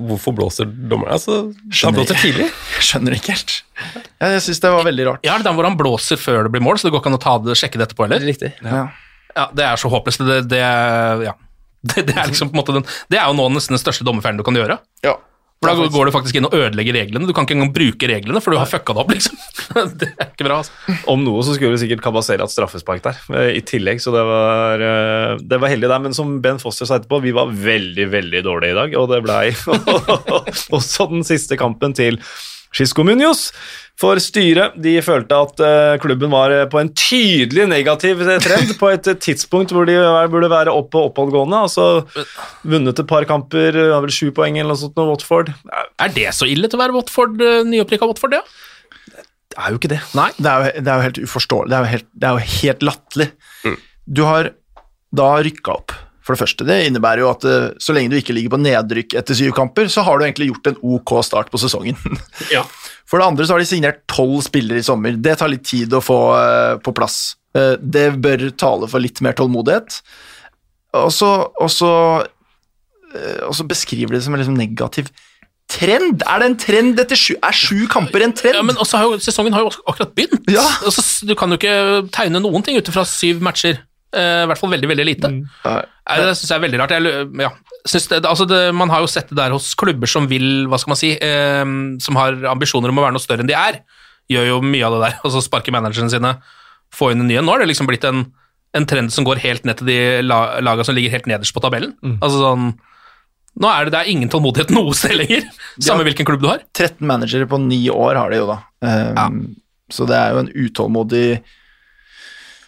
hvorfor 0.10 0.36
blåser 0.36 0.68
dommeren? 0.68 1.14
Altså, 1.16 1.54
han 1.82 1.96
blåser 1.96 2.20
tidlig. 2.20 2.50
Skjønner 2.88 3.16
ikke 3.16 3.36
helt. 3.36 3.58
Ja, 4.20 4.34
jeg 4.36 4.44
syns 4.48 4.60
det 4.64 4.72
var 4.74 4.88
veldig 4.88 5.08
rart. 5.10 5.24
ja, 5.24 5.36
det 5.36 5.46
er 5.46 5.50
den 5.50 5.60
hvor 5.60 5.68
han 5.68 5.80
blåser 5.80 6.20
før 6.20 6.48
det 6.48 6.56
blir 6.56 6.64
mål, 6.64 6.80
så 6.80 6.90
det 6.90 6.96
går 6.96 7.04
ikke 7.04 7.14
an 7.14 7.20
å 7.20 7.24
ta 7.24 7.38
det, 7.44 7.58
sjekke 7.60 7.80
det 7.80 7.90
etterpå 7.90 8.08
heller. 8.08 8.24
Riktig. 8.28 8.52
Ja. 8.64 8.88
Ja, 9.36 9.50
det 9.52 9.68
er 9.68 9.80
så 9.80 9.92
håpløst. 9.92 10.24
Det, 10.28 10.42
det, 10.52 10.64
ja. 11.28 11.36
det, 11.92 12.08
det 12.10 12.16
er 12.16 12.32
liksom 12.32 12.52
på 12.52 12.58
en 12.58 12.64
måte 12.64 12.76
den, 12.78 12.86
det 13.12 13.20
er 13.20 13.28
jo 13.30 13.38
nå 13.38 13.48
nesten 13.56 13.76
den 13.76 13.84
største 13.84 14.08
dommerfeilen 14.08 14.40
du 14.40 14.46
kan 14.48 14.60
gjøre. 14.60 14.80
Ja. 15.06 15.18
For 15.64 15.72
da 15.72 15.88
går 15.90 16.10
du 16.10 16.14
faktisk 16.14 16.38
inn 16.38 16.46
og 16.46 16.54
ødelegger 16.54 16.98
reglene. 16.98 17.26
Du 17.26 17.34
kan 17.34 17.48
ikke 17.48 17.56
engang 17.56 17.72
bruke 17.74 18.10
reglene, 18.12 18.42
for 18.44 18.54
du 18.54 18.60
har 18.60 18.70
fucka 18.70 18.94
det 18.94 19.02
opp, 19.02 19.14
liksom. 19.16 19.38
Det 20.00 20.10
er 20.12 20.28
ikke 20.30 20.46
bra, 20.48 20.60
altså. 20.62 20.96
Om 21.12 21.24
noe 21.26 21.46
så 21.48 21.56
skulle 21.56 21.80
sikkert 21.82 22.04
kabasere 22.06 22.46
hatt 22.46 22.54
straffespark 22.54 23.02
der, 23.06 23.22
eh, 23.34 23.52
i 23.58 23.64
tillegg, 23.66 24.04
så 24.04 24.14
det 24.14 24.26
var, 24.28 24.84
eh, 24.84 25.38
det 25.42 25.60
var 25.64 25.72
heldig 25.72 25.90
der. 25.90 26.04
Men 26.04 26.18
som 26.18 26.36
Ben 26.44 26.62
Foster 26.62 26.90
sa 26.90 27.00
etterpå, 27.00 27.22
vi 27.24 27.34
var 27.36 27.50
veldig, 27.50 28.10
veldig 28.14 28.44
dårlige 28.46 28.76
i 28.76 28.80
dag, 28.82 28.98
og 29.00 29.10
det 29.14 29.24
blei 29.26 29.46
også 30.78 31.10
den 31.16 31.26
siste 31.28 31.58
kampen 31.60 31.96
til 31.98 32.20
Gisco 32.76 33.08
Munoz. 33.08 33.48
For 34.02 34.20
styret 34.20 34.76
de 34.84 34.98
følte 35.06 35.38
at 35.40 35.62
eh, 35.64 35.94
klubben 36.04 36.34
var 36.34 36.52
eh, 36.52 36.66
på 36.72 36.82
en 36.82 36.92
tydelig 36.92 37.68
negativ 37.72 38.20
trend 38.44 38.74
på 38.80 38.90
et 38.92 39.08
tidspunkt 39.24 39.72
hvor 39.72 39.88
de 39.88 39.96
burde 40.34 40.52
være 40.52 40.74
opp 40.76 40.98
og 41.00 41.12
oppadgående. 41.12 41.62
Altså 41.70 41.86
vunnet 42.68 43.00
et 43.00 43.08
par 43.08 43.28
kamper, 43.30 43.80
har 43.94 44.04
vel 44.04 44.14
sju 44.14 44.34
poeng 44.36 44.60
eller 44.60 44.74
noe 44.74 44.82
sånt 44.84 45.00
med 45.00 45.14
Watford. 45.14 45.54
Er 46.04 46.12
det 46.16 46.28
så 46.36 46.50
ille 46.52 46.68
til 46.68 46.80
å 46.80 46.84
være 46.84 46.98
Watford, 46.98 47.40
eh, 47.40 47.62
nyopprykka 47.72 48.12
Watford, 48.12 48.36
ja? 48.36 48.44
Det 49.56 49.62
er 49.64 49.72
jo 49.72 49.80
ikke 49.80 49.94
det. 49.94 50.02
Nei. 50.18 50.30
Det 50.36 50.52
er 50.52 50.58
jo, 50.60 50.84
det 50.84 50.92
er 50.92 50.96
jo 50.98 51.08
helt 51.08 51.22
uforståelig. 51.30 51.72
Det 51.72 51.78
er 51.78 51.86
jo 51.86 51.92
helt, 51.94 52.10
det 52.12 52.28
er 52.28 52.36
jo 52.36 52.56
helt 52.58 52.90
latterlig. 52.90 53.30
Du 54.06 54.26
har 54.28 54.52
da 55.16 55.30
rykka 55.46 55.78
opp. 55.80 55.96
For 56.26 56.34
det 56.34 56.42
første, 56.42 56.66
det 56.66 56.80
innebærer 56.88 57.22
jo 57.22 57.30
at 57.30 57.46
eh, 57.46 57.68
så 57.82 57.94
lenge 57.94 58.10
du 58.12 58.18
ikke 58.18 58.34
ligger 58.34 58.56
på 58.56 58.62
nedrykk 58.64 59.14
etter 59.20 59.38
syv 59.38 59.54
kamper, 59.58 59.90
så 59.94 60.02
har 60.08 60.18
du 60.18 60.26
egentlig 60.26 60.50
gjort 60.50 60.72
en 60.72 60.80
ok 60.96 61.14
start 61.26 61.52
på 61.54 61.62
sesongen. 61.62 62.00
Ja. 62.54 62.64
For 63.06 63.22
det 63.22 63.28
andre 63.30 63.46
så 63.46 63.54
har 63.56 63.62
de 63.62 63.70
signert 63.70 64.02
tolv 64.12 64.42
spillere 64.46 64.82
i 64.82 64.86
sommer. 64.86 65.18
Det 65.22 65.38
tar 65.40 65.52
litt 65.52 65.66
tid 65.68 65.94
å 65.94 66.02
få 66.04 66.20
eh, 66.40 66.76
på 66.82 66.94
plass. 66.98 67.36
Eh, 67.58 67.76
det 67.80 68.08
bør 68.24 68.50
tale 68.58 68.90
for 68.92 69.04
litt 69.04 69.22
mer 69.26 69.38
tålmodighet. 69.38 70.00
Eh, 70.96 71.06
og 71.06 71.14
så 73.56 73.68
beskriver 73.70 74.16
de 74.16 74.20
det 74.20 74.26
som 74.26 74.34
en 74.36 74.42
liksom 74.42 74.58
negativ 74.58 75.14
trend. 75.72 76.24
Er 76.30 76.42
det 76.42 76.48
en 76.50 76.58
trend 76.62 77.00
etter 77.02 77.18
sju 77.18 77.34
Er 77.42 77.56
sju 77.56 77.86
kamper 77.92 78.26
en 78.26 78.34
trend? 78.36 78.58
Ja, 78.58 78.64
men 78.66 78.78
også 78.82 79.00
har 79.02 79.10
jo, 79.10 79.20
Sesongen 79.24 79.56
har 79.56 79.66
jo 79.66 79.72
akkurat 79.90 80.14
begynt. 80.18 80.46
Ja. 80.52 80.66
Altså, 80.86 81.02
du 81.26 81.34
kan 81.38 81.52
jo 81.52 81.60
ikke 81.60 82.06
tegne 82.16 82.42
noen 82.44 82.66
ting 82.66 82.78
ut 82.78 82.92
fra 82.94 83.06
syv 83.10 83.42
matcher. 83.46 83.82
Eh, 84.16 84.44
I 84.44 84.48
hvert 84.50 84.62
fall 84.62 84.74
veldig, 84.76 84.90
veldig 84.92 85.06
lite. 85.08 85.32
Mm. 85.32 85.42
Det 85.66 86.36
syns 86.38 86.52
jeg 86.52 86.58
er 86.58 86.64
veldig 86.66 86.80
rart. 86.82 86.94
Jeg, 86.96 87.28
ja. 87.42 87.52
det, 87.92 88.22
altså 88.22 88.48
det, 88.50 88.62
man 88.78 88.94
har 88.94 89.04
jo 89.04 89.12
sett 89.12 89.32
det 89.32 89.40
der 89.40 89.56
hos 89.56 89.74
klubber 89.80 90.10
som 90.10 90.30
vil, 90.32 90.66
hva 90.72 90.80
skal 90.82 90.94
man 90.94 91.02
si, 91.02 91.12
eh, 91.18 91.66
som 92.06 92.22
har 92.22 92.40
ambisjoner 92.54 92.94
om 92.94 93.02
å 93.02 93.06
være 93.08 93.18
noe 93.18 93.26
større 93.26 93.46
enn 93.46 93.52
de 93.52 93.58
er. 93.58 93.82
Gjør 94.32 94.50
jo 94.54 94.64
mye 94.66 94.88
av 94.88 94.98
det 94.98 95.04
der. 95.08 95.20
Altså 95.28 95.44
sparke 95.46 95.74
managerne 95.76 96.14
sine, 96.14 96.36
få 96.96 97.12
inn 97.14 97.26
en 97.26 97.32
ny 97.32 97.40
en. 97.40 97.48
Nå 97.48 97.56
har 97.56 97.64
det 97.64 97.72
liksom 97.74 97.90
blitt 97.90 98.08
en, 98.08 98.28
en 98.78 98.90
trend 98.90 99.14
som 99.14 99.28
går 99.28 99.42
helt 99.44 99.68
ned 99.68 99.82
til 99.82 99.92
de 99.92 100.00
la, 100.26 100.60
laga 100.64 100.86
som 100.88 100.98
ligger 100.98 101.18
helt 101.18 101.30
nederst 101.32 101.56
på 101.56 101.64
tabellen. 101.64 101.96
Altså 102.20 102.42
sånn 102.44 102.76
Nå 103.56 103.70
er 103.72 103.86
det, 103.88 103.92
det 103.94 104.00
er 104.02 104.10
ingen 104.12 104.28
tålmodighet 104.28 104.72
noe 104.76 104.92
sted 105.00 105.14
lenger, 105.16 105.46
samme 105.80 106.04
hvilken 106.04 106.28
klubb 106.28 106.42
du 106.44 106.50
har. 106.50 106.66
13 106.76 107.06
managere 107.08 107.48
på 107.48 107.60
ni 107.64 107.86
år 107.88 108.18
har 108.20 108.34
de 108.34 108.42
jo, 108.42 108.50
da. 108.50 108.58
Um, 108.84 109.38
Så 109.88 110.04
det 110.10 110.18
er 110.18 110.34
jo 110.34 110.42
en 110.42 110.50
utålmodig 110.52 111.28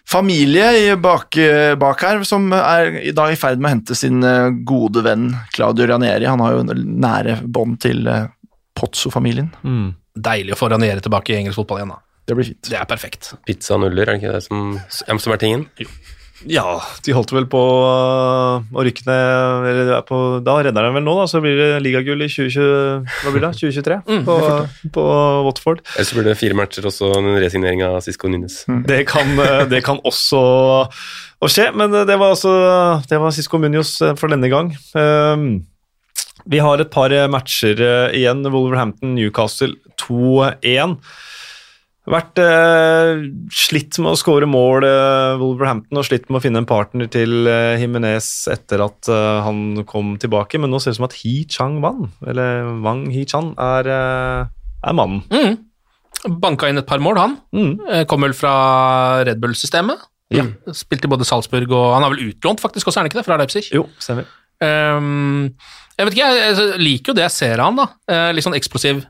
familie 0.07 0.67
i 0.79 0.95
bak, 0.95 1.35
bak 1.79 2.03
her 2.05 2.23
som 2.27 2.49
er 2.55 2.99
i 3.09 3.13
dag 3.15 3.33
i 3.33 3.39
ferd 3.39 3.59
med 3.59 3.69
å 3.69 3.73
hente 3.75 3.97
sin 3.97 4.23
eh, 4.23 4.49
gode 4.67 5.03
venn 5.05 5.29
Claudio 5.55 5.89
Ranieri. 5.91 6.29
Han 6.29 6.43
har 6.43 6.57
jo 6.57 6.65
nære 6.73 7.41
bånd 7.43 7.81
til 7.83 8.07
eh, 8.07 8.27
Pozzo-familien. 8.77 9.51
Deilig 10.17 10.55
å 10.55 10.59
få 10.59 10.71
Ranieri 10.73 11.03
tilbake 11.03 11.33
i 11.33 11.41
engelsk 11.41 11.59
fotball 11.59 11.81
igjen, 11.81 11.95
da. 11.95 12.03
Det 12.27 12.35
blir 12.35 12.47
fint. 12.49 12.67
Det 12.67 12.75
er 12.75 12.87
perfekt. 12.89 13.33
Pizza 13.47 13.77
og 13.77 13.85
nuller, 13.85 14.03
er 14.03 14.17
det 14.17 14.21
ikke 14.21 14.35
det 14.35 14.43
som, 14.43 14.75
som 14.91 15.35
er 15.35 15.43
tingen? 15.43 15.67
Ja, 16.45 16.77
de 17.01 17.13
holdt 17.17 17.31
vel 17.33 17.47
på 17.49 17.59
øh, 17.59 18.65
å 18.77 18.83
rykke 18.85 19.07
ned 19.07 19.67
eller 19.71 20.03
på, 20.05 20.17
Da 20.45 20.59
redder 20.61 20.85
de 20.85 20.91
vel 20.93 21.05
nå, 21.05 21.15
da, 21.17 21.25
så 21.29 21.41
blir 21.41 21.57
det 21.57 21.69
ligagull 21.81 22.21
i 22.21 22.29
2020, 22.29 23.07
hva 23.23 23.33
blir 23.33 23.45
det, 23.47 23.51
2023 23.57 23.97
på, 24.27 24.35
på 24.93 25.05
Watford. 25.47 25.81
Ellers 25.95 26.11
så 26.11 26.19
blir 26.19 26.29
det 26.29 26.37
fire 26.37 26.57
matcher 26.57 26.85
og 26.85 26.93
så 26.93 27.09
en 27.17 27.31
resignering 27.41 27.81
av 27.87 27.97
Cisco 28.05 28.29
Nunes. 28.29 28.59
Det 28.85 29.01
kan, 29.09 29.33
øh, 29.41 29.63
det 29.71 29.81
kan 29.87 30.01
også 30.05 30.43
å 31.41 31.49
skje, 31.49 31.71
men 31.77 31.95
øh, 31.95 32.05
det 32.09 32.19
var 32.21 32.35
altså 32.35 32.53
Det 33.09 33.21
var 33.21 33.33
Cisco 33.33 33.57
Munoz 33.61 33.95
øh, 34.05 34.13
for 34.19 34.29
denne 34.33 34.51
gang. 34.53 34.75
Um, 34.93 35.65
vi 36.47 36.61
har 36.63 36.79
et 36.79 36.93
par 36.93 37.11
matcher 37.27 37.81
igjen. 38.15 38.45
Wolverhampton, 38.47 39.17
Newcastle 39.17 39.73
2-1. 39.99 40.95
Vært 42.07 42.39
eh, 42.39 43.25
slitt 43.51 43.97
med 43.99 44.13
å 44.13 44.19
skåre 44.19 44.47
mål, 44.47 44.85
eh, 44.87 45.33
Wolverhampton, 45.41 45.99
og 45.99 46.05
slitt 46.07 46.29
med 46.29 46.39
å 46.39 46.43
finne 46.45 46.61
en 46.61 46.67
partner 46.69 47.09
til 47.11 47.49
eh, 47.51 47.75
Jimenez 47.81 48.29
etter 48.53 48.83
at 48.85 49.09
eh, 49.11 49.39
han 49.43 49.83
kom 49.89 50.13
tilbake, 50.21 50.61
men 50.61 50.71
nå 50.71 50.79
ser 50.79 50.93
det 50.93 50.95
ut 50.95 51.01
som 51.01 51.07
at 51.09 51.17
He 51.19 51.33
Chang 51.51 51.81
Wan, 51.83 52.13
eller 52.23 52.69
Wang 52.85 53.09
He 53.11 53.25
Chan, 53.27 53.51
er, 53.59 53.91
eh, 53.91 54.77
er 54.87 54.95
mannen. 54.95 55.25
Mm. 55.33 55.57
Banka 56.39 56.69
inn 56.71 56.79
et 56.79 56.87
par 56.87 57.03
mål, 57.03 57.19
han. 57.19 57.35
Mm. 57.51 57.73
Eh, 57.91 58.05
Kom 58.07 58.23
vel 58.23 58.35
fra 58.37 58.53
Red 59.27 59.43
Bull-systemet. 59.43 60.07
Ja. 60.33 60.47
Spilte 60.75 61.07
i 61.07 61.11
både 61.11 61.23
Salzburg 61.23 61.71
og 61.71 61.93
Han 61.95 62.03
har 62.03 62.11
vel 62.11 62.33
utlånt, 62.33 62.59
faktisk, 62.63 62.87
også, 62.89 62.99
er 62.99 63.05
han 63.05 63.11
ikke 63.11 63.19
det? 63.21 63.27
Fra 63.27 63.37
Leipzig. 63.39 63.67
Jo, 63.71 63.85
stemmer. 64.03 64.27
Um, 64.63 65.53
jeg 65.97 66.07
vet 66.07 66.15
ikke, 66.15 66.31
jeg, 66.33 66.55
jeg 66.57 66.81
liker 66.81 67.11
jo 67.11 67.17
det 67.17 67.23
jeg 67.27 67.35
ser 67.35 67.61
av 67.61 67.69
han, 67.69 67.79
da. 67.83 67.85
Eh, 68.11 68.31
litt 68.35 68.45
sånn 68.45 68.57
eksplosiv, 68.57 69.03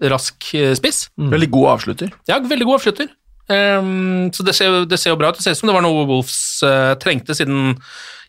rask 0.00 0.36
spiss. 0.42 0.78
spiss. 0.78 0.98
Veldig 1.18 1.50
god 1.54 1.70
avslutter. 1.76 2.12
Ja, 2.30 2.38
veldig 2.44 2.66
god 2.68 2.78
avslutter. 2.80 3.08
Um, 3.48 4.28
så 4.36 4.44
det 4.44 4.52
ser, 4.58 4.82
det 4.84 4.98
ser 5.00 5.14
jo 5.14 5.18
bra 5.20 5.30
ut. 5.32 5.38
Det 5.38 5.46
ser 5.46 5.56
ut 5.56 5.60
som 5.62 5.70
det 5.70 5.74
var 5.78 5.84
noe 5.86 6.04
Wolves 6.06 6.36
uh, 6.66 6.92
trengte, 7.00 7.32
siden 7.34 7.78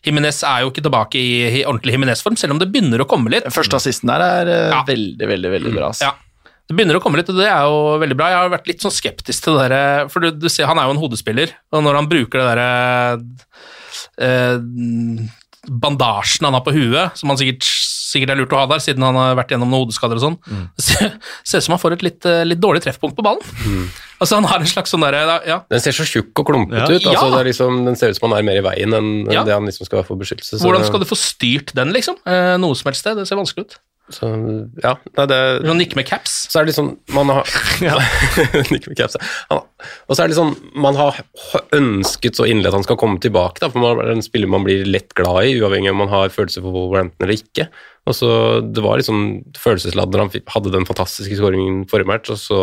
Jimenez 0.06 0.38
er 0.48 0.62
jo 0.64 0.70
ikke 0.72 0.84
tilbake 0.86 1.20
i, 1.20 1.60
i 1.60 1.64
ordentlig 1.68 1.92
Jimenez-form, 1.98 2.38
selv 2.40 2.54
om 2.56 2.62
det 2.62 2.70
begynner 2.72 3.02
å 3.04 3.06
komme 3.08 3.28
litt. 3.32 3.44
Første 3.52 3.76
assisten 3.76 4.08
der 4.08 4.24
er 4.24 4.48
uh, 4.48 4.70
Ja. 4.72 4.82
veldig, 4.88 5.28
veldig 5.28 5.50
veldig 5.58 5.74
bra. 5.76 5.90
Ja. 6.00 6.14
Det 6.70 6.76
begynner 6.78 6.96
å 6.96 7.02
komme 7.04 7.18
litt, 7.20 7.28
og 7.28 7.36
det 7.36 7.48
er 7.50 7.66
jo 7.66 7.98
veldig 8.00 8.16
bra. 8.16 8.30
Jeg 8.30 8.38
har 8.40 8.52
vært 8.54 8.68
litt 8.70 8.84
sånn 8.84 8.94
skeptisk 8.94 9.42
til 9.44 9.56
det 9.58 9.64
derre 9.68 10.08
For 10.08 10.22
du, 10.22 10.30
du 10.38 10.46
ser, 10.48 10.68
han 10.70 10.78
er 10.78 10.86
jo 10.86 10.94
en 10.94 11.02
hodespiller, 11.02 11.52
og 11.74 11.82
når 11.84 11.98
han 11.98 12.08
bruker 12.08 12.40
det 12.40 12.48
derre 12.54 12.68
uh, 14.22 15.28
bandasjen 15.68 16.46
han 16.48 16.56
har 16.56 16.64
på 16.64 16.72
huet, 16.72 17.18
som 17.20 17.28
han 17.32 17.40
sikkert, 17.40 17.66
sikkert 18.10 18.32
er 18.34 18.40
lurt 18.42 18.52
å 18.56 18.58
ha 18.60 18.66
der, 18.72 18.82
siden 18.82 19.04
han 19.06 19.14
har 19.18 19.36
vært 19.38 19.54
gjennom 19.54 19.70
noen 19.70 19.84
hodeskader 19.86 20.18
og 20.18 20.24
sånn, 20.24 20.38
det 20.76 20.84
ser, 20.86 21.58
ut 21.60 21.66
som 21.68 21.76
han 21.76 21.82
får 21.82 21.96
et 21.98 22.02
litt, 22.06 22.26
eh, 22.28 22.42
litt 22.48 22.60
dårlig 22.62 22.82
treffpunkt 22.84 23.14
på 23.18 23.24
ballen. 23.26 23.42
Altså, 24.20 24.36
han 24.36 24.44
har 24.50 24.60
en 24.60 24.68
slags 24.68 24.92
sånn 24.92 25.00
derre 25.06 25.38
Ja, 25.48 25.60
Den 25.70 25.80
ser 25.80 25.94
så 25.96 26.04
tjukk 26.04 26.42
og 26.42 26.50
klumpete 26.50 26.82
Ja. 26.82 26.88
ut. 26.90 27.06
Altså, 27.06 27.28
Ja. 27.30 27.36
det 27.36 27.40
er 27.40 27.48
liksom, 27.52 27.84
den 27.86 27.96
ser 27.96 28.10
ut 28.12 28.18
som 28.20 28.28
han 28.30 28.38
er 28.40 28.42
mer 28.50 28.58
i 28.60 28.66
veien 28.66 28.92
enn 28.98 29.30
Ja. 29.32 29.44
det 29.44 29.54
han 29.56 29.64
liksom 29.64 29.86
skal 29.88 30.02
få 30.04 30.18
beskyttelse. 30.20 30.58
så 30.60 30.66
hvordan 30.66 30.84
skal 30.84 31.00
du 31.00 31.06
få 31.08 31.16
styrt 31.16 31.72
den, 31.74 31.92
liksom? 31.94 32.16
Eh, 32.26 32.56
noe 32.60 32.74
som 32.76 32.90
helst 32.90 33.00
sted? 33.06 33.16
Det 33.16 33.26
ser 33.30 33.36
vanskelig 33.40 33.64
ut. 33.70 33.78
Så, 34.10 34.26
ja, 34.82 34.96
nei, 35.16 35.24
det, 35.30 35.36
Sånn 35.62 35.78
nikke 35.78 35.94
med 35.94 36.04
caps. 36.04 36.48
så 36.50 36.58
er 36.58 36.64
det 36.66 36.72
liksom 36.74 36.96
Man 37.14 37.28
har 37.30 37.44
Nikke 38.74 38.88
med 38.90 38.96
caps, 38.98 39.14
ja. 39.20 39.60
Og 40.08 40.16
så 40.16 40.24
er 40.24 40.26
det 40.26 40.34
liksom 40.34 40.56
Man 40.82 40.96
har 40.98 41.20
ønsket 41.76 42.34
så 42.34 42.42
inderlig 42.50 42.72
at 42.72 42.74
han 42.80 42.82
skal 42.86 42.98
komme 43.00 43.20
tilbake, 43.22 43.60
da, 43.62 43.68
for 43.70 43.78
man 43.84 44.00
er 44.02 44.10
en 44.16 44.24
spiller 44.24 44.50
man 44.50 44.64
blir 44.66 44.82
lett 44.84 45.14
glad 45.14 45.44
i, 45.46 45.54
uavhengig 45.60 45.92
om 45.94 46.00
man 46.02 46.10
har 46.12 46.28
følelser 46.34 46.64
for 46.64 46.74
Wolverhampton 46.74 47.22
eller 47.28 47.38
ikke. 47.38 47.68
Og 48.08 48.16
så 48.16 48.30
Det 48.64 48.82
var 48.82 48.98
liksom 48.98 49.42
følelsesladd 49.60 50.12
når 50.12 50.24
han 50.24 50.44
hadde 50.54 50.72
den 50.72 50.86
fantastiske 50.88 51.36
skåringen 51.36 51.82
forrige 51.90 52.08
match, 52.08 52.30
og 52.32 52.40
så 52.40 52.60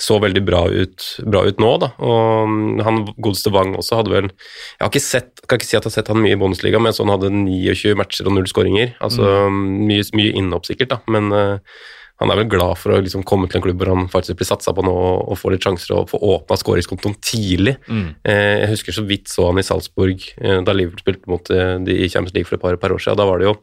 så 0.00 0.16
veldig 0.18 0.42
bra 0.42 0.64
ut, 0.66 1.04
bra 1.30 1.44
ut 1.46 1.60
nå, 1.62 1.70
da. 1.82 1.90
Og 2.02 2.48
mm, 2.50 2.80
han 2.82 3.02
godeste 3.14 3.52
Wang 3.54 3.76
også 3.78 4.00
hadde 4.00 4.10
vel 4.10 4.26
Jeg 4.26 4.82
har 4.82 4.90
ikke 4.90 5.02
sett, 5.04 5.44
kan 5.46 5.60
ikke 5.60 5.68
si 5.68 5.76
at 5.76 5.84
jeg 5.84 5.90
har 5.90 5.96
sett 6.00 6.10
han 6.10 6.22
mye 6.22 6.34
i 6.34 6.40
Bundesliga, 6.40 6.80
men 6.80 6.90
jeg 6.90 6.98
så 6.98 7.06
han 7.06 7.14
hadde 7.14 7.30
29 7.36 7.94
matcher 8.00 8.30
og 8.30 8.34
null 8.34 8.48
skåringer. 8.50 8.96
Altså 9.04 9.46
mye, 9.52 10.06
mye 10.18 10.34
innhopp, 10.40 10.66
sikkert, 10.66 10.96
da. 10.96 10.98
Men 11.14 11.30
eh, 11.36 11.78
han 12.22 12.30
er 12.30 12.38
vel 12.38 12.50
glad 12.52 12.78
for 12.78 12.94
å 12.94 13.00
liksom 13.02 13.24
komme 13.26 13.48
til 13.50 13.58
en 13.58 13.64
klubb 13.64 13.80
hvor 13.80 13.90
han 13.90 14.04
faktisk 14.10 14.38
blir 14.38 14.46
satsa 14.46 14.70
på 14.74 14.84
nå 14.86 14.92
og, 14.94 15.34
får 15.38 15.54
litt 15.56 15.64
sjanser 15.66 15.96
og 15.96 16.12
få 16.12 16.20
åpna 16.22 16.58
skåringskontoen 16.60 17.16
tidlig. 17.18 17.74
Eh, 18.22 18.60
jeg 18.62 18.70
husker 18.70 18.94
så 18.94 19.02
vidt 19.08 19.32
så 19.32 19.48
han 19.48 19.58
i 19.58 19.64
Salzburg 19.66 20.22
eh, 20.38 20.60
da 20.62 20.76
Liverpool 20.76 21.02
spilte 21.02 21.32
mot 21.32 21.50
eh, 21.50 21.74
de 21.82 21.96
i 22.04 22.10
Champions 22.12 22.36
League 22.36 22.46
for 22.46 22.56
et 22.58 22.62
par, 22.62 22.78
par 22.78 22.94
år 22.94 23.02
siden. 23.02 23.18
Da 23.18 23.26
var 23.26 23.42
det 23.42 23.48
jo 23.48 23.56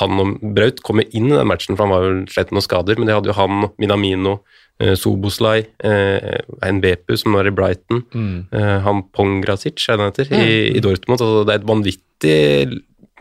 han 0.00 0.22
og 0.24 0.38
Braut 0.56 0.80
kom 0.86 1.02
inn 1.04 1.28
i 1.28 1.36
den 1.36 1.50
matchen, 1.50 1.76
for 1.76 1.84
han 1.84 1.92
var 1.92 2.06
jo 2.06 2.14
slett 2.32 2.54
noen 2.54 2.64
skader, 2.64 2.96
men 2.96 3.10
det 3.10 3.18
hadde 3.18 3.32
jo 3.32 3.36
han, 3.36 3.68
Minamino, 3.82 4.38
Soboslai, 4.78 5.66
eh, 5.84 6.38
en 6.64 6.80
Bepu 6.80 7.16
som 7.18 7.34
var 7.34 7.48
i 7.50 7.52
Brighton, 7.52 8.04
mm. 8.14 8.36
han 8.84 9.00
Pongrasic, 9.10 9.82
er 9.82 9.98
det 9.98 10.04
han 10.04 10.12
heter, 10.14 10.30
i, 10.38 10.58
i 10.78 10.82
Dortmund. 10.84 11.18
Altså, 11.18 11.42
det 11.42 11.56
er 11.56 11.60
et 11.60 11.68
vanvittig 11.68 12.36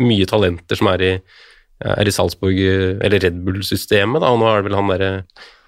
mye 0.06 0.28
talenter 0.30 0.78
som 0.78 0.92
er 0.94 1.04
i, 1.04 1.12
er 1.84 2.10
i 2.10 2.14
Salzburg, 2.14 2.58
eh, 2.58 2.98
eller 3.06 3.22
Red 3.24 3.40
Bull-systemet, 3.46 4.24
da, 4.24 4.34
og 4.34 4.42
nå 4.42 4.50
er 4.50 4.60
det 4.60 4.68
vel 4.70 4.78
han 4.80 4.92
derre 4.92 5.12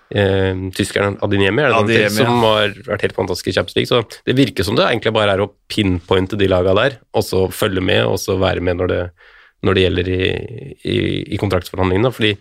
eh, 0.10 0.62
tyskeren 0.78 1.20
Adiniemi, 1.26 1.64
er 1.64 1.74
det 1.74 1.82
Adiniemi, 1.84 2.22
ja. 2.22 2.28
som 2.28 2.45
har 2.45 2.76
vært 2.88 3.07
helt 3.07 3.18
fantastisk 3.18 3.51
i 3.51 3.55
Champions 3.57 3.78
League. 3.78 3.91
Så 3.91 4.22
det 4.30 4.38
virker 4.39 4.68
som 4.68 4.78
det 4.80 4.88
egentlig 4.88 5.16
bare 5.16 5.38
er 5.38 5.45
å 5.45 5.51
pinpointe 5.72 6.39
de 6.39 6.49
laga 6.49 6.76
der, 6.78 6.99
og 7.14 7.26
så 7.26 7.47
følge 7.53 7.84
med, 7.86 8.05
og 8.10 8.20
så 8.22 8.39
være 8.41 8.64
med 8.66 8.82
når 8.82 8.93
det, 8.93 9.01
når 9.68 9.78
det 9.78 9.88
gjelder 9.88 10.14
i, 10.14 10.22
i, 10.84 10.99
i 11.36 11.41
kontraktsforhandlingene. 11.41 12.14
Fordi 12.16 12.36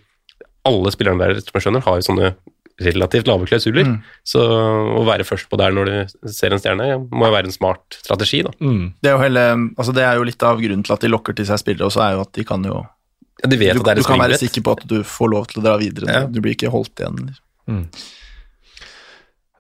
alle 0.68 0.94
spillerne 0.94 1.24
der, 1.24 1.42
som 1.42 1.58
jeg 1.58 1.66
skjønner, 1.66 1.84
har 1.84 1.98
jo 1.98 2.08
sånne 2.08 2.32
relativt 2.78 3.26
lave 3.26 3.46
klausuler. 3.48 3.88
Så 4.26 4.42
å 4.42 5.00
være 5.06 5.26
først 5.26 5.48
på 5.50 5.58
der 5.58 5.74
når 5.74 5.88
du 5.88 6.28
ser 6.32 6.54
en 6.54 6.62
stjerne, 6.62 6.92
må 7.10 7.28
jo 7.28 7.34
være 7.34 7.50
en 7.50 7.54
smart 7.54 7.98
strategi, 7.98 8.44
da. 8.46 8.52
Mm. 8.62 8.84
Det 9.02 9.10
er, 9.10 9.16
jo 9.16 9.24
hele, 9.24 9.46
altså 9.74 9.94
det 9.96 10.04
er 10.06 10.18
jo 10.18 10.28
litt 10.28 10.44
av 10.46 10.62
grunnen 10.62 10.84
til 10.86 10.94
at 10.94 11.04
de 11.04 11.10
lokker 11.10 11.36
til 11.38 11.48
seg 11.48 11.60
spillere 11.62 11.88
også, 11.88 12.04
er 12.04 12.16
jo 12.16 12.22
at 12.22 12.32
de 12.38 12.46
kan 12.46 12.64
jo 12.68 12.84
Ja, 13.43 13.51
de 13.51 13.59
vet 13.61 13.76
Du, 13.76 13.82
at 13.82 13.86
det 13.86 13.93
er 13.93 14.03
du 14.03 14.07
kan 14.09 14.20
være 14.20 14.39
sikker 14.41 14.64
på 14.66 14.76
at 14.78 14.86
du 14.91 15.01
får 15.07 15.34
lov 15.34 15.51
til 15.51 15.61
å 15.61 15.66
dra 15.66 15.76
videre. 15.80 16.09
Ja. 16.11 16.22
Du 16.26 16.41
blir 16.43 16.57
ikke 16.57 16.72
holdt 16.74 17.03
igjen. 17.03 17.34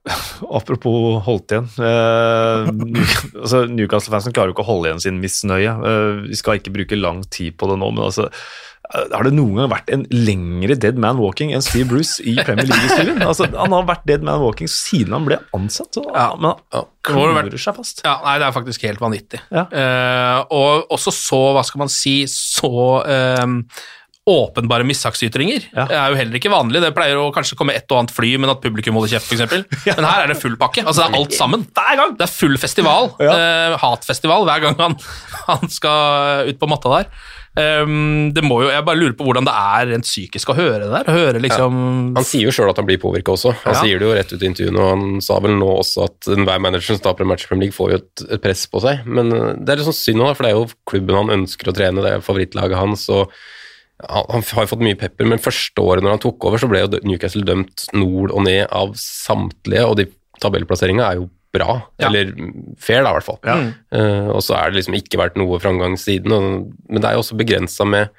Apropos 0.58 1.20
holdt 1.26 1.54
igjen. 1.54 1.68
Eh, 1.78 2.70
altså, 3.42 3.64
Newcastle-fansen 3.70 4.34
klarer 4.34 4.52
jo 4.52 4.56
ikke 4.56 4.66
å 4.66 4.70
holde 4.72 4.90
igjen 4.90 5.04
sin 5.04 5.20
misnøye. 5.22 5.74
Eh, 5.90 6.24
vi 6.28 6.38
skal 6.38 6.60
ikke 6.60 6.74
bruke 6.74 6.98
lang 6.98 7.22
tid 7.30 7.58
på 7.60 7.70
det 7.70 7.78
nå, 7.80 7.92
men 7.94 8.08
altså 8.08 8.28
har 8.88 9.26
det 9.26 9.34
noen 9.36 9.58
gang 9.60 9.68
vært 9.72 9.90
en 9.92 10.06
lengre 10.14 10.76
dead 10.80 10.96
man 11.00 11.18
walking 11.20 11.52
enn 11.52 11.64
Steve 11.64 11.88
Bruce 11.90 12.22
i 12.24 12.36
Premier 12.40 12.68
League-historien? 12.70 13.20
Altså, 13.24 13.48
han 13.52 13.74
har 13.76 13.84
vært 13.88 14.06
dead 14.08 14.24
man 14.24 14.40
walking 14.40 14.70
siden 14.72 15.12
han 15.16 15.28
ble 15.28 15.40
ansatt, 15.56 15.92
så, 15.98 16.06
Ja. 16.14 16.30
men 16.40 16.56
han 16.72 16.88
klamrer 17.04 17.60
seg 17.60 17.76
fast. 17.76 18.02
Ja, 18.06 18.16
nei, 18.24 18.38
det 18.40 18.48
er 18.48 18.56
faktisk 18.56 18.88
helt 18.88 19.02
vanvittig. 19.02 19.42
Ja. 19.52 19.66
Uh, 19.68 20.40
og 20.56 20.96
også 20.96 21.12
så, 21.14 21.42
hva 21.56 21.64
skal 21.68 21.84
man 21.84 21.92
si, 21.92 22.22
så 22.32 22.72
uh, 23.04 23.46
åpenbare 24.28 24.84
mishagsytringer. 24.84 25.68
Ja. 25.72 25.86
Det 25.88 25.96
er 25.96 26.12
jo 26.12 26.18
heller 26.20 26.40
ikke 26.40 26.52
vanlig. 26.52 26.82
Det 26.84 26.92
pleier 26.96 27.20
å 27.20 27.30
kanskje 27.34 27.56
komme 27.60 27.76
et 27.76 27.88
og 27.88 28.02
annet 28.02 28.12
fly, 28.12 28.34
men 28.40 28.52
at 28.52 28.60
publikum 28.64 28.98
holder 28.98 29.16
kjeft, 29.16 29.32
f.eks. 29.32 29.68
Men 29.98 30.08
her 30.08 30.26
er 30.26 30.32
det 30.32 30.40
full 30.40 30.56
pakke. 30.60 30.84
Altså, 30.84 31.04
det 31.06 31.08
er 31.12 31.20
alt 31.22 31.36
sammen. 31.36 31.64
Hver 31.76 31.96
gang! 32.00 32.14
Det 32.18 32.26
er 32.26 32.32
full 32.32 32.58
festival. 32.60 33.12
Ja. 33.24 33.36
Uh, 33.36 33.78
hatfestival 33.84 34.44
hver 34.48 34.64
gang 34.66 34.78
han, 34.80 34.96
han 35.50 35.72
skal 35.72 36.48
ut 36.50 36.60
på 36.60 36.70
matta 36.70 36.92
der. 36.98 37.12
Um, 37.58 38.28
det 38.36 38.44
må 38.46 38.60
jo, 38.62 38.68
jeg 38.70 38.84
bare 38.86 39.00
lurer 39.00 39.16
på 39.18 39.26
hvordan 39.26 39.46
det 39.48 39.54
er 39.58 39.88
rent 39.90 40.06
psykisk 40.06 40.52
å 40.52 40.56
høre 40.58 40.84
det 40.84 40.90
der. 40.94 41.08
Høre 41.10 41.40
liksom 41.42 41.78
Han 42.14 42.26
sier 42.26 42.46
jo 42.46 42.54
sjøl 42.54 42.70
at 42.70 42.78
han 42.78 42.86
blir 42.86 43.00
påvirka 43.02 43.34
også. 43.34 43.52
Han 43.64 43.74
Ja. 43.74 43.80
sier 43.82 43.98
det 43.98 44.06
jo 44.06 44.14
rett 44.14 44.32
ut 44.32 44.42
i 44.44 44.46
intervjuene, 44.46 44.78
og 44.84 44.90
han 44.94 45.20
sa 45.24 45.40
vel 45.42 45.56
nå 45.58 45.68
også 45.80 46.04
at 46.06 46.30
enhver 46.36 46.62
manager 46.62 46.92
som 46.94 47.00
starter 47.02 47.26
en 47.26 47.32
match 47.32 47.44
i 47.44 47.50
Premier 47.50 47.66
League, 47.68 47.76
får 47.78 47.90
jo 47.90 48.00
et, 48.02 48.24
et 48.38 48.42
press 48.44 48.66
på 48.70 48.82
seg. 48.84 49.02
Men 49.06 49.32
eh, 49.34 49.54
det 49.58 49.74
er 49.74 49.80
litt 49.82 49.90
sånn 49.90 49.98
synd 50.02 50.22
da, 50.22 50.34
for 50.38 50.46
det 50.46 50.52
er 50.52 50.58
jo 50.60 50.68
klubben 50.86 51.18
han 51.18 51.34
ønsker 51.40 51.72
å 51.72 51.74
trene, 51.74 52.04
det 52.04 52.12
er 52.14 52.26
favorittlaget 52.26 52.78
hans. 52.78 53.08
og 53.10 53.32
han 54.08 54.28
han 54.30 54.42
har 54.54 54.62
jo 54.62 54.70
fått 54.76 54.84
mye 54.86 54.94
pepper, 54.98 55.26
men 55.26 55.40
første 55.42 55.82
året 55.82 56.04
når 56.04 56.14
han 56.14 56.22
tok 56.22 56.44
over, 56.46 56.60
så 56.62 56.68
ble 56.70 56.84
jo 56.84 57.00
Newcastle 57.02 57.42
dømt 57.42 57.88
nord 57.98 58.30
og 58.30 58.44
ned 58.46 58.68
av 58.70 58.92
samtlige, 58.94 59.82
og 59.88 59.96
de 59.98 60.06
tabellplasseringa 60.38 61.08
er 61.10 61.18
jo 61.18 61.28
bra. 61.54 61.78
Ja. 62.00 62.08
Eller 62.08 62.32
fair, 62.80 63.04
da, 63.04 63.12
i 63.12 63.18
hvert 63.18 63.28
fall. 63.28 63.38
Ja. 63.46 63.58
Uh, 63.94 64.32
og 64.36 64.42
så 64.44 64.56
er 64.58 64.70
det 64.70 64.80
liksom 64.82 64.98
ikke 64.98 65.20
vært 65.20 65.38
noe 65.40 65.60
framgang 65.62 65.96
siden. 66.00 66.34
Og, 66.34 66.74
men 66.88 67.02
det 67.02 67.10
er 67.10 67.16
jo 67.16 67.24
også 67.24 67.38
begrensa 67.38 67.86
med 67.88 68.12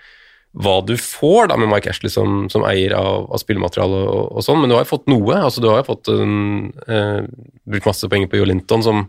hva 0.60 0.80
du 0.82 0.96
får 0.98 1.52
da 1.52 1.60
med 1.62 1.70
Mike 1.70 1.92
Ashley 1.92 2.10
som, 2.10 2.48
som 2.50 2.64
eier 2.66 2.96
av, 2.98 3.28
av 3.30 3.42
spillemateriale 3.42 4.00
og, 4.10 4.32
og 4.34 4.42
sånn, 4.42 4.58
men 4.64 4.72
du 4.72 4.74
har 4.74 4.82
jo 4.82 4.96
fått 4.96 5.06
noe. 5.12 5.36
altså 5.38 5.62
Du 5.62 5.70
har 5.70 5.84
jo 5.84 5.92
fått 5.92 6.10
en, 6.14 6.72
uh, 6.90 7.22
brukt 7.70 7.92
masse 7.92 8.10
penger 8.10 8.32
på 8.32 8.42
Jo 8.42 8.50
Linton, 8.50 8.86
som 8.86 9.06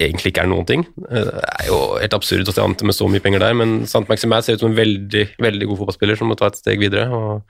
egentlig 0.00 0.32
ikke 0.32 0.46
er 0.46 0.48
noen 0.48 0.64
ting. 0.68 0.86
Uh, 1.10 1.28
Det 1.28 1.52
er 1.58 1.68
jo 1.68 1.78
helt 2.00 2.16
absurd 2.16 2.48
at 2.48 2.56
de 2.56 2.64
Ante 2.64 2.88
med 2.88 2.96
så 2.96 3.10
mye 3.12 3.22
penger 3.24 3.44
der, 3.44 3.58
men 3.60 3.82
Sant 3.90 4.08
Maximair 4.08 4.46
ser 4.46 4.56
ut 4.56 4.64
som 4.64 4.72
en 4.72 4.80
veldig 4.80 5.26
veldig 5.44 5.70
god 5.70 5.82
fotballspiller 5.82 6.20
som 6.20 6.32
må 6.32 6.40
ta 6.40 6.48
et 6.48 6.60
steg 6.62 6.80
videre. 6.80 7.10
og 7.12 7.44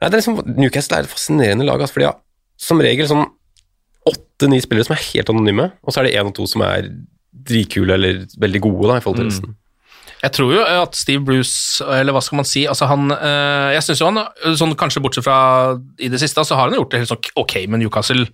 Nei, 0.00 0.08
det 0.08 0.14
er 0.14 0.20
liksom, 0.22 0.38
Newcastle 0.56 0.96
er 0.96 1.04
et 1.04 1.12
fascinerende 1.12 1.66
lag, 1.66 1.82
altså, 1.82 1.98
for 1.98 2.04
de 2.04 2.08
har 2.12 2.20
som 2.60 2.80
regel 2.84 3.08
sånn 3.08 3.26
åtte-ni 4.08 4.60
spillere 4.62 4.88
som 4.88 4.96
er 4.96 5.06
helt 5.10 5.32
anonyme, 5.32 5.70
og 5.84 5.92
så 5.92 6.00
er 6.00 6.08
det 6.08 6.14
én 6.18 6.30
og 6.30 6.36
to 6.36 6.46
som 6.48 6.64
er 6.64 6.88
dritkule 7.50 7.96
eller 7.96 8.22
veldig 8.40 8.62
gode 8.64 8.88
da, 8.88 8.98
i 8.98 9.04
forhold 9.04 9.20
til 9.20 9.30
resten. 9.30 9.56
Jeg 10.20 10.34
tror 10.36 10.50
jo 10.52 10.60
at 10.60 10.96
Steve 10.98 11.22
Bruce, 11.24 11.80
eller 11.80 12.12
hva 12.12 12.20
skal 12.24 12.40
man 12.42 12.48
si 12.48 12.66
altså 12.68 12.84
han, 12.90 13.08
øh, 13.14 13.70
Jeg 13.72 13.84
synes 13.86 14.02
jo 14.02 14.08
han, 14.10 14.20
sånn, 14.58 14.74
kanskje 14.76 15.00
bortsett 15.00 15.24
fra 15.24 15.78
i 15.96 16.10
det 16.12 16.20
siste, 16.20 16.44
så 16.44 16.58
har 16.58 16.68
han 16.68 16.76
gjort 16.76 16.92
det 16.92 17.00
helt 17.00 17.12
sånn 17.12 17.30
ok 17.40 17.54
med 17.72 17.80
Newcastle 17.80 18.26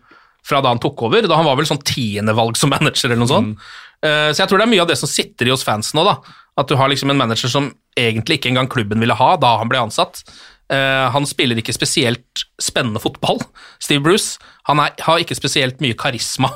fra 0.46 0.62
da 0.62 0.72
han 0.72 0.82
tok 0.82 1.04
over. 1.06 1.26
Da 1.26 1.38
han 1.38 1.46
var 1.46 1.58
vel 1.58 1.68
sånn 1.68 1.82
tiendevalg 1.86 2.58
som 2.58 2.72
manager 2.74 3.10
eller 3.10 3.22
noe 3.22 3.30
sånt. 3.30 3.62
Eh, 4.02 4.32
så 4.32 4.42
jeg 4.42 4.50
tror 4.50 4.60
det 4.60 4.66
er 4.66 4.72
mye 4.74 4.82
av 4.82 4.90
det 4.90 4.98
som 4.98 5.10
sitter 5.10 5.48
i 5.48 5.54
hos 5.54 5.64
fans 5.66 5.92
nå, 5.94 6.02
da. 6.06 6.18
At 6.58 6.70
du 6.70 6.76
har 6.78 6.90
liksom 6.90 7.12
en 7.12 7.20
manager 7.20 7.52
som 7.52 7.70
egentlig 7.98 8.40
ikke 8.40 8.50
engang 8.50 8.70
klubben 8.72 9.02
ville 9.02 9.16
ha 9.16 9.30
da 9.40 9.56
han 9.60 9.70
ble 9.70 9.86
ansatt. 9.86 10.24
Eh, 10.72 11.06
han 11.14 11.26
spiller 11.28 11.60
ikke 11.60 11.74
spesielt 11.76 12.44
spennende 12.62 13.02
fotball, 13.02 13.38
Steve 13.82 14.02
Bruce. 14.02 14.40
Han 14.66 14.80
er, 14.82 14.94
har 15.06 15.22
ikke 15.22 15.38
spesielt 15.38 15.82
mye 15.84 15.96
karisma. 15.98 16.50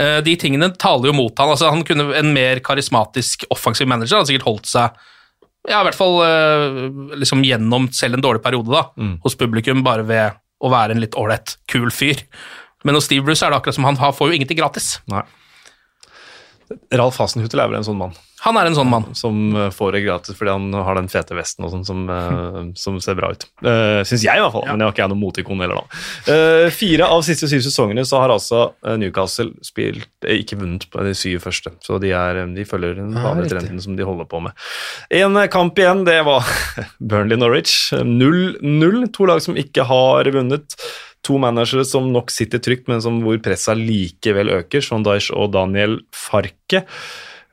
Eh, 0.00 0.18
de 0.26 0.34
tingene 0.40 0.72
taler 0.80 1.12
jo 1.12 1.16
mot 1.16 1.38
han. 1.38 1.52
Altså, 1.54 1.70
han 1.70 1.84
kunne 1.86 2.10
En 2.18 2.32
mer 2.34 2.58
karismatisk 2.64 3.46
offensiv 3.54 3.88
manager 3.90 4.18
hadde 4.18 4.32
sikkert 4.32 4.48
holdt 4.48 4.70
seg 4.70 5.04
ja, 5.64 5.78
i 5.80 5.84
hvert 5.86 5.96
fall 5.96 6.18
eh, 6.20 6.74
liksom 7.22 7.40
gjennom 7.46 7.86
selv 7.96 8.18
en 8.18 8.24
dårlig 8.24 8.42
periode 8.44 8.68
da, 8.68 8.82
hos 9.24 9.36
publikum, 9.40 9.80
bare 9.86 10.04
ved 10.04 10.36
å 10.60 10.68
være 10.68 10.92
en 10.92 11.00
litt 11.00 11.16
ålreit, 11.16 11.54
kul 11.72 11.88
fyr. 11.88 12.20
Men 12.84 12.98
hos 12.98 13.08
Steve 13.08 13.24
Bruce 13.24 13.40
er 13.40 13.52
det 13.52 13.62
akkurat 13.62 13.78
som 13.78 13.86
han 13.88 13.96
får 13.96 14.28
jo 14.28 14.36
ingenting 14.36 14.58
gratis. 14.60 14.98
Nei. 15.08 15.22
Ralf 16.94 17.18
Hasenhutel 17.20 17.60
er 17.60 17.68
vel 17.70 17.78
en 17.80 17.84
sånn 17.86 17.98
mann 18.00 18.14
Han 18.44 18.56
er 18.60 18.68
en 18.68 18.76
sånn 18.76 18.88
mann. 18.90 19.04
som 19.16 19.36
eh, 19.56 19.70
får 19.72 19.92
det 19.96 20.00
gratis 20.04 20.36
fordi 20.36 20.52
han 20.52 20.72
har 20.86 20.98
den 20.98 21.08
fete 21.12 21.36
vesten 21.36 21.64
og 21.64 21.70
sånn 21.72 21.84
som, 21.88 22.02
eh, 22.12 22.58
som 22.76 22.98
ser 23.00 23.16
bra 23.16 23.30
ut. 23.32 23.46
Uh, 23.64 24.02
Syns 24.04 24.24
jeg, 24.26 24.36
i 24.36 24.42
hvert 24.42 24.52
fall. 24.52 24.66
Men 24.68 24.80
det 24.82 24.84
har 24.86 24.92
ikke 24.92 25.02
jeg 25.04 25.12
noe 25.14 25.20
motikon 25.22 25.62
heller, 25.64 25.80
da. 25.80 26.02
Uh, 26.28 26.66
fire 26.74 27.08
av 27.08 27.22
siste 27.24 27.48
syv 27.48 27.62
sesongene 27.64 28.04
så 28.04 28.20
har 28.20 28.34
altså 28.34 28.60
eh, 28.84 28.98
Newcastle 29.00 29.54
spilt, 29.64 30.10
eh, 30.26 30.42
ikke 30.42 30.58
vunnet 30.60 30.84
på 30.92 31.06
de 31.06 31.14
syv 31.16 31.40
første. 31.46 31.72
Så 31.84 31.96
de, 32.02 32.12
er, 32.16 32.42
eh, 32.42 32.52
de 32.58 32.66
følger 32.68 32.98
den 33.00 33.16
Ah, 33.16 33.30
vanlige 33.30 33.54
trenden 33.54 33.80
som 33.80 33.96
de 33.96 34.04
holder 34.04 34.28
på 34.28 34.42
med. 34.44 34.52
En 35.22 35.40
eh, 35.40 35.48
kamp 35.52 35.80
igjen, 35.80 36.04
det 36.04 36.20
var 36.28 36.44
Burnley-Norwich. 37.00 37.94
0-0. 38.04 39.00
To 39.16 39.30
lag 39.32 39.40
som 39.44 39.56
ikke 39.56 39.88
har 39.88 40.28
vunnet. 40.36 40.76
To 41.24 41.38
managere 41.40 41.86
som 41.88 42.10
nok 42.12 42.32
sitter 42.32 42.60
trygt, 42.62 42.88
men 42.90 43.00
som 43.04 43.22
hvor 43.24 43.38
presset 43.44 43.80
likevel 43.80 44.52
øker. 44.60 44.84
som 44.84 45.04
Daish 45.06 45.32
og 45.32 45.52
Daniel 45.54 46.00
Farke. 46.12 46.84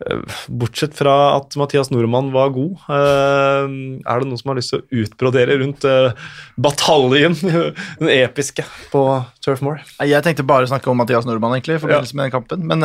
Eh, 0.01 0.21
Bortsett 0.47 0.95
fra 0.97 1.37
at 1.37 1.55
Mathias 1.59 1.91
Nordmann 1.93 2.31
var 2.33 2.51
god, 2.55 2.79
eh, 2.89 3.67
er 4.01 4.21
det 4.21 4.27
noen 4.27 4.39
som 4.39 4.51
har 4.51 4.57
lyst 4.57 4.73
til 4.73 4.81
å 4.81 5.03
utbrodere 5.03 5.59
rundt 5.61 5.85
eh, 5.85 6.17
bataljen, 6.57 7.37
den 8.01 8.11
episke, 8.13 8.65
på 8.93 9.05
Turf 9.43 9.61
Moor? 9.65 9.81
Jeg 10.01 10.25
tenkte 10.25 10.47
bare 10.47 10.67
å 10.67 10.71
snakke 10.71 10.89
om 10.91 10.99
Mathias 11.01 11.27
Nordmann 11.29 11.55
egentlig, 11.57 11.77
i 11.77 11.83
forbindelse 11.83 12.17
med 12.17 12.27
den 12.27 12.35
kampen. 12.35 12.65
Men, 12.67 12.83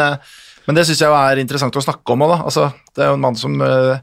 men 0.67 0.79
det 0.79 0.87
syns 0.89 1.05
jeg 1.05 1.19
er 1.19 1.43
interessant 1.43 1.77
å 1.77 1.85
snakke 1.85 2.17
om 2.17 2.27
da. 2.27 2.43
Altså, 2.45 2.71
det 2.95 3.05
er 3.05 3.13
jo 3.13 3.19
en 3.19 3.25
mann 3.25 3.39
som 3.39 3.57
uh, 3.65 3.97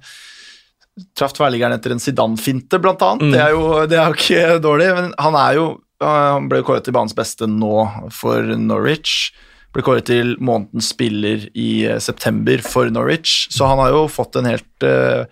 traff 1.17 1.33
tverrliggeren 1.37 1.77
etter 1.77 1.93
en 1.93 2.01
Zidane-finte, 2.01 2.81
blant 2.81 3.01
annet. 3.05 3.33
Det, 3.33 3.41
er 3.41 3.53
jo, 3.55 3.63
det 3.89 3.99
er 3.99 4.09
jo 4.09 4.19
ikke 4.19 4.59
dårlig, 4.63 4.89
men 4.97 5.13
han 5.21 5.37
er 5.39 5.59
jo 5.59 5.67
Han 6.03 6.49
ble 6.51 6.61
kåret 6.65 6.85
til 6.87 6.95
banens 6.95 7.15
beste 7.17 7.47
nå 7.49 7.87
for 8.13 8.53
Norwich. 8.59 9.31
Ble 9.73 9.85
kåret 9.85 10.07
til 10.09 10.35
månedens 10.43 10.91
spiller 10.93 11.47
i 11.57 11.85
eh, 11.89 11.99
september 12.03 12.61
for 12.65 12.91
Norwich, 12.93 13.47
så 13.53 13.71
han 13.71 13.81
har 13.81 13.93
jo 13.95 14.05
fått 14.11 14.37
en 14.37 14.49
helt 14.51 14.85
uh, 14.85 15.25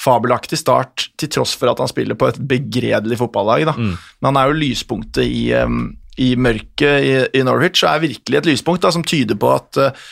fabelaktig 0.00 0.56
start, 0.62 1.10
til 1.20 1.30
tross 1.36 1.52
for 1.58 1.68
at 1.70 1.82
han 1.82 1.90
spiller 1.90 2.16
på 2.18 2.30
et 2.30 2.40
begredelig 2.40 3.20
fotballag. 3.20 3.66
Da. 3.68 3.76
Men 3.76 4.30
han 4.30 4.40
er 4.40 4.48
jo 4.48 4.60
lyspunktet 4.62 5.26
i, 5.28 5.52
um, 5.60 5.90
i 6.16 6.32
mørket 6.40 7.04
i, 7.04 7.14
i 7.38 7.44
Norwich, 7.44 7.84
og 7.84 7.92
er 7.92 8.06
virkelig 8.08 8.40
et 8.40 8.52
lyspunkt 8.54 8.86
da, 8.86 8.94
som 8.94 9.04
tyder 9.04 9.36
på 9.38 9.52
at 9.52 9.82
uh, 9.82 10.06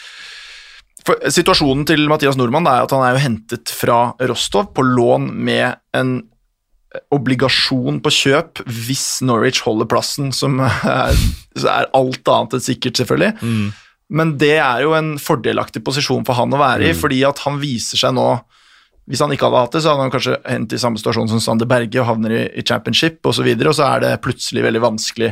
for 1.07 1.31
Situasjonen 1.33 1.87
til 1.89 2.05
Mathias 2.11 2.37
Nordmann 2.39 2.69
er 2.69 2.85
at 2.85 2.93
han 2.95 3.05
er 3.05 3.17
jo 3.17 3.25
hentet 3.25 3.73
fra 3.73 4.13
Rostov 4.29 4.71
på 4.77 4.85
lån 4.85 5.31
med 5.33 5.81
en 5.97 6.19
obligasjon 7.14 8.01
på 8.03 8.11
kjøp 8.11 8.64
hvis 8.66 9.20
Norwich 9.22 9.61
holder 9.62 9.86
plassen, 9.86 10.32
som 10.34 10.59
er, 10.64 11.14
så 11.55 11.68
er 11.70 11.91
alt 11.95 12.30
annet 12.32 12.57
enn 12.59 12.64
sikkert, 12.64 12.99
selvfølgelig. 12.99 13.34
Men 14.11 14.32
det 14.43 14.57
er 14.59 14.82
jo 14.82 14.95
en 14.99 15.12
fordelaktig 15.22 15.84
posisjon 15.86 16.24
for 16.26 16.34
han 16.34 16.51
å 16.51 16.59
være 16.59 16.88
i, 16.91 16.97
fordi 16.99 17.20
at 17.28 17.38
han 17.47 17.61
viser 17.62 18.01
seg 18.01 18.16
nå 18.16 18.41
Hvis 19.11 19.22
han 19.22 19.30
ikke 19.34 19.47
hadde 19.49 19.61
hatt 19.64 19.72
det, 19.74 19.80
så 19.82 19.91
hadde 19.91 20.03
han 20.05 20.11
kanskje 20.12 20.36
hendt 20.45 20.72
i 20.74 20.78
samme 20.78 20.99
situasjon 20.99 21.30
som 21.30 21.41
Sander 21.43 21.66
Berge 21.66 21.99
og 21.99 22.07
havner 22.07 22.30
i, 22.30 22.43
i 22.59 22.62
championship 22.62 23.18
osv., 23.22 23.28
og, 23.28 23.34
så 23.34 23.43
videre, 23.47 23.68
og 23.70 23.74
så 23.74 23.86
er 23.88 24.05
det 24.05 24.11
plutselig 24.22 24.62
veldig 24.66 24.82
vanskelig 24.84 25.30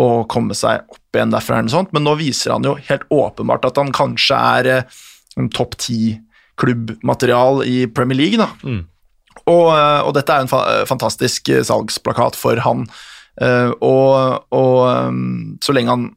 å 0.00 0.06
komme 0.30 0.54
seg 0.56 0.86
opp 0.88 1.16
igjen 1.16 1.32
derfra. 1.32 1.58
eller 1.58 1.68
noe 1.68 1.74
sånt, 1.74 1.92
Men 1.92 2.06
nå 2.06 2.14
viser 2.20 2.54
han 2.54 2.64
jo 2.64 2.76
helt 2.88 3.04
åpenbart 3.12 3.66
at 3.68 3.76
han 3.76 3.92
kanskje 3.92 4.36
er 4.60 4.70
eh, 4.72 4.84
topp 5.52 5.76
ti-klubbmaterial 5.84 7.64
i 7.66 7.86
Premier 7.92 8.16
League. 8.20 8.40
da. 8.40 8.48
Og, 9.46 9.66
eh, 9.72 10.00
og 10.04 10.14
dette 10.16 10.34
er 10.34 10.44
en 10.44 10.50
fa 10.50 10.62
fantastisk 10.88 11.48
eh, 11.52 11.64
salgsplakat 11.66 12.38
for 12.38 12.60
han. 12.64 12.86
Eh, 13.40 13.70
og 13.80 14.46
og 14.50 15.60
så 15.64 15.74
lenge 15.76 15.94
han 15.94 16.08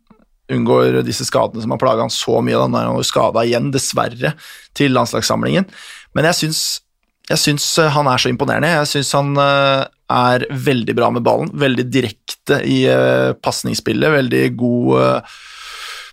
unngår 0.53 1.01
disse 1.07 1.25
skadene 1.27 1.63
som 1.63 1.73
har 1.73 1.81
plaga 1.81 2.03
han 2.05 2.13
så 2.13 2.41
mye, 2.43 2.57
da, 2.59 2.67
nå 2.67 2.79
er 2.79 2.89
han 2.89 2.99
jo 2.99 3.07
skada 3.07 3.45
igjen, 3.47 3.71
dessverre, 3.73 4.33
til 4.77 4.93
landslagssamlingen. 4.95 5.67
Men 6.17 6.27
jeg 6.29 6.39
syns, 6.41 6.63
jeg 7.31 7.41
syns 7.41 7.67
eh, 7.81 7.91
han 7.93 8.09
er 8.09 8.21
så 8.21 8.31
imponerende. 8.31 8.73
Jeg 8.81 8.91
syns 8.91 9.13
han 9.17 9.33
eh, 9.39 9.85
er 10.13 10.45
veldig 10.51 10.95
bra 10.97 11.09
med 11.13 11.25
ballen, 11.25 11.51
veldig 11.57 11.87
direkte 11.89 12.59
i 12.67 12.83
uh, 12.91 13.33
pasningsspillet, 13.41 14.11
veldig 14.13 14.43
god 14.59 14.89
eh, 14.99 15.37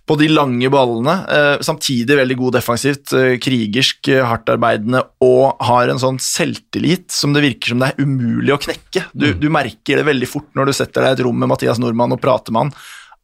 på 0.09 0.17
de 0.19 0.27
lange 0.31 0.69
ballene. 0.73 1.13
Eh, 1.29 1.63
samtidig 1.63 2.17
veldig 2.17 2.37
god 2.39 2.55
defensivt, 2.57 3.13
eh, 3.17 3.35
krigersk, 3.41 4.07
eh, 4.11 4.25
hardtarbeidende 4.25 5.03
og 5.23 5.61
har 5.63 5.91
en 5.91 6.01
sånn 6.01 6.19
selvtillit 6.19 7.11
som 7.13 7.33
det 7.33 7.43
virker 7.45 7.73
som 7.73 7.83
det 7.83 7.91
er 7.91 8.03
umulig 8.03 8.55
å 8.55 8.61
knekke. 8.61 9.05
Du, 9.13 9.31
du 9.33 9.49
merker 9.53 10.01
det 10.01 10.07
veldig 10.07 10.29
fort 10.29 10.49
når 10.57 10.71
du 10.71 10.73
setter 10.73 11.05
deg 11.05 11.13
i 11.13 11.19
et 11.19 11.25
rom 11.27 11.37
med 11.37 11.51
Mathias 11.53 11.79
Nordmann 11.81 12.15
og 12.15 12.21
prater 12.23 12.51
med 12.55 12.67
han, 12.67 12.73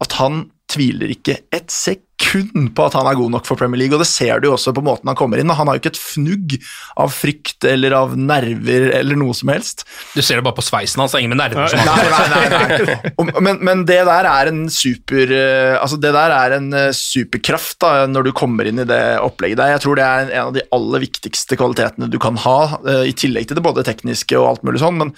at 0.06 0.20
han 0.22 0.46
tviler 0.68 1.14
ikke 1.14 1.40
et 1.56 1.72
sekund 1.72 2.74
på 2.76 2.86
at 2.88 2.96
han 2.98 3.08
er 3.08 3.16
god 3.16 3.32
nok 3.32 3.46
for 3.48 3.60
Premier 3.60 3.80
League, 3.80 3.96
og 3.96 4.02
det 4.02 4.10
ser 4.10 4.42
du 4.42 4.50
jo 4.50 4.56
også 4.58 4.74
på 4.76 4.84
måten 4.84 5.08
han 5.08 5.18
kommer 5.18 5.40
inn. 5.40 5.54
Han 5.54 5.70
har 5.70 5.78
jo 5.78 5.82
ikke 5.84 5.94
et 5.94 6.00
fnugg 6.02 6.56
av 7.00 7.14
frykt 7.14 7.68
eller 7.70 7.96
av 7.96 8.18
nerver 8.20 8.90
eller 8.98 9.20
noe 9.20 9.36
som 9.38 9.52
helst. 9.54 9.86
Du 10.16 10.20
ser 10.20 10.40
det 10.40 10.46
bare 10.48 10.58
på 10.58 10.66
sveisen 10.66 11.04
hans, 11.04 11.14
det 11.14 11.22
er 11.22 11.26
ingen 11.26 11.38
med 11.38 11.44
nerver 11.44 11.72
som 11.72 11.84
Nei, 11.88 12.08
nei, 12.12 12.26
nei, 12.34 12.80
nei. 12.84 13.38
Men, 13.48 13.60
men 13.64 13.84
det 13.88 14.00
der 14.08 14.28
er 14.28 14.50
en 14.50 14.64
super 14.74 15.30
eh, 15.34 15.76
Altså 15.78 15.98
det 16.02 16.10
der 16.16 16.34
er 16.34 16.56
en 16.58 16.68
eh, 16.76 16.90
superkraft 16.96 17.78
da, 17.84 17.92
når 18.10 18.28
du 18.28 18.32
kommer 18.36 18.68
inn 18.68 18.82
i 18.82 18.88
det 18.88 19.02
opplegget 19.24 19.60
der. 19.62 19.76
Jeg 19.76 19.84
tror 19.84 20.00
det 20.00 20.06
er 20.06 20.24
en, 20.24 20.32
en 20.32 20.50
av 20.50 20.56
de 20.56 20.66
aller 20.76 21.04
viktigste 21.06 21.58
kvalitetene 21.60 22.10
du 22.12 22.18
kan 22.22 22.40
ha, 22.44 22.60
eh, 22.82 23.04
i 23.12 23.16
tillegg 23.18 23.48
til 23.48 23.60
det 23.60 23.66
både 23.66 23.86
tekniske 23.88 24.40
og 24.40 24.50
alt 24.52 24.66
mulig 24.68 24.82
sånn, 24.84 25.00
men 25.00 25.14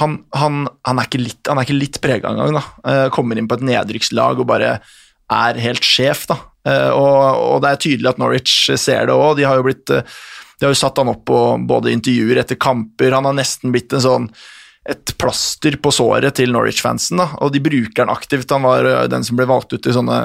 han, 0.00 0.18
han, 0.36 0.66
han 0.88 1.00
er 1.00 1.08
ikke 1.08 1.20
litt, 1.20 1.48
han 1.50 1.60
litt 1.76 2.00
prega 2.04 2.30
engang. 2.32 2.56
da. 2.56 2.62
Eh, 2.88 3.08
Kommer 3.14 3.38
inn 3.38 3.48
på 3.50 3.58
et 3.58 3.66
nedrykkslag 3.68 4.40
og 4.40 4.48
bare 4.48 4.78
er 5.32 5.60
helt 5.64 5.84
sjef, 5.84 6.26
da. 6.30 6.38
Eh, 6.68 6.90
Og, 6.94 7.18
og 7.56 7.60
det 7.64 7.72
er 7.72 7.82
tydelig 7.82 8.10
at 8.12 8.22
Norwich 8.22 8.70
ser 8.78 9.06
det 9.10 9.16
òg. 9.16 9.36
De 9.38 9.44
har 9.48 9.60
jo 9.60 9.66
blitt 9.66 9.90
eh, 9.92 10.02
De 10.60 10.66
har 10.68 10.72
jo 10.74 10.78
satt 10.78 10.98
han 11.00 11.10
opp 11.12 11.24
på 11.28 11.38
både 11.68 11.92
intervjuer 11.92 12.40
etter 12.40 12.56
kamper. 12.60 13.12
Han 13.16 13.26
har 13.28 13.36
nesten 13.36 13.72
blitt 13.74 13.92
en 13.92 14.04
sånn 14.04 14.28
et 14.82 15.12
plaster 15.14 15.76
på 15.78 15.92
såret 15.94 16.34
til 16.34 16.50
Norwich-fansen, 16.50 17.20
da, 17.20 17.28
og 17.38 17.52
de 17.54 17.60
bruker 17.62 18.02
han 18.02 18.10
aktivt. 18.10 18.50
Han 18.50 18.64
var 18.66 18.88
den 19.06 19.22
som 19.22 19.36
ble 19.38 19.46
valgt 19.46 19.70
ut 19.76 19.86
i 19.86 19.92
sånne 19.94 20.16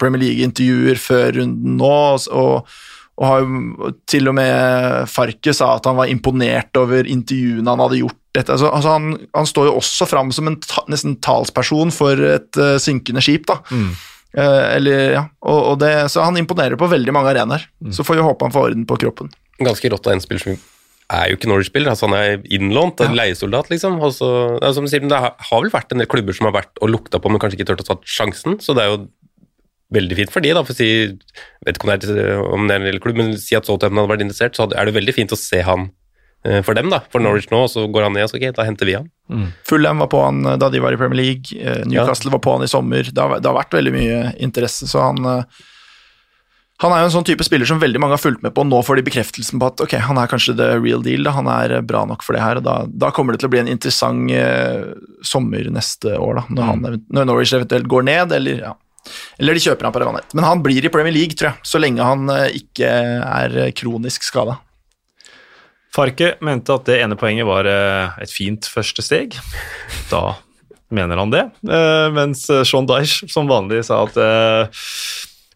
Premier 0.00 0.24
League-intervjuer 0.24 0.98
før 0.98 1.36
runden 1.36 1.76
nå, 1.78 1.92
og, 2.34 2.72
og 3.16 3.24
har 3.24 3.42
jo 3.42 3.90
til 4.08 4.28
og 4.28 4.36
med 4.36 5.08
Farke 5.08 5.54
sa 5.56 5.70
at 5.78 5.88
han 5.88 5.96
var 5.96 6.10
imponert 6.12 6.76
over 6.76 7.08
intervjuene 7.08 7.72
han 7.72 7.82
hadde 7.86 8.02
gjort. 8.02 8.20
Dette. 8.36 8.52
Altså, 8.52 8.68
altså 8.68 8.92
han, 8.92 9.14
han 9.32 9.46
står 9.48 9.70
jo 9.70 9.78
også 9.78 10.04
fram 10.10 10.28
som 10.36 10.50
en 10.50 10.58
ta, 10.60 10.82
nesten 10.92 11.14
talsperson 11.24 11.88
for 11.94 12.20
et 12.20 12.60
uh, 12.60 12.74
synkende 12.82 13.22
skip, 13.24 13.46
da. 13.48 13.62
Eh, 14.36 14.64
eller, 14.76 15.02
ja, 15.14 15.22
og, 15.48 15.60
og 15.70 15.78
det, 15.80 15.94
så 16.12 16.26
han 16.26 16.36
imponerer 16.36 16.76
på 16.76 16.90
veldig 16.92 17.14
mange 17.16 17.32
arenaer. 17.32 17.64
Så 17.88 18.04
får 18.04 18.18
vi 18.18 18.26
håpe 18.26 18.44
han 18.44 18.52
får 18.52 18.70
orden 18.70 18.84
på 18.88 18.98
kroppen. 19.06 19.32
Ganske 19.56 19.88
rått 19.88 20.10
av 20.10 20.18
en 20.18 20.24
spiller 20.24 20.44
som 20.44 20.58
er 21.16 21.30
jo 21.30 21.38
ikke 21.38 21.48
Norwich-spiller, 21.48 21.92
altså 21.92 22.08
han 22.08 22.16
er 22.18 22.44
innlånt, 22.52 23.00
en 23.00 23.14
leiesoldat, 23.16 23.70
liksom. 23.70 24.00
Også, 24.02 24.28
altså, 24.58 24.82
det 24.84 25.20
har 25.22 25.36
har 25.38 25.62
vel 25.62 25.72
vært 25.72 25.94
en 25.94 26.02
del 26.02 26.10
klubber 26.10 26.34
som 26.36 26.48
har 26.48 26.56
vært 26.58 26.82
og 26.82 26.90
lukta 26.90 27.20
på, 27.22 27.30
men 27.30 27.40
kanskje 27.40 27.60
ikke 27.60 27.70
turt 27.70 27.84
å 27.86 27.92
ta 27.92 27.96
sjansen, 28.02 28.58
så 28.60 28.74
det 28.76 28.84
er 28.84 28.92
jo 28.92 29.04
veldig 29.94 30.16
fint 30.18 30.32
for 30.34 30.42
de, 30.42 30.50
da, 30.56 30.64
for 30.66 30.74
å 30.74 30.78
si 30.78 30.88
vet 31.66 31.76
ikke 31.78 31.86
om 31.86 31.92
det 31.92 32.10
er, 32.10 32.40
om 32.42 32.66
det 32.66 32.74
er 32.74 32.80
en 32.80 32.88
lille 32.88 33.02
klubb, 33.02 33.20
men 33.20 33.36
si 33.38 33.54
at 33.58 33.68
Southampton 33.68 34.02
hadde 34.02 34.12
vært 34.14 34.24
interessert, 34.26 34.58
så 34.58 34.66
er 34.66 34.88
det 34.88 34.96
veldig 34.96 35.14
fint 35.14 35.34
å 35.34 35.38
se 35.38 35.60
han 35.62 35.90
eh, 36.46 36.58
for 36.66 36.78
dem, 36.78 36.90
da, 36.90 37.02
for 37.12 37.22
Norwich 37.22 37.46
nå, 37.52 37.62
og 37.68 37.70
så 37.70 37.86
går 37.86 38.08
han 38.08 38.16
ned, 38.18 38.26
og 38.26 38.32
så 38.32 38.40
ok, 38.40 38.48
da 38.56 38.66
henter 38.66 38.90
vi 38.90 38.98
han. 38.98 39.06
Fulham 39.66 40.02
var 40.02 40.10
på 40.10 40.24
han 40.24 40.42
eh, 40.46 40.58
da 40.58 40.72
de 40.74 40.82
var 40.82 40.94
i 40.96 40.98
Premier 41.00 41.20
League, 41.22 41.54
Newcastle 41.54 41.90
Newcastle 41.92 42.34
var 42.34 42.42
på 42.42 42.56
han 42.56 42.66
i 42.66 42.70
sommer. 42.70 43.06
Det 43.06 43.22
har, 43.22 43.38
det 43.38 43.50
har 43.50 43.58
vært 43.60 43.78
veldig 43.78 43.94
mye 43.94 44.20
interesse, 44.42 44.90
så 44.90 45.08
han 45.08 45.22
eh, 45.36 45.64
Han 46.82 46.92
er 46.92 47.00
jo 47.00 47.06
en 47.08 47.14
sånn 47.14 47.24
type 47.24 47.44
spiller 47.46 47.64
som 47.64 47.78
veldig 47.80 48.00
mange 48.02 48.18
har 48.18 48.20
fulgt 48.20 48.42
med 48.44 48.52
på, 48.52 48.60
og 48.60 48.68
nå 48.68 48.82
får 48.84 48.98
de 48.98 49.06
bekreftelsen 49.06 49.62
på 49.62 49.70
at 49.70 49.80
ok, 49.86 49.94
han 50.10 50.18
er 50.20 50.28
kanskje 50.28 50.52
the 50.58 50.66
real 50.76 51.00
deal, 51.00 51.22
da. 51.24 51.32
han 51.38 51.48
er 51.48 51.78
eh, 51.78 51.86
bra 51.86 52.02
nok 52.10 52.26
for 52.26 52.36
det 52.36 52.42
her. 52.42 52.58
og 52.60 52.66
Da, 52.66 52.74
da 53.06 53.12
kommer 53.16 53.32
det 53.32 53.40
til 53.40 53.48
å 53.48 53.54
bli 53.54 53.62
en 53.62 53.70
interessant 53.72 54.34
eh, 54.34 54.90
sommer 55.24 55.70
neste 55.72 56.18
år, 56.18 56.42
da, 56.42 56.44
når, 56.50 56.66
han, 56.72 57.06
når 57.16 57.30
Norwich 57.30 57.54
eventuelt 57.56 57.88
går 57.88 58.10
ned, 58.10 58.34
eller 58.36 58.60
ja. 58.66 58.74
Eller 59.40 59.56
de 59.56 59.64
kjøper 59.66 59.88
han 59.88 59.94
på 59.94 60.02
Revanet. 60.02 60.32
Men 60.36 60.46
han 60.48 60.62
blir 60.64 60.84
i 60.84 60.92
Premier 60.92 61.14
League, 61.14 61.36
tror 61.36 61.52
jeg, 61.52 61.68
så 61.68 61.80
lenge 61.82 62.06
han 62.06 62.30
eh, 62.32 62.58
ikke 62.62 62.88
er 62.90 63.58
eh, 63.66 63.74
kronisk 63.76 64.26
skada. 64.26 64.58
Farke 65.96 66.34
mente 66.44 66.74
at 66.74 66.88
det 66.88 66.98
ene 67.00 67.16
poenget 67.16 67.48
var 67.48 67.68
eh, 67.70 68.18
et 68.24 68.32
fint 68.32 68.68
første 68.68 69.04
steg. 69.04 69.38
Da 70.10 70.36
mener 70.94 71.18
han 71.18 71.32
det. 71.32 71.42
Mens 72.14 72.44
Sean 72.46 72.86
Dyche 72.86 73.26
som 73.32 73.48
vanlig 73.50 73.80
sa 73.88 74.04
at 74.04 74.14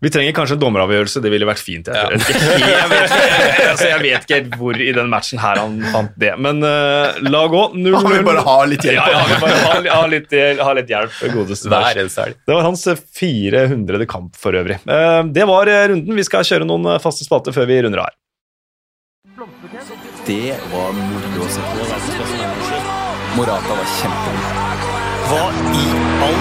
vi 0.01 0.09
trenger 0.09 0.33
kanskje 0.33 0.55
en 0.57 0.61
dommeravgjørelse, 0.63 1.21
det 1.21 1.31
ville 1.33 1.45
vært 1.49 1.61
fint. 1.61 1.89
Jeg, 1.93 2.09
vet 2.15 2.31
ikke, 2.33 2.53
jeg, 2.65 2.87
vet, 2.89 3.11
ikke- 3.13 3.67
altså, 3.73 3.89
jeg 3.91 4.01
vet 4.05 4.23
ikke 4.25 4.39
helt 4.39 4.55
hvor 4.61 4.79
i 4.81 4.93
den 4.97 5.11
matchen 5.13 5.43
her 5.43 5.61
han 5.61 5.75
fant 5.93 6.15
det, 6.23 6.31
men 6.41 6.63
uh, 6.65 7.19
la 7.29 7.43
gå. 7.53 7.61
0-0. 7.77 7.99
Han 7.99 8.15
vil 8.15 8.25
bare 8.31 8.45
ha 8.47 8.55
litt 8.71 8.87
hjelp. 8.89 8.97
Ja, 8.97 9.11
ja, 9.13 9.27
vi 9.29 9.37
bare 9.45 9.59
ha, 9.67 9.75
ha, 9.99 10.07
litt, 10.09 10.33
ha 10.65 10.73
litt 10.79 10.89
hjelp, 10.95 11.19
godeste 11.35 11.69
Hver 11.73 12.01
eneste 12.01 12.25
helg. 12.25 12.41
Det 12.49 12.57
var 12.57 12.65
hans 12.71 12.87
eh, 12.89 13.03
400. 13.21 14.07
kamp 14.09 14.41
for 14.41 14.57
øvrig. 14.57 14.81
Uh, 14.89 15.21
Det 15.37 15.45
var 15.53 15.69
eh, 15.69 15.85
runden. 15.93 16.17
Vi 16.17 16.25
skal 16.27 16.49
kjøre 16.49 16.65
noen 16.69 16.89
eh, 16.95 17.01
faste 17.05 17.27
spalter 17.29 17.53
før 17.57 17.69
vi 17.69 17.83
runder 17.85 18.01
av 18.01 18.09
her. 18.09 18.17
Det 20.27 20.55
var 20.73 20.93
moro 20.97 21.45
å 21.45 21.53
se 21.53 21.61
på. 21.65 21.89
Morata 23.37 23.77
var 23.79 23.89
kjempegod. 24.01 24.77
Hva 25.31 25.45
i 25.77 25.87
all 26.27 26.41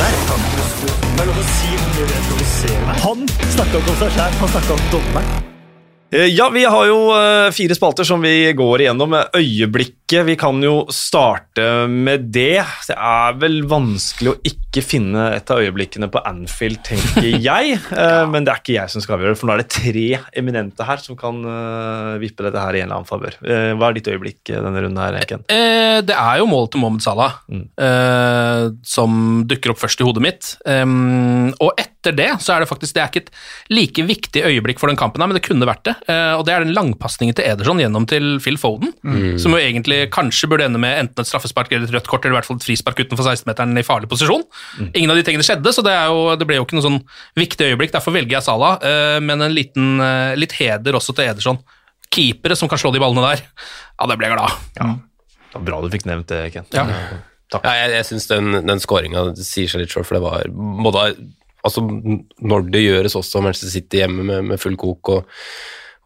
verden? 0.00 0.59
Han 3.04 3.28
snakka 3.28 3.78
om 3.78 3.96
seg 4.00 4.12
sjæl, 4.16 4.34
han 4.40 4.52
snakka 4.54 4.72
om 4.76 4.84
dommeren. 4.92 5.46
Eh, 6.12 6.26
Ja, 6.34 6.48
vi 6.50 6.64
har 6.64 6.86
jo 6.86 6.98
eh, 7.14 7.50
fire 7.54 7.74
spalter 7.76 8.04
som 8.04 8.22
vi 8.22 8.52
går 8.56 8.80
igjennom. 8.86 9.14
Eh, 9.14 9.66
Øyeblikket, 10.10 10.26
vi 10.26 10.34
kan 10.40 10.58
jo 10.62 10.86
starte 10.90 11.86
med 11.88 12.30
det. 12.34 12.64
Det 12.88 12.96
er 12.96 13.36
vel 13.38 13.60
vanskelig 13.70 14.32
å 14.32 14.38
ikke 14.42 14.82
finne 14.82 15.28
et 15.36 15.50
av 15.50 15.60
øyeblikkene 15.62 16.08
på 16.10 16.18
Anfield, 16.26 16.80
tenker 16.86 17.22
jeg. 17.38 17.76
ja. 17.92 18.26
Men 18.30 18.42
det 18.46 18.50
er 18.52 18.58
ikke 18.62 18.74
jeg 18.74 18.90
som 18.90 19.02
skal 19.04 19.16
avgjøre 19.18 19.34
det, 19.36 19.38
for 19.40 19.50
nå 19.50 19.54
er 19.54 19.62
det 19.62 19.70
tre 19.70 20.06
eminente 20.40 20.86
her 20.86 20.98
som 21.02 21.14
kan 21.18 21.38
eh, 21.46 22.16
vippe 22.22 22.42
dette 22.46 22.58
her 22.62 22.74
i 22.78 22.82
en 22.82 22.88
eller 22.88 22.98
annen 23.00 23.10
favør. 23.10 23.36
Eh, 23.42 23.70
Hva 23.78 23.90
er 23.92 23.98
ditt 24.00 24.10
øyeblikk 24.10 24.50
eh, 24.50 24.58
denne 24.66 24.82
runden 24.82 24.98
her, 25.02 25.18
Ken? 25.30 25.44
Eh, 25.50 26.00
det 26.06 26.16
er 26.18 26.40
jo 26.42 26.48
målet 26.50 26.74
til 26.74 26.82
Mohammed 26.82 27.06
Salah 27.06 27.38
eh, 27.54 28.66
som 28.86 29.16
dukker 29.50 29.74
opp 29.76 29.82
først 29.84 30.02
i 30.02 30.08
hodet 30.08 30.24
mitt. 30.26 30.50
Og 30.66 31.70
etter 31.78 32.14
det 32.16 32.30
så 32.40 32.54
er 32.54 32.62
det 32.64 32.70
faktisk 32.70 32.94
Det 32.96 33.02
er 33.02 33.10
ikke 33.10 33.20
et 33.26 33.34
like 33.76 34.04
viktig 34.08 34.42
øyeblikk 34.48 34.80
for 34.80 34.88
den 34.90 34.98
kampen, 34.98 35.20
her, 35.22 35.28
men 35.30 35.36
det 35.38 35.44
kunne 35.46 35.68
vært 35.68 35.84
det. 35.86 35.94
Eh, 36.10 36.34
og 36.38 36.46
det 36.48 36.54
er 36.56 36.64
den 36.66 36.74
langpasningen 36.74 37.36
til 37.38 37.46
Ederson 37.50 37.82
gjennom 37.82 38.06
til 38.10 38.38
Phil 38.42 38.58
Foden, 38.58 38.94
som 39.38 39.54
jo 39.54 39.60
egentlig 39.60 39.99
kanskje 40.12 40.48
burde 40.50 40.66
ende 40.68 40.80
med 40.80 40.96
enten 41.02 41.22
et 41.22 41.28
straffespark 41.28 41.72
eller 41.72 41.88
et 41.88 41.94
rødt 41.96 42.08
kort, 42.10 42.24
eller 42.24 42.36
i 42.36 42.38
hvert 42.38 42.48
fall 42.48 42.58
et 42.60 42.66
frispark 42.66 43.02
utenfor 43.02 43.26
16-meteren 43.26 43.76
i 43.80 43.84
farlig 43.86 44.10
posisjon. 44.10 44.44
Ingen 44.88 45.12
av 45.12 45.20
de 45.20 45.24
tingene 45.26 45.46
skjedde, 45.46 45.74
så 45.76 45.84
det, 45.86 45.92
er 45.96 46.12
jo, 46.12 46.22
det 46.40 46.48
ble 46.48 46.60
jo 46.60 46.66
ikke 46.66 46.78
noe 46.78 46.86
sånn 46.86 47.00
viktig 47.38 47.72
øyeblikk. 47.72 47.94
Derfor 47.96 48.16
velger 48.16 48.38
jeg 48.38 48.46
Salah, 48.46 48.78
eh, 48.86 49.18
men 49.24 49.44
en 49.44 49.56
liten, 49.56 50.00
eh, 50.04 50.36
litt 50.38 50.56
heder 50.58 50.98
også 50.98 51.16
til 51.16 51.30
Ederson. 51.30 51.60
Keepere 52.10 52.56
som 52.58 52.70
kan 52.70 52.80
slå 52.80 52.94
de 52.94 53.02
ballene 53.02 53.26
der, 53.28 53.44
ja, 53.44 54.08
det 54.10 54.18
ble 54.18 54.30
jeg 54.30 54.38
glad. 54.38 54.56
Det 55.50 55.58
var 55.58 55.66
bra 55.66 55.82
du 55.82 55.90
fikk 55.92 56.06
nevnt 56.08 56.30
det, 56.30 56.44
Kent. 56.54 56.74
Ja. 56.76 56.86
Takk. 57.50 57.66
Ja, 57.66 57.74
jeg, 57.82 57.96
jeg 57.98 58.06
syns 58.06 58.28
den, 58.30 58.62
den 58.62 58.82
skåringa 58.82 59.26
sier 59.34 59.70
seg 59.70 59.82
litt 59.82 59.92
sjøl, 59.92 60.06
for 60.06 60.16
det 60.16 60.22
var 60.22 60.46
både 60.54 61.08
altså, 61.66 61.82
Når 61.82 62.68
det 62.70 62.84
gjøres 62.84 63.16
også 63.18 63.42
Manchester 63.42 63.72
City 63.74 64.04
hjemme 64.04 64.22
med, 64.26 64.52
med 64.52 64.62
full 64.62 64.78
kok 64.78 65.10
og, 65.16 65.40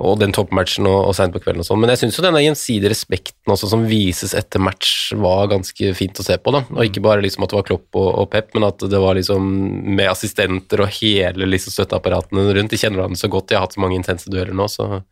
og 0.02 0.18
den 0.18 0.34
toppmatchen 0.34 0.88
og, 0.90 1.10
og 1.10 1.16
seint 1.16 1.34
på 1.34 1.42
kvelden 1.42 1.62
og 1.62 1.68
sånn, 1.68 1.80
men 1.82 1.92
jeg 1.92 2.02
syns 2.02 2.18
jo 2.18 2.24
denne 2.24 2.42
gjensidige 2.42 2.90
respekten 2.90 3.54
også 3.54 3.70
som 3.70 3.84
vises 3.86 4.34
etter 4.34 4.62
match, 4.62 5.12
var 5.18 5.50
ganske 5.52 5.92
fint 5.98 6.18
å 6.18 6.26
se 6.26 6.38
på, 6.38 6.54
da. 6.54 6.64
Og 6.74 6.88
ikke 6.88 7.04
bare 7.04 7.24
liksom 7.24 7.46
at 7.46 7.54
det 7.54 7.58
var 7.60 7.68
Klopp 7.68 8.00
og, 8.00 8.08
og 8.22 8.30
Pep, 8.32 8.52
men 8.56 8.68
at 8.68 8.82
det 8.90 9.02
var 9.02 9.18
liksom 9.18 9.50
med 9.94 10.10
assistenter 10.10 10.84
og 10.84 10.92
hele 11.00 11.48
liksom 11.48 11.74
støtteapparatene 11.76 12.48
rundt. 12.58 12.74
De 12.74 12.80
kjenner 12.80 13.00
hverandre 13.00 13.22
så 13.22 13.30
godt, 13.32 13.50
de 13.50 13.58
har 13.58 13.66
hatt 13.66 13.76
så 13.76 13.84
mange 13.84 13.98
intense 14.00 14.30
dueller 14.30 14.56
nå, 14.56 14.70
så 14.70 15.02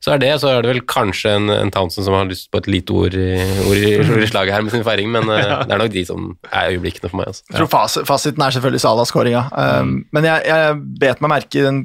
så 0.00 0.14
er 0.14 0.20
det, 0.22 0.30
så 0.40 0.48
er 0.48 0.62
det 0.64 0.70
vel 0.70 0.80
kanskje 0.88 1.34
en, 1.36 1.50
en 1.52 1.70
Townsend 1.74 2.06
som 2.06 2.14
har 2.16 2.24
lyst 2.24 2.46
på 2.48 2.56
et 2.62 2.68
lite 2.72 2.94
ord 2.96 3.10
ord 3.10 3.16
i, 3.16 3.94
ord 4.12 4.24
i 4.24 4.28
slaget 4.30 4.54
her 4.54 4.64
med 4.64 4.74
sin 4.74 4.84
feiring, 4.86 5.10
men 5.12 5.28
ja. 5.32 5.62
det 5.64 5.74
er 5.74 5.82
nok 5.82 5.94
de 5.94 6.04
som 6.08 6.28
er 6.50 6.74
øyeblikkene 6.74 7.10
for 7.10 7.20
meg. 7.20 7.32
Altså. 7.32 7.46
Jeg 7.50 7.60
tror 7.60 7.70
fas 7.72 7.98
fasiten 8.08 8.44
er 8.44 8.56
selvfølgelig 8.56 8.84
Salah-skåringa, 8.84 9.46
um, 9.52 9.96
men 10.14 10.28
jeg, 10.28 10.46
jeg 10.50 10.78
bet 11.02 11.24
meg 11.24 11.34
merke 11.36 11.60
i 11.60 11.66
den 11.66 11.82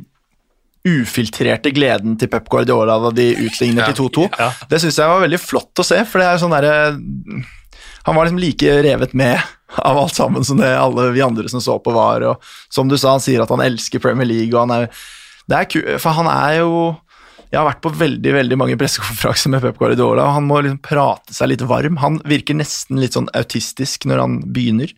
ufiltrerte 0.85 1.71
gleden 1.73 2.15
til 2.21 2.29
Pep 2.31 2.47
Guardiola 2.51 2.99
da 3.07 3.11
de 3.15 3.31
utligner 3.47 3.89
til 3.89 4.05
2-2. 4.05 4.29
Ja. 4.37 4.51
Det 4.69 4.81
syns 4.83 4.99
jeg 5.01 5.11
var 5.11 5.23
veldig 5.25 5.41
flott 5.41 5.81
å 5.81 5.85
se, 5.85 5.99
for 6.05 6.21
det 6.21 6.29
er 6.29 6.41
sånn 6.41 6.53
derre 6.53 6.75
Han 8.05 8.13
var 8.15 8.27
liksom 8.27 8.41
like 8.41 8.75
revet 8.85 9.15
med 9.17 9.41
av 9.81 9.97
alt 9.97 10.15
sammen 10.15 10.45
som 10.45 10.59
det 10.61 10.69
alle 10.77 11.09
vi 11.11 11.23
andre 11.25 11.49
som 11.49 11.61
så 11.63 11.79
på, 11.81 11.91
var. 11.91 12.23
Og 12.23 12.51
som 12.69 12.87
du 12.87 12.97
sa, 12.97 13.15
han 13.15 13.23
sier 13.23 13.41
at 13.43 13.51
han 13.51 13.63
elsker 13.65 14.03
Premier 14.03 14.29
League, 14.29 14.53
og 14.53 14.67
han 14.67 14.75
er 14.85 14.91
det 15.45 15.57
er 15.57 15.67
kult, 15.69 15.89
For 16.01 16.17
han 16.17 16.29
er 16.31 16.59
jo 16.63 16.69
Jeg 17.51 17.59
har 17.59 17.67
vært 17.67 17.83
på 17.85 17.91
veldig 17.93 18.31
veldig 18.33 18.57
mange 18.57 18.77
pressekonferanser 18.79 19.51
med 19.53 19.61
Pep 19.63 19.77
Guardiola, 19.79 20.25
og 20.25 20.37
han 20.39 20.47
må 20.49 20.61
liksom 20.65 20.79
prate 20.83 21.35
seg 21.35 21.51
litt 21.51 21.63
varm. 21.69 21.99
Han 22.01 22.17
virker 22.27 22.57
nesten 22.57 22.99
litt 22.99 23.15
sånn 23.15 23.29
autistisk 23.37 24.07
når 24.09 24.21
han 24.23 24.39
begynner. 24.55 24.91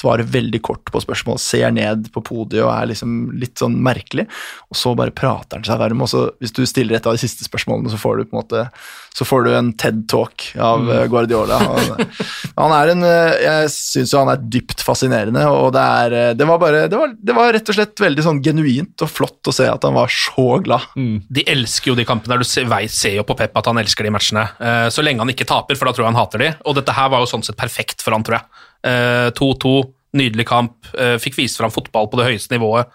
Svarer 0.00 0.28
veldig 0.28 0.62
kort 0.64 0.90
på 0.92 1.02
spørsmål, 1.02 1.40
ser 1.42 1.70
ned 1.76 2.08
på 2.14 2.24
podiet 2.24 2.64
og 2.64 2.72
er 2.72 2.90
liksom 2.92 3.18
litt 3.40 3.60
sånn 3.60 3.76
merkelig. 3.84 4.26
Og 4.70 4.78
så 4.80 4.94
bare 4.98 5.14
prater 5.14 5.60
han 5.60 5.66
seg 5.66 5.80
varm, 5.82 6.04
og 6.04 6.10
så 6.12 6.26
hvis 6.40 6.56
du 6.56 6.64
stiller 6.68 6.98
et 6.98 7.08
av 7.08 7.16
de 7.16 7.22
siste 7.22 7.46
spørsmålene, 7.46 7.92
så 7.92 8.00
får 8.00 8.20
du 8.20 8.26
på 8.26 8.34
en 8.36 8.42
måte 8.42 8.66
så 9.14 9.24
får 9.24 9.42
du 9.42 9.54
en 9.56 9.72
TED-talk 9.72 10.52
av 10.58 10.92
eh, 10.92 11.06
Guardiola. 11.10 11.58
Han, 11.58 12.04
han 12.62 12.74
er 12.76 12.92
en 12.92 13.06
eh, 13.06 13.40
Jeg 13.42 13.72
syns 13.74 14.14
jo 14.14 14.20
han 14.22 14.30
er 14.32 14.44
dypt 14.54 14.84
fascinerende, 14.86 15.42
og 15.50 15.72
det 15.74 15.82
er 15.82 16.16
eh, 16.20 16.30
Det 16.38 16.46
var 16.46 16.60
bare 16.62 16.84
Det 16.90 17.00
var, 17.00 17.14
det 17.18 17.36
var 17.36 17.52
rett 17.56 17.72
og 17.72 17.78
slett 17.78 18.04
veldig 18.04 18.26
sånn 18.26 18.42
genuint 18.44 19.04
og 19.04 19.10
flott 19.10 19.50
å 19.50 19.54
se 19.54 19.66
at 19.70 19.86
han 19.86 19.98
var 19.98 20.12
så 20.14 20.46
glad. 20.62 20.86
De 20.94 21.44
elsker 21.50 21.92
jo 21.92 21.98
de 21.98 22.06
kampene 22.06 22.38
du 22.40 22.46
ser, 22.46 22.70
ser 22.92 23.18
jo 23.18 23.26
på 23.26 23.36
Pep 23.38 23.56
at 23.58 23.68
han 23.68 23.80
elsker 23.82 24.06
de 24.06 24.12
matchene. 24.14 24.46
Så 24.92 25.02
lenge 25.04 25.24
han 25.24 25.32
ikke 25.32 25.48
taper, 25.48 25.78
for 25.78 25.88
da 25.88 25.94
tror 25.94 26.06
jeg 26.06 26.12
han 26.12 26.20
hater 26.20 26.42
de. 26.42 26.50
Og 26.68 26.76
dette 26.78 26.94
her 26.94 27.10
var 27.12 27.22
jo 27.22 27.30
sånn 27.30 27.44
sett 27.46 27.58
perfekt 27.58 28.04
for 28.04 28.14
han, 28.14 28.24
tror 28.26 28.38
jeg. 28.38 28.60
Eh, 28.86 29.30
2-2, 29.36 29.94
Nydelig 30.16 30.46
kamp. 30.48 30.86
eh, 30.98 31.16
fikk 31.22 31.36
vist 31.38 31.60
fram 31.60 31.70
fotball 31.70 32.08
på 32.10 32.18
det 32.18 32.26
høyeste 32.32 32.56
nivået. 32.56 32.90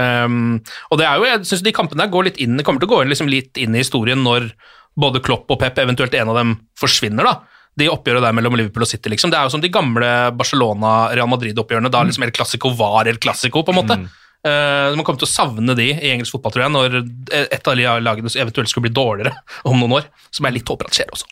Um, 0.00 0.60
og 0.88 1.00
det 1.00 1.06
er 1.06 1.18
jo, 1.18 1.26
jeg 1.28 1.40
synes 1.44 1.64
de 1.66 1.72
kampene 1.76 2.04
der 2.04 2.12
går 2.12 2.28
litt 2.28 2.38
inn, 2.40 2.60
kommer 2.64 2.80
til 2.80 2.88
å 2.88 2.92
gå 2.94 3.00
liksom 3.10 3.28
litt 3.28 3.58
inn 3.60 3.74
i 3.74 3.82
historien 3.82 4.22
når 4.22 4.52
både 4.96 5.20
Klopp 5.20 5.50
og 5.50 5.58
Pep, 5.60 5.76
eventuelt 5.82 6.14
en 6.14 6.30
av 6.32 6.38
dem, 6.38 6.54
forsvinner. 6.78 7.26
da. 7.26 7.34
De 7.78 7.88
oppgjøret 7.90 8.24
der 8.24 8.32
mellom 8.36 8.56
Liverpool 8.56 8.86
og 8.86 8.90
City. 8.90 9.10
liksom. 9.12 9.30
Det 9.30 9.38
er 9.38 9.48
jo 9.48 9.54
som 9.54 9.60
de 9.62 9.68
gamle 9.72 10.08
Barcelona-Real 10.38 11.28
Madrid-oppgjørene, 11.30 11.90
da 11.92 12.02
liksom 12.06 12.24
El 12.24 12.32
Clásico 12.32 12.72
var 12.76 13.06
El 13.06 13.18
Clásico, 13.18 13.62
på 13.64 13.74
en 13.74 13.78
måte. 13.80 13.98
Eh, 14.40 14.96
man 14.96 15.04
kommer 15.04 15.20
til 15.20 15.28
å 15.28 15.32
savne 15.32 15.74
de 15.76 15.90
i 15.92 16.12
engelsk 16.14 16.36
fotball, 16.36 16.54
tror 16.54 16.64
jeg, 16.64 16.72
når 16.76 17.00
et 17.44 17.68
av 17.68 17.76
de 17.76 17.88
lagene 18.00 18.32
eventuelt 18.32 18.72
skulle 18.72 18.88
bli 18.88 18.96
dårligere 18.96 19.34
om 19.68 19.76
noen 19.76 19.98
år. 20.00 20.08
Som 20.32 20.46
jeg 20.48 20.60
litt 20.60 20.70
håper 20.70 20.88
at 20.88 20.96
skjer 20.96 21.12
også. 21.12 21.28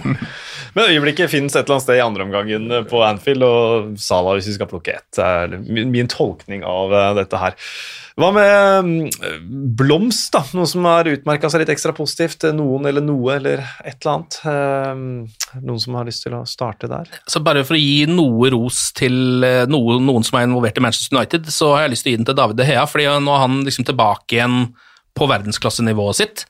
Men 0.74 0.86
øyeblikket 0.86 1.32
finnes 1.32 1.54
et 1.56 1.64
eller 1.64 1.78
annet 1.78 1.86
sted 1.86 1.98
i 1.98 2.04
andreomgangen 2.04 2.74
på 2.90 3.02
Anfield, 3.02 3.46
og 3.46 3.96
Salah, 4.00 4.36
hvis 4.38 4.50
vi 4.52 4.58
skal 4.58 4.70
plukke 4.70 5.00
ett, 5.00 5.18
er 5.18 5.56
min, 5.66 6.10
tolkning 6.10 6.62
av 6.66 6.94
eh, 6.94 7.10
dette 7.18 7.40
her. 7.40 7.56
Hva 8.20 8.28
med 8.34 8.84
mm, 8.84 9.74
Blomst, 9.78 10.28
da? 10.34 10.42
Noe 10.54 10.68
som 10.68 10.84
har 10.88 11.08
utmerka 11.08 11.48
seg 11.50 11.62
litt 11.62 11.72
ekstra 11.72 11.94
positivt? 11.96 12.44
Noen 12.54 12.88
eller 12.90 13.04
noe 13.04 13.36
eller 13.38 13.62
et 13.86 13.96
eller 14.02 14.12
annet? 14.12 14.38
Eh, 14.50 15.60
Noen 15.60 15.82
som 15.82 15.96
har 15.98 16.06
lyst 16.06 16.26
til 16.26 16.36
å 16.36 16.42
starte 16.48 16.90
der? 16.90 17.10
Så 17.30 17.42
bare 17.42 17.64
for 17.66 17.78
å 17.78 17.80
gi 17.80 18.04
noe 18.10 18.50
ros 18.52 18.90
til 18.98 19.14
noen, 19.70 20.04
noen 20.06 20.26
som 20.26 20.38
er 20.38 20.46
involvert 20.46 20.78
i 20.78 20.84
Manchester 20.84 21.16
United, 21.16 21.48
så 21.50 21.72
har 21.74 21.86
jeg 21.86 21.94
lyst 21.96 21.99
den 22.04 22.24
til 22.24 22.36
David 22.38 22.56
De 22.56 22.64
Hea, 22.68 22.86
fordi 22.88 23.08
nå 23.20 23.34
er 23.34 23.44
han 23.44 23.60
liksom 23.66 23.86
tilbake 23.88 24.38
igjen 24.38 24.72
på 25.16 25.28
verdensklassenivået 25.30 26.20
sitt. 26.20 26.46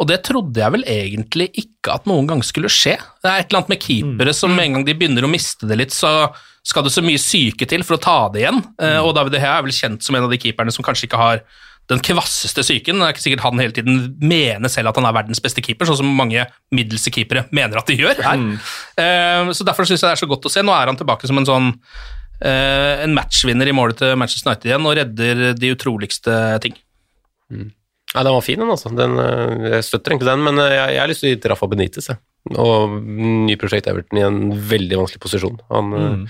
Og 0.00 0.08
det 0.08 0.22
trodde 0.24 0.60
jeg 0.60 0.72
vel 0.72 0.84
egentlig 0.88 1.50
ikke 1.60 1.94
at 1.98 2.06
noen 2.08 2.28
gang 2.28 2.44
skulle 2.46 2.70
skje. 2.72 2.96
Det 3.20 3.28
er 3.28 3.42
et 3.42 3.50
eller 3.50 3.62
annet 3.62 3.74
med 3.74 3.82
keepere 3.84 4.32
som 4.36 4.54
med 4.54 4.64
en 4.64 4.78
gang 4.78 4.86
de 4.88 4.94
begynner 4.96 5.26
å 5.26 5.32
miste 5.32 5.68
det 5.68 5.76
litt, 5.76 5.92
så 5.92 6.30
skal 6.64 6.84
det 6.84 6.92
så 6.92 7.02
mye 7.04 7.20
syke 7.20 7.66
til 7.68 7.84
for 7.84 7.96
å 7.96 8.02
ta 8.02 8.18
det 8.32 8.44
igjen. 8.44 8.62
Mm. 8.80 9.00
Og 9.04 9.14
David 9.16 9.36
De 9.36 9.40
Hea 9.42 9.58
er 9.58 9.66
vel 9.66 9.76
kjent 9.76 10.04
som 10.04 10.16
en 10.16 10.24
av 10.24 10.32
de 10.32 10.40
keeperne 10.40 10.72
som 10.72 10.84
kanskje 10.84 11.08
ikke 11.08 11.20
har 11.20 11.42
den 11.90 12.00
kvasseste 12.04 12.62
psyken. 12.62 13.00
Det 13.00 13.06
er 13.06 13.14
ikke 13.14 13.24
sikkert 13.24 13.44
han 13.44 13.60
hele 13.60 13.74
tiden 13.74 14.02
mener 14.22 14.70
selv 14.70 14.92
at 14.92 15.00
han 15.00 15.08
er 15.08 15.16
verdens 15.16 15.42
beste 15.42 15.62
keeper, 15.64 15.88
sånn 15.88 16.00
som 16.02 16.12
mange 16.16 16.44
middelste 16.76 17.10
keepere 17.14 17.46
mener 17.56 17.80
at 17.80 17.90
de 17.90 17.98
gjør 17.98 18.20
Mm. 18.20 18.54
Eh, 19.00 19.52
Så 19.52 19.64
derfor 19.64 19.84
syns 19.84 20.00
jeg 20.00 20.08
det 20.08 20.16
er 20.16 20.24
så 20.26 20.28
godt 20.30 20.46
å 20.46 20.52
se. 20.52 20.62
Nå 20.62 20.72
er 20.72 20.86
han 20.86 20.96
tilbake 20.96 21.26
som 21.26 21.38
en 21.38 21.46
sånn 21.48 21.68
eh, 21.74 22.19
en 22.40 23.12
matchvinner 23.16 23.68
i 23.68 23.74
målet 23.76 23.98
til 24.00 24.14
Manchester 24.16 24.50
United 24.50 24.70
igjen 24.70 24.86
og 24.88 24.96
redder 24.96 25.42
de 25.58 25.72
utroligste 25.74 26.36
ting. 26.64 26.78
Ja, 28.14 28.24
den 28.24 28.34
var 28.34 28.42
fin, 28.42 28.58
den, 28.58 28.70
altså. 28.70 28.90
Den, 28.90 29.18
eh, 29.22 29.66
jeg 29.76 29.86
støtter 29.86 30.12
egentlig 30.14 30.30
den, 30.32 30.42
men 30.42 30.58
eh, 30.58 30.72
jeg, 30.74 30.94
jeg 30.96 31.02
har 31.02 31.10
lyst 31.10 31.22
til 31.22 31.28
å 31.28 31.34
gi 31.34 31.42
til 31.42 31.52
Rafa 31.52 31.68
Benitez. 31.70 32.08
Jeg. 32.10 32.18
Og 32.58 32.96
ny 33.46 33.54
prosjekt 33.60 33.90
Everton 33.90 34.18
i 34.18 34.24
en 34.26 34.40
veldig 34.70 34.98
vanskelig 35.04 35.22
posisjon. 35.22 35.60
Han 35.70 35.92
mm. 35.94 36.24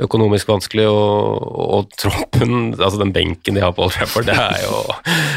Økonomisk 0.00 0.48
vanskelig, 0.48 0.86
og, 0.88 1.42
og 1.60 1.90
troppen 2.00 2.70
Altså, 2.72 2.96
den 3.02 3.10
benken 3.12 3.58
de 3.58 3.60
har 3.60 3.74
på 3.76 3.84
Old 3.84 3.92
Trafford, 3.92 4.30
det 4.30 4.32
er 4.32 4.62
jo, 4.64 4.78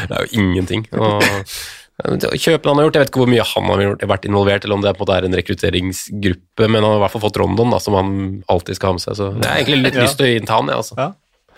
det 0.08 0.16
er 0.16 0.22
jo 0.24 0.40
ingenting. 0.40 0.86
Og, 0.96 1.20
Kjøpen 2.02 2.66
han 2.72 2.78
har 2.80 2.86
gjort, 2.88 2.96
jeg 2.98 3.04
vet 3.04 3.10
ikke 3.12 3.20
hvor 3.22 3.30
mye 3.30 3.44
han 3.46 3.68
har 3.70 3.82
gjort- 3.84 4.00
vært 4.10 4.24
involvert, 4.26 4.64
eller 4.66 4.74
om 4.74 4.82
det 4.82 4.92
på 4.96 5.04
en 5.04 5.06
måte 5.06 5.16
er 5.18 5.24
en 5.28 5.36
rekrutteringsgruppe, 5.38 6.66
men 6.68 6.82
han 6.82 6.88
har 6.90 6.96
i 6.98 7.02
hvert 7.04 7.12
fall 7.14 7.22
fått 7.22 7.36
Rondon, 7.38 7.70
da, 7.70 7.78
som 7.78 7.94
han 7.94 8.42
alltid 8.50 8.76
skal 8.80 8.88
ha 8.88 8.92
med 8.98 9.04
seg. 9.04 9.14
Så 9.20 9.28
jeg 9.38 9.44
har 9.46 9.60
egentlig 9.62 9.82
litt 9.84 9.94
Ja. 10.00 10.02
lyst 10.08 10.16
til 10.18 10.26
å 10.26 10.30
gi 10.32 10.38
den 10.40 10.46
til 10.50 10.56
han, 10.58 10.66
jeg, 10.72 10.76
altså. 10.82 10.96
Ja. 10.98 11.12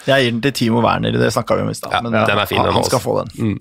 Jeg 0.07 0.24
gir 0.26 0.30
den 0.37 0.43
til 0.45 0.53
Timo 0.53 0.82
Werner, 0.84 1.16
det 1.16 1.32
snakka 1.32 1.57
vi 1.57 1.62
om 1.64 1.70
i 1.72 1.74
stad. 1.78 1.91
Ja, 1.97 2.01
men 2.05 2.12
den 2.12 2.39
er 2.39 2.47
fin, 2.47 2.59
han, 2.61 2.68
han 2.68 2.82
også. 2.82 2.93
skal 2.93 3.01
få 3.01 3.14
den. 3.24 3.57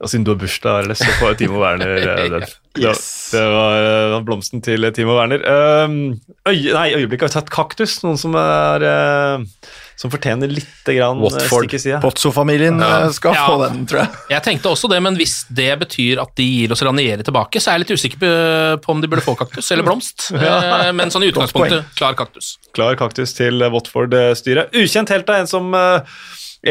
Og 0.00 0.08
siden 0.08 0.24
du 0.24 0.30
har 0.32 0.38
bursdag, 0.40 0.86
har 0.88 0.94
så 0.96 1.12
får 1.20 1.34
å 1.34 1.38
Timo 1.38 1.60
Werner. 1.60 1.94
eh, 2.00 2.28
den. 2.34 2.44
Yes. 2.80 3.30
Det 3.34 3.42
var 3.52 3.78
eh, 4.16 4.20
blomsten 4.26 4.62
til 4.64 4.90
Timo 4.96 5.14
Werner. 5.18 5.44
Øy, 5.46 6.56
nei, 6.74 6.86
øyeblikket 6.96 7.28
har 7.28 7.30
vi 7.30 7.34
tatt 7.38 7.50
kaktus. 7.52 7.98
Noen 8.02 8.18
som 8.18 8.34
er 8.40 8.82
eh, 8.88 9.44
som 10.00 10.08
fortjener 10.12 10.48
litt 10.48 10.86
grann 10.86 11.18
eh, 11.28 11.34
stikk 11.44 11.74
i 11.76 11.80
sida. 11.82 11.98
Pozzo-familien 12.00 12.80
eh, 12.80 13.10
skal 13.12 13.34
Ja. 13.36 13.42
få 13.50 13.58
den, 13.66 13.82
tror 13.90 14.00
jeg. 14.00 14.08
Jeg 14.32 14.42
tenkte 14.46 14.70
også 14.72 14.88
det, 14.88 15.02
men 15.04 15.18
hvis 15.20 15.34
det 15.52 15.68
betyr 15.82 16.22
at 16.22 16.32
de 16.40 16.46
gir 16.48 16.72
oss 16.72 16.80
Ranieri 16.86 17.26
tilbake, 17.26 17.60
så 17.60 17.68
er 17.74 17.78
jeg 17.78 17.84
litt 17.84 17.92
usikker 18.00 18.22
på- 18.22 18.80
på 18.86 18.94
om 18.94 19.02
de 19.04 19.10
burde 19.12 19.26
få 19.26 19.34
kaktus 19.36 19.68
eller 19.74 19.84
blomst. 19.84 20.30
ja. 20.40 20.88
Men 20.96 21.12
sånn 21.12 21.26
i 21.26 21.30
utgangspunktet, 21.34 21.84
klar 22.00 22.16
kaktus. 22.16 22.54
Klar 22.72 22.96
kaktus 22.96 23.34
til 23.36 23.60
Watford-styret. 23.60 24.72
Ukjent 24.72 25.12
helt, 25.12 25.28
av 25.28 25.42
En 25.44 25.46
som 25.52 25.68
eh, 25.74 26.00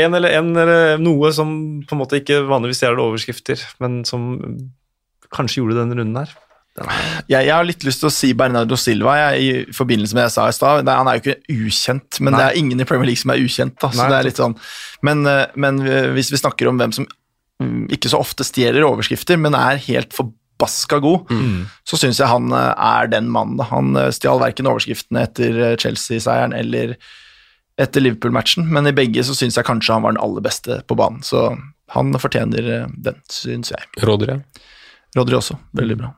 en 0.01 0.13
eller, 0.17 0.29
en 0.37 0.49
eller 0.57 0.97
noe 1.01 1.31
som 1.33 1.53
på 1.85 1.93
en 1.95 2.01
måte 2.01 2.19
ikke 2.23 2.41
vanligvis 2.49 2.81
er 2.85 2.97
det 2.97 3.05
overskrifter, 3.05 3.61
men 3.81 4.01
som 4.05 4.25
kanskje 5.33 5.61
gjorde 5.61 5.77
denne 5.83 5.97
runden 5.97 6.17
her. 6.25 6.33
Jeg, 7.29 7.45
jeg 7.47 7.53
har 7.53 7.67
litt 7.67 7.85
lyst 7.87 8.03
til 8.03 8.09
å 8.09 8.13
si 8.13 8.31
Bernardo 8.37 8.77
Silva 8.79 9.15
jeg, 9.19 9.39
i 9.69 9.75
forbindelse 9.75 10.15
med 10.15 10.23
det 10.23 10.27
jeg 10.29 10.35
sa 10.37 10.47
i 10.49 10.57
stad. 10.57 10.89
Han 10.89 11.09
er 11.11 11.19
jo 11.19 11.23
ikke 11.23 11.65
ukjent, 11.67 12.19
men 12.23 12.37
det 12.37 12.43
er 12.45 12.59
ingen 12.59 12.81
i 12.81 12.87
Premier 12.89 13.11
League 13.11 13.21
som 13.21 13.33
er 13.33 13.43
ukjent. 13.43 13.77
Da, 13.81 13.91
så 13.93 14.03
Nei. 14.03 14.09
det 14.11 14.19
er 14.19 14.27
litt 14.29 14.41
sånn. 14.41 14.57
men, 15.05 15.23
eh, 15.29 15.45
men 15.59 15.81
hvis 16.15 16.33
vi 16.33 16.41
snakker 16.41 16.69
om 16.71 16.81
hvem 16.81 16.95
som 16.95 17.07
mm, 17.61 17.87
ikke 17.95 18.11
så 18.11 18.21
ofte 18.21 18.47
stjeler 18.47 18.87
overskrifter, 18.87 19.39
men 19.41 19.57
er 19.57 19.81
helt 19.89 20.15
forbaska 20.15 20.99
god, 20.99 21.29
så 21.87 21.97
syns 21.97 22.19
jeg 22.19 22.27
han 22.27 22.51
eh, 22.51 22.73
er 22.75 23.07
den 23.07 23.29
mannen. 23.31 23.61
Han 23.71 23.95
eh, 23.95 24.11
stjal 24.15 24.41
verken 24.41 24.67
overskriftene 24.67 25.23
etter 25.27 25.59
eh, 25.63 25.75
Chelsea-seieren 25.79 26.53
eller 26.53 26.97
etter 27.79 28.03
Liverpool-matchen, 28.03 28.67
men 28.67 28.87
i 28.87 28.95
begge 28.95 29.23
så 29.23 29.35
syns 29.37 29.55
jeg 29.55 29.67
kanskje 29.67 29.95
han 29.95 30.03
var 30.03 30.11
den 30.11 30.23
aller 30.23 30.43
beste 30.43 30.81
på 30.87 30.97
banen. 30.99 31.23
Så 31.23 31.53
han 31.95 32.11
fortjener 32.19 32.71
eh, 32.75 32.87
den, 33.07 33.21
syns 33.31 33.71
jeg. 33.71 33.87
Rodri. 34.03 34.39
Rodri 35.17 35.39
også, 35.39 35.57
veldig 35.77 35.97
bra. 36.01 36.11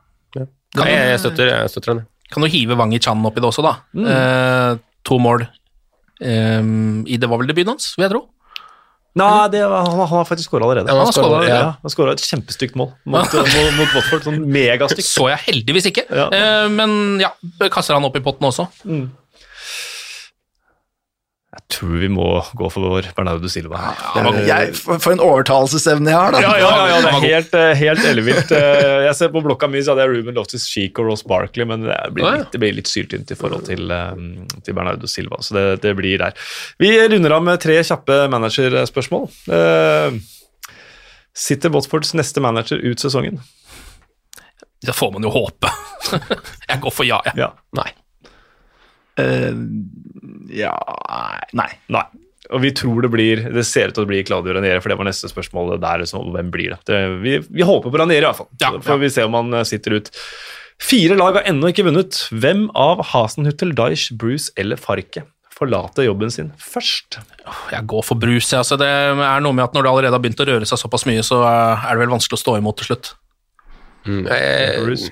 Nei, 0.80 0.88
jeg, 0.92 1.20
støtter, 1.20 1.50
jeg 1.52 1.72
støtter 1.72 1.94
den. 1.94 2.04
Kan 2.32 2.44
du 2.44 2.48
hive 2.48 2.76
Wang 2.80 2.94
Chan 2.96 3.26
oppi 3.28 3.42
det 3.44 3.50
også, 3.50 3.64
da? 3.66 3.74
Eh, 3.92 4.78
to 5.04 5.18
mål 5.20 5.44
eh, 5.44 6.62
i 7.04 7.18
Det 7.20 7.28
var 7.28 7.42
vel 7.42 7.50
debuten 7.50 7.74
hans, 7.74 7.92
vil 7.98 8.08
jeg 8.08 8.14
tro. 8.14 8.22
Nei, 9.18 9.48
det 9.52 9.60
han, 9.60 9.88
han 9.92 10.08
har 10.08 10.24
faktisk 10.24 10.48
skåra 10.48 10.64
allerede. 10.64 10.88
Ja, 10.88 10.96
han 10.96 11.10
har 11.12 11.12
ja. 11.12 11.28
allerede. 11.28 11.72
Han 11.82 11.92
skåra 11.92 12.14
et 12.16 12.22
kjempestygt 12.24 12.78
mål 12.80 12.94
mot, 13.04 13.34
eh, 13.36 13.56
mot, 13.56 13.74
mot 13.76 13.96
Watford. 13.98 14.24
Sånn 14.24 14.38
megastygt. 14.54 15.04
Så 15.18 15.28
jeg 15.28 15.42
heldigvis 15.50 15.90
ikke. 15.90 16.06
Ja. 16.08 16.30
Eh, 16.32 16.68
men 16.72 17.20
ja, 17.20 17.34
kaster 17.66 17.98
han 17.98 18.08
opp 18.08 18.16
i 18.16 18.24
potten 18.24 18.48
også. 18.48 18.70
Jeg 18.86 19.10
tror 21.72 21.96
vi 22.02 22.08
må 22.12 22.26
gå 22.58 22.68
for 22.72 22.84
vår 22.86 23.08
Bernardo 23.16 23.48
Silva. 23.50 23.80
Ja. 24.14 24.32
Jeg, 24.46 24.74
for, 24.78 25.12
en 25.12 25.22
overtalelsesevne 25.24 26.12
jeg 26.12 26.18
har, 26.18 26.34
da. 26.34 26.42
Ja, 26.44 26.52
ja, 26.60 26.70
ja, 26.70 26.86
ja, 26.90 26.98
det 27.04 27.12
er 27.12 27.24
helt, 27.26 27.56
eh, 27.58 27.72
helt 27.80 28.08
ellevilt. 28.12 28.52
Eh, 28.56 28.98
Jeg 29.06 29.16
ser 29.18 29.32
på 29.34 29.42
blokka 29.44 29.68
mi 29.70 29.82
så 29.82 29.92
hadde 29.94 30.06
jeg 30.06 30.18
Ruben 30.18 30.36
Loftus 30.38 30.66
Cheek 30.68 31.00
og 31.02 31.10
Ross 31.10 31.24
Barkley, 31.28 31.66
men 31.68 31.86
det 31.88 31.96
blir 32.16 32.28
litt, 32.38 32.50
det 32.52 32.60
blir 32.62 32.76
litt 32.76 32.90
syltynt 32.90 33.32
i 33.32 33.38
forhold 33.38 33.66
til, 33.68 33.90
eh, 33.90 34.12
til 34.66 34.76
Bernardo 34.78 35.10
Silva. 35.10 35.40
Så 35.42 35.56
det, 35.58 35.64
det 35.86 35.96
blir 35.98 36.20
der. 36.22 36.36
Vi 36.82 36.92
runder 37.08 37.38
av 37.38 37.46
med 37.48 37.62
tre 37.62 37.80
kjappe 37.86 38.22
managerspørsmål. 38.32 39.26
Eh, 39.58 40.20
Sitter 41.32 41.72
Botfords 41.72 42.12
neste 42.18 42.42
manager 42.44 42.76
ut 42.82 43.00
sesongen? 43.00 43.40
Det 44.82 44.92
får 44.92 45.12
man 45.14 45.24
jo 45.24 45.30
håpe. 45.32 45.70
jeg 46.68 46.80
går 46.82 46.92
for 46.92 47.08
ja, 47.08 47.22
jeg. 47.30 47.38
Ja. 47.44 47.52
Nei. 47.78 47.88
Eh, 49.20 49.52
ja 50.56 50.72
Nei. 51.52 51.68
Nei. 51.92 52.04
Og 52.52 52.60
vi 52.64 52.70
tror 52.76 53.02
det 53.04 53.10
blir 53.12 53.42
Det 53.54 53.62
ser 53.64 53.88
ut 53.92 53.94
til 53.96 54.04
å 54.04 54.08
bli 54.08 54.22
Claudio 54.26 54.54
Ranieri, 54.56 54.80
for 54.82 54.92
det 54.92 54.96
var 54.98 55.06
neste 55.08 55.28
spørsmål. 55.30 55.74
der, 55.80 56.04
så 56.08 56.20
hvem 56.32 56.50
blir 56.52 56.70
det? 56.74 56.80
det 56.88 57.02
vi, 57.22 57.36
vi 57.48 57.62
håper 57.68 57.90
på 57.92 58.00
Ranieri, 58.00 58.24
i 58.24 58.28
hvert 58.28 58.40
fall. 58.40 58.48
Ja, 58.60 58.72
Så 58.72 58.82
får 58.88 58.98
vi 59.04 59.10
se 59.14 59.22
om 59.28 59.34
han 59.38 59.54
eh, 59.54 59.64
sitter 59.68 59.98
ut. 60.00 60.10
Fire 60.82 61.14
lag 61.16 61.36
har 61.38 61.46
ennå 61.46 61.70
ikke 61.70 61.84
vunnet. 61.86 62.24
Hvem 62.34 62.66
av 62.74 63.04
Hasenhuttel, 63.12 63.72
Daish, 63.78 64.10
Bruce 64.18 64.50
eller 64.58 64.76
Farke 64.80 65.22
forlater 65.52 66.02
jobben 66.08 66.32
sin 66.32 66.48
først? 66.58 67.20
Jeg 67.70 67.86
går 67.86 68.02
for 68.02 68.18
Bruce. 68.18 68.50
Altså, 68.58 68.76
det 68.80 68.88
er 68.88 69.40
noe 69.44 69.52
med 69.54 69.62
at 69.68 69.74
Når 69.76 69.84
det 69.84 69.90
allerede 69.92 70.16
har 70.16 70.22
begynt 70.24 70.40
å 70.42 70.48
røre 70.48 70.66
seg 70.66 70.80
såpass 70.80 71.04
mye, 71.06 71.22
så 71.22 71.38
er 71.46 71.92
det 71.92 72.00
vel 72.02 72.10
vanskelig 72.16 72.40
å 72.40 72.42
stå 72.42 72.56
imot 72.58 72.80
til 72.80 72.88
slutt. 72.90 73.12
Mm, 74.08 74.24
jeg- 74.26 74.80
Bruce. 74.82 75.10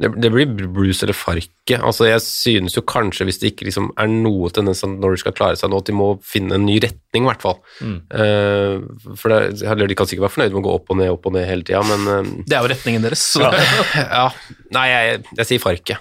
Det, 0.00 0.08
det 0.16 0.30
blir 0.32 0.68
Bruce 0.72 1.04
eller 1.04 1.16
Farke. 1.16 1.76
Altså, 1.76 2.06
jeg 2.08 2.22
synes 2.24 2.76
jo 2.78 2.82
kanskje, 2.88 3.26
hvis 3.28 3.40
det 3.42 3.50
ikke 3.52 3.66
liksom 3.68 3.90
er 4.00 4.08
noe 4.08 4.48
tendens 4.54 4.80
til 4.80 4.94
når 4.94 5.12
de 5.12 5.20
skal 5.20 5.34
klare 5.36 5.58
seg 5.60 5.68
nå, 5.68 5.80
at 5.82 5.90
de 5.90 5.96
må 5.96 6.06
finne 6.24 6.56
en 6.56 6.64
ny 6.64 6.78
retning, 6.80 7.26
i 7.26 7.28
hvert 7.28 7.44
fall. 7.44 7.58
Eh, 7.84 8.80
for 9.20 9.34
det, 9.34 9.58
De 9.60 9.98
kan 9.98 10.08
sikkert 10.08 10.30
være 10.30 10.36
fornøyd 10.38 10.54
med 10.54 10.62
å 10.62 10.64
gå 10.64 10.76
opp 10.78 10.94
og 10.94 11.00
ned, 11.02 11.12
opp 11.12 11.28
og 11.28 11.34
ned 11.36 11.44
hele 11.48 11.66
tida, 11.68 11.82
men 11.84 12.08
uh, 12.08 12.30
Det 12.48 12.56
er 12.56 12.64
jo 12.64 12.70
retningen 12.72 13.04
deres. 13.04 13.26
Så. 13.34 13.44
ja. 14.00 14.30
Nei, 14.72 14.86
jeg, 14.88 15.20
jeg 15.36 15.50
sier 15.50 15.62
Farke. 15.66 15.98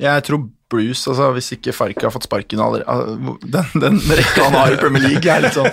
Jeg 0.00 0.24
tror 0.24 0.46
Bruce, 0.72 1.02
altså 1.10 1.26
hvis 1.36 1.50
ikke 1.58 1.74
Farke 1.76 2.06
har 2.06 2.14
fått 2.14 2.24
sparken 2.24 2.60
allerede 2.62 3.34
Den, 3.42 3.66
den 3.82 3.98
rekka 4.16 4.46
han 4.46 4.54
har 4.56 4.72
i 4.72 4.78
Premier 4.80 5.02
League, 5.02 5.26
er 5.26 5.42
litt 5.44 5.58
sånn 5.58 5.68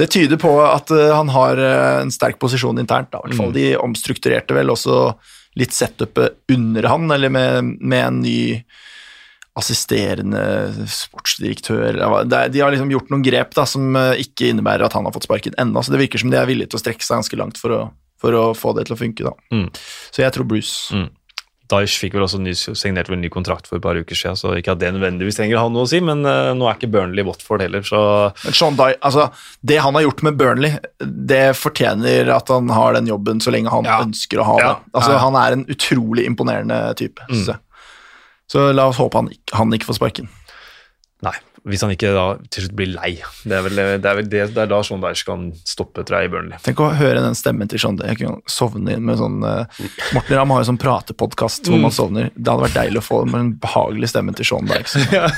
Det 0.00 0.08
tyder 0.10 0.40
på 0.40 0.50
at 0.64 0.90
eh, 0.96 1.12
han 1.12 1.30
har 1.30 1.60
en 1.68 2.10
sterk 2.10 2.40
posisjon 2.42 2.80
internt, 2.82 3.12
da, 3.12 3.20
i 3.20 3.28
hvert 3.28 3.38
fall. 3.38 3.54
De 3.54 3.68
omstrukturerte 3.78 4.56
vel 4.56 4.72
også 4.72 4.96
litt 5.58 5.74
setupet 5.76 6.38
under 6.52 6.88
han, 6.88 7.10
eller 7.12 7.32
med, 7.32 7.76
med 7.80 8.06
en 8.06 8.20
ny 8.24 8.42
assisterende 9.58 10.42
sportsdirektør 10.88 11.98
De 12.48 12.60
har 12.62 12.72
liksom 12.72 12.92
gjort 12.94 13.10
noen 13.12 13.24
grep 13.24 13.52
da, 13.56 13.66
som 13.68 13.96
eh, 14.00 14.22
ikke 14.24 14.48
innebærer 14.48 14.86
at 14.86 14.96
han 14.96 15.04
har 15.04 15.12
fått 15.12 15.26
sparken 15.28 15.56
ennå, 15.60 15.82
så 15.82 15.92
det 15.92 16.00
virker 16.00 16.22
som 16.22 16.32
de 16.32 16.38
er 16.40 16.48
villige 16.48 16.72
til 16.72 16.80
å 16.80 16.82
strekke 16.82 17.04
seg 17.04 17.20
ganske 17.20 17.40
langt 17.40 17.60
for 17.60 17.76
å, 17.76 17.82
for 18.20 18.38
å 18.38 18.46
få 18.56 18.72
det 18.78 18.86
til 18.88 18.96
å 18.96 19.00
funke. 19.02 19.34
Mm. 19.52 19.66
Så 20.08 20.24
jeg 20.24 20.32
tror 20.36 20.48
Bruce. 20.48 20.96
Daesh 21.72 21.96
fikk 22.02 22.14
vel 22.18 22.26
også 22.26 22.38
ny, 22.44 22.52
signert 22.54 23.08
vel 23.10 23.16
en 23.18 23.24
ny 23.24 23.30
kontrakt 23.32 23.66
for 23.70 23.78
et 23.80 23.84
par 23.84 23.96
uker 23.96 24.18
siden, 24.18 24.36
så 24.38 24.52
ikke 24.58 24.74
at 24.74 24.80
det 24.82 24.90
nødvendigvis 24.94 25.38
trenger 25.40 25.56
å 25.58 25.64
ha 25.64 25.72
noe 25.72 25.86
å 25.86 25.90
si, 25.90 26.00
men 26.04 26.20
uh, 26.28 26.52
nå 26.58 26.68
er 26.68 26.76
ikke 26.78 26.90
Burnley 26.92 27.24
Watford 27.26 27.64
heller, 27.64 27.82
så 27.88 28.02
Men 28.44 28.56
Sean 28.58 28.76
Dye, 28.78 28.98
altså, 29.00 29.26
det 29.72 29.80
han 29.84 29.96
har 29.98 30.04
gjort 30.06 30.22
med 30.28 30.36
Burnley, 30.40 30.76
det 31.00 31.42
fortjener 31.58 32.28
at 32.36 32.52
han 32.52 32.68
har 32.76 32.98
den 33.00 33.08
jobben 33.10 33.40
så 33.42 33.50
lenge 33.54 33.72
han 33.72 33.88
Ja. 33.88 34.00
ønsker 34.04 34.42
å 34.44 34.48
ha 34.52 34.56
Ja. 34.60 34.68
det. 34.74 34.92
Altså, 35.00 35.18
Han 35.24 35.34
er 35.42 35.52
en 35.58 35.64
utrolig 35.72 36.26
imponerende 36.28 36.82
type. 36.96 37.20
synes 37.30 37.46
jeg. 37.54 37.58
Så 38.52 38.66
la 38.76 38.86
oss 38.90 38.98
håpe 39.00 39.14
han, 39.16 39.30
han 39.56 39.70
ikke 39.72 39.88
får 39.88 39.96
sparken. 39.96 40.28
Nei, 41.24 41.32
hvis 41.68 41.82
han 41.84 41.92
ikke 41.94 42.10
da 42.10 42.24
til 42.50 42.64
slutt 42.64 42.74
blir 42.78 42.90
lei. 42.90 43.12
Det 43.46 43.54
er 43.54 43.62
vel 43.66 43.78
det, 43.78 43.84
er 44.02 44.16
vel 44.18 44.28
det, 44.30 44.40
det 44.56 44.62
er 44.64 44.70
da 44.70 44.80
Sean 44.82 45.02
Dyche 45.02 45.26
kan 45.28 45.44
stoppe, 45.68 46.02
tror 46.06 46.18
jeg, 46.18 46.30
i 46.30 46.32
Burnley. 46.32 46.58
Tenk 46.66 46.82
å 46.82 46.90
høre 46.98 47.22
den 47.22 47.38
stemmen 47.38 47.70
til 47.70 47.82
Sean 47.82 47.98
Dyche. 48.00 48.10
Jeg 48.10 48.20
kunne 48.24 48.50
sovne 48.50 48.96
inn 48.96 49.06
med 49.06 49.20
sånn 49.20 49.38
uh, 49.46 49.82
Morten 50.16 50.38
Ramm 50.38 50.54
har 50.54 50.64
jo 50.64 50.70
sånn 50.72 50.80
pratepodkast 50.82 51.70
hvor 51.70 51.82
man 51.84 51.94
sovner. 51.94 52.32
Det 52.34 52.50
hadde 52.50 52.66
vært 52.66 52.78
deilig 52.80 53.02
å 53.02 53.06
få 53.06 53.22
den 53.28 53.54
behagelige 53.62 54.10
stemmen 54.10 54.38
til 54.38 54.48
Sean 54.48 54.70
Dye. 54.70 54.82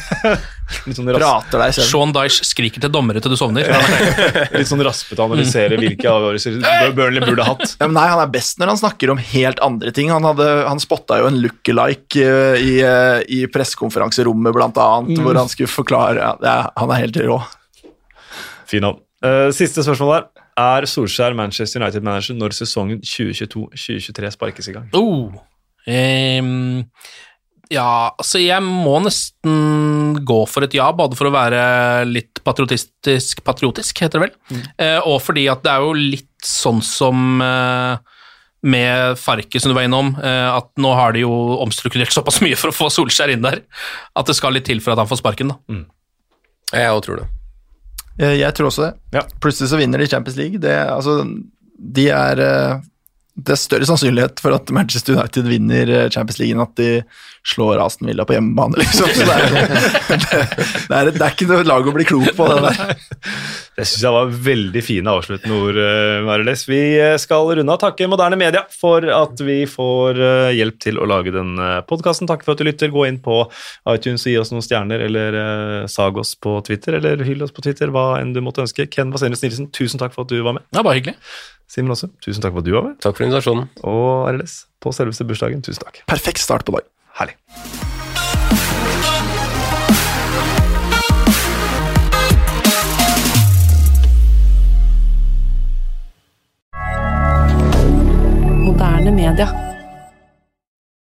Litt 0.88 0.96
sånn, 0.96 1.08
Prater 1.12 1.60
deg 1.60 1.74
selv. 1.76 1.88
Sean 1.90 2.12
Dyche 2.14 2.46
skriker 2.48 2.82
til 2.84 2.92
dommere 2.92 3.20
til 3.22 3.34
du 3.34 3.38
sovner. 3.38 3.68
litt 4.56 4.68
sånn 4.68 4.82
raspete 4.84 5.24
analysere 5.24 5.78
hvilke 5.80 6.08
avgjørelser 6.10 6.58
Burnley 6.96 7.24
burde 7.24 7.46
hatt. 7.46 7.64
Ja, 7.78 7.88
men 7.88 7.96
nei, 7.98 8.06
Han 8.12 8.22
er 8.22 8.32
best 8.32 8.60
når 8.60 8.72
han 8.72 8.80
snakker 8.80 9.12
om 9.14 9.20
helt 9.20 9.60
andre 9.64 9.92
ting. 9.94 10.12
Han, 10.14 10.26
hadde, 10.28 10.48
han 10.68 10.82
spotta 10.82 11.20
jo 11.20 11.28
en 11.30 11.40
lookalike 11.44 12.24
uh, 12.24 12.60
i, 12.60 12.78
uh, 12.84 13.20
i 13.28 13.44
pressekonferanserommet, 13.52 14.54
blant 14.56 14.80
annet, 14.80 15.20
hvor 15.24 15.36
han 15.38 15.50
skulle 15.52 15.72
forklare 15.72 16.20
ja, 16.20 16.32
det 16.40 16.50
er, 16.50 16.70
Han 16.80 16.94
er 16.94 17.04
helt 17.04 17.20
rå. 17.28 17.40
Fin 18.70 18.86
navn. 18.86 19.02
Uh, 19.24 19.48
siste 19.56 19.84
spørsmål 19.84 20.16
der. 20.16 20.30
Er 20.54 20.86
Solskjær 20.86 21.34
Manchester 21.34 21.82
United-manager 21.82 22.36
når 22.38 22.54
sesongen 22.54 23.00
2022-2023 23.02 24.30
sparkes 24.36 24.70
i 24.70 24.74
gang? 24.76 24.86
Oh. 24.94 25.34
Ehm, 25.90 26.84
ja, 27.72 28.12
altså 28.18 28.40
jeg 28.42 28.60
må 28.64 28.98
nesten 29.04 30.18
gå 30.26 30.40
for 30.50 30.66
et 30.66 30.74
ja, 30.76 30.90
både 30.96 31.16
for 31.18 31.30
å 31.30 31.34
være 31.34 31.62
litt 32.08 32.42
patriotistisk 32.44 33.40
Patriotisk, 33.46 34.02
heter 34.04 34.20
det 34.20 34.26
vel, 34.26 34.64
eh, 34.80 34.98
og 35.00 35.20
fordi 35.24 35.46
at 35.52 35.64
det 35.64 35.72
er 35.72 35.84
jo 35.84 35.94
litt 35.96 36.44
sånn 36.44 36.82
som 36.84 37.40
eh, 37.44 37.96
med 38.64 39.18
Farke, 39.20 39.60
som 39.60 39.72
du 39.72 39.76
var 39.76 39.88
innom, 39.88 40.14
eh, 40.16 40.48
at 40.50 40.70
nå 40.80 40.92
har 40.96 41.16
de 41.16 41.24
jo 41.24 41.32
omstrukturert 41.64 42.12
såpass 42.16 42.40
mye 42.44 42.58
for 42.58 42.72
å 42.72 42.76
få 42.76 42.90
Solskjær 42.92 43.32
inn 43.34 43.44
der, 43.44 43.62
at 44.16 44.28
det 44.28 44.36
skal 44.36 44.56
litt 44.56 44.68
til 44.68 44.84
for 44.84 44.94
at 44.94 45.02
han 45.02 45.10
får 45.10 45.22
sparken, 45.22 45.52
da. 45.54 45.84
Jeg 46.74 46.92
òg 46.92 47.02
tror 47.06 47.22
det. 47.22 47.28
Jeg, 48.18 48.38
jeg 48.40 48.56
tror 48.56 48.70
også 48.70 48.86
det. 48.86 48.92
Ja. 49.16 49.24
Plutselig 49.42 49.70
så 49.72 49.78
vinner 49.80 50.00
de 50.00 50.08
Champions 50.10 50.38
League. 50.38 50.60
Det, 50.62 50.74
altså, 50.90 51.20
de 51.98 52.08
er 52.14 52.42
eh, 52.42 52.82
Det 53.34 53.56
er 53.56 53.58
større 53.58 53.88
sannsynlighet 53.88 54.42
for 54.42 54.54
at 54.54 54.70
Manchester 54.70 55.16
United 55.16 55.48
vinner 55.50 55.90
eh, 55.90 56.10
Champions 56.14 56.38
League 56.38 56.54
enn 56.54 56.62
at 56.62 56.76
de 56.78 56.90
slår 57.46 57.86
Aston 57.86 58.08
Villa 58.08 58.24
på 58.24 58.32
hjemmebane, 58.32 58.78
liksom. 58.80 59.08
Så 59.12 59.26
det, 59.26 59.34
er, 59.34 59.50
det, 59.52 60.28
det, 60.88 60.96
er, 60.96 61.10
det 61.12 61.20
er 61.20 61.34
ikke 61.34 61.48
noe 61.50 61.66
lag 61.68 61.88
å 61.88 61.92
bli 61.94 62.06
klok 62.08 62.30
på, 62.38 62.46
det 62.48 62.70
der. 62.70 62.94
Det 63.74 63.86
syns 63.88 64.04
jeg 64.06 64.14
var 64.14 64.32
veldig 64.46 64.82
fine 64.86 65.12
avsluttende 65.12 65.58
ord, 65.58 65.78
eh, 65.82 66.20
Mariles. 66.24 66.64
Vi 66.70 66.80
eh, 66.96 67.16
skal 67.20 67.50
runde 67.58 67.74
av. 67.74 67.80
Takke 67.82 68.08
Moderne 68.08 68.38
Media 68.40 68.64
for 68.72 69.04
at 69.12 69.40
vi 69.44 69.58
får 69.68 70.20
eh, 70.22 70.52
hjelp 70.56 70.78
til 70.86 71.00
å 71.02 71.08
lage 71.10 71.34
den 71.34 71.56
podkasten. 71.88 72.30
Takk 72.30 72.46
for 72.46 72.54
at 72.54 72.62
du 72.62 72.68
lytter. 72.68 72.92
Gå 72.94 73.04
inn 73.10 73.20
på 73.24 73.42
iTunes 73.92 74.24
og 74.24 74.32
gi 74.32 74.38
oss 74.40 74.54
noen 74.54 74.64
stjerner, 74.64 75.04
eller 75.08 75.38
sag 75.90 76.16
oss 76.20 76.32
på 76.40 76.56
Twitter, 76.66 77.00
eller 77.00 77.26
hyll 77.26 77.44
oss 77.44 77.52
på 77.54 77.64
Twitter, 77.66 77.92
hva 77.92 78.20
enn 78.20 78.32
du 78.36 78.40
måtte 78.44 78.64
ønske. 78.64 78.88
Ken 78.88 79.12
Vasenius 79.12 79.44
Nilsen, 79.44 79.68
tusen 79.74 80.00
takk 80.00 80.16
for 80.16 80.24
at 80.24 80.32
du 80.32 80.40
var 80.46 80.56
med. 80.56 80.64
Er 80.72 80.86
bare 80.86 81.00
hyggelig. 81.00 81.18
Simen 81.70 81.92
også, 81.92 82.12
tusen 82.24 82.44
takk 82.44 82.54
for 82.54 82.64
at 82.64 82.68
du 82.68 82.74
var 82.76 82.88
med. 82.88 82.98
Takk 83.02 83.18
for 83.18 83.26
invitasjonen. 83.26 83.68
Og 83.82 84.30
RLS, 84.30 84.60
på 84.84 84.94
selveste 84.94 85.26
bursdagen, 85.28 85.64
tusen 85.64 85.82
takk. 85.82 86.04
Perfekt 86.10 86.44
start 86.44 86.66
på 86.68 86.76
dag. 86.76 86.93
Herlig. 87.16 87.36
Moderne 98.64 99.12
media. 99.12 99.63